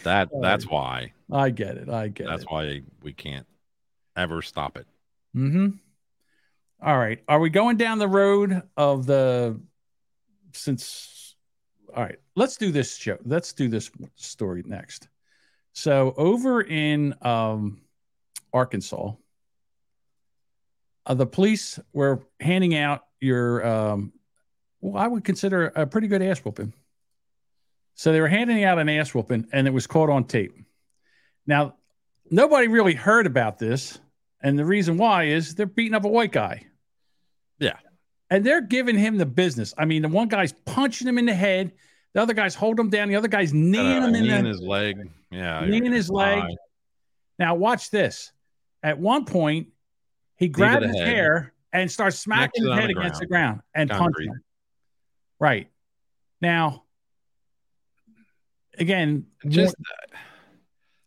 that 0.03 0.29
that's 0.41 0.67
why. 0.67 1.13
I 1.31 1.49
get 1.49 1.77
it. 1.77 1.89
I 1.89 2.07
get 2.07 2.27
That's 2.27 2.43
it. 2.43 2.45
That's 2.47 2.51
why 2.51 2.81
we 3.01 3.13
can't 3.13 3.45
ever 4.15 4.41
stop 4.41 4.77
it. 4.77 4.87
Mm-hmm. 5.35 5.69
All 6.81 6.97
right. 6.97 7.21
Are 7.27 7.39
we 7.39 7.49
going 7.49 7.77
down 7.77 7.99
the 7.99 8.07
road 8.07 8.63
of 8.77 9.05
the 9.05 9.59
since 10.53 11.35
all 11.95 12.03
right, 12.03 12.19
let's 12.35 12.57
do 12.57 12.71
this 12.71 12.97
show. 12.97 13.17
Let's 13.23 13.53
do 13.53 13.69
this 13.69 13.89
story 14.15 14.63
next. 14.65 15.07
So 15.73 16.13
over 16.17 16.61
in 16.61 17.15
um 17.21 17.81
Arkansas, 18.53 19.13
uh, 21.05 21.13
the 21.13 21.25
police 21.25 21.79
were 21.93 22.23
handing 22.39 22.75
out 22.75 23.05
your 23.21 23.65
um 23.65 24.13
well, 24.81 25.01
I 25.01 25.07
would 25.07 25.23
consider 25.23 25.67
a 25.67 25.87
pretty 25.87 26.07
good 26.07 26.21
ass 26.21 26.39
whooping. 26.39 26.73
So 27.95 28.11
they 28.11 28.21
were 28.21 28.27
handing 28.27 28.63
out 28.63 28.77
an 28.77 28.89
ass 28.89 29.13
whooping 29.15 29.47
and 29.51 29.67
it 29.67 29.71
was 29.71 29.87
caught 29.87 30.09
on 30.09 30.25
tape. 30.25 30.53
Now, 31.47 31.75
nobody 32.29 32.67
really 32.67 32.93
heard 32.93 33.25
about 33.25 33.57
this. 33.57 33.99
And 34.41 34.59
the 34.59 34.65
reason 34.65 34.97
why 34.97 35.25
is 35.25 35.55
they're 35.55 35.65
beating 35.65 35.95
up 35.95 36.05
a 36.05 36.09
white 36.09 36.31
guy. 36.31 36.65
Yeah. 37.57 37.77
And 38.29 38.45
they're 38.45 38.61
giving 38.61 38.97
him 38.97 39.17
the 39.17 39.25
business. 39.25 39.73
I 39.77 39.85
mean, 39.85 40.01
the 40.03 40.07
one 40.07 40.27
guy's 40.27 40.53
punching 40.65 41.07
him 41.07 41.17
in 41.17 41.25
the 41.25 41.33
head, 41.33 41.71
the 42.13 42.21
other 42.21 42.33
guy's 42.33 42.53
holding 42.53 42.85
him 42.85 42.89
down, 42.91 43.07
the 43.07 43.15
other 43.15 43.27
guy's 43.27 43.53
kneeing 43.53 44.03
Uh, 44.03 44.07
him 44.07 44.15
in, 44.15 44.43
the, 44.43 44.49
his 44.49 44.61
leg. 44.61 44.97
Yeah. 45.31 45.65
knee 45.65 45.77
in 45.77 45.91
his 45.91 46.09
leg. 46.09 46.43
Now, 47.39 47.55
watch 47.55 47.89
this. 47.89 48.31
At 48.83 48.99
one 48.99 49.25
point, 49.25 49.69
he 50.37 50.47
grabbed 50.47 50.85
his 50.85 50.95
head. 50.95 51.07
hair 51.07 51.53
and 51.73 51.91
starts 51.91 52.19
smacking 52.19 52.63
his 52.65 52.73
head 52.73 52.89
the 52.89 52.99
against 52.99 53.19
the 53.19 53.25
ground. 53.27 53.61
and 53.73 53.89
Concrete. 53.89 54.27
punching 54.27 54.33
him. 54.33 54.43
Right. 55.39 55.69
Now, 56.41 56.83
again, 58.77 59.25
Just 59.47 59.75
more- 59.79 60.13
uh, 60.13 60.17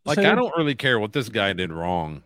like 0.05 0.17
So- 0.17 0.31
I 0.31 0.35
don't 0.35 0.57
really 0.57 0.75
care 0.75 0.99
what 0.99 1.13
this 1.13 1.29
guy 1.29 1.53
did 1.53 1.73
wrong. 1.73 2.23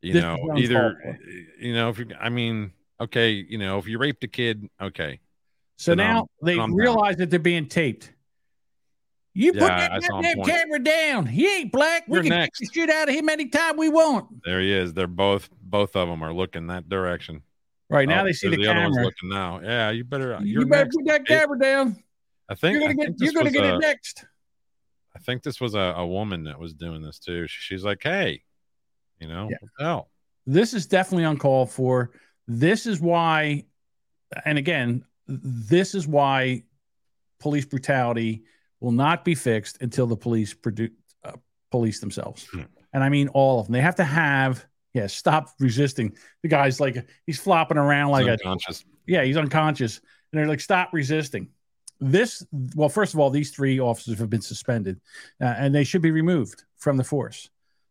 You 0.00 0.14
know, 0.14 0.34
is 0.34 0.40
what 0.40 0.50
I'm 0.52 0.58
either 0.58 0.74
called 1.02 1.16
uh, 1.16 1.30
you 1.58 1.74
know, 1.74 1.88
if 1.88 1.98
you 1.98 2.06
I 2.20 2.28
mean, 2.28 2.72
okay, 3.00 3.32
you 3.32 3.58
know, 3.58 3.78
if 3.78 3.88
you 3.88 3.98
raped 3.98 4.22
a 4.22 4.28
kid, 4.28 4.68
okay. 4.80 5.18
So 5.76 5.92
I'm- 5.92 5.96
now 5.98 6.28
they 6.42 6.52
I'm 6.52 6.70
down. 6.70 6.74
realize 6.74 7.16
that 7.16 7.30
they're 7.30 7.38
being 7.40 7.66
taped. 7.66 8.12
You 9.38 9.52
put 9.52 9.62
Yeah, 9.62 9.88
that 9.88 10.02
goddamn 10.08 10.42
camera 10.42 10.78
down. 10.80 11.26
He 11.26 11.46
ain't 11.46 11.70
black. 11.70 12.08
We 12.08 12.14
You're 12.16 12.22
can 12.24 12.30
next. 12.30 12.58
take 12.58 12.70
the 12.72 12.80
shit 12.80 12.90
out 12.90 13.08
of 13.08 13.14
him 13.14 13.28
anytime 13.28 13.76
we 13.76 13.88
want. 13.88 14.26
There 14.44 14.60
he 14.60 14.72
is. 14.72 14.92
They're 14.94 15.06
both 15.06 15.48
both 15.62 15.94
of 15.94 16.08
them 16.08 16.22
are 16.24 16.32
looking 16.32 16.66
that 16.68 16.88
direction. 16.88 17.42
Right 17.88 18.08
now 18.08 18.22
Oh, 18.22 18.24
they 18.24 18.32
see 18.32 18.48
there's 18.48 18.62
the, 18.62 18.68
other 18.68 18.80
one's 18.82 18.96
camera. 18.96 19.04
looking 19.04 19.28
now. 19.28 19.60
Yeah, 19.62 19.90
you 19.90 20.02
better. 20.04 20.38
You 20.42 20.66
better 20.66 20.84
next. 20.86 20.96
put 20.96 21.06
that 21.06 21.26
camera 21.26 21.58
down. 21.58 22.02
I 22.48 22.54
think 22.56 22.74
You're 22.74 22.92
gonna 22.94 22.94
get. 23.10 23.20
You're 23.20 23.32
gonna 23.32 23.50
get 23.52 23.64
a- 23.64 23.76
it 23.76 23.78
next. 23.78 24.24
I 25.14 25.20
think 25.20 25.42
this 25.44 25.60
was 25.60 25.74
a, 25.74 25.94
a 25.96 26.06
woman 26.06 26.44
that 26.44 26.58
was 26.58 26.74
doing 26.74 27.00
this 27.02 27.18
too. 27.20 27.46
She's 27.48 27.84
like, 27.84 28.00
hey, 28.02 28.42
you 29.20 29.28
know, 29.28 29.44
what 29.46 29.54
the 29.78 29.84
hell? 29.84 30.10
This 30.46 30.74
is 30.74 30.86
definitely 30.86 31.24
uncalled 31.24 31.70
for. 31.70 32.10
This 32.48 32.86
is 32.86 33.00
why, 33.00 33.64
and 34.44 34.58
again, 34.58 35.04
this 35.28 35.94
is 35.94 36.06
why 36.08 36.64
police 37.40 37.64
brutality 37.66 38.42
will 38.80 38.92
not 38.92 39.24
be 39.24 39.34
fixed 39.34 39.78
until 39.80 40.06
the 40.06 40.16
police 40.16 40.54
produce 40.54 40.90
uh, 41.24 41.32
police 41.70 42.00
themselves. 42.00 42.46
Hmm. 42.52 42.62
And 42.92 43.04
I 43.04 43.08
mean 43.08 43.28
all 43.28 43.60
of 43.60 43.66
them. 43.66 43.74
They 43.74 43.80
have 43.80 43.96
to 43.96 44.04
have 44.04 44.64
yeah. 44.94 45.06
Stop 45.06 45.50
resisting. 45.60 46.16
The 46.42 46.48
guy's 46.48 46.80
like 46.80 47.06
he's 47.26 47.38
flopping 47.38 47.78
around 47.78 48.10
like 48.10 48.26
He's 48.26 48.40
a 48.80 48.84
yeah. 49.06 49.22
He's 49.24 49.36
unconscious, 49.36 49.98
and 50.32 50.38
they're 50.38 50.48
like 50.48 50.60
stop 50.60 50.90
resisting. 50.92 51.48
This 52.00 52.44
well, 52.74 52.88
first 52.88 53.14
of 53.14 53.20
all, 53.20 53.30
these 53.30 53.50
three 53.50 53.80
officers 53.80 54.18
have 54.18 54.30
been 54.30 54.40
suspended, 54.40 55.00
uh, 55.40 55.54
and 55.58 55.74
they 55.74 55.84
should 55.84 56.02
be 56.02 56.10
removed 56.10 56.64
from 56.76 56.96
the 56.96 57.04
force. 57.04 57.50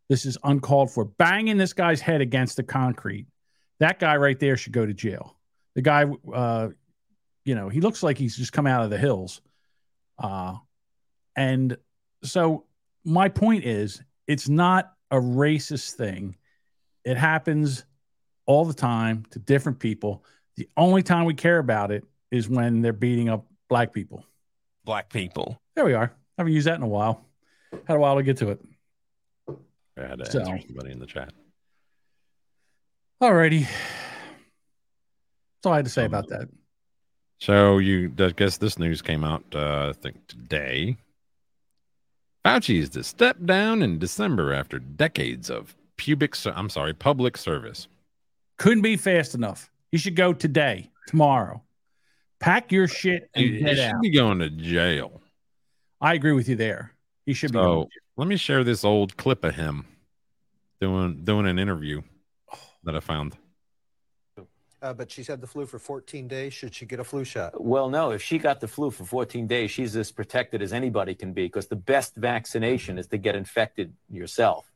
This 0.10 0.26
is 0.26 0.38
uncalled 0.44 0.92
for. 0.92 1.06
Banging 1.06 1.58
this 1.58 1.74
guy's 1.74 2.02
head 2.02 2.22
against 2.22 2.56
the 2.56 2.64
concrete. 2.64 3.28
That 3.80 4.00
guy 4.00 4.16
right 4.18 4.40
there 4.40 4.58
should 4.58 4.74
go 4.74 4.86
to 4.86 4.94
jail. 4.94 5.38
The 5.76 5.82
guy, 5.82 6.06
uh, 6.34 6.70
you 7.46 7.56
know, 7.56 7.70
he 7.70 7.82
looks 7.82 8.02
like 8.02 8.18
he's 8.18 8.36
just 8.36 8.54
come 8.54 8.66
out 8.66 8.84
of 8.84 8.90
the 8.90 8.98
hills. 8.98 9.42
Uh, 10.18 10.56
and 11.38 11.78
so 12.24 12.66
my 13.06 13.30
point 13.30 13.64
is, 13.64 14.02
it's 14.28 14.50
not 14.50 14.92
a 15.12 15.16
racist 15.16 15.94
thing. 15.94 16.36
It 17.06 17.16
happens 17.16 17.86
all 18.46 18.66
the 18.66 18.74
time 18.74 19.26
to 19.32 19.40
different 19.40 19.80
people. 19.80 20.26
The 20.58 20.68
only 20.76 21.04
time 21.04 21.24
we 21.26 21.34
care 21.34 21.60
about 21.60 21.92
it 21.92 22.04
is 22.32 22.50
when 22.50 22.82
they're 22.82 22.92
beating 22.92 23.30
up 23.30 23.46
black 23.70 23.94
people. 23.94 24.26
Black 24.84 25.10
people. 25.10 25.62
There 25.76 25.86
we 25.86 25.94
are. 25.94 26.12
haven't 26.38 26.54
used 26.54 26.68
that 26.68 26.76
in 26.76 26.84
a 26.84 26.88
while. 26.88 27.24
Had 27.86 27.96
a 27.96 28.00
while 28.00 28.16
to 28.18 28.24
get 28.24 28.38
to 28.38 28.50
it. 28.52 28.62
I 29.98 30.08
had 30.08 30.20
to 30.20 30.26
So- 30.30 30.40
answer 30.42 30.68
somebody 30.68 30.92
in 30.92 31.00
the 31.00 31.06
chat. 31.06 31.34
Alrighty. 33.22 33.62
That's 33.62 35.66
all 35.66 35.74
I 35.74 35.78
had 35.78 35.86
to 35.86 35.92
say 35.92 36.06
about 36.06 36.28
that. 36.30 36.50
So 37.40 37.78
you, 37.78 38.12
I 38.20 38.30
guess 38.32 38.58
this 38.58 38.80
news 38.80 39.02
came 39.02 39.24
out, 39.24 39.44
uh, 39.54 39.90
I 39.90 39.94
think 39.94 40.28
today. 40.28 40.98
Fauci 42.48 42.80
is 42.80 42.90
to 42.92 43.04
step 43.04 43.36
down 43.44 43.82
in 43.82 44.00
December 44.00 44.54
after 44.54 44.80
decades 44.80 45.50
of 45.50 45.76
pubic, 45.98 46.34
I'm 46.46 46.70
sorry, 46.70 46.94
public 46.94 47.36
service. 47.36 47.90
Couldn't 48.58 48.84
be 48.84 48.96
fast 48.96 49.36
enough. 49.36 49.70
You 49.92 50.00
should 50.00 50.16
go 50.16 50.32
today, 50.32 50.90
tomorrow. 51.08 51.62
Pack 52.40 52.72
your 52.72 52.88
shit 52.88 53.30
and 53.34 53.44
He, 53.44 53.58
he 53.58 53.64
get 53.64 53.76
should 53.76 53.80
out. 53.96 54.02
be 54.02 54.12
going 54.12 54.40
to 54.40 54.50
jail. 54.50 55.22
I 56.00 56.14
agree 56.14 56.32
with 56.32 56.48
you 56.48 56.56
there. 56.56 56.94
He 57.26 57.34
should 57.34 57.52
be. 57.52 57.58
going 57.58 57.84
So 57.84 57.90
let 58.16 58.30
me 58.30 58.38
share 58.38 58.64
this 58.64 58.86
old 58.86 59.18
clip 59.18 59.44
of 59.44 59.56
him 59.56 59.86
doing 60.80 61.26
doing 61.26 61.48
an 61.48 61.60
interview 61.60 62.02
that 62.86 62.96
I 62.96 63.02
found. 63.02 63.36
Uh, 64.88 64.94
but 64.94 65.12
she's 65.12 65.28
had 65.28 65.42
the 65.42 65.48
flu 65.48 65.66
for 65.66 65.80
14 65.80 66.30
days. 66.30 66.54
Should 66.54 66.74
she 66.74 66.86
get 66.86 67.02
a 67.02 67.04
flu 67.04 67.26
shot? 67.26 67.62
Well, 67.62 67.90
no. 67.90 68.12
If 68.12 68.22
she 68.22 68.38
got 68.38 68.62
the 68.62 68.70
flu 68.70 68.90
for 68.90 69.04
14 69.04 69.46
days, 69.46 69.70
she's 69.70 69.98
as 69.98 70.14
protected 70.14 70.62
as 70.62 70.72
anybody 70.72 71.14
can 71.14 71.34
be 71.34 71.44
because 71.44 71.68
the 71.68 71.76
best 71.76 72.16
vaccination 72.16 72.98
is 72.98 73.08
to 73.08 73.18
get 73.18 73.36
infected 73.36 73.94
yourself. 74.10 74.72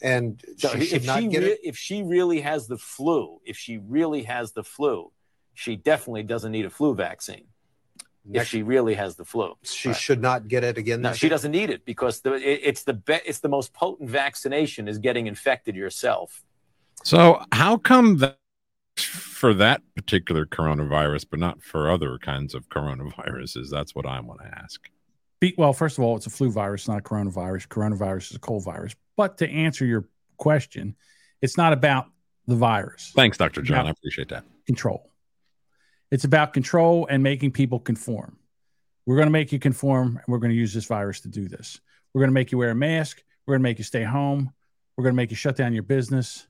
And 0.00 0.40
So 0.56 0.68
she 0.78 0.94
if 0.94 1.04
not 1.04 1.20
she 1.20 1.26
get 1.28 1.42
re- 1.42 1.48
it. 1.50 1.60
if 1.64 1.76
she 1.76 2.04
really 2.04 2.40
has 2.42 2.68
the 2.68 2.76
flu, 2.78 3.40
if 3.44 3.56
she 3.56 3.78
really 3.78 4.22
has 4.22 4.52
the 4.52 4.62
flu, 4.62 5.10
she 5.54 5.74
definitely 5.74 6.22
doesn't 6.22 6.52
need 6.52 6.64
a 6.66 6.70
flu 6.70 6.94
vaccine. 6.94 7.46
if 8.32 8.46
she 8.48 8.62
really 8.62 8.94
has 8.94 9.14
the 9.16 9.24
flu, 9.24 9.54
She 9.62 9.88
Right. 9.88 9.96
should 9.96 10.20
not 10.20 10.46
get 10.48 10.62
it 10.64 10.76
again. 10.78 11.00
No, 11.00 11.12
she 11.12 11.26
year? 11.26 11.30
doesn't 11.30 11.52
need 11.52 11.70
it 11.70 11.84
because 11.84 12.20
the 12.20 12.34
it, 12.34 12.60
it's 12.70 12.82
the 12.84 12.94
be- 12.94 13.20
it's 13.24 13.38
the 13.40 13.48
most 13.48 13.72
potent 13.72 14.10
vaccination 14.10 14.86
is 14.88 14.98
getting 14.98 15.26
infected 15.28 15.74
yourself. 15.76 16.44
So 17.04 17.42
how 17.52 17.76
come 17.78 18.18
that 18.18 18.38
for 19.36 19.54
that 19.54 19.82
particular 19.94 20.46
coronavirus, 20.46 21.26
but 21.30 21.38
not 21.38 21.62
for 21.62 21.90
other 21.90 22.18
kinds 22.18 22.54
of 22.54 22.68
coronaviruses? 22.68 23.70
That's 23.70 23.94
what 23.94 24.06
I 24.06 24.20
want 24.20 24.40
to 24.40 24.46
ask. 24.46 24.88
Be, 25.40 25.54
well, 25.58 25.72
first 25.72 25.98
of 25.98 26.04
all, 26.04 26.16
it's 26.16 26.26
a 26.26 26.30
flu 26.30 26.50
virus, 26.50 26.88
not 26.88 26.98
a 26.98 27.02
coronavirus. 27.02 27.68
Coronavirus 27.68 28.30
is 28.30 28.36
a 28.36 28.40
cold 28.40 28.64
virus. 28.64 28.94
But 29.16 29.38
to 29.38 29.48
answer 29.48 29.84
your 29.84 30.08
question, 30.38 30.96
it's 31.42 31.58
not 31.58 31.72
about 31.72 32.06
the 32.46 32.56
virus. 32.56 33.12
Thanks, 33.14 33.36
Dr. 33.36 33.60
John. 33.60 33.86
I 33.86 33.90
appreciate 33.90 34.30
that. 34.30 34.44
Control. 34.66 35.10
It's 36.10 36.24
about 36.24 36.52
control 36.52 37.06
and 37.10 37.22
making 37.22 37.52
people 37.52 37.78
conform. 37.78 38.38
We're 39.04 39.16
going 39.16 39.26
to 39.26 39.32
make 39.32 39.52
you 39.52 39.58
conform, 39.58 40.16
and 40.16 40.24
we're 40.26 40.38
going 40.38 40.50
to 40.50 40.56
use 40.56 40.72
this 40.72 40.86
virus 40.86 41.20
to 41.20 41.28
do 41.28 41.48
this. 41.48 41.80
We're 42.14 42.20
going 42.20 42.30
to 42.30 42.34
make 42.34 42.52
you 42.52 42.58
wear 42.58 42.70
a 42.70 42.74
mask. 42.74 43.22
We're 43.46 43.54
going 43.54 43.62
to 43.62 43.68
make 43.68 43.78
you 43.78 43.84
stay 43.84 44.02
home. 44.02 44.50
We're 44.96 45.04
going 45.04 45.12
to 45.12 45.16
make 45.16 45.30
you 45.30 45.36
shut 45.36 45.56
down 45.56 45.74
your 45.74 45.82
business. 45.82 46.46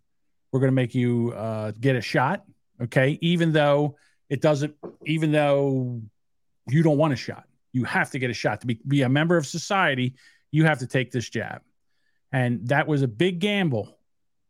We're 0.52 0.60
going 0.60 0.68
to 0.68 0.74
make 0.74 0.94
you 0.94 1.32
uh, 1.32 1.72
get 1.80 1.96
a 1.96 2.00
shot. 2.00 2.44
Okay. 2.82 3.18
Even 3.20 3.52
though 3.52 3.96
it 4.28 4.40
doesn't, 4.42 4.74
even 5.04 5.32
though 5.32 6.02
you 6.68 6.82
don't 6.82 6.98
want 6.98 7.12
a 7.12 7.16
shot, 7.16 7.44
you 7.72 7.84
have 7.84 8.10
to 8.10 8.18
get 8.18 8.30
a 8.30 8.34
shot 8.34 8.60
to 8.62 8.66
be, 8.66 8.80
be 8.86 9.02
a 9.02 9.08
member 9.08 9.36
of 9.36 9.46
society. 9.46 10.14
You 10.50 10.64
have 10.64 10.78
to 10.80 10.86
take 10.86 11.10
this 11.10 11.28
jab. 11.28 11.62
And 12.32 12.66
that 12.68 12.86
was 12.88 13.02
a 13.02 13.08
big 13.08 13.38
gamble. 13.38 13.98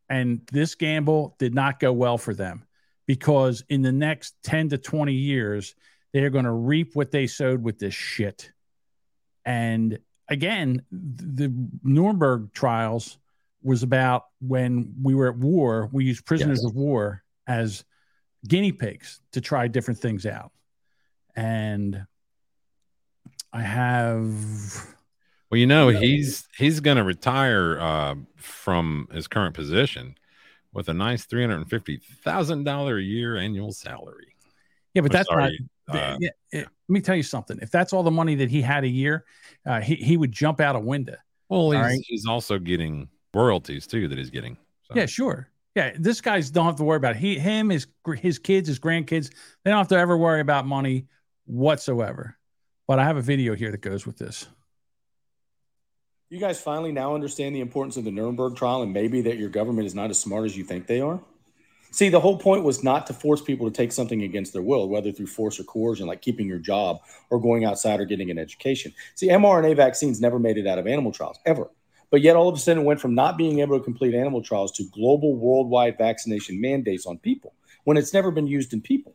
And 0.09 0.40
this 0.53 0.74
gamble 0.74 1.36
did 1.39 1.55
not 1.55 1.81
go 1.81 1.93
well 1.93 2.16
for 2.19 2.32
them 2.35 2.65
because 3.07 3.65
in 3.69 3.82
the 3.82 3.93
next 3.93 4.35
10 4.44 4.70
to 4.70 4.78
20 4.78 5.12
years, 5.12 5.74
they're 6.12 6.31
going 6.31 6.44
to 6.44 6.53
reap 6.53 6.94
what 6.94 7.11
they 7.11 7.27
sowed 7.27 7.62
with 7.62 7.78
this 7.78 7.94
shit. 7.94 8.51
And 9.44 9.98
again, 10.28 10.82
the 10.90 11.53
Nuremberg 11.82 12.53
trials 12.53 13.19
was 13.62 13.82
about 13.82 14.27
when 14.40 14.94
we 15.03 15.15
were 15.15 15.28
at 15.28 15.36
war, 15.36 15.89
we 15.93 16.05
used 16.05 16.24
prisoners 16.24 16.61
Yes. 16.62 16.70
of 16.70 16.77
war 16.77 17.23
as 17.47 17.85
guinea 18.47 18.73
pigs 18.73 19.20
to 19.32 19.40
try 19.40 19.68
different 19.68 20.01
things 20.01 20.27
out. 20.27 20.52
And 21.35 22.06
I 23.52 23.62
have 23.62 24.24
Well, 25.51 25.59
you 25.59 25.66
know, 25.66 25.89
he's 25.89 26.48
he's 26.56 26.81
going 26.81 26.97
to 26.97 27.05
retire 27.05 27.78
uh, 27.78 28.14
from 28.36 29.09
his 29.12 29.28
current 29.28 29.55
position 29.55 30.16
with 30.73 30.89
a 30.89 30.94
nice 30.94 31.24
three 31.24 31.43
hundred 31.43 31.56
and 31.56 31.70
fifty 31.70 32.01
thousand 32.24 32.64
dollar 32.64 32.98
a 32.98 33.02
year 33.02 33.36
annual 33.36 33.73
salary. 33.73 34.35
Yeah, 34.94 35.02
but 35.02 35.12
that's 35.12 35.28
sorry, 35.28 35.59
not. 35.89 35.97
uh, 35.97 36.16
yeah, 36.20 36.31
yeah, 36.52 36.60
let 36.60 36.70
me 36.89 37.01
tell 37.01 37.16
you 37.16 37.23
something. 37.23 37.59
If 37.62 37.70
that's 37.70 37.93
all 37.93 38.02
the 38.02 38.10
money 38.10 38.35
that 38.36 38.51
he 38.51 38.60
had 38.60 38.82
a 38.85 38.89
year, 38.89 39.24
uh, 39.64 39.81
he 39.81 39.94
he 39.97 40.16
would 40.16 40.32
jump 40.32 40.60
out 40.60 40.74
a 40.74 40.81
window. 40.81 41.16
Well, 41.48 41.70
he's, 41.70 41.81
right? 41.81 42.01
he's 42.06 42.27
also 42.27 42.59
getting 42.59 43.09
royalties 43.32 43.86
too 43.86 44.09
that 44.09 44.18
he's 44.18 44.31
getting. 44.31 44.56
Yeah, 44.94 45.06
sure. 45.06 45.48
Yeah, 45.77 45.93
this 45.98 46.23
guy's 46.23 46.51
don't 46.51 46.65
have 46.65 46.77
to 46.77 46.85
worry 46.85 46.97
about 46.97 47.16
it. 47.16 47.19
he 47.19 47.39
him 47.39 47.69
his 47.69 47.86
his 48.16 48.39
kids 48.39 48.66
his 48.66 48.78
grandkids. 48.78 49.31
They 49.62 49.70
don't 49.70 49.77
have 49.77 49.89
to 49.89 49.98
ever 49.98 50.16
worry 50.16 50.40
about 50.40 50.66
money 50.66 51.07
whatsoever. 51.44 52.39
But 52.89 52.98
I 52.98 53.05
have 53.05 53.19
a 53.19 53.23
video 53.23 53.55
here 53.55 53.70
that 53.70 53.82
goes 53.82 54.07
with 54.07 54.16
this. 54.16 54.47
You 56.31 56.40
guys 56.40 56.61
finally 56.61 56.93
now 56.93 57.15
understand 57.15 57.55
the 57.55 57.61
importance 57.61 57.98
of 57.98 58.05
the 58.05 58.11
Nuremberg 58.11 58.57
trial 58.57 58.82
and 58.82 58.93
maybe 58.93 59.20
that 59.23 59.36
your 59.36 59.51
government 59.51 59.86
is 59.86 59.94
not 59.94 60.09
as 60.09 60.19
smart 60.19 60.47
as 60.47 60.57
you 60.57 60.65
think 60.65 60.86
they 60.86 61.01
are? 61.01 61.20
See, 61.90 62.09
the 62.09 62.20
whole 62.20 62.39
point 62.39 62.65
was 62.65 62.82
not 62.82 63.07
to 63.09 63.12
force 63.12 63.43
people 63.43 63.70
to 63.70 63.77
take 63.77 63.93
something 63.93 64.23
against 64.23 64.55
their 64.55 64.62
will, 64.62 64.89
whether 64.89 65.12
through 65.12 65.28
force 65.28 65.61
or 65.61 65.65
coercion, 65.65 66.07
like 66.07 66.23
keeping 66.23 66.48
your 66.48 66.59
job 66.59 67.01
or 67.31 67.39
going 67.39 67.65
outside 67.65 68.01
or 68.01 68.07
getting 68.07 68.31
an 68.31 68.39
education. 68.39 68.94
See, 69.15 69.28
mRNA 69.28 69.77
vaccines 69.77 70.20
never 70.20 70.39
made 70.39 70.57
it 70.57 70.66
out 70.66 70.78
of 70.78 70.86
animal 70.86 71.12
trials, 71.12 71.39
ever. 71.44 71.69
But 72.11 72.23
yet, 72.23 72.37
all 72.37 72.49
of 72.49 72.55
a 72.55 72.59
sudden, 72.59 72.85
went 72.85 73.01
from 73.01 73.15
not 73.15 73.37
being 73.37 73.61
able 73.61 73.78
to 73.78 73.85
complete 73.85 74.15
animal 74.15 74.43
trials 74.43 74.73
to 74.73 74.85
global 74.93 75.37
worldwide 75.37 75.99
vaccination 75.99 76.61
mandates 76.61 77.07
on 77.07 77.19
people 77.19 77.55
when 77.85 77.97
it's 77.97 78.15
never 78.15 78.31
been 78.31 78.47
used 78.47 78.73
in 78.73 78.81
people. 78.81 79.15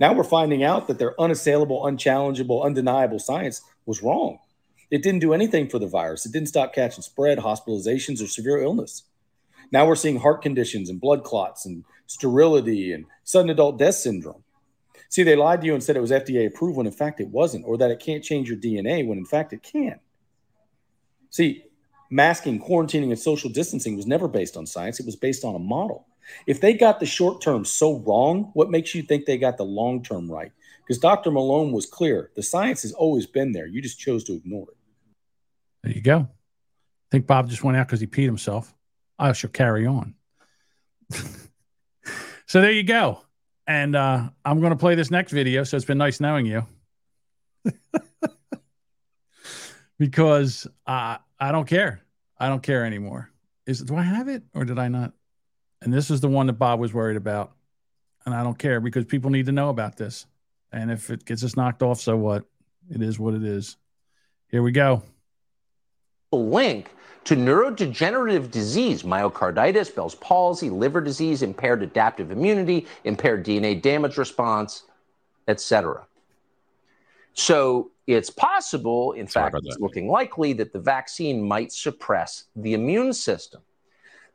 Now 0.00 0.12
we're 0.12 0.24
finding 0.24 0.64
out 0.64 0.88
that 0.88 0.98
their 0.98 1.20
unassailable, 1.20 1.84
unchallengeable, 1.84 2.64
undeniable 2.64 3.18
science 3.18 3.62
was 3.86 4.02
wrong. 4.02 4.38
It 4.90 5.02
didn't 5.02 5.20
do 5.20 5.32
anything 5.32 5.68
for 5.68 5.78
the 5.78 5.86
virus. 5.86 6.26
It 6.26 6.32
didn't 6.32 6.48
stop 6.48 6.74
catching 6.74 7.02
spread, 7.02 7.38
hospitalizations, 7.38 8.22
or 8.22 8.26
severe 8.26 8.58
illness. 8.58 9.04
Now 9.70 9.86
we're 9.86 9.96
seeing 9.96 10.18
heart 10.18 10.42
conditions 10.42 10.90
and 10.90 11.00
blood 11.00 11.24
clots 11.24 11.64
and 11.64 11.84
sterility 12.06 12.92
and 12.92 13.06
sudden 13.24 13.50
adult 13.50 13.78
death 13.78 13.94
syndrome. 13.94 14.44
See, 15.08 15.22
they 15.22 15.36
lied 15.36 15.60
to 15.60 15.66
you 15.66 15.74
and 15.74 15.82
said 15.82 15.96
it 15.96 16.00
was 16.00 16.10
FDA 16.10 16.46
approved 16.46 16.76
when 16.76 16.86
in 16.86 16.92
fact 16.92 17.20
it 17.20 17.28
wasn't, 17.28 17.64
or 17.66 17.78
that 17.78 17.90
it 17.90 18.00
can't 18.00 18.24
change 18.24 18.48
your 18.48 18.58
DNA 18.58 19.06
when 19.06 19.18
in 19.18 19.24
fact 19.24 19.52
it 19.52 19.62
can. 19.62 20.00
See, 21.30 21.64
masking, 22.12 22.60
quarantining, 22.60 23.08
and 23.08 23.18
social 23.18 23.50
distancing 23.50 23.96
was 23.96 24.06
never 24.06 24.28
based 24.28 24.56
on 24.56 24.66
science, 24.66 25.00
it 25.00 25.06
was 25.06 25.16
based 25.16 25.44
on 25.44 25.54
a 25.54 25.58
model. 25.58 26.06
If 26.46 26.60
they 26.60 26.74
got 26.74 27.00
the 27.00 27.06
short 27.06 27.40
term 27.42 27.64
so 27.64 27.98
wrong, 28.00 28.50
what 28.54 28.70
makes 28.70 28.94
you 28.94 29.02
think 29.02 29.24
they 29.24 29.38
got 29.38 29.56
the 29.56 29.64
long 29.64 30.02
term 30.02 30.30
right? 30.30 30.52
Because 30.86 30.98
Dr. 30.98 31.30
Malone 31.30 31.72
was 31.72 31.86
clear 31.86 32.30
the 32.36 32.42
science 32.42 32.82
has 32.82 32.92
always 32.92 33.26
been 33.26 33.52
there. 33.52 33.66
You 33.66 33.80
just 33.80 33.98
chose 33.98 34.24
to 34.24 34.34
ignore 34.34 34.68
it. 34.70 34.76
There 35.82 35.92
you 35.92 36.02
go. 36.02 36.18
I 36.18 37.10
think 37.10 37.26
Bob 37.26 37.48
just 37.48 37.64
went 37.64 37.76
out 37.76 37.86
because 37.86 38.00
he 38.00 38.06
peed 38.06 38.26
himself. 38.26 38.72
I 39.18 39.32
shall 39.32 39.50
carry 39.50 39.86
on. 39.86 40.14
so 42.46 42.60
there 42.60 42.72
you 42.72 42.84
go. 42.84 43.22
And 43.66 43.96
uh, 43.96 44.28
I'm 44.44 44.60
going 44.60 44.70
to 44.70 44.76
play 44.76 44.94
this 44.94 45.10
next 45.10 45.32
video. 45.32 45.64
So 45.64 45.76
it's 45.76 45.86
been 45.86 45.98
nice 45.98 46.20
knowing 46.20 46.46
you. 46.46 46.66
because 49.98 50.66
uh, 50.86 51.18
I 51.38 51.52
don't 51.52 51.66
care. 51.66 52.01
I 52.42 52.48
don't 52.48 52.62
care 52.62 52.84
anymore. 52.84 53.30
Is 53.66 53.78
do 53.78 53.94
I 53.94 54.02
have 54.02 54.26
it 54.26 54.42
or 54.52 54.64
did 54.64 54.76
I 54.76 54.88
not? 54.88 55.12
And 55.80 55.94
this 55.94 56.10
is 56.10 56.20
the 56.20 56.28
one 56.28 56.48
that 56.48 56.54
Bob 56.54 56.80
was 56.80 56.92
worried 56.92 57.16
about. 57.16 57.52
And 58.26 58.34
I 58.34 58.42
don't 58.42 58.58
care 58.58 58.80
because 58.80 59.04
people 59.04 59.30
need 59.30 59.46
to 59.46 59.52
know 59.52 59.68
about 59.68 59.96
this. 59.96 60.26
And 60.72 60.90
if 60.90 61.08
it 61.08 61.24
gets 61.24 61.44
us 61.44 61.56
knocked 61.56 61.84
off, 61.84 62.00
so 62.00 62.16
what? 62.16 62.44
It 62.90 63.00
is 63.00 63.16
what 63.16 63.34
it 63.34 63.44
is. 63.44 63.76
Here 64.48 64.60
we 64.60 64.72
go. 64.72 65.04
link 66.32 66.90
to 67.26 67.36
neurodegenerative 67.36 68.50
disease, 68.50 69.04
myocarditis, 69.04 69.94
Bell's 69.94 70.16
palsy, 70.16 70.68
liver 70.68 71.00
disease, 71.00 71.42
impaired 71.42 71.80
adaptive 71.84 72.32
immunity, 72.32 72.88
impaired 73.04 73.46
DNA 73.46 73.80
damage 73.80 74.16
response, 74.16 74.82
etc. 75.46 76.04
So 77.34 77.91
it's 78.06 78.30
possible, 78.30 79.12
in 79.12 79.26
fact, 79.26 79.56
it's 79.62 79.78
looking 79.78 80.08
likely 80.08 80.52
that 80.54 80.72
the 80.72 80.80
vaccine 80.80 81.46
might 81.46 81.72
suppress 81.72 82.44
the 82.56 82.74
immune 82.74 83.12
system. 83.12 83.62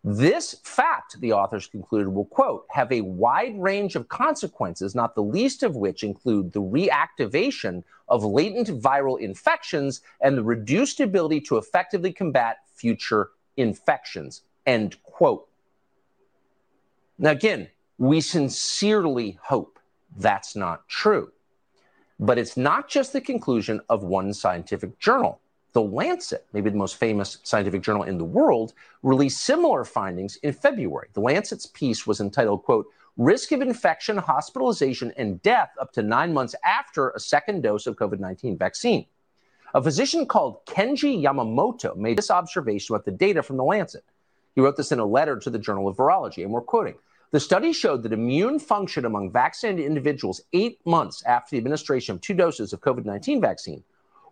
This 0.03 0.61
fact, 0.63 1.19
the 1.19 1.33
authors 1.33 1.67
concluded, 1.67 2.07
will 2.07 2.25
quote, 2.25 2.65
have 2.69 2.89
a 2.91 3.01
wide 3.01 3.59
range 3.59 3.95
of 3.95 4.07
consequences, 4.07 4.95
not 4.95 5.15
the 5.15 5.23
least 5.23 5.63
of 5.63 5.75
which 5.75 6.03
include 6.03 6.53
the 6.53 6.61
reactivation 6.61 7.83
of 8.07 8.23
latent 8.23 8.69
viral 8.81 9.19
infections 9.19 10.01
and 10.21 10.37
the 10.37 10.43
reduced 10.43 11.01
ability 11.01 11.41
to 11.41 11.57
effectively 11.57 12.13
combat 12.13 12.59
future 12.73 13.31
infections, 13.57 14.43
end 14.65 15.01
quote. 15.03 15.47
Now, 17.17 17.31
again, 17.31 17.67
we 17.97 18.21
sincerely 18.21 19.37
hope 19.41 19.77
that's 20.17 20.55
not 20.55 20.87
true. 20.87 21.31
But 22.19 22.37
it's 22.37 22.57
not 22.57 22.89
just 22.89 23.13
the 23.13 23.21
conclusion 23.21 23.81
of 23.89 24.03
one 24.03 24.33
scientific 24.33 24.97
journal. 24.99 25.39
The 25.73 25.81
Lancet, 25.81 26.45
maybe 26.53 26.69
the 26.69 26.77
most 26.77 26.95
famous 26.95 27.37
scientific 27.43 27.81
journal 27.81 28.03
in 28.03 28.17
the 28.17 28.25
world, 28.25 28.73
released 29.03 29.41
similar 29.41 29.83
findings 29.83 30.37
in 30.37 30.53
February. 30.53 31.09
The 31.13 31.21
Lancet's 31.21 31.67
piece 31.67 32.07
was 32.07 32.19
entitled, 32.19 32.63
quote, 32.63 32.87
Risk 33.17 33.51
of 33.51 33.61
infection, 33.61 34.17
hospitalization, 34.17 35.11
and 35.17 35.41
death 35.41 35.71
up 35.79 35.91
to 35.93 36.03
nine 36.03 36.33
months 36.33 36.55
after 36.63 37.09
a 37.09 37.19
second 37.19 37.61
dose 37.61 37.87
of 37.87 37.95
COVID 37.95 38.19
19 38.19 38.57
vaccine. 38.57 39.05
A 39.73 39.81
physician 39.81 40.25
called 40.25 40.65
Kenji 40.65 41.21
Yamamoto 41.21 41.95
made 41.95 42.17
this 42.17 42.31
observation 42.31 42.95
about 42.95 43.05
the 43.05 43.11
data 43.11 43.43
from 43.43 43.57
the 43.57 43.63
Lancet. 43.63 44.03
He 44.55 44.61
wrote 44.61 44.77
this 44.77 44.91
in 44.91 44.99
a 44.99 45.05
letter 45.05 45.37
to 45.37 45.49
the 45.49 45.59
Journal 45.59 45.87
of 45.87 45.97
Virology, 45.97 46.43
and 46.43 46.51
we're 46.51 46.61
quoting 46.61 46.95
The 47.31 47.39
study 47.39 47.73
showed 47.73 48.03
that 48.03 48.13
immune 48.13 48.57
function 48.57 49.05
among 49.05 49.31
vaccinated 49.31 49.85
individuals 49.85 50.41
eight 50.53 50.79
months 50.85 51.23
after 51.23 51.51
the 51.51 51.57
administration 51.57 52.15
of 52.15 52.21
two 52.21 52.33
doses 52.33 52.71
of 52.71 52.79
COVID 52.81 53.05
19 53.05 53.41
vaccine 53.41 53.83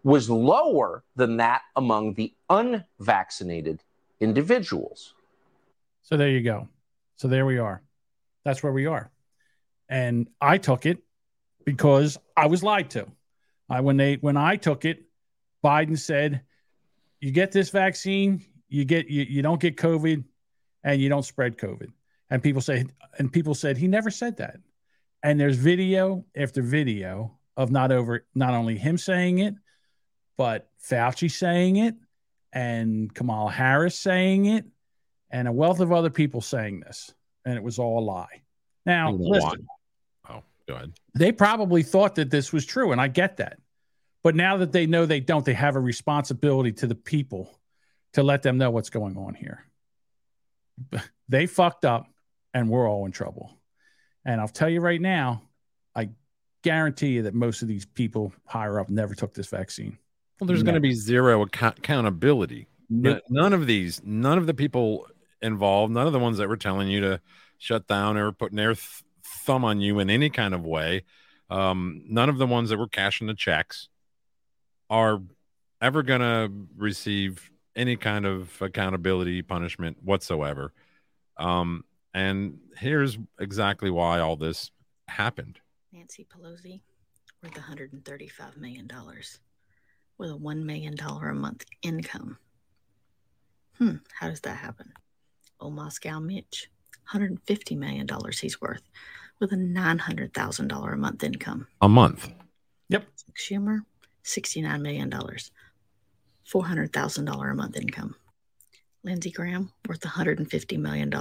was 0.04 0.30
lower 0.30 1.04
than 1.16 1.38
that 1.38 1.64
among 1.76 2.14
the 2.14 2.34
unvaccinated 2.50 3.82
individuals. 4.20 5.14
So 6.04 6.16
there 6.16 6.30
you 6.30 6.42
go. 6.42 6.70
So 7.18 7.28
there 7.28 7.46
we 7.46 7.58
are. 7.58 7.82
That's 8.44 8.62
where 8.62 8.72
we 8.72 8.86
are. 8.86 9.10
And 9.90 10.30
I 10.40 10.58
took 10.58 10.86
it 10.86 11.00
because 11.66 12.18
I 12.38 12.48
was 12.48 12.64
lied 12.64 12.92
to. 12.92 13.08
I 13.70 13.82
when 13.82 13.98
they 13.98 14.16
when 14.16 14.38
I 14.38 14.56
took 14.56 14.86
it, 14.86 15.04
Biden 15.64 15.98
said, 15.98 16.42
"You 17.20 17.32
get 17.32 17.52
this 17.52 17.72
vaccine, 17.72 18.46
you 18.70 18.86
get 18.86 19.08
you, 19.10 19.24
you 19.24 19.42
don't 19.42 19.60
get 19.60 19.76
COVID, 19.76 20.24
and 20.84 21.02
you 21.02 21.10
don't 21.10 21.26
spread 21.26 21.58
COVID." 21.58 21.92
And 22.30 22.42
people 22.42 22.62
say, 22.62 22.86
and 23.18 23.32
people 23.32 23.54
said 23.54 23.78
he 23.78 23.88
never 23.88 24.10
said 24.10 24.38
that. 24.38 24.58
And 25.24 25.40
there's 25.40 25.58
video 25.58 26.26
after 26.36 26.62
video 26.62 27.38
of 27.58 27.72
not 27.72 27.92
over 27.92 28.26
not 28.36 28.54
only 28.54 28.78
him 28.78 28.98
saying 28.98 29.40
it, 29.40 29.56
but 30.38 30.70
Fauci 30.88 31.32
saying 31.32 31.78
it, 31.78 31.96
and 32.52 33.14
Kamala 33.14 33.52
Harris 33.52 33.98
saying 33.98 34.46
it, 34.46 34.66
and 35.32 35.48
a 35.48 35.52
wealth 35.52 35.80
of 35.80 35.92
other 35.92 36.10
people 36.10 36.42
saying 36.42 36.82
this, 36.82 37.14
and 37.46 37.56
it 37.56 37.64
was 37.64 37.80
all 37.80 38.00
a 38.00 38.06
lie. 38.06 38.42
Now, 38.86 39.12
listen. 39.12 39.68
Oh, 40.30 40.44
go 40.68 40.76
ahead. 40.76 40.94
they 41.16 41.32
probably 41.32 41.84
thought 41.84 42.16
that 42.16 42.30
this 42.30 42.54
was 42.54 42.66
true, 42.66 42.92
and 42.92 43.02
I 43.02 43.08
get 43.08 43.38
that. 43.38 43.58
But 44.24 44.36
now 44.36 44.58
that 44.58 44.72
they 44.72 44.86
know 44.88 45.06
they 45.06 45.20
don't, 45.20 45.46
they 45.46 45.54
have 45.54 45.76
a 45.76 45.80
responsibility 45.80 46.72
to 46.74 46.88
the 46.88 46.96
people 46.96 47.60
to 48.14 48.24
let 48.24 48.42
them 48.42 48.58
know 48.58 48.72
what's 48.72 48.90
going 48.90 49.18
on 49.18 49.36
here. 49.36 49.66
They 51.30 51.46
fucked 51.46 51.86
up, 51.86 52.08
and 52.56 52.70
we're 52.70 52.90
all 52.90 53.06
in 53.06 53.12
trouble. 53.12 53.52
And 54.26 54.42
I'll 54.42 54.48
tell 54.48 54.70
you 54.70 54.80
right 54.80 55.02
now, 55.02 55.44
I 55.94 56.10
guarantee 56.64 57.10
you 57.10 57.24
that 57.24 57.36
most 57.36 57.62
of 57.62 57.68
these 57.68 57.86
people 57.86 58.34
higher 58.46 58.80
up 58.80 58.90
never 58.90 59.14
took 59.14 59.36
this 59.36 59.48
vaccine. 59.48 60.00
Well, 60.40 60.48
there's 60.48 60.64
going 60.64 60.76
to 60.76 60.82
be 60.82 60.94
zero 60.94 61.44
account- 61.44 61.78
accountability. 61.80 62.68
Nope. 62.90 63.22
None 63.30 63.54
of 63.54 63.68
these, 63.68 64.02
none 64.04 64.38
of 64.38 64.48
the 64.48 64.54
people 64.54 65.06
involved, 65.42 65.94
none 65.94 66.08
of 66.08 66.14
the 66.14 66.20
ones 66.20 66.38
that 66.38 66.50
were 66.50 66.58
telling 66.58 66.88
you 66.88 67.02
to 67.02 67.22
shut 67.58 67.88
down 67.88 68.18
or 68.18 68.32
putting 68.32 68.56
their 68.56 68.74
th- 68.74 69.04
thumb 69.44 69.64
on 69.66 69.82
you 69.82 70.00
in 70.00 70.10
any 70.10 70.30
kind 70.30 70.54
of 70.54 70.66
way, 70.66 71.04
um, 71.50 72.04
none 72.08 72.30
of 72.30 72.38
the 72.38 72.48
ones 72.48 72.70
that 72.70 72.78
were 72.78 72.88
cashing 72.88 73.28
the 73.28 73.34
checks 73.34 73.90
are 74.90 75.22
ever 75.82 76.04
going 76.04 76.22
to 76.22 76.52
receive 76.78 77.52
any 77.76 77.96
kind 77.98 78.26
of 78.26 78.62
accountability 78.62 79.42
punishment 79.42 79.98
whatsoever. 80.02 80.74
Um, 81.38 81.84
and 82.16 82.58
here's 82.78 83.20
exactly 83.42 83.92
why 83.92 84.22
all 84.22 84.38
this 84.38 84.72
happened. 85.10 85.60
Nancy 85.92 86.26
Pelosi 86.26 86.80
worth 87.44 87.52
$135 87.52 88.58
million 88.58 88.90
with 90.18 90.32
a 90.32 90.34
$1 90.34 90.64
million 90.64 90.96
a 90.98 91.34
month 91.34 91.66
income. 91.82 92.38
Hmm, 93.78 93.98
how 94.18 94.30
does 94.30 94.40
that 94.42 94.56
happen? 94.56 94.94
Old 95.60 95.74
Moscow 95.74 96.22
Mitch, 96.22 96.70
$150 97.14 97.78
million 97.78 98.08
he's 98.40 98.62
worth 98.62 98.84
with 99.42 99.52
a 99.52 99.58
$900,000 99.58 100.94
a 100.94 100.96
month 100.96 101.22
income. 101.22 101.68
A 101.82 101.90
month. 101.90 102.32
Yep. 102.88 103.04
Schumer, 103.38 103.80
$69 104.24 104.82
million, 104.82 105.12
$400,000 105.12 107.52
a 107.52 107.56
month 107.56 107.76
income. 107.76 108.16
Lindsey 109.06 109.30
Graham, 109.30 109.72
worth 109.88 110.02
$150 110.02 110.80
million 110.80 111.12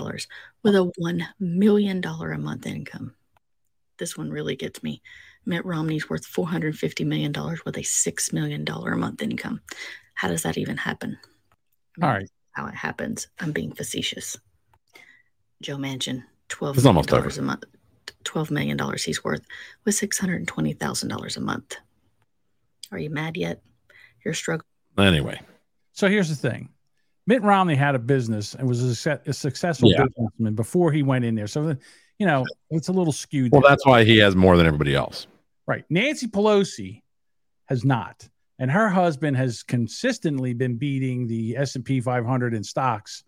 with 0.62 0.74
a 0.74 0.90
$1 0.98 1.22
million 1.38 2.02
a 2.02 2.38
month 2.38 2.66
income. 2.66 3.14
This 3.98 4.16
one 4.16 4.30
really 4.30 4.56
gets 4.56 4.82
me. 4.82 5.02
Mitt 5.44 5.66
Romney's 5.66 6.08
worth 6.08 6.26
$450 6.26 7.04
million 7.06 7.32
with 7.66 7.76
a 7.76 7.82
$6 7.82 8.32
million 8.32 8.66
a 8.66 8.96
month 8.96 9.22
income. 9.22 9.60
How 10.14 10.28
does 10.28 10.42
that 10.44 10.56
even 10.56 10.78
happen? 10.78 11.18
All 12.02 12.08
right. 12.08 12.28
How 12.52 12.66
it 12.66 12.74
happens. 12.74 13.28
I'm 13.38 13.52
being 13.52 13.72
facetious. 13.72 14.38
Joe 15.60 15.76
Manchin, 15.76 16.22
twelve 16.48 16.76
It's 16.76 16.84
million 16.84 16.96
almost 16.96 17.08
dollars 17.08 17.38
a 17.38 17.42
month. 17.42 17.64
Twelve 18.22 18.50
million 18.50 18.76
dollars 18.76 19.02
he's 19.02 19.24
worth 19.24 19.42
with 19.84 19.94
six 19.94 20.18
hundred 20.18 20.36
and 20.36 20.48
twenty 20.48 20.72
thousand 20.72 21.08
dollars 21.08 21.36
a 21.36 21.40
month. 21.40 21.76
Are 22.92 22.98
you 22.98 23.10
mad 23.10 23.36
yet? 23.36 23.62
You're 24.24 24.34
struggling. 24.34 24.66
Anyway, 24.98 25.40
So 25.92 26.08
here's 26.08 26.28
the 26.28 26.36
thing. 26.36 26.68
Mitt 27.26 27.42
Romney 27.42 27.74
had 27.74 27.94
a 27.94 27.98
business 27.98 28.54
and 28.54 28.68
was 28.68 29.06
a, 29.06 29.20
a 29.26 29.32
successful 29.32 29.90
Yeah. 29.90 30.04
businessman 30.04 30.54
before 30.54 30.92
he 30.92 31.02
went 31.02 31.24
in 31.24 31.34
there. 31.34 31.46
So, 31.46 31.76
you 32.18 32.26
know, 32.26 32.44
it's 32.70 32.88
a 32.88 32.92
little 32.92 33.12
skewed. 33.12 33.52
well, 33.52 33.62
there. 33.62 33.70
that's 33.70 33.86
why 33.86 34.04
he 34.04 34.18
has 34.18 34.36
more 34.36 34.56
than 34.56 34.66
everybody 34.66 34.94
else. 34.94 35.26
Right. 35.66 35.84
Nancy 35.88 36.26
Pelosi 36.26 37.02
has 37.66 37.84
not. 37.84 38.28
And 38.58 38.70
her 38.70 38.88
husband 38.88 39.36
has 39.36 39.62
consistently 39.62 40.52
been 40.54 40.76
beating 40.76 41.26
the 41.26 41.56
S&P 41.56 42.00
500 42.00 42.54
in 42.54 42.62
stocks 42.62 43.24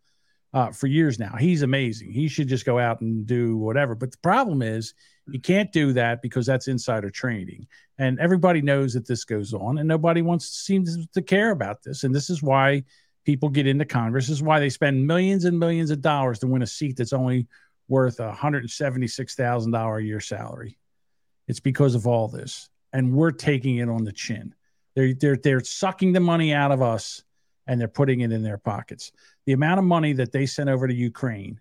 uh, 0.55 0.71
for 0.71 0.87
years 0.87 1.19
now. 1.19 1.35
He's 1.37 1.63
amazing. 1.63 2.13
He 2.13 2.29
should 2.29 2.49
just 2.49 2.65
go 2.65 2.79
out 2.79 3.01
and 3.01 3.27
do 3.27 3.57
whatever. 3.57 3.95
But 3.95 4.13
the 4.13 4.19
problem 4.19 4.63
is 4.63 4.95
he 5.33 5.39
can't 5.39 5.73
do 5.73 5.93
that 5.95 6.23
because 6.23 6.47
that's 6.47 6.69
insider 6.69 7.11
trading. 7.11 7.67
And 7.99 8.21
everybody 8.21 8.63
knows 8.63 8.93
that 8.93 9.07
this 9.09 9.25
goes 9.25 9.53
on 9.53 9.79
and 9.79 9.89
nobody 9.89 10.23
wants 10.23 10.47
seems 10.49 11.07
to 11.09 11.23
care 11.23 11.51
about 11.51 11.83
this. 11.83 12.05
And 12.05 12.15
this 12.15 12.31
is 12.31 12.43
why 12.43 12.85
people 13.27 13.49
get 13.51 13.67
into 13.67 13.85
Congress. 13.85 14.29
This 14.29 14.39
is 14.39 14.43
why 14.43 14.61
they 14.61 14.71
spend 14.71 15.07
millions 15.07 15.45
and 15.45 15.59
millions 15.59 15.91
of 15.91 16.01
dollars 16.01 16.39
to 16.39 16.47
win 16.47 16.63
a 16.63 16.67
seat 16.67 16.97
that's 16.97 17.13
only 17.13 17.49
worth 17.89 18.21
a 18.21 18.33
$176,000 18.33 19.99
a 19.99 20.03
year 20.03 20.21
salary. 20.21 20.79
It's 21.49 21.61
because 21.61 21.95
of 21.95 22.07
all 22.07 22.29
this, 22.29 22.71
and 22.93 23.13
we're 23.13 23.33
taking 23.33 23.77
it 23.77 23.89
on 23.89 24.05
the 24.05 24.13
chin. 24.13 24.55
They're 24.95 25.15
they're 25.15 25.37
they're 25.37 25.61
sucking 25.61 26.13
the 26.13 26.21
money 26.21 26.53
out 26.53 26.73
of 26.73 26.83
us, 26.83 27.23
and 27.67 27.81
they're 27.81 27.87
putting 27.87 28.21
it 28.21 28.33
in 28.33 28.43
their 28.43 28.59
pockets. 28.59 29.13
The 29.45 29.53
amount 29.53 29.79
of 29.79 29.85
money 29.85 30.15
that 30.15 30.33
they 30.33 30.47
sent 30.47 30.71
over 30.71 30.89
to 30.89 30.95
Ukraine 30.95 31.61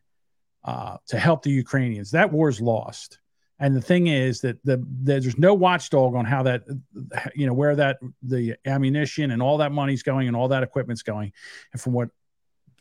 uh, 0.64 0.98
to 1.08 1.20
help 1.20 1.44
the 1.44 1.52
Ukrainians, 1.52 2.12
that 2.12 2.32
war's 2.32 2.60
lost. 2.60 3.20
And 3.60 3.76
the 3.76 3.82
thing 3.82 4.08
is 4.08 4.42
that 4.42 4.58
the 4.66 4.84
there's 4.86 5.38
no 5.38 5.54
watchdog 5.54 6.16
on 6.16 6.26
how 6.26 6.44
that 6.44 6.64
you 7.36 7.48
know 7.48 7.54
where 7.54 7.76
that 7.76 7.98
the 8.22 8.56
ammunition 8.66 9.32
and 9.32 9.42
all 9.42 9.58
that 9.60 9.72
money's 9.72 10.04
going 10.04 10.28
and 10.28 10.36
all 10.36 10.50
that 10.50 10.64
equipment's 10.64 11.04
going. 11.04 11.32
And 11.72 11.82
from 11.82 11.94
what 11.94 12.10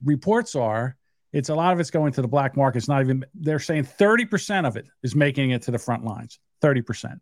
reports 0.02 0.56
are, 0.56 0.96
it's 1.32 1.48
a 1.48 1.54
lot 1.54 1.72
of 1.72 1.80
it's 1.80 1.90
going 1.90 2.12
to 2.14 2.22
the 2.22 2.28
black 2.28 2.56
market. 2.56 2.78
It's 2.78 2.88
not 2.88 3.02
even 3.02 3.24
they're 3.34 3.60
saying 3.60 3.84
30% 3.84 4.66
of 4.66 4.76
it 4.76 4.86
is 5.02 5.14
making 5.14 5.50
it 5.50 5.62
to 5.62 5.70
the 5.70 5.78
front 5.78 6.04
lines. 6.04 6.38
30%. 6.62 7.20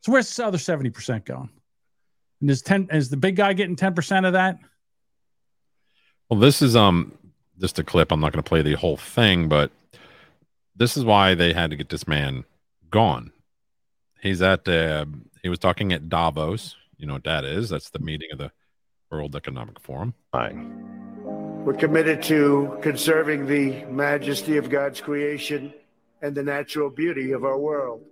So 0.00 0.12
where's 0.12 0.28
this 0.28 0.38
other 0.38 0.58
70% 0.58 1.24
going? 1.24 1.50
And 2.40 2.50
is 2.50 2.62
10 2.62 2.88
is 2.92 3.08
the 3.08 3.16
big 3.16 3.36
guy 3.36 3.52
getting 3.52 3.76
10% 3.76 4.26
of 4.26 4.32
that? 4.32 4.58
Well, 6.28 6.40
this 6.40 6.62
is 6.62 6.74
um 6.74 7.12
just 7.60 7.78
a 7.78 7.84
clip. 7.84 8.10
I'm 8.10 8.20
not 8.20 8.32
going 8.32 8.42
to 8.42 8.48
play 8.48 8.62
the 8.62 8.74
whole 8.74 8.96
thing, 8.96 9.48
but 9.48 9.70
this 10.76 10.96
is 10.96 11.04
why 11.04 11.34
they 11.34 11.52
had 11.52 11.70
to 11.70 11.76
get 11.76 11.88
this 11.88 12.06
man 12.08 12.44
gone. 12.90 13.32
He's 14.20 14.42
at 14.42 14.68
uh, 14.68 15.06
he 15.42 15.48
was 15.48 15.58
talking 15.58 15.92
at 15.92 16.08
Davos. 16.08 16.76
You 16.98 17.06
know 17.06 17.14
what 17.14 17.24
that 17.24 17.44
is? 17.44 17.70
That's 17.70 17.90
the 17.90 17.98
meeting 17.98 18.28
of 18.32 18.38
the 18.38 18.52
World 19.10 19.34
Economic 19.34 19.80
Forum. 19.80 20.14
Hi. 20.34 20.52
We're 21.64 21.74
committed 21.74 22.22
to 22.24 22.78
conserving 22.82 23.46
the 23.46 23.84
majesty 23.86 24.56
of 24.56 24.70
God's 24.70 25.00
creation 25.00 25.72
and 26.22 26.34
the 26.34 26.42
natural 26.42 26.90
beauty 26.90 27.32
of 27.32 27.44
our 27.44 27.58
world. 27.58 28.02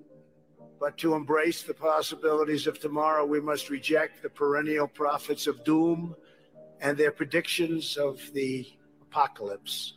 But 0.81 0.97
to 0.99 1.15
embrace 1.15 1.63
the 1.63 1.75
possibilities 1.75 2.67
of 2.67 2.79
tomorrow, 2.79 3.27
we 3.27 3.41
must 3.41 3.69
reject 3.69 4.23
the 4.23 4.29
perennial 4.31 4.87
prophets 4.87 5.47
of 5.47 5.65
doom 5.65 6.15
and 6.81 6.97
their 6.97 7.11
predictions 7.11 7.97
of 7.97 8.21
the 8.33 8.67
apocalypse. 9.03 9.95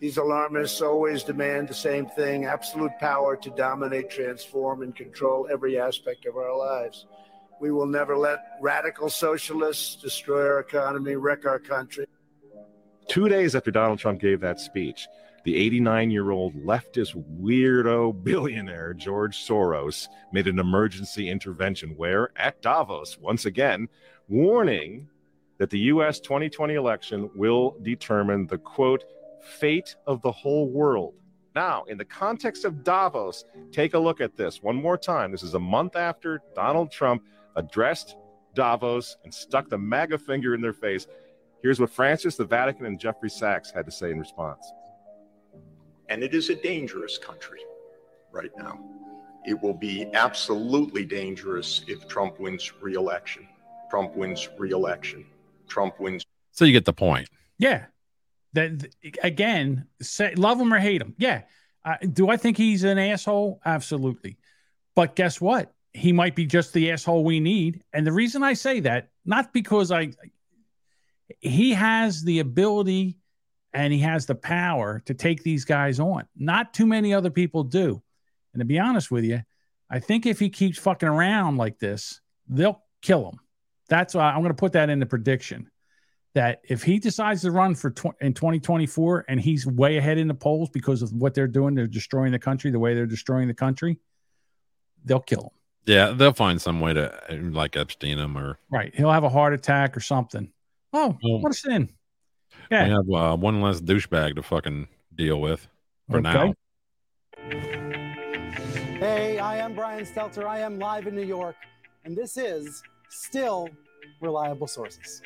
These 0.00 0.16
alarmists 0.16 0.80
always 0.80 1.22
demand 1.22 1.68
the 1.68 1.74
same 1.74 2.06
thing 2.06 2.46
absolute 2.46 2.92
power 2.98 3.36
to 3.36 3.50
dominate, 3.50 4.08
transform, 4.08 4.80
and 4.82 4.96
control 4.96 5.46
every 5.52 5.78
aspect 5.78 6.24
of 6.24 6.38
our 6.38 6.56
lives. 6.56 7.06
We 7.60 7.70
will 7.70 7.86
never 7.86 8.16
let 8.16 8.38
radical 8.62 9.10
socialists 9.10 9.96
destroy 9.96 10.46
our 10.46 10.60
economy, 10.60 11.16
wreck 11.16 11.44
our 11.44 11.58
country. 11.58 12.06
Two 13.08 13.28
days 13.28 13.54
after 13.54 13.70
Donald 13.70 13.98
Trump 13.98 14.20
gave 14.20 14.40
that 14.40 14.58
speech, 14.58 15.06
the 15.44 15.56
89 15.56 16.10
year 16.10 16.30
old 16.30 16.54
leftist 16.54 17.14
weirdo 17.38 18.24
billionaire 18.24 18.94
George 18.94 19.36
Soros 19.36 20.08
made 20.32 20.46
an 20.46 20.58
emergency 20.58 21.28
intervention 21.28 21.90
where, 21.90 22.30
at 22.36 22.62
Davos, 22.62 23.18
once 23.18 23.44
again, 23.44 23.86
warning 24.28 25.08
that 25.58 25.68
the 25.68 25.78
US 25.78 26.20
2020 26.20 26.74
election 26.74 27.30
will 27.34 27.76
determine 27.82 28.46
the 28.46 28.56
quote, 28.56 29.04
fate 29.42 29.96
of 30.06 30.22
the 30.22 30.32
whole 30.32 30.68
world. 30.68 31.14
Now, 31.54 31.84
in 31.84 31.98
the 31.98 32.04
context 32.04 32.64
of 32.64 32.84
Davos, 32.84 33.44
take 33.72 33.94
a 33.94 33.98
look 33.98 34.20
at 34.20 34.36
this 34.36 34.62
one 34.62 34.76
more 34.76 34.96
time. 34.96 35.32
This 35.32 35.42
is 35.42 35.54
a 35.54 35.60
month 35.60 35.96
after 35.96 36.40
Donald 36.54 36.92
Trump 36.92 37.24
addressed 37.56 38.16
Davos 38.54 39.16
and 39.24 39.34
stuck 39.34 39.68
the 39.68 39.78
MAGA 39.78 40.18
finger 40.18 40.54
in 40.54 40.60
their 40.60 40.72
face. 40.72 41.06
Here's 41.62 41.80
what 41.80 41.90
Francis, 41.90 42.36
the 42.36 42.44
Vatican, 42.44 42.86
and 42.86 42.98
Jeffrey 42.98 43.30
Sachs 43.30 43.70
had 43.70 43.84
to 43.86 43.92
say 43.92 44.10
in 44.10 44.18
response. 44.18 44.64
And 46.08 46.22
it 46.22 46.34
is 46.34 46.50
a 46.50 46.54
dangerous 46.54 47.18
country 47.18 47.60
right 48.32 48.50
now. 48.56 48.78
It 49.44 49.60
will 49.60 49.74
be 49.74 50.06
absolutely 50.14 51.04
dangerous 51.04 51.82
if 51.88 52.06
Trump 52.08 52.38
wins 52.38 52.72
re-election. 52.80 53.48
Trump 53.90 54.14
wins 54.14 54.48
re-election. 54.58 55.26
Trump 55.68 55.98
wins. 55.98 56.24
So 56.52 56.64
you 56.64 56.72
get 56.72 56.84
the 56.84 56.92
point. 56.92 57.28
Yeah. 57.58 57.86
That 58.52 58.92
again, 59.22 59.86
say 60.02 60.34
love 60.34 60.60
him 60.60 60.72
or 60.72 60.78
hate 60.78 61.00
him. 61.00 61.14
Yeah. 61.18 61.42
Uh, 61.84 61.96
do 62.12 62.28
I 62.28 62.36
think 62.36 62.56
he's 62.56 62.84
an 62.84 62.98
asshole? 62.98 63.60
Absolutely. 63.64 64.36
But 64.94 65.16
guess 65.16 65.40
what? 65.40 65.72
He 65.92 66.12
might 66.12 66.34
be 66.36 66.46
just 66.46 66.72
the 66.72 66.90
asshole 66.90 67.24
we 67.24 67.40
need. 67.40 67.82
And 67.92 68.06
the 68.06 68.12
reason 68.12 68.42
I 68.42 68.52
say 68.52 68.80
that, 68.80 69.08
not 69.24 69.52
because 69.52 69.90
I, 69.90 70.12
he 71.40 71.72
has 71.72 72.22
the 72.22 72.40
ability 72.40 73.16
and 73.72 73.92
he 73.92 74.00
has 74.00 74.26
the 74.26 74.34
power 74.34 75.00
to 75.06 75.14
take 75.14 75.42
these 75.42 75.64
guys 75.64 76.00
on. 76.00 76.24
Not 76.36 76.74
too 76.74 76.86
many 76.86 77.14
other 77.14 77.30
people 77.30 77.64
do. 77.64 78.02
And 78.52 78.60
to 78.60 78.64
be 78.64 78.78
honest 78.78 79.10
with 79.10 79.24
you, 79.24 79.42
I 79.88 80.00
think 80.00 80.26
if 80.26 80.38
he 80.38 80.50
keeps 80.50 80.78
fucking 80.78 81.08
around 81.08 81.56
like 81.56 81.78
this, 81.78 82.20
they'll 82.48 82.82
kill 83.00 83.28
him. 83.28 83.38
That's 83.88 84.14
why 84.14 84.30
I'm 84.30 84.40
going 84.40 84.48
to 84.48 84.54
put 84.54 84.72
that 84.72 84.90
in 84.90 84.98
the 84.98 85.06
prediction 85.06 85.69
that 86.34 86.60
if 86.68 86.82
he 86.82 86.98
decides 86.98 87.42
to 87.42 87.50
run 87.50 87.74
for 87.74 87.90
tw- 87.90 88.14
in 88.20 88.32
2024 88.34 89.24
and 89.28 89.40
he's 89.40 89.66
way 89.66 89.96
ahead 89.96 90.16
in 90.18 90.28
the 90.28 90.34
polls 90.34 90.70
because 90.70 91.02
of 91.02 91.12
what 91.12 91.34
they're 91.34 91.48
doing, 91.48 91.74
they're 91.74 91.86
destroying 91.86 92.30
the 92.32 92.38
country 92.38 92.70
the 92.70 92.78
way 92.78 92.94
they're 92.94 93.06
destroying 93.06 93.48
the 93.48 93.54
country, 93.54 93.98
they'll 95.04 95.20
kill 95.20 95.42
him. 95.42 95.50
Yeah, 95.86 96.10
they'll 96.12 96.32
find 96.32 96.60
some 96.60 96.78
way 96.80 96.92
to 96.94 97.12
like 97.52 97.76
Epstein 97.76 98.18
him 98.18 98.36
or 98.38 98.58
Right. 98.70 98.94
He'll 98.94 99.10
have 99.10 99.24
a 99.24 99.28
heart 99.28 99.52
attack 99.54 99.96
or 99.96 100.00
something. 100.00 100.52
Oh, 100.92 101.16
Oh. 101.24 101.38
what 101.38 101.50
a 101.50 101.54
sin. 101.54 101.90
Yeah. 102.70 102.84
we 102.84 102.90
have 102.90 103.32
uh, 103.32 103.36
one 103.36 103.60
less 103.60 103.80
douchebag 103.80 104.36
to 104.36 104.42
fucking 104.42 104.86
deal 105.14 105.40
with 105.40 105.66
for 106.08 106.18
Okay. 106.18 106.22
now. 106.32 106.54
Hey, 109.00 109.38
I 109.38 109.56
am 109.56 109.74
Brian 109.74 110.04
Stelter. 110.04 110.44
I 110.46 110.60
am 110.60 110.78
live 110.78 111.06
in 111.06 111.16
New 111.16 111.24
York, 111.24 111.56
and 112.04 112.16
this 112.16 112.36
is 112.36 112.82
still 113.08 113.68
reliable 114.20 114.66
sources. 114.66 115.22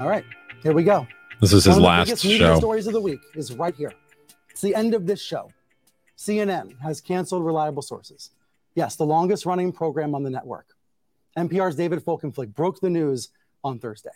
All 0.00 0.08
right, 0.08 0.24
here 0.62 0.72
we 0.72 0.84
go. 0.84 1.06
This 1.40 1.52
is 1.52 1.64
his 1.64 1.74
One 1.74 1.76
of 1.76 1.82
the 1.82 1.86
last 1.88 2.06
biggest 2.06 2.24
media 2.24 2.38
show. 2.38 2.58
stories 2.58 2.86
of 2.86 2.92
the 2.92 3.00
week 3.00 3.20
is 3.34 3.52
right 3.54 3.74
here. 3.74 3.92
It's 4.50 4.60
the 4.60 4.74
end 4.74 4.94
of 4.94 5.06
this 5.06 5.20
show. 5.22 5.50
CNN 6.16 6.78
has 6.80 7.00
canceled 7.00 7.44
reliable 7.44 7.82
sources. 7.82 8.30
Yes, 8.74 8.96
the 8.96 9.06
longest 9.06 9.46
running 9.46 9.72
program 9.72 10.14
on 10.14 10.22
the 10.22 10.30
network. 10.30 10.66
NPR's 11.36 11.76
David 11.76 12.04
Folkenflik 12.04 12.54
broke 12.54 12.80
the 12.80 12.90
news 12.90 13.30
on 13.62 13.78
Thursday. 13.78 14.10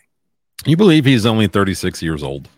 You 0.65 0.77
believe 0.77 1.05
he's 1.05 1.25
only 1.25 1.47
36 1.47 2.01
years 2.01 2.23
old? 2.23 2.49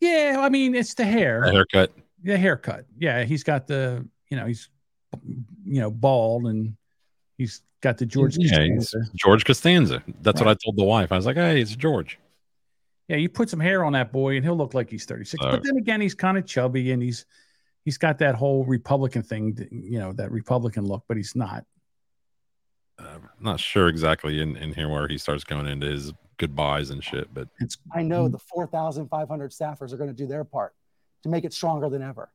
Yeah. 0.00 0.36
I 0.40 0.48
mean, 0.48 0.74
it's 0.74 0.94
the 0.94 1.04
hair. 1.04 1.42
A 1.44 1.52
haircut. 1.52 1.92
The 2.22 2.36
haircut. 2.36 2.86
Yeah. 2.98 3.24
He's 3.24 3.42
got 3.44 3.66
the, 3.66 4.06
you 4.28 4.36
know, 4.36 4.46
he's, 4.46 4.68
you 5.24 5.80
know, 5.80 5.90
bald 5.90 6.46
and 6.46 6.76
he's 7.38 7.62
got 7.82 7.98
the 7.98 8.06
George. 8.06 8.36
yeah, 8.38 8.62
he's 8.62 8.90
Costanza. 8.90 9.10
George 9.16 9.44
Costanza. 9.44 10.02
That's 10.22 10.40
what 10.40 10.48
I 10.48 10.54
told 10.54 10.76
the 10.76 10.84
wife. 10.84 11.12
I 11.12 11.16
was 11.16 11.26
like, 11.26 11.36
hey, 11.36 11.60
it's 11.60 11.76
George. 11.76 12.18
Yeah, 13.08 13.16
you 13.16 13.28
put 13.28 13.50
some 13.50 13.60
hair 13.60 13.84
on 13.84 13.92
that 13.92 14.12
boy 14.12 14.36
and 14.36 14.44
he'll 14.44 14.56
look 14.56 14.72
like 14.72 14.88
he's 14.88 15.04
36. 15.04 15.44
Uh, 15.44 15.50
but 15.50 15.62
then 15.64 15.76
again, 15.76 16.00
he's 16.00 16.14
kind 16.14 16.38
of 16.38 16.46
chubby 16.46 16.92
and 16.92 17.02
he's 17.02 17.26
he's 17.84 17.98
got 17.98 18.18
that 18.18 18.34
whole 18.36 18.64
Republican 18.64 19.22
thing, 19.22 19.58
you 19.70 19.98
know, 19.98 20.12
that 20.14 20.30
Republican 20.30 20.86
look, 20.86 21.04
but 21.08 21.16
he's 21.16 21.34
not. 21.36 21.64
I'm 22.98 23.28
not 23.40 23.58
sure 23.58 23.88
exactly 23.88 24.40
in, 24.40 24.56
in 24.56 24.72
here 24.72 24.88
where 24.88 25.08
he 25.08 25.18
starts 25.18 25.42
going 25.42 25.66
into 25.66 25.86
his 25.88 26.12
goodbyes 26.36 26.90
and 26.90 27.02
shit, 27.02 27.32
but 27.34 27.48
it's 27.60 27.76
I 27.92 28.02
know 28.02 28.28
Mm. 28.28 28.32
the 28.32 28.38
4,500 28.38 29.50
staffers 29.50 29.92
are 29.92 29.96
going 29.96 30.10
to 30.10 30.14
do 30.16 30.26
their 30.26 30.44
part 30.44 30.72
to 31.24 31.28
make 31.28 31.44
it 31.44 31.52
stronger 31.52 31.88
than 31.88 32.02
ever. 32.02 32.30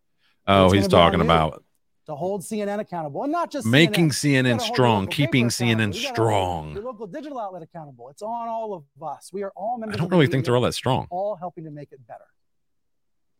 oh, 0.47 0.69
he's 0.71 0.81
gonna 0.87 0.89
be 0.89 0.95
on 0.95 1.01
talking 1.01 1.19
you 1.19 1.25
about 1.25 1.63
to 2.07 2.15
hold 2.15 2.41
CNN 2.41 2.79
accountable, 2.79 3.23
and 3.23 3.31
not 3.31 3.51
just 3.51 3.67
making 3.67 4.09
CNN, 4.09 4.43
CNN 4.43 4.43
gotta 4.43 4.57
hold 4.57 4.67
your 4.67 4.75
strong, 4.75 5.07
keeping. 5.07 5.47
CNN 5.49 5.69
You 5.69 5.75
gotta 5.75 5.93
hold 5.93 6.15
strong. 6.15 6.73
Your 6.73 6.83
local 6.83 7.07
digital 7.07 7.39
outlet 7.39 7.63
accountable. 7.63 8.09
It's 8.09 8.21
on 8.21 8.47
all 8.47 8.73
of 8.73 8.83
us. 9.03 9.31
We 9.31 9.43
are 9.43 9.51
all 9.55 9.77
members. 9.77 9.95
I 9.95 9.97
don't 9.97 10.05
of 10.05 10.09
the 10.11 10.15
really 10.15 10.27
think 10.27 10.45
they're 10.45 10.53
media, 10.53 10.63
all 10.63 10.65
that 10.67 10.73
strong. 10.73 11.07
All 11.09 11.35
helping 11.35 11.65
to 11.65 11.71
make 11.71 11.91
it 11.91 12.05
better. 12.07 12.23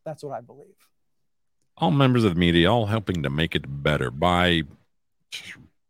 That's 0.06 0.24
what 0.24 0.38
I 0.38 0.42
believe. 0.42 0.76
all 1.78 1.92
members 1.92 2.24
of 2.24 2.34
the 2.34 2.40
media 2.40 2.72
all 2.72 2.86
helping 2.86 3.24
to 3.24 3.30
make 3.30 3.56
it 3.56 3.64
better 3.84 4.10
by 4.12 4.64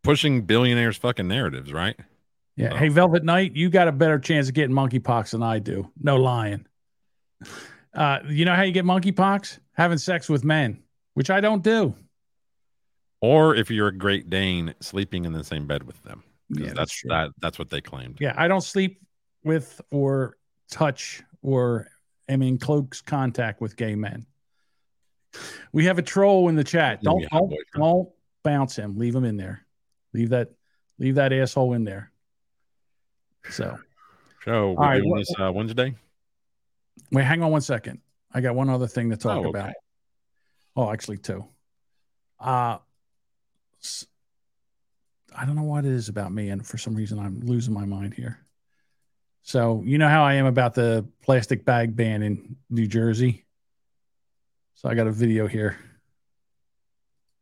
pushing 0.02 0.42
billionaires 0.42 0.96
fucking 0.96 1.26
narratives, 1.28 1.72
right? 1.72 1.96
Yeah. 2.56 2.76
Hey, 2.76 2.88
Velvet 2.88 3.24
Knight, 3.24 3.54
you 3.54 3.70
got 3.70 3.86
a 3.88 3.92
better 3.92 4.18
chance 4.18 4.48
of 4.48 4.54
getting 4.54 4.74
monkeypox 4.74 5.30
than 5.30 5.42
I 5.42 5.60
do. 5.60 5.90
No 6.00 6.16
lying. 6.16 6.66
Uh, 7.94 8.18
you 8.28 8.44
know 8.44 8.54
how 8.54 8.62
you 8.62 8.72
get 8.72 8.84
monkeypox? 8.84 9.58
Having 9.72 9.98
sex 9.98 10.28
with 10.28 10.44
men, 10.44 10.82
which 11.14 11.30
I 11.30 11.40
don't 11.40 11.62
do. 11.62 11.94
Or 13.20 13.54
if 13.54 13.70
you're 13.70 13.88
a 13.88 13.96
Great 13.96 14.30
Dane, 14.30 14.74
sleeping 14.80 15.24
in 15.24 15.32
the 15.32 15.42
same 15.44 15.66
bed 15.66 15.82
with 15.82 16.00
them. 16.04 16.22
Yeah, 16.50 16.72
that's 16.74 17.02
that's 17.02 17.02
that 17.08 17.30
that's 17.40 17.58
what 17.58 17.68
they 17.70 17.80
claimed. 17.80 18.18
Yeah, 18.20 18.34
I 18.36 18.48
don't 18.48 18.62
sleep 18.62 19.02
with 19.44 19.80
or 19.90 20.36
touch 20.70 21.22
or 21.42 21.88
am 22.28 22.42
in 22.42 22.58
close 22.58 23.00
contact 23.02 23.60
with 23.60 23.76
gay 23.76 23.94
men. 23.94 24.24
We 25.72 25.84
have 25.86 25.98
a 25.98 26.02
troll 26.02 26.48
in 26.48 26.54
the 26.56 26.64
chat. 26.64 27.02
Don't 27.02 27.20
yeah, 27.20 27.28
don't, 27.32 27.52
don't 27.74 28.08
bounce 28.44 28.76
him. 28.76 28.96
Leave 28.96 29.14
him 29.14 29.24
in 29.24 29.36
there. 29.36 29.66
Leave 30.14 30.30
that 30.30 30.48
leave 30.98 31.16
that 31.16 31.32
asshole 31.32 31.74
in 31.74 31.84
there. 31.84 32.12
So 33.50 33.78
So 34.44 34.68
All 34.70 34.74
we're 34.76 34.82
right, 34.84 34.96
doing 34.98 35.10
what- 35.10 35.18
this 35.18 35.34
uh, 35.38 35.52
Wednesday. 35.52 35.94
wait, 37.12 37.24
hang 37.24 37.42
on 37.42 37.50
one 37.50 37.60
second. 37.60 38.00
I 38.32 38.40
got 38.40 38.54
one 38.54 38.70
other 38.70 38.86
thing 38.86 39.10
to 39.10 39.16
talk 39.16 39.36
Oh, 39.38 39.48
okay. 39.48 39.58
about. 39.58 39.72
Oh, 40.76 40.90
actually 40.92 41.18
two. 41.18 41.44
Uh 42.40 42.74
s- 42.74 42.80
I 45.36 45.44
don't 45.44 45.56
know 45.56 45.62
what 45.62 45.84
it 45.84 45.92
is 45.92 46.08
about 46.08 46.32
me, 46.32 46.48
and 46.48 46.66
for 46.66 46.78
some 46.78 46.94
reason 46.94 47.18
I'm 47.18 47.40
losing 47.40 47.74
my 47.74 47.84
mind 47.84 48.14
here. 48.14 48.40
So 49.42 49.82
you 49.84 49.98
know 49.98 50.08
how 50.08 50.24
I 50.24 50.34
am 50.34 50.46
about 50.46 50.74
the 50.74 51.06
plastic 51.22 51.64
bag 51.64 51.96
ban 51.96 52.22
in 52.22 52.56
New 52.68 52.86
Jersey. 52.86 53.46
So 54.74 54.88
I 54.88 54.94
got 54.94 55.06
a 55.06 55.12
video 55.12 55.46
here. 55.46 55.78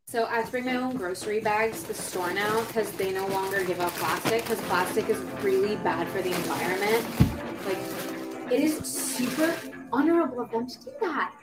So 0.07 0.25
I 0.25 0.35
have 0.35 0.45
to 0.45 0.51
bring 0.51 0.65
my 0.65 0.77
own 0.77 0.95
grocery 0.95 1.41
bags 1.41 1.81
to 1.81 1.89
the 1.89 1.93
store 1.93 2.33
now 2.33 2.63
because 2.65 2.89
they 2.93 3.11
no 3.11 3.27
longer 3.27 3.63
give 3.65 3.81
out 3.81 3.91
plastic 3.91 4.43
because 4.43 4.61
plastic 4.61 5.09
is 5.09 5.17
really 5.41 5.75
bad 5.77 6.07
for 6.07 6.21
the 6.21 6.31
environment. 6.31 7.05
Like 7.65 8.51
it 8.53 8.61
is 8.61 8.77
super 8.77 9.53
honorable 9.91 10.39
of 10.39 10.51
them 10.51 10.67
to 10.67 10.79
do 10.79 10.91
that. 11.01 11.33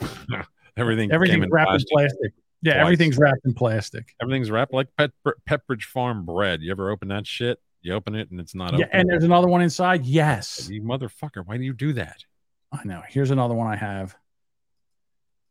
Everything 0.76 1.10
everything 1.10 1.36
came 1.36 1.42
in 1.42 1.50
wrapped 1.50 1.70
plastic. 1.70 1.90
in 1.90 1.98
plastic. 1.98 2.32
Yeah, 2.62 2.74
Twice. 2.74 2.82
everything's 2.82 3.18
wrapped 3.18 3.44
in 3.44 3.54
plastic. 3.54 4.14
Everything's 4.22 4.50
wrapped 4.50 4.72
like 4.72 4.86
Pet- 4.96 5.10
Pepperidge 5.48 5.84
Farm 5.84 6.24
bread. 6.24 6.62
You 6.62 6.70
ever 6.70 6.90
open 6.90 7.08
that 7.08 7.26
shit? 7.26 7.58
You 7.82 7.94
open 7.94 8.14
it 8.14 8.30
and 8.30 8.38
it's 8.40 8.54
not 8.54 8.72
Yeah, 8.78 8.86
open. 8.86 9.00
and 9.00 9.08
there's 9.10 9.24
another 9.24 9.48
one 9.48 9.62
inside. 9.62 10.06
Yes. 10.06 10.68
You 10.70 10.82
motherfucker! 10.82 11.44
Why 11.44 11.56
do 11.56 11.64
you 11.64 11.72
do 11.72 11.92
that? 11.94 12.24
I 12.70 12.84
know. 12.84 13.02
Here's 13.08 13.32
another 13.32 13.54
one 13.54 13.66
I 13.66 13.74
have. 13.76 14.14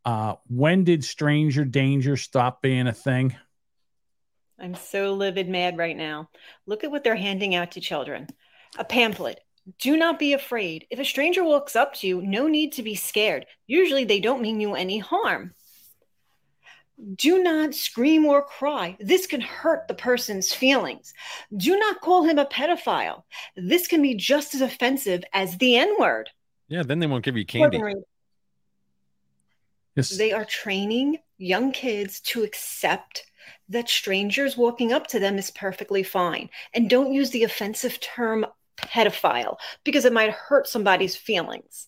Uh, 0.05 0.35
when 0.47 0.83
did 0.83 1.03
stranger 1.03 1.65
danger 1.65 2.15
stop 2.17 2.61
being 2.61 2.87
a 2.87 2.93
thing? 2.93 3.35
I'm 4.59 4.73
so 4.75 5.13
livid 5.13 5.49
mad 5.49 5.77
right 5.77 5.97
now. 5.97 6.29
Look 6.65 6.83
at 6.83 6.91
what 6.91 7.03
they're 7.03 7.15
handing 7.15 7.53
out 7.55 7.71
to 7.71 7.81
children 7.81 8.27
a 8.79 8.85
pamphlet. 8.85 9.41
Do 9.79 9.97
not 9.97 10.17
be 10.17 10.33
afraid. 10.33 10.85
If 10.89 10.97
a 10.99 11.05
stranger 11.05 11.43
walks 11.43 11.75
up 11.75 11.93
to 11.95 12.07
you, 12.07 12.21
no 12.21 12.47
need 12.47 12.71
to 12.73 12.83
be 12.83 12.95
scared. 12.95 13.45
Usually 13.67 14.05
they 14.05 14.19
don't 14.19 14.41
mean 14.41 14.59
you 14.61 14.73
any 14.75 14.97
harm. 14.97 15.53
Do 17.15 17.41
not 17.41 17.73
scream 17.73 18.25
or 18.25 18.43
cry. 18.43 18.95
This 18.99 19.25
can 19.25 19.41
hurt 19.41 19.87
the 19.87 19.93
person's 19.93 20.53
feelings. 20.53 21.13
Do 21.55 21.77
not 21.77 22.01
call 22.01 22.23
him 22.23 22.37
a 22.37 22.45
pedophile. 22.45 23.23
This 23.55 23.87
can 23.87 24.01
be 24.01 24.15
just 24.15 24.53
as 24.53 24.61
offensive 24.61 25.23
as 25.33 25.57
the 25.57 25.77
N 25.77 25.95
word. 25.99 26.29
Yeah, 26.67 26.83
then 26.83 26.99
they 26.99 27.07
won't 27.07 27.25
give 27.25 27.37
you 27.37 27.45
candy. 27.45 27.81
Yes. 29.95 30.09
They 30.17 30.31
are 30.31 30.45
training 30.45 31.17
young 31.37 31.71
kids 31.71 32.21
to 32.21 32.43
accept 32.43 33.25
that 33.67 33.89
strangers 33.89 34.55
walking 34.55 34.93
up 34.93 35.07
to 35.07 35.19
them 35.19 35.37
is 35.37 35.51
perfectly 35.51 36.03
fine. 36.03 36.49
And 36.73 36.89
don't 36.89 37.13
use 37.13 37.31
the 37.31 37.43
offensive 37.43 37.99
term 37.99 38.45
pedophile 38.77 39.57
because 39.83 40.05
it 40.05 40.13
might 40.13 40.31
hurt 40.31 40.67
somebody's 40.67 41.15
feelings. 41.15 41.87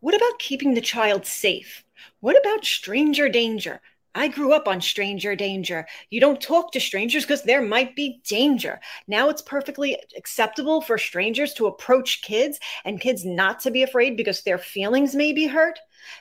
What 0.00 0.14
about 0.14 0.38
keeping 0.38 0.74
the 0.74 0.80
child 0.80 1.26
safe? 1.26 1.84
What 2.20 2.38
about 2.38 2.64
stranger 2.64 3.28
danger? 3.28 3.80
I 4.14 4.28
grew 4.28 4.52
up 4.52 4.66
on 4.66 4.80
stranger 4.80 5.36
danger. 5.36 5.86
You 6.10 6.20
don't 6.20 6.40
talk 6.40 6.72
to 6.72 6.80
strangers 6.80 7.24
because 7.24 7.42
there 7.42 7.62
might 7.62 7.94
be 7.94 8.20
danger. 8.26 8.80
Now 9.06 9.28
it's 9.28 9.42
perfectly 9.42 9.96
acceptable 10.16 10.80
for 10.80 10.98
strangers 10.98 11.54
to 11.54 11.66
approach 11.66 12.22
kids 12.22 12.58
and 12.84 13.00
kids 13.00 13.24
not 13.24 13.60
to 13.60 13.70
be 13.70 13.82
afraid 13.82 14.16
because 14.16 14.42
their 14.42 14.58
feelings 14.58 15.14
may 15.14 15.32
be 15.32 15.46
hurt. 15.46 15.78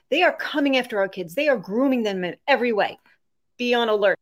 They 0.09 0.23
are 0.23 0.34
coming 0.34 0.77
after 0.77 0.99
our 0.99 1.07
kids. 1.07 1.34
They 1.34 1.47
are 1.47 1.57
grooming 1.57 2.03
them 2.03 2.23
in 2.23 2.35
every 2.47 2.73
way. 2.73 2.99
Be 3.57 3.73
on 3.73 3.89
alert. 3.89 4.19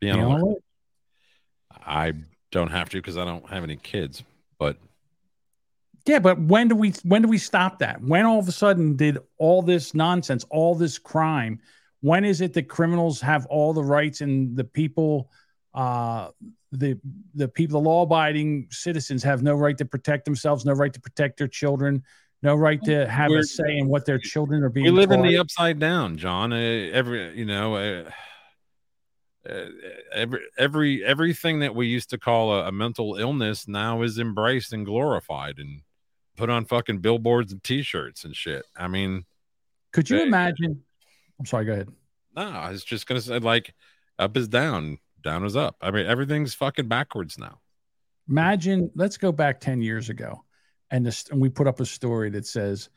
Be 0.00 0.10
on 0.10 0.18
Be 0.18 0.24
on 0.24 0.40
alert. 0.40 0.62
I 1.84 2.12
don't 2.50 2.70
have 2.70 2.90
to 2.90 2.98
because 2.98 3.16
I 3.16 3.24
don't 3.24 3.48
have 3.48 3.64
any 3.64 3.76
kids. 3.76 4.22
But 4.58 4.76
Yeah, 6.06 6.18
but 6.18 6.38
when 6.38 6.68
do 6.68 6.76
we 6.76 6.90
when 7.02 7.22
do 7.22 7.28
we 7.28 7.38
stop 7.38 7.78
that? 7.78 8.02
When 8.02 8.26
all 8.26 8.38
of 8.38 8.46
a 8.46 8.52
sudden 8.52 8.96
did 8.96 9.18
all 9.38 9.62
this 9.62 9.94
nonsense, 9.94 10.44
all 10.50 10.74
this 10.74 10.98
crime? 10.98 11.60
When 12.02 12.24
is 12.24 12.40
it 12.40 12.52
that 12.54 12.68
criminals 12.68 13.20
have 13.20 13.46
all 13.46 13.72
the 13.72 13.82
rights 13.82 14.20
and 14.20 14.56
the 14.56 14.64
people, 14.64 15.30
uh, 15.72 16.30
the 16.72 16.98
the 17.34 17.48
people, 17.48 17.80
the 17.80 17.88
law 17.88 18.02
abiding 18.02 18.66
citizens 18.70 19.22
have 19.22 19.42
no 19.42 19.54
right 19.54 19.78
to 19.78 19.84
protect 19.84 20.24
themselves, 20.24 20.64
no 20.64 20.72
right 20.72 20.92
to 20.92 21.00
protect 21.00 21.38
their 21.38 21.48
children, 21.48 22.02
no 22.42 22.56
right 22.56 22.82
to 22.84 23.06
have 23.06 23.30
a 23.30 23.34
We're- 23.34 23.42
say 23.44 23.78
in 23.78 23.88
what 23.88 24.04
their 24.04 24.18
children 24.18 24.62
are 24.64 24.68
being. 24.68 24.84
we 24.84 24.90
live 24.90 25.12
in 25.12 25.22
the 25.22 25.38
upside 25.38 25.78
down, 25.78 26.16
John. 26.16 26.52
Uh, 26.52 26.56
every 26.56 27.38
you 27.38 27.44
know, 27.44 27.76
uh, 27.76 28.10
uh, 29.48 29.66
every 30.12 30.40
every 30.58 31.04
everything 31.04 31.60
that 31.60 31.74
we 31.74 31.86
used 31.86 32.10
to 32.10 32.18
call 32.18 32.52
a, 32.52 32.66
a 32.66 32.72
mental 32.72 33.16
illness 33.16 33.68
now 33.68 34.02
is 34.02 34.18
embraced 34.18 34.72
and 34.72 34.84
glorified 34.84 35.58
and 35.58 35.82
put 36.36 36.50
on 36.50 36.64
fucking 36.64 36.98
billboards 36.98 37.52
and 37.52 37.62
T-shirts 37.62 38.24
and 38.24 38.34
shit. 38.34 38.64
I 38.76 38.88
mean, 38.88 39.24
Could 39.92 40.10
you 40.10 40.18
uh, 40.18 40.22
imagine? 40.22 40.82
I'm 41.38 41.46
sorry. 41.46 41.64
Go 41.64 41.72
ahead. 41.72 41.88
No, 42.36 42.42
I 42.42 42.70
was 42.70 42.84
just 42.84 43.06
gonna 43.06 43.20
say 43.20 43.38
like 43.38 43.74
up 44.18 44.36
is 44.36 44.48
down, 44.48 44.98
down 45.22 45.44
is 45.44 45.56
up. 45.56 45.76
I 45.80 45.90
mean, 45.90 46.06
everything's 46.06 46.54
fucking 46.54 46.88
backwards 46.88 47.38
now. 47.38 47.58
Imagine, 48.28 48.90
let's 48.94 49.16
go 49.16 49.32
back 49.32 49.60
10 49.60 49.82
years 49.82 50.08
ago. 50.08 50.44
And, 50.90 51.04
this, 51.04 51.28
and 51.30 51.40
we 51.40 51.48
put 51.48 51.66
up 51.66 51.80
a 51.80 51.86
story 51.86 52.30
that 52.30 52.46
says, 52.46 52.88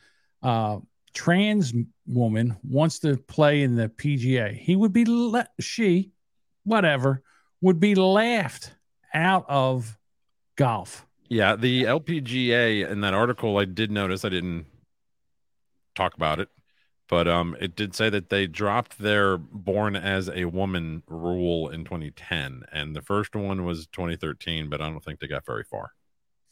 uh, 0.43 0.77
trans 1.13 1.73
woman 2.05 2.55
wants 2.63 2.99
to 2.99 3.17
play 3.17 3.63
in 3.63 3.75
the 3.75 3.89
PGA. 3.89 4.53
He 4.55 4.75
would 4.75 4.93
be, 4.93 5.05
le- 5.05 5.47
she, 5.59 6.11
whatever, 6.63 7.23
would 7.61 7.79
be 7.79 7.95
laughed 7.95 8.75
out 9.13 9.45
of 9.49 9.97
golf. 10.57 11.07
Yeah, 11.29 11.55
the 11.55 11.83
LPGA 11.83 12.89
in 12.89 13.01
that 13.01 13.13
article, 13.13 13.57
I 13.57 13.65
did 13.65 13.89
notice. 13.89 14.23
I 14.25 14.29
didn't 14.29 14.67
talk 15.95 16.13
about 16.13 16.39
it, 16.39 16.49
but 17.07 17.27
um, 17.27 17.55
it 17.59 17.75
did 17.75 17.95
say 17.95 18.09
that 18.09 18.29
they 18.29 18.47
dropped 18.47 18.97
their 18.97 19.37
"born 19.37 19.95
as 19.95 20.29
a 20.29 20.45
woman" 20.45 21.03
rule 21.07 21.69
in 21.69 21.83
2010, 21.83 22.63
and 22.71 22.95
the 22.95 23.01
first 23.01 23.35
one 23.35 23.63
was 23.63 23.87
2013, 23.87 24.69
but 24.69 24.81
I 24.81 24.89
don't 24.89 25.03
think 25.03 25.19
they 25.19 25.27
got 25.27 25.45
very 25.45 25.63
far. 25.63 25.91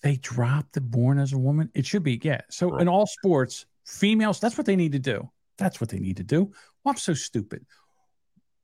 They 0.02 0.18
dropped 0.18 0.74
the 0.74 0.82
born 0.82 1.18
as 1.18 1.34
a 1.34 1.38
woman. 1.38 1.72
It 1.74 1.86
should 1.86 2.04
be, 2.04 2.20
yeah. 2.22 2.42
So 2.50 2.78
in 2.78 2.88
all 2.88 3.08
sports, 3.08 3.66
females, 3.86 4.40
that's 4.40 4.58
what 4.58 4.68
they 4.68 4.76
need 4.76 4.92
to 4.92 5.00
do. 5.00 5.30
That's 5.58 5.80
what 5.80 5.90
they 5.90 6.00
need 6.00 6.18
to 6.18 6.24
do. 6.24 6.52
Well, 6.84 6.92
I'm 6.92 6.98
so 6.98 7.14
stupid. 7.14 7.66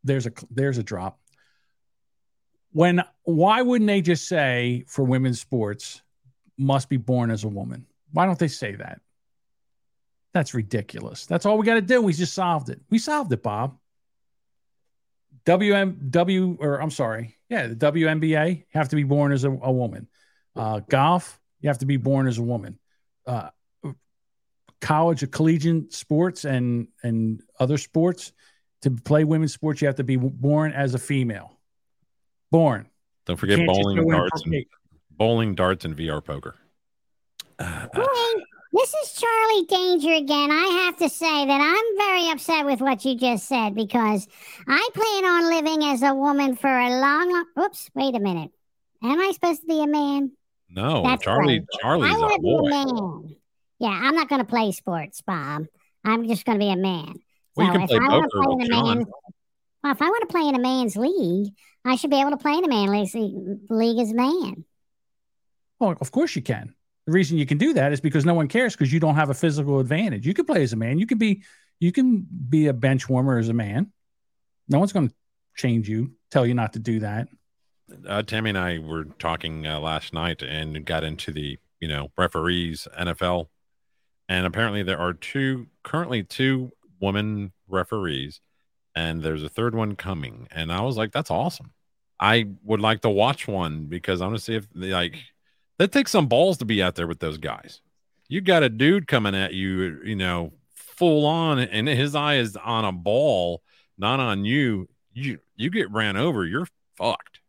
There's 0.03 0.27
a 0.27 0.31
there's 0.51 0.77
a 0.77 0.83
drop. 0.83 1.19
When 2.71 3.03
why 3.23 3.61
wouldn't 3.61 3.87
they 3.87 4.01
just 4.01 4.27
say 4.27 4.83
for 4.87 5.03
women's 5.03 5.39
sports 5.39 6.01
must 6.57 6.89
be 6.89 6.97
born 6.97 7.31
as 7.31 7.43
a 7.43 7.47
woman? 7.47 7.85
Why 8.11 8.25
don't 8.25 8.39
they 8.39 8.47
say 8.47 8.75
that? 8.75 9.01
That's 10.33 10.53
ridiculous. 10.53 11.25
That's 11.25 11.45
all 11.45 11.57
we 11.57 11.65
got 11.65 11.75
to 11.75 11.81
do. 11.81 12.01
We 12.01 12.13
just 12.13 12.33
solved 12.33 12.69
it. 12.69 12.79
We 12.89 12.99
solved 12.99 13.31
it, 13.33 13.41
Bob. 13.41 13.77
WM 15.45 16.07
W 16.09 16.57
or 16.59 16.81
I'm 16.81 16.91
sorry, 16.91 17.37
yeah, 17.49 17.67
the 17.67 17.75
WNBA 17.75 18.57
you 18.57 18.63
have 18.71 18.89
to 18.89 18.95
be 18.95 19.03
born 19.03 19.31
as 19.31 19.43
a, 19.43 19.49
a 19.49 19.71
woman. 19.71 20.07
Uh, 20.55 20.81
golf, 20.89 21.39
you 21.61 21.69
have 21.69 21.79
to 21.79 21.85
be 21.85 21.97
born 21.97 22.27
as 22.27 22.37
a 22.37 22.43
woman. 22.43 22.77
uh, 23.25 23.49
college 24.81 25.23
or 25.23 25.27
collegiate 25.27 25.91
sports 25.93 26.45
and 26.45 26.87
and 27.03 27.41
other 27.59 27.77
sports 27.77 28.31
to 28.81 28.91
play 28.91 29.23
women's 29.23 29.53
sports 29.53 29.81
you 29.81 29.87
have 29.87 29.95
to 29.97 30.03
be 30.05 30.15
born 30.15 30.71
as 30.71 30.93
a 30.93 30.99
female 30.99 31.57
born 32.49 32.87
Don't 33.25 33.35
forget 33.35 33.57
Can't 33.57 33.67
bowling 33.67 34.07
darts 34.07 34.41
and 34.45 34.65
bowling 35.11 35.55
darts 35.55 35.83
and 35.85 35.97
VR 35.97 36.23
poker. 36.23 36.55
Hey, 37.59 37.87
this 38.71 38.93
is 38.93 39.13
Charlie 39.13 39.65
Danger 39.65 40.13
again. 40.13 40.51
I 40.51 40.83
have 40.85 40.97
to 40.97 41.09
say 41.09 41.45
that 41.45 41.59
I'm 41.61 41.97
very 41.97 42.31
upset 42.31 42.65
with 42.65 42.81
what 42.81 43.03
you 43.05 43.15
just 43.15 43.47
said 43.47 43.73
because 43.75 44.27
I 44.67 44.89
plan 44.93 45.25
on 45.25 45.49
living 45.49 45.83
as 45.89 46.01
a 46.03 46.13
woman 46.13 46.55
for 46.55 46.69
a 46.69 46.89
long, 46.89 47.31
long. 47.31 47.45
Oops, 47.65 47.89
wait 47.95 48.15
a 48.15 48.19
minute. 48.19 48.51
Am 49.03 49.19
I 49.19 49.31
supposed 49.33 49.61
to 49.61 49.67
be 49.67 49.81
a 49.81 49.87
man? 49.87 50.31
No, 50.69 51.01
That's 51.03 51.23
Charlie. 51.23 51.59
right. 51.59 51.67
Charlie's 51.81 52.13
I 52.15 52.17
want 52.19 52.33
a 52.33 52.35
to 52.35 52.41
be 52.41 52.47
boy. 52.47 52.67
a 52.67 52.69
man. 52.69 53.35
Yeah, 53.79 53.99
I'm 54.03 54.15
not 54.15 54.29
going 54.29 54.41
to 54.41 54.47
play 54.47 54.71
sports, 54.71 55.21
Bob. 55.21 55.65
I'm 56.05 56.27
just 56.27 56.45
going 56.45 56.59
to 56.59 56.65
be 56.65 56.71
a 56.71 56.75
man. 56.75 57.15
Well, 57.55 57.65
you 57.67 57.71
can 57.73 57.81
if 57.83 57.89
play 57.89 57.97
I 57.97 58.07
want 58.07 58.23
to 58.31 58.37
poker 58.37 58.43
play 58.45 58.55
with 58.55 58.65
in 58.65 58.71
a 58.71 58.75
John. 58.75 58.97
man, 58.99 59.05
well, 59.83 59.91
if 59.93 60.01
I 60.01 60.05
want 60.09 60.29
to 60.29 60.33
play 60.33 60.47
in 60.47 60.55
a 60.55 60.59
man's 60.59 60.95
league, 60.95 61.53
I 61.85 61.95
should 61.95 62.09
be 62.11 62.19
able 62.19 62.31
to 62.31 62.37
play 62.37 62.53
in 62.53 62.65
a 62.65 62.67
man's 62.67 63.13
league, 63.15 63.59
league 63.69 63.99
as 63.99 64.11
a 64.11 64.15
man. 64.15 64.65
well 65.79 65.95
of 65.99 66.11
course 66.11 66.35
you 66.35 66.41
can 66.41 66.75
the 67.09 67.15
reason 67.15 67.39
you 67.39 67.45
can 67.47 67.57
do 67.57 67.73
that 67.73 67.91
is 67.91 67.99
because 67.99 68.23
no 68.23 68.35
one 68.35 68.47
cares 68.47 68.75
because 68.75 68.93
you 68.93 68.99
don't 68.99 69.15
have 69.15 69.31
a 69.31 69.33
physical 69.33 69.79
advantage. 69.79 70.27
You 70.27 70.35
can 70.35 70.45
play 70.45 70.61
as 70.61 70.73
a 70.73 70.75
man. 70.75 70.99
You 70.99 71.07
can 71.07 71.17
be 71.17 71.43
you 71.79 71.91
can 71.91 72.27
be 72.49 72.67
a 72.67 72.73
bench 72.73 73.09
warmer 73.09 73.39
as 73.39 73.49
a 73.49 73.53
man. 73.53 73.91
No 74.67 74.77
one's 74.77 74.93
going 74.93 75.09
to 75.09 75.15
change 75.55 75.89
you 75.89 76.11
tell 76.29 76.45
you 76.45 76.53
not 76.53 76.73
to 76.73 76.79
do 76.79 76.99
that. 76.99 77.27
Uh, 78.07 78.21
Tammy 78.21 78.49
and 78.49 78.57
I 78.59 78.77
were 78.77 79.05
talking 79.05 79.65
uh, 79.65 79.79
last 79.79 80.13
night 80.13 80.43
and 80.43 80.85
got 80.85 81.03
into 81.03 81.31
the 81.31 81.57
you 81.79 81.87
know 81.87 82.11
referees 82.15 82.87
NFL, 82.97 83.47
and 84.27 84.45
apparently 84.45 84.83
there 84.83 84.99
are 84.99 85.13
two 85.13 85.67
currently 85.83 86.23
two 86.23 86.71
women 87.01 87.53
referees, 87.67 88.39
and 88.95 89.23
there's 89.23 89.41
a 89.41 89.49
third 89.49 89.73
one 89.73 89.95
coming. 89.95 90.47
And 90.51 90.71
I 90.71 90.81
was 90.81 90.95
like, 90.95 91.11
that's 91.11 91.31
awesome. 91.31 91.73
I 92.19 92.49
would 92.63 92.81
like 92.81 93.01
to 93.01 93.09
watch 93.09 93.47
one 93.47 93.85
because 93.85 94.21
I 94.21 94.27
want 94.27 94.37
to 94.37 94.43
see 94.43 94.55
if 94.55 94.67
they 94.75 94.91
like 94.91 95.15
that 95.79 95.91
takes 95.91 96.11
some 96.11 96.27
balls 96.27 96.57
to 96.59 96.65
be 96.65 96.83
out 96.83 96.93
there 96.95 97.07
with 97.07 97.19
those 97.19 97.37
guys. 97.39 97.81
You 98.27 98.41
got 98.41 98.61
a 98.61 98.69
dude 98.69 99.07
coming 99.07 99.33
at 99.33 99.53
you, 99.53 99.99
you 100.05 100.15
know, 100.15 100.53
full 100.75 101.25
on, 101.25 101.57
and 101.57 101.87
his 101.87 102.13
eye 102.13 102.35
is 102.35 102.55
on 102.55 102.85
a 102.85 102.91
ball, 102.91 103.63
not 103.97 104.19
on 104.19 104.45
you. 104.45 104.87
You 105.13 105.39
you 105.55 105.71
get 105.71 105.89
ran 105.91 106.15
over, 106.15 106.45
you're 106.45 106.67
fucked. 106.95 107.39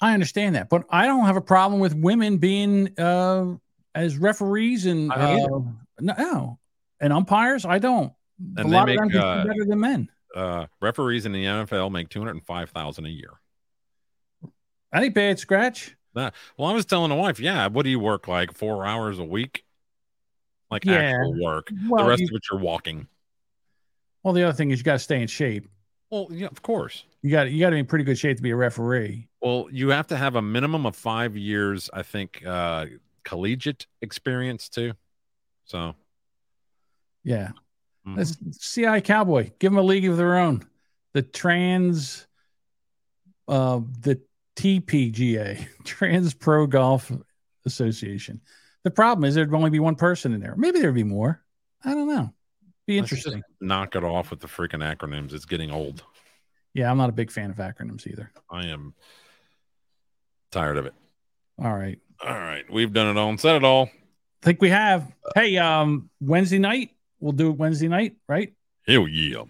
I 0.00 0.14
understand 0.14 0.54
that, 0.54 0.70
but 0.70 0.84
I 0.88 1.06
don't 1.06 1.26
have 1.26 1.36
a 1.36 1.42
problem 1.42 1.78
with 1.78 1.94
women 1.94 2.38
being 2.38 2.98
uh, 2.98 3.56
as 3.94 4.16
referees 4.16 4.86
and 4.86 5.12
I 5.12 5.18
don't 5.18 5.40
either. 5.40 6.14
uh, 6.14 6.22
no, 6.22 6.58
and 7.00 7.12
umpires. 7.12 7.66
I 7.66 7.78
don't. 7.78 8.12
a 8.56 8.60
And 8.62 8.70
lot 8.70 8.86
they 8.86 8.94
of 8.94 8.98
them 9.00 9.08
make 9.08 9.16
uh, 9.22 9.44
better 9.44 9.64
than 9.66 9.78
men. 9.80 10.08
uh, 10.34 10.66
referees 10.80 11.26
in 11.26 11.32
the 11.32 11.44
NFL 11.44 11.90
make 11.92 12.08
two 12.08 12.18
hundred 12.20 12.36
and 12.36 12.46
five 12.46 12.70
thousand 12.70 13.04
a 13.06 13.10
year. 13.10 13.32
I 14.92 15.02
ain't 15.04 15.14
bad 15.14 15.38
scratch. 15.38 15.94
That- 16.14 16.34
well, 16.56 16.68
I 16.68 16.72
was 16.72 16.84
telling 16.86 17.10
the 17.10 17.14
wife, 17.16 17.38
yeah, 17.40 17.66
what 17.68 17.84
do 17.84 17.90
you 17.90 18.00
work 18.00 18.26
like 18.28 18.52
four 18.52 18.84
hours 18.84 19.18
a 19.18 19.24
week? 19.24 19.64
Like 20.70 20.84
Yeah. 20.84 20.94
actual 20.94 21.42
work. 21.42 21.70
Well, 21.88 22.04
the 22.04 22.08
rest 22.10 22.20
you- 22.20 22.28
of 22.28 22.34
it 22.36 22.42
you're 22.50 22.60
walking. 22.60 23.08
Well, 24.22 24.34
the 24.34 24.42
other 24.42 24.52
thing 24.52 24.70
is 24.70 24.78
you 24.80 24.84
got 24.84 24.94
to 24.94 24.98
stay 24.98 25.20
in 25.22 25.28
shape. 25.28 25.68
Well, 26.10 26.26
yeah, 26.30 26.48
of 26.48 26.62
course. 26.62 27.04
You 27.22 27.30
got 27.30 27.50
you 27.50 27.60
got 27.60 27.70
to 27.70 27.76
be 27.76 27.80
in 27.80 27.86
pretty 27.86 28.04
good 28.04 28.18
shape 28.18 28.36
to 28.36 28.42
be 28.42 28.50
a 28.50 28.56
referee. 28.56 29.28
Well, 29.40 29.68
you 29.70 29.88
have 29.90 30.06
to 30.08 30.16
have 30.16 30.34
a 30.36 30.42
minimum 30.42 30.84
of 30.86 30.96
five 30.96 31.36
years, 31.36 31.88
I 31.92 32.02
think, 32.02 32.44
uh, 32.44 32.86
collegiate 33.24 33.86
experience 34.02 34.68
too. 34.68 34.94
So 35.64 35.94
Yeah. 37.22 37.52
Mhm. 38.06 38.16
That's 38.16 38.36
CI 38.58 39.00
Cowboy. 39.02 39.50
Give 39.58 39.70
them 39.72 39.78
a 39.78 39.82
league 39.82 40.06
of 40.06 40.16
their 40.16 40.38
own. 40.38 40.66
The 41.12 41.20
trans, 41.22 42.26
uh, 43.46 43.80
the 44.00 44.20
TPGA, 44.56 45.66
Trans 45.84 46.34
Pro 46.34 46.66
Golf 46.66 47.10
Association. 47.64 48.40
The 48.84 48.90
problem 48.90 49.24
is 49.24 49.34
there'd 49.34 49.54
only 49.54 49.70
be 49.70 49.80
one 49.80 49.96
person 49.96 50.32
in 50.32 50.40
there. 50.40 50.54
Maybe 50.56 50.80
there'd 50.80 50.94
be 50.94 51.04
more. 51.04 51.42
I 51.84 51.94
don't 51.94 52.08
know. 52.08 52.32
Be 52.86 52.98
interesting. 52.98 53.42
knock 53.60 53.94
it 53.94 54.04
off 54.04 54.30
with 54.30 54.40
the 54.40 54.48
freaking 54.48 54.82
acronyms. 54.82 55.32
It's 55.32 55.44
getting 55.44 55.70
old. 55.70 56.02
Yeah, 56.74 56.90
I'm 56.90 56.98
not 56.98 57.08
a 57.08 57.12
big 57.12 57.30
fan 57.30 57.50
of 57.50 57.56
acronyms 57.56 58.06
either. 58.06 58.30
I 58.50 58.66
am 58.66 58.94
tired 60.50 60.76
of 60.76 60.86
it. 60.86 60.94
All 61.62 61.72
right. 61.74 61.98
All 62.24 62.30
right. 62.30 62.64
We've 62.70 62.92
done 62.92 63.08
it 63.08 63.18
all 63.18 63.28
and 63.28 63.40
said 63.40 63.56
it 63.56 63.64
all. 63.64 63.90
think 64.42 64.60
we 64.60 64.70
have. 64.70 65.10
Hey, 65.34 65.56
um, 65.58 66.10
Wednesday 66.20 66.58
night, 66.58 66.90
we'll 67.18 67.32
do 67.32 67.50
it 67.50 67.56
Wednesday 67.56 67.88
night, 67.88 68.16
right? 68.28 68.54
Hell 68.86 69.08
yeah. 69.08 69.44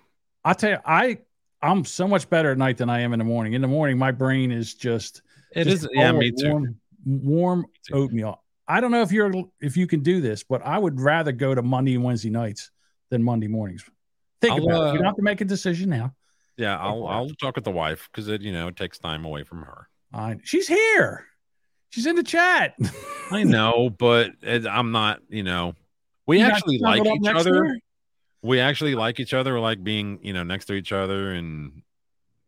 I'll 0.44 0.55
tell 0.55 0.70
you, 0.70 0.78
I 0.85 1.18
I'm 1.62 1.85
so 1.85 2.09
much 2.09 2.28
better 2.31 2.51
at 2.51 2.59
night 2.59 2.78
than 2.78 2.89
I 2.89 3.01
am 3.01 3.12
in 3.12 3.19
the 3.19 3.24
morning. 3.24 3.53
In 3.53 3.61
the 3.61 3.69
morning, 3.69 3.99
my 3.99 4.11
brain 4.12 4.51
is 4.51 4.74
just 4.74 5.23
It 5.53 5.65
just 5.65 5.85
is- 5.85 5.89
yeah, 5.93 6.12
me 6.12 6.31
too. 6.31 6.49
Warm, 6.49 6.77
warm 7.05 7.66
oatmeal. 7.93 8.43
I 8.69 8.81
don't 8.81 8.91
know 8.93 9.03
if 9.03 9.11
you're 9.12 9.32
if 9.61 9.77
you 9.77 9.87
can 9.87 10.01
do 10.01 10.20
this, 10.20 10.45
but 10.45 10.65
I 10.65 10.78
would 10.78 11.01
rather 11.01 11.32
go 11.32 11.55
to 11.55 11.62
Monday 11.62 11.95
and 11.95 12.05
Wednesday 12.05 12.31
nights 12.31 12.70
than 13.11 13.23
Monday 13.23 13.49
mornings. 13.49 13.85
Think 14.41 14.55
I'll, 14.55 14.65
about 14.65 14.74
it. 14.74 14.89
uh, 14.89 14.93
You 14.93 14.99
don't 14.99 15.07
have 15.07 15.16
to 15.16 15.23
make 15.23 15.41
a 15.41 15.45
decision 15.45 15.91
now. 15.91 16.15
Yeah, 16.57 16.78
I'll 16.78 17.07
I'll 17.07 17.31
talk 17.41 17.57
with 17.57 17.65
the 17.65 17.70
wife 17.70 18.09
because 18.12 18.28
it 18.28 18.43
you 18.43 18.53
know 18.53 18.69
it 18.69 18.77
takes 18.77 18.99
time 18.99 19.24
away 19.24 19.45
from 19.45 19.62
her. 19.62 19.89
I, 20.12 20.37
she's 20.45 20.69
here. 20.69 21.27
She's 21.89 22.07
in 22.07 22.16
the 22.16 22.23
chat. 22.23 22.77
I 23.32 23.43
know, 23.43 23.91
but 23.91 24.32
it, 24.43 24.66
I'm 24.66 24.93
not. 24.93 25.20
You 25.28 25.43
know, 25.43 25.74
we 26.27 26.39
You 26.39 26.45
actually 26.45 26.78
like 26.78 27.05
each 27.05 27.28
other. 27.28 27.65
her? 27.65 27.78
We 28.43 28.61
actually 28.61 28.95
like 28.95 29.21
each 29.21 29.35
other. 29.35 29.55
We 29.55 29.61
like 29.61 29.83
being 29.85 30.19
you 30.23 30.33
know 30.33 30.43
next 30.43 30.67
to 30.67 30.75
each 30.75 30.93
other 30.93 31.33
and 31.33 31.83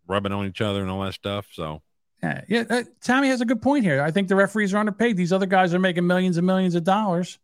rubbing 0.06 0.32
on 0.32 0.47
each 0.47 0.60
other 0.60 0.81
and 0.82 0.90
all 0.90 1.02
that 1.02 1.14
stuff. 1.14 1.47
So 1.52 1.82
Yeah, 2.23 2.43
yeah. 2.48 2.64
Uh, 2.69 2.82
Tommy 3.02 3.28
has 3.28 3.40
a 3.40 3.44
good 3.44 3.62
point 3.62 3.85
here. 3.85 4.02
I 4.02 4.10
think 4.10 4.28
the 4.28 4.36
referees 4.36 4.73
are 4.74 4.78
underpaid. 4.78 5.16
These 5.16 5.32
other 5.32 5.47
guys 5.47 5.74
are 5.74 5.78
making 5.78 6.06
millions 6.06 6.36
and 6.36 6.47
millions 6.47 6.74
of 6.74 6.85
dollars, 6.85 7.39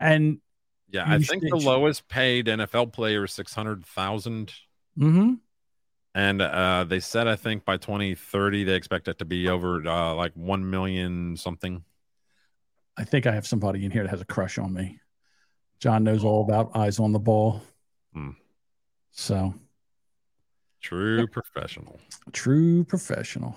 and 0.00 0.38
yeah, 0.90 1.04
I 1.06 1.18
think 1.18 1.42
the 1.42 1.56
lowest 1.56 2.08
paid 2.08 2.46
NFL 2.46 2.92
player 2.92 3.24
is 3.24 3.32
six 3.32 3.54
hundred 3.54 3.84
thousand. 3.84 4.52
hmm 4.96 5.34
And 6.14 6.40
uh, 6.40 6.84
they 6.84 7.00
said, 7.00 7.26
I 7.28 7.36
think 7.36 7.64
by 7.64 7.76
2030, 7.76 8.64
they 8.64 8.74
expect 8.74 9.08
it 9.08 9.18
to 9.18 9.24
be 9.24 9.48
over 9.48 9.86
uh, 9.86 10.14
like 10.14 10.32
1 10.34 10.70
million 10.70 11.36
something. 11.36 11.84
I 12.96 13.04
think 13.04 13.26
I 13.26 13.32
have 13.32 13.46
somebody 13.46 13.84
in 13.84 13.90
here 13.90 14.04
that 14.04 14.08
has 14.10 14.22
a 14.22 14.24
crush 14.26 14.56
on 14.56 14.72
me. 14.72 14.98
John 15.78 16.04
knows 16.04 16.24
all 16.24 16.42
about 16.42 16.74
eyes 16.76 16.98
on 16.98 17.12
the 17.12 17.18
ball. 17.18 17.62
Hmm. 18.12 18.30
So 19.12 19.54
True 20.80 21.26
professional. 21.26 21.98
true 22.32 22.84
professional. 22.84 23.56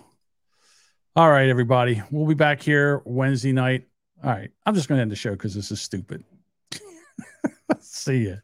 All 1.16 1.30
right, 1.30 1.50
everybody. 1.50 2.02
We'll 2.12 2.28
be 2.28 2.34
back 2.34 2.62
here 2.62 3.02
Wednesday 3.06 3.52
night. 3.52 3.88
All 4.24 4.32
right. 4.32 4.50
I'm 4.66 4.74
just 4.74 4.88
going 4.88 4.98
to 4.98 5.02
end 5.04 5.12
the 5.12 5.16
show 5.16 5.32
because 5.32 5.54
this 5.54 5.70
is 5.72 5.82
stupid. 5.82 6.24
See 7.80 8.30
ya. 8.30 8.36